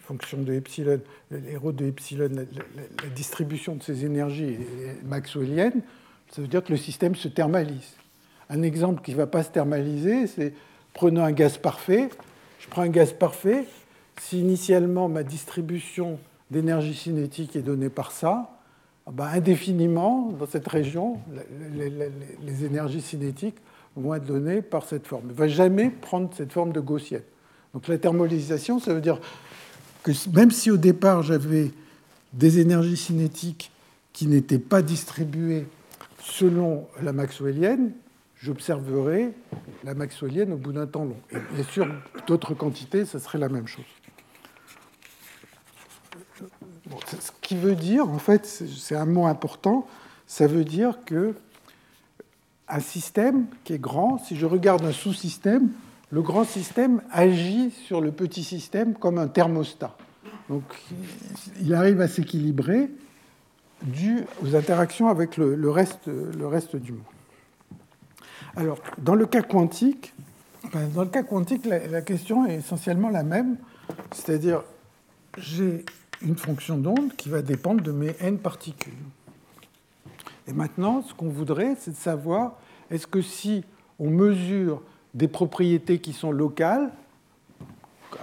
fonction 0.03 0.41
de 0.41 0.53
epsilon, 0.53 1.01
les 1.31 1.55
rho 1.55 1.71
de 1.71 1.85
epsilon, 1.85 2.29
la, 2.29 3.09
distribution 3.09 3.75
de 3.75 3.83
ces 3.83 4.05
énergies 4.05 4.53
est 4.53 5.03
maxwellienne, 5.03 5.81
ça 6.31 6.41
veut 6.41 6.47
dire 6.47 6.63
que 6.63 6.71
le 6.71 6.77
système 6.77 7.15
se 7.15 7.27
thermalise. 7.27 7.95
Un 8.49 8.61
exemple 8.61 9.01
qui 9.01 9.11
ne 9.11 9.17
va 9.17 9.27
pas 9.27 9.43
se 9.43 9.49
thermaliser, 9.49 10.27
c'est 10.27 10.53
prenons 10.93 11.23
un 11.23 11.31
gaz 11.31 11.57
parfait. 11.57 12.09
Je 12.59 12.67
prends 12.67 12.83
un 12.83 12.89
gaz 12.89 13.13
parfait. 13.13 13.65
Si 14.21 14.39
initialement 14.39 15.09
ma 15.09 15.23
distribution 15.23 16.19
d'énergie 16.51 16.93
cinétique 16.93 17.55
est 17.55 17.61
donnée 17.61 17.89
par 17.89 18.11
ça, 18.11 18.49
ah 19.05 19.11
ben, 19.11 19.25
indéfiniment, 19.25 20.31
dans 20.39 20.45
cette 20.45 20.67
région, 20.67 21.19
les 22.41 22.65
énergies 22.65 23.01
cinétiques 23.01 23.57
vont 23.95 24.13
être 24.15 24.25
données 24.25 24.61
par 24.61 24.85
cette 24.85 25.07
forme. 25.07 25.25
Il 25.25 25.33
ne 25.33 25.37
va 25.37 25.47
jamais 25.47 25.89
prendre 25.89 26.29
cette 26.35 26.51
forme 26.51 26.71
de 26.71 26.79
gaussienne. 26.79 27.23
Donc 27.73 27.87
la 27.87 27.97
thermalisation, 27.97 28.79
ça 28.79 28.93
veut 28.93 29.01
dire 29.01 29.19
que 30.03 30.11
même 30.33 30.51
si 30.51 30.69
au 30.69 30.77
départ 30.77 31.23
j'avais 31.23 31.71
des 32.33 32.59
énergies 32.59 32.97
cinétiques 32.97 33.71
qui 34.11 34.27
n'étaient 34.27 34.59
pas 34.59 34.81
distribuées 34.81 35.65
selon 36.21 36.87
la 37.01 37.13
maxwellienne, 37.13 37.91
j'observerai 38.43 39.31
la 39.85 39.93
maxwellienne 39.93 40.51
au 40.51 40.57
bout 40.57 40.73
d'un 40.73 40.85
temps 40.85 41.05
long. 41.05 41.17
Et 41.31 41.37
bien 41.53 41.63
sûr, 41.63 41.87
d'autres 42.27 42.53
quantités, 42.53 43.05
ça 43.05 43.19
serait 43.19 43.37
la 43.37 43.47
même 43.47 43.67
chose. 43.67 43.85
ce 47.07 47.31
qui 47.41 47.55
veut 47.55 47.75
dire, 47.75 48.09
en 48.09 48.19
fait, 48.19 48.45
c'est 48.45 48.95
un 48.95 49.05
mot 49.05 49.27
important, 49.27 49.87
ça 50.27 50.45
veut 50.47 50.65
dire 50.65 50.99
que 51.05 51.35
un 52.67 52.79
système 52.81 53.45
qui 53.63 53.73
est 53.73 53.79
grand, 53.79 54.17
si 54.17 54.35
je 54.35 54.45
regarde 54.45 54.83
un 54.83 54.91
sous-système, 54.91 55.69
le 56.11 56.21
grand 56.21 56.43
système 56.43 57.01
agit 57.11 57.71
sur 57.71 58.01
le 58.01 58.11
petit 58.11 58.43
système 58.43 58.93
comme 58.93 59.17
un 59.19 59.27
thermostat. 59.27 59.95
Donc 60.49 60.63
il 61.61 61.73
arrive 61.73 62.01
à 62.01 62.07
s'équilibrer 62.09 62.89
dû 63.83 64.25
aux 64.43 64.55
interactions 64.55 65.07
avec 65.07 65.37
le, 65.37 65.69
reste, 65.69 66.07
le 66.07 66.47
reste 66.47 66.75
du 66.75 66.91
monde. 66.91 67.03
Alors, 68.55 68.79
dans 68.97 69.15
le 69.15 69.25
cas 69.25 69.41
quantique, 69.41 70.13
dans 70.93 71.01
le 71.03 71.09
cas 71.09 71.23
quantique, 71.23 71.65
la 71.65 72.01
question 72.01 72.45
est 72.45 72.55
essentiellement 72.55 73.09
la 73.09 73.23
même, 73.23 73.57
c'est-à-dire 74.11 74.63
j'ai 75.37 75.85
une 76.21 76.35
fonction 76.35 76.77
d'onde 76.77 77.15
qui 77.15 77.29
va 77.29 77.41
dépendre 77.41 77.81
de 77.81 77.91
mes 77.91 78.15
n 78.19 78.37
particules. 78.37 78.93
Et 80.47 80.53
maintenant, 80.53 81.01
ce 81.01 81.13
qu'on 81.13 81.29
voudrait, 81.29 81.75
c'est 81.79 81.91
de 81.91 81.95
savoir 81.95 82.57
est-ce 82.91 83.07
que 83.07 83.21
si 83.21 83.63
on 83.99 84.09
mesure 84.09 84.81
des 85.13 85.27
propriétés 85.27 85.99
qui 85.99 86.13
sont 86.13 86.31
locales, 86.31 86.91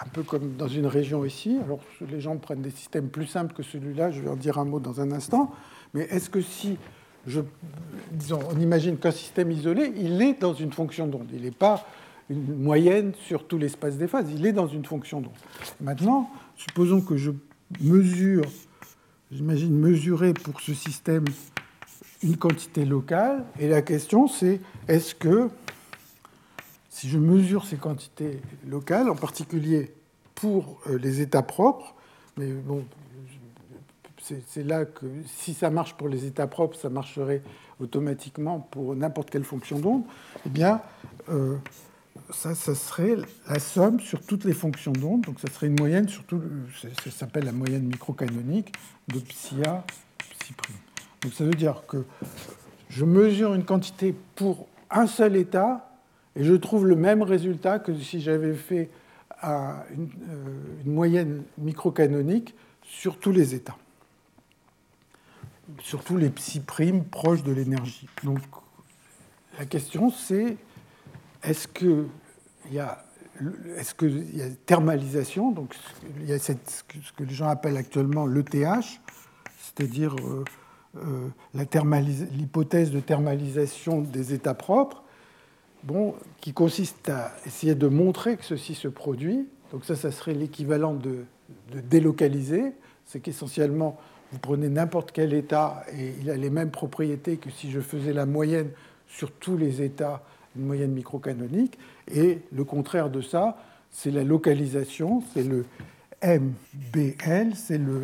un 0.01 0.09
peu 0.13 0.23
comme 0.23 0.57
dans 0.57 0.69
une 0.69 0.87
région 0.87 1.25
ici. 1.25 1.59
Alors 1.65 1.81
les 2.01 2.21
gens 2.21 2.37
prennent 2.37 2.63
des 2.63 2.71
systèmes 2.71 3.09
plus 3.09 3.27
simples 3.27 3.55
que 3.55 3.63
celui-là, 3.63 4.11
je 4.11 4.21
vais 4.21 4.29
en 4.29 4.37
dire 4.37 4.59
un 4.59 4.65
mot 4.65 4.81
dans 4.81 5.01
un 5.01 5.13
instant. 5.13 5.53
Mais 5.95 6.03
est-ce 6.05 6.31
que 6.31 6.41
si, 6.41 6.79
on 7.27 8.61
imagine 8.61 8.97
qu'un 8.97 9.11
système 9.11 9.51
isolé, 9.51 9.93
il 9.97 10.21
est 10.23 10.41
dans 10.41 10.55
une 10.55 10.73
fonction 10.73 11.07
d'onde, 11.07 11.29
il 11.33 11.43
n'est 11.43 11.51
pas 11.51 11.87
une 12.29 12.57
moyenne 12.57 13.13
sur 13.27 13.47
tout 13.47 13.59
l'espace 13.59 13.97
des 13.97 14.07
phases, 14.07 14.31
il 14.33 14.47
est 14.47 14.53
dans 14.53 14.69
une 14.69 14.85
fonction 14.85 15.21
d'onde. 15.21 15.33
Maintenant, 15.81 16.31
supposons 16.57 17.01
que 17.01 17.17
je 17.17 17.33
mesure, 17.81 18.45
j'imagine 19.31 19.77
mesurer 19.77 20.33
pour 20.33 20.61
ce 20.61 20.75
système 20.75 21.25
une 22.23 22.37
quantité 22.37 22.85
locale, 22.85 23.45
et 23.59 23.69
la 23.69 23.83
question 23.83 24.29
c'est 24.29 24.61
est-ce 24.89 25.15
que 25.15 25.49
si 26.89 27.09
je 27.09 27.19
mesure 27.19 27.65
ces 27.65 27.77
quantités 27.77 28.41
locales, 28.69 29.09
en 29.09 29.17
particulier 29.17 29.95
pour 30.35 30.81
euh, 30.87 30.99
les 30.99 31.21
états 31.21 31.43
propres, 31.43 31.95
mais 32.37 32.53
bon, 32.53 32.85
c'est 34.47 34.63
là 34.63 34.85
que 34.85 35.07
si 35.27 35.55
ça 35.55 35.71
marche 35.71 35.95
pour 35.95 36.09
les 36.09 36.27
états 36.27 36.47
propres, 36.47 36.77
ça 36.77 36.91
marcherait 36.91 37.43
automatiquement 37.81 38.61
pour 38.61 38.95
n'importe 38.95 39.31
quelle 39.31 39.45
fonction 39.45 39.79
d'onde, 39.79 40.03
eh 40.47 40.49
bien, 40.49 40.81
euh, 41.29 41.57
ça, 42.31 42.55
ça 42.55 42.75
serait 42.75 43.17
la 43.49 43.59
somme 43.59 44.01
sur 44.01 44.21
toutes 44.21 44.45
les 44.45 44.53
fonctions 44.53 44.93
d'onde. 44.93 45.23
Donc, 45.23 45.41
ça 45.41 45.51
serait 45.51 45.69
une 45.69 45.79
moyenne 45.79 46.09
sur 46.09 46.25
tout. 46.25 46.43
Ça 46.83 47.11
s'appelle 47.11 47.45
la 47.45 47.53
moyenne 47.53 47.85
microcanonique 47.85 48.73
de 49.09 49.19
psi 49.21 49.63
A, 49.65 49.85
psi. 50.19 50.55
Donc, 51.23 51.33
ça 51.33 51.45
veut 51.45 51.55
dire 51.55 51.83
que 51.87 52.05
je 52.89 53.05
mesure 53.05 53.55
une 53.55 53.65
quantité 53.65 54.15
pour 54.35 54.67
un 54.91 55.07
seul 55.07 55.37
état 55.37 55.91
et 56.37 56.45
je 56.45 56.55
trouve 56.55 56.87
le 56.87 56.97
même 56.97 57.23
résultat 57.23 57.79
que 57.79 57.95
si 57.95 58.21
j'avais 58.21 58.55
fait 58.55 58.91
euh, 59.45 59.73
une, 59.95 60.93
moyenne 60.93 61.43
microcanonique 61.59 62.55
sur 62.83 63.19
tous 63.19 63.33
les 63.33 63.55
états, 63.55 63.77
sur 65.81 66.03
tous 66.05 66.17
les 66.17 66.31
psi 66.31 66.61
primes 66.61 67.05
proches 67.05 67.43
de 67.43 67.53
l'énergie. 67.53 68.09
Donc 68.25 68.39
la 69.59 69.67
question 69.67 70.11
c'est 70.11 70.57
est-ce 71.43 71.69
qu'il 71.69 72.07
y 72.71 72.79
a 72.79 73.05
est-ce 73.77 73.95
qu'il 73.95 74.37
y 74.37 74.43
a 74.43 74.51
thermalisation 74.67 75.51
Donc, 75.51 75.75
il 76.21 76.29
y 76.29 76.33
a 76.33 76.39
ce 76.39 76.53
que 76.53 77.25
les 77.25 77.35
gens 77.35 77.49
appellent 77.49 77.77
actuellement 77.77 78.27
l'ETH, 78.27 79.01
c'est-à-dire 79.59 80.15
euh, 80.17 80.45
euh, 80.97 81.29
l'hypothèse 82.33 82.91
de 82.91 83.01
thermalisation 83.01 84.03
des 84.03 84.35
états 84.35 84.55
propres 84.55 85.03
bon, 85.85 86.15
qui 86.41 86.53
consiste 86.53 87.09
à 87.09 87.33
essayer 87.47 87.75
de 87.75 87.87
montrer 87.87 88.37
que 88.37 88.45
ceci 88.45 88.75
se 88.75 88.89
produit. 88.89 89.49
Donc 89.73 89.85
ça, 89.85 89.97
ça 89.97 90.11
serait 90.11 90.35
l'équivalent 90.35 90.95
de, 90.95 91.25
délocaliser. 91.73 92.73
C'est 93.07 93.21
qu'essentiellement, 93.21 93.99
vous 94.33 94.39
prenez 94.39 94.69
n'importe 94.69 95.13
quel 95.13 95.35
état 95.35 95.85
et 95.97 96.15
il 96.21 96.31
a 96.31 96.37
les 96.37 96.51
mêmes 96.51 96.71
propriétés 96.71 97.37
que 97.37 97.51
si 97.51 97.71
je 97.71 97.81
faisais 97.81 98.13
la 98.13 98.27
moyenne 98.27 98.71
sur 99.09 99.33
tous 99.33 99.57
les 99.57 99.83
états, 99.83 100.23
une 100.57 100.67
moyenne 100.67 100.93
microcanonique. 100.93 101.79
Et 102.13 102.39
le 102.53 102.65
contraire 102.65 103.11
de 103.11 103.21
ça, 103.21 103.57
c'est 103.91 104.11
la 104.11 104.23
localisation, 104.23 105.23
c'est 105.35 105.43
le 105.43 105.65
MBL, 106.23 107.55
c'est 107.55 107.79
le 107.79 108.03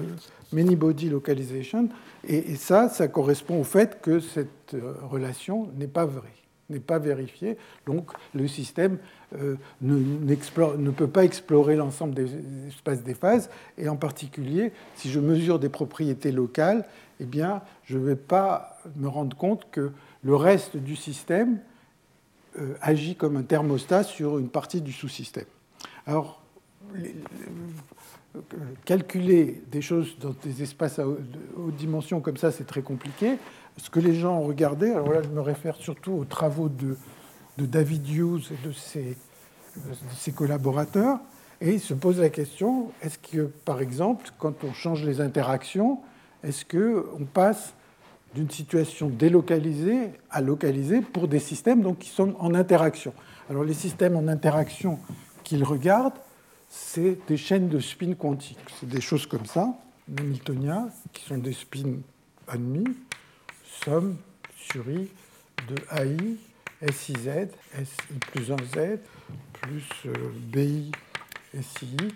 Many 0.53 0.75
Body 0.75 1.11
Localization. 1.11 1.89
et 2.29 2.57
ça, 2.57 2.89
ça 2.89 3.09
correspond 3.09 3.61
au 3.61 3.65
fait 3.65 4.01
que 4.01 4.21
cette 4.21 4.75
euh, 4.75 4.95
relation 5.03 5.69
n'est 5.77 5.87
pas 5.87 6.07
vraie 6.07 6.46
n'est 6.71 6.81
pas 6.81 6.99
vérifié. 6.99 7.57
Donc 7.87 8.11
le 8.35 8.49
système 8.49 8.99
euh, 9.35 9.57
ne, 9.81 10.91
peut 10.91 11.09
pas 11.09 11.25
explorer 11.25 11.77
l'ensemble 11.77 12.15
des 12.15 12.29
espaces 12.69 13.03
des 13.03 13.15
phases. 13.15 13.51
Et 13.79 13.89
en 13.89 13.97
particulier, 13.97 14.73
si 14.95 15.11
je 15.11 15.21
mesure 15.21 15.59
des 15.59 15.69
propriétés 15.69 16.33
locales, 16.33 16.85
eh 17.21 17.25
bien, 17.25 17.63
je 17.85 17.99
ne 17.99 18.05
vais 18.05 18.17
pas 18.17 18.79
me 18.97 19.09
rendre 19.09 19.37
compte 19.37 19.67
que 19.71 19.91
le 20.23 20.37
reste 20.37 20.77
du 20.77 20.97
système 20.97 21.59
euh, 22.59 22.75
agit 22.81 23.17
comme 23.17 23.37
un 23.37 23.43
thermostat 23.43 24.03
sur 24.03 24.39
une 24.39 24.49
partie 24.49 24.81
du 24.81 24.93
sous-système. 24.93 25.47
Alors, 26.07 26.43
calculer 28.85 29.63
des 29.71 29.81
choses 29.81 30.17
dans 30.21 30.35
des 30.43 30.63
espaces 30.63 30.99
à 30.99 31.07
haute 31.07 31.77
dimension 31.77 32.21
comme 32.21 32.37
ça, 32.37 32.53
c'est 32.53 32.67
très 32.67 32.83
compliqué 32.83 33.39
ce 33.77 33.91
que 33.91 34.01
les 34.01 34.15
gens 34.15 34.39
ont 34.39 34.45
regardé, 34.45 34.91
alors 34.91 35.13
là 35.13 35.23
je 35.23 35.29
me 35.29 35.41
réfère 35.41 35.77
surtout 35.77 36.13
aux 36.13 36.25
travaux 36.25 36.69
de, 36.69 36.97
David 37.59 38.09
Hughes 38.09 38.53
et 38.53 38.67
de 38.67 38.73
ses, 38.73 40.33
collaborateurs, 40.33 41.19
et 41.61 41.73
ils 41.75 41.81
se 41.81 41.95
posent 41.95 42.21
la 42.21 42.29
question, 42.29 42.91
est-ce 43.03 43.19
que 43.19 43.51
par 43.65 43.81
exemple, 43.81 44.31
quand 44.39 44.65
on 44.65 44.73
change 44.73 45.05
les 45.05 45.21
interactions, 45.21 46.01
est-ce 46.43 46.65
qu'on 46.65 47.25
passe 47.25 47.75
d'une 48.35 48.51
situation 48.51 49.09
délocalisée 49.09 50.11
à 50.31 50.43
localisée 50.43 51.01
pour 51.01 51.29
des 51.29 51.39
systèmes 51.39 51.83
donc, 51.83 51.99
qui 51.99 52.11
sont 52.11 52.35
en 52.39 52.55
interaction? 52.55 53.15
Alors 53.49 53.65
les 53.65 53.75
systèmes 53.75 54.17
en 54.17 54.29
interaction 54.29 54.99
qu'ils 55.45 55.65
regardent, 55.65 56.19
c'est 56.69 57.19
des 57.27 57.37
chaînes 57.37 57.69
de 57.69 57.79
spins 57.79 58.15
quantiques. 58.15 58.59
C'est 58.81 58.89
des 58.89 59.01
choses 59.01 59.27
comme 59.27 59.47
ça, 59.47 59.75
Hamiltoniens, 60.19 60.89
qui 61.13 61.25
sont 61.25 61.39
des 61.39 61.53
spins 61.53 62.01
ennemis, 62.53 62.97
somme 63.85 64.17
sur 64.57 64.89
i 64.91 65.09
de 65.69 65.77
AI, 65.91 66.37
SIZ, 66.91 67.49
SI 67.75 68.19
plus 68.33 68.51
1Z, 68.51 68.99
plus 69.63 69.89
euh, 70.07 70.13
BI, 70.53 70.93
SIX, 71.55 72.15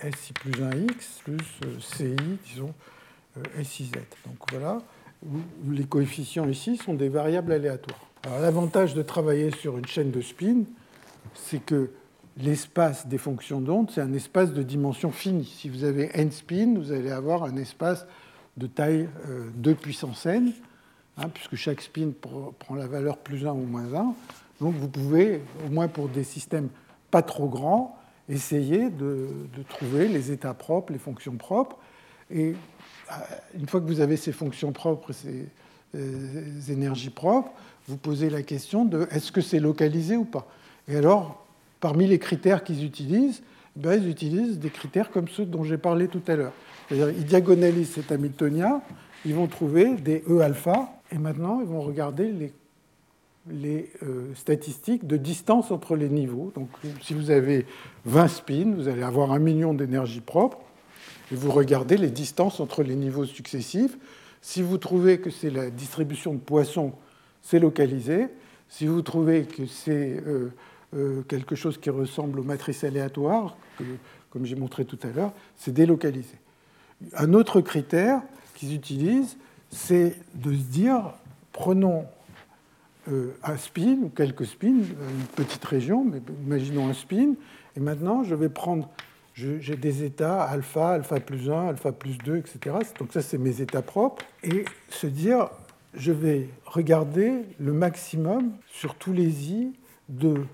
SI 0.00 0.32
plus 0.34 0.52
1X, 0.52 1.22
plus 1.24 1.38
euh, 1.64 1.80
CI, 1.80 2.16
disons, 2.46 2.74
euh, 3.36 3.64
SIZ. 3.64 3.92
Donc 4.26 4.36
voilà, 4.50 4.78
les 5.68 5.84
coefficients 5.84 6.48
ici 6.48 6.76
sont 6.76 6.94
des 6.94 7.08
variables 7.08 7.52
aléatoires. 7.52 8.06
Alors 8.24 8.40
l'avantage 8.40 8.94
de 8.94 9.02
travailler 9.02 9.50
sur 9.50 9.78
une 9.78 9.86
chaîne 9.86 10.10
de 10.10 10.20
spin, 10.20 10.62
c'est 11.34 11.64
que 11.64 11.90
l'espace 12.38 13.06
des 13.06 13.18
fonctions 13.18 13.60
d'onde, 13.60 13.90
c'est 13.92 14.00
un 14.00 14.12
espace 14.12 14.52
de 14.52 14.62
dimension 14.62 15.10
finie. 15.10 15.44
Si 15.44 15.68
vous 15.68 15.84
avez 15.84 16.10
n 16.14 16.30
spin, 16.30 16.74
vous 16.76 16.92
allez 16.92 17.10
avoir 17.10 17.44
un 17.44 17.56
espace 17.56 18.06
de 18.56 18.66
taille 18.66 19.08
2 19.56 19.70
euh, 19.70 19.74
puissance 19.74 20.26
n, 20.26 20.52
puisque 21.34 21.56
chaque 21.56 21.80
spin 21.80 22.10
prend 22.58 22.74
la 22.74 22.86
valeur 22.86 23.18
plus 23.18 23.46
1 23.46 23.50
ou 23.50 23.64
moins 23.66 23.92
1. 23.94 24.14
Donc 24.60 24.74
vous 24.74 24.88
pouvez, 24.88 25.42
au 25.66 25.70
moins 25.70 25.88
pour 25.88 26.08
des 26.08 26.24
systèmes 26.24 26.68
pas 27.10 27.22
trop 27.22 27.48
grands, 27.48 27.98
essayer 28.28 28.90
de, 28.90 29.28
trouver 29.68 30.08
les 30.08 30.32
états 30.32 30.54
propres, 30.54 30.92
les 30.92 30.98
fonctions 30.98 31.36
propres. 31.36 31.76
Et 32.30 32.54
euh, 33.10 33.14
une 33.58 33.68
fois 33.68 33.80
que 33.80 33.86
vous 33.86 34.00
avez 34.00 34.16
ces 34.16 34.32
fonctions 34.32 34.72
propres, 34.72 35.12
ces, 35.12 35.48
ces 35.94 36.72
énergies 36.72 37.10
propres, 37.10 37.52
vous 37.88 37.96
posez 37.96 38.30
la 38.30 38.42
question 38.42 38.84
de 38.84 39.06
est-ce 39.10 39.30
que 39.30 39.40
c'est 39.40 39.60
localisé 39.60 40.16
ou 40.16 40.24
pas? 40.24 40.46
Et 40.88 40.96
alors, 40.96 41.46
parmi 41.80 42.06
les 42.06 42.18
critères 42.18 42.64
qu'ils 42.64 42.84
utilisent, 42.84 43.42
ils 43.84 44.08
utilisent 44.08 44.58
des 44.58 44.70
critères 44.70 45.10
comme 45.10 45.28
ceux 45.28 45.44
dont 45.44 45.64
j'ai 45.64 45.78
parlé 45.78 46.08
tout 46.08 46.22
à 46.26 46.36
l'heure. 46.36 46.52
C'est-à-dire, 46.88 47.10
ils 47.10 47.24
diagonalisent 47.24 47.92
cet 47.92 48.12
Hamiltonien, 48.12 48.80
ils 49.24 49.34
vont 49.34 49.46
trouver 49.46 49.94
des 49.94 50.22
E 50.28 50.40
alpha, 50.40 50.88
et 51.12 51.18
maintenant, 51.18 51.60
ils 51.60 51.66
vont 51.66 51.80
regarder 51.80 52.32
les, 53.48 53.90
euh, 54.02 54.34
statistiques 54.34 55.06
de 55.06 55.16
distance 55.16 55.70
entre 55.70 55.96
les 55.96 56.08
niveaux. 56.08 56.52
Donc, 56.54 56.68
si 57.02 57.14
vous 57.14 57.30
avez 57.30 57.66
20 58.04 58.28
spins, 58.28 58.72
vous 58.74 58.88
allez 58.88 59.02
avoir 59.02 59.32
un 59.32 59.38
million 59.38 59.74
d'énergie 59.74 60.20
propre, 60.20 60.58
et 61.32 61.34
vous 61.34 61.50
regardez 61.50 61.96
les 61.96 62.10
distances 62.10 62.60
entre 62.60 62.82
les 62.82 62.94
niveaux 62.94 63.24
successifs. 63.24 63.96
Si 64.40 64.62
vous 64.62 64.78
trouvez 64.78 65.18
que 65.18 65.30
c'est 65.30 65.50
la 65.50 65.70
distribution 65.70 66.32
de 66.32 66.38
Poisson, 66.38 66.92
c'est 67.42 67.58
localisé. 67.58 68.28
Si 68.68 68.86
vous 68.86 69.02
trouvez 69.02 69.44
que 69.44 69.66
c'est 69.66 70.22
euh, 70.26 70.52
quelque 71.28 71.54
chose 71.54 71.78
qui 71.78 71.90
ressemble 71.90 72.40
aux 72.40 72.44
matrices 72.44 72.84
aléatoires, 72.84 73.56
comme 74.30 74.44
j'ai 74.44 74.56
montré 74.56 74.84
tout 74.84 74.98
à 75.02 75.08
l'heure, 75.08 75.32
c'est 75.56 75.72
délocalisé. 75.72 76.36
Un 77.14 77.34
autre 77.34 77.60
critère 77.60 78.22
qu'ils 78.54 78.74
utilisent, 78.74 79.36
c'est 79.70 80.16
de 80.34 80.52
se 80.52 80.62
dire, 80.62 81.12
prenons 81.52 82.06
euh, 83.08 83.36
un 83.42 83.56
spin 83.56 83.98
ou 84.02 84.08
quelques 84.08 84.46
spins, 84.46 84.68
une 84.68 85.26
petite 85.36 85.64
région, 85.64 86.04
mais 86.04 86.20
imaginons 86.44 86.88
un 86.88 86.94
spin, 86.94 87.34
et 87.76 87.80
maintenant 87.80 88.24
je 88.24 88.34
vais 88.34 88.48
prendre, 88.48 88.88
j'ai 89.34 89.76
des 89.76 90.02
états 90.02 90.42
alpha, 90.42 90.90
alpha 90.90 91.20
plus 91.20 91.50
1, 91.50 91.68
alpha 91.68 91.92
plus 91.92 92.18
2, 92.18 92.36
etc. 92.36 92.76
Donc 92.98 93.12
ça 93.12 93.22
c'est 93.22 93.38
mes 93.38 93.60
états 93.60 93.82
propres, 93.82 94.24
et 94.42 94.64
se 94.88 95.06
dire, 95.06 95.50
je 95.94 96.12
vais 96.12 96.48
regarder 96.64 97.42
le 97.60 97.72
maximum 97.72 98.52
sur 98.66 98.94
tous 98.96 99.12
les 99.12 99.52
i 99.52 99.72
de 100.08 100.44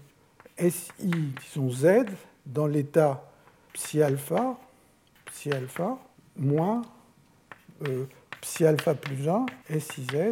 SI, 0.59 1.11
disons 1.41 1.71
Z, 1.71 2.07
dans 2.47 2.67
l'état 2.67 3.25
psi 3.73 4.03
alpha, 4.03 4.57
psi 5.27 5.53
alpha, 5.53 5.99
moins 6.37 6.83
euh, 7.89 8.05
psi 8.41 8.65
alpha 8.67 8.95
plus 8.95 9.29
1, 9.29 9.47
SIZ, 9.79 10.31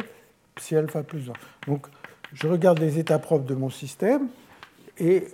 psi 0.55 0.75
alpha 0.75 1.03
plus 1.03 1.29
1. 1.29 1.33
Donc, 1.67 1.87
je 2.33 2.47
regarde 2.47 2.79
les 2.79 2.99
états 2.99 3.19
propres 3.19 3.45
de 3.45 3.55
mon 3.55 3.69
système 3.69 4.27
et 4.97 5.27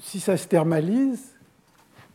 si 0.00 0.20
ça 0.20 0.36
se 0.36 0.46
thermalise 0.46 1.34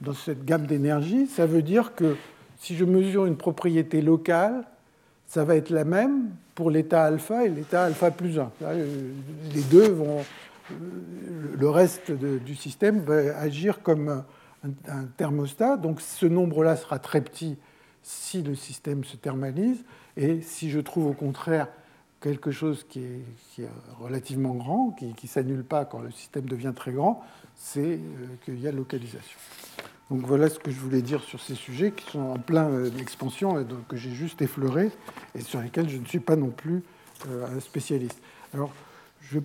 dans 0.01 0.13
cette 0.13 0.45
gamme 0.45 0.65
d'énergie, 0.65 1.27
ça 1.27 1.45
veut 1.45 1.61
dire 1.61 1.95
que 1.95 2.15
si 2.59 2.75
je 2.75 2.85
mesure 2.85 3.25
une 3.25 3.37
propriété 3.37 4.01
locale, 4.01 4.63
ça 5.27 5.43
va 5.43 5.55
être 5.55 5.69
la 5.69 5.83
même 5.83 6.29
pour 6.55 6.71
l'état 6.71 7.03
alpha 7.03 7.45
et 7.45 7.49
l'état 7.49 7.85
alpha 7.85 8.11
plus 8.11 8.39
1. 8.39 8.51
Les 9.53 9.61
deux 9.63 9.89
vont. 9.89 10.23
Le 10.71 11.69
reste 11.69 12.11
du 12.11 12.55
système 12.55 12.99
va 13.01 13.37
agir 13.37 13.81
comme 13.81 14.23
un, 14.63 15.05
thermostat. 15.17 15.77
Donc 15.77 16.01
ce 16.01 16.25
nombre-là 16.25 16.75
sera 16.75 16.99
très 16.99 17.21
petit 17.21 17.57
si 18.01 18.41
le 18.41 18.55
système 18.55 19.03
se 19.03 19.17
thermalise. 19.17 19.83
Et 20.17 20.41
si 20.41 20.69
je 20.69 20.79
trouve 20.79 21.07
au 21.07 21.13
contraire 21.13 21.67
quelque 22.21 22.51
chose 22.51 22.85
qui 22.89 22.99
est, 22.99 23.67
relativement 23.99 24.53
grand, 24.53 24.91
qui 24.91 25.07
ne 25.07 25.27
s'annule 25.27 25.63
pas 25.63 25.85
quand 25.85 25.99
le 25.99 26.11
système 26.11 26.45
devient 26.45 26.73
très 26.75 26.91
grand, 26.91 27.23
c'est 27.55 27.81
euh, 27.81 27.99
qu'il 28.43 28.59
y 28.59 28.67
a 28.67 28.71
localisation. 28.71 29.39
Donc 30.09 30.25
voilà 30.25 30.49
ce 30.49 30.57
que 30.57 30.71
je 30.71 30.79
voulais 30.79 31.01
dire 31.01 31.21
sur 31.21 31.39
ces 31.39 31.55
sujets 31.55 31.91
qui 31.91 32.09
sont 32.09 32.19
en 32.19 32.39
plein 32.39 32.69
euh, 32.69 32.89
d'expansion 32.89 33.59
et 33.59 33.65
que 33.87 33.95
j'ai 33.95 34.11
juste 34.11 34.41
effleuré 34.41 34.91
et 35.35 35.41
sur 35.41 35.61
lesquels 35.61 35.87
je 35.89 35.97
ne 35.97 36.05
suis 36.05 36.19
pas 36.19 36.35
non 36.35 36.49
plus 36.49 36.83
euh, 37.27 37.55
un 37.55 37.59
spécialiste. 37.59 38.19
Alors, 38.53 38.71
je 39.21 39.39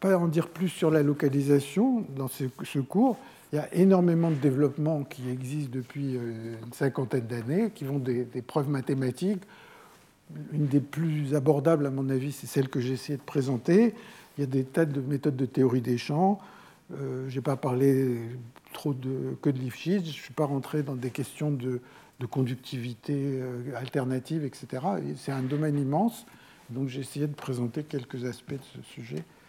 pas 0.00 0.18
en 0.18 0.28
dire 0.28 0.48
plus 0.48 0.68
sur 0.68 0.90
la 0.90 1.02
localisation 1.02 2.04
dans 2.16 2.28
ce 2.28 2.78
cours. 2.80 3.16
Il 3.52 3.56
y 3.56 3.58
a 3.58 3.72
énormément 3.74 4.30
de 4.30 4.36
développements 4.36 5.04
qui 5.04 5.28
existent 5.28 5.70
depuis 5.72 6.14
une 6.14 6.72
cinquantaine 6.72 7.26
d'années, 7.26 7.70
qui 7.74 7.84
vont 7.84 7.98
des, 7.98 8.24
preuves 8.46 8.68
mathématiques 8.68 9.42
une 10.52 10.66
des 10.66 10.80
plus 10.80 11.34
abordables, 11.34 11.86
à 11.86 11.90
mon 11.90 12.08
avis, 12.08 12.32
c'est 12.32 12.46
celle 12.46 12.68
que 12.68 12.80
j'ai 12.80 12.92
essayé 12.92 13.18
de 13.18 13.22
présenter. 13.22 13.94
Il 14.36 14.42
y 14.42 14.44
a 14.44 14.46
des 14.46 14.64
tas 14.64 14.84
de 14.84 15.00
méthodes 15.00 15.36
de 15.36 15.46
théorie 15.46 15.80
des 15.80 15.98
champs. 15.98 16.38
Euh, 16.92 17.28
je 17.28 17.36
n'ai 17.36 17.42
pas 17.42 17.56
parlé 17.56 18.20
trop 18.72 18.94
de, 18.94 19.36
que 19.42 19.50
de 19.50 19.58
Lifshitz. 19.58 20.04
Je 20.04 20.08
ne 20.08 20.12
suis 20.12 20.34
pas 20.34 20.44
rentré 20.44 20.82
dans 20.82 20.94
des 20.94 21.10
questions 21.10 21.50
de, 21.50 21.80
conductivité 22.30 23.14
euh, 23.16 23.74
alternative, 23.76 24.44
etc. 24.44 24.68
C'est 25.16 25.32
un 25.32 25.42
domaine 25.42 25.78
immense. 25.78 26.26
Donc 26.68 26.88
j'ai 26.88 27.00
essayé 27.00 27.26
de 27.26 27.34
présenter 27.34 27.82
quelques 27.82 28.24
aspects 28.24 28.52
de 28.52 28.58
ce 28.74 28.82
sujet 28.82 29.24
euh, 29.24 29.39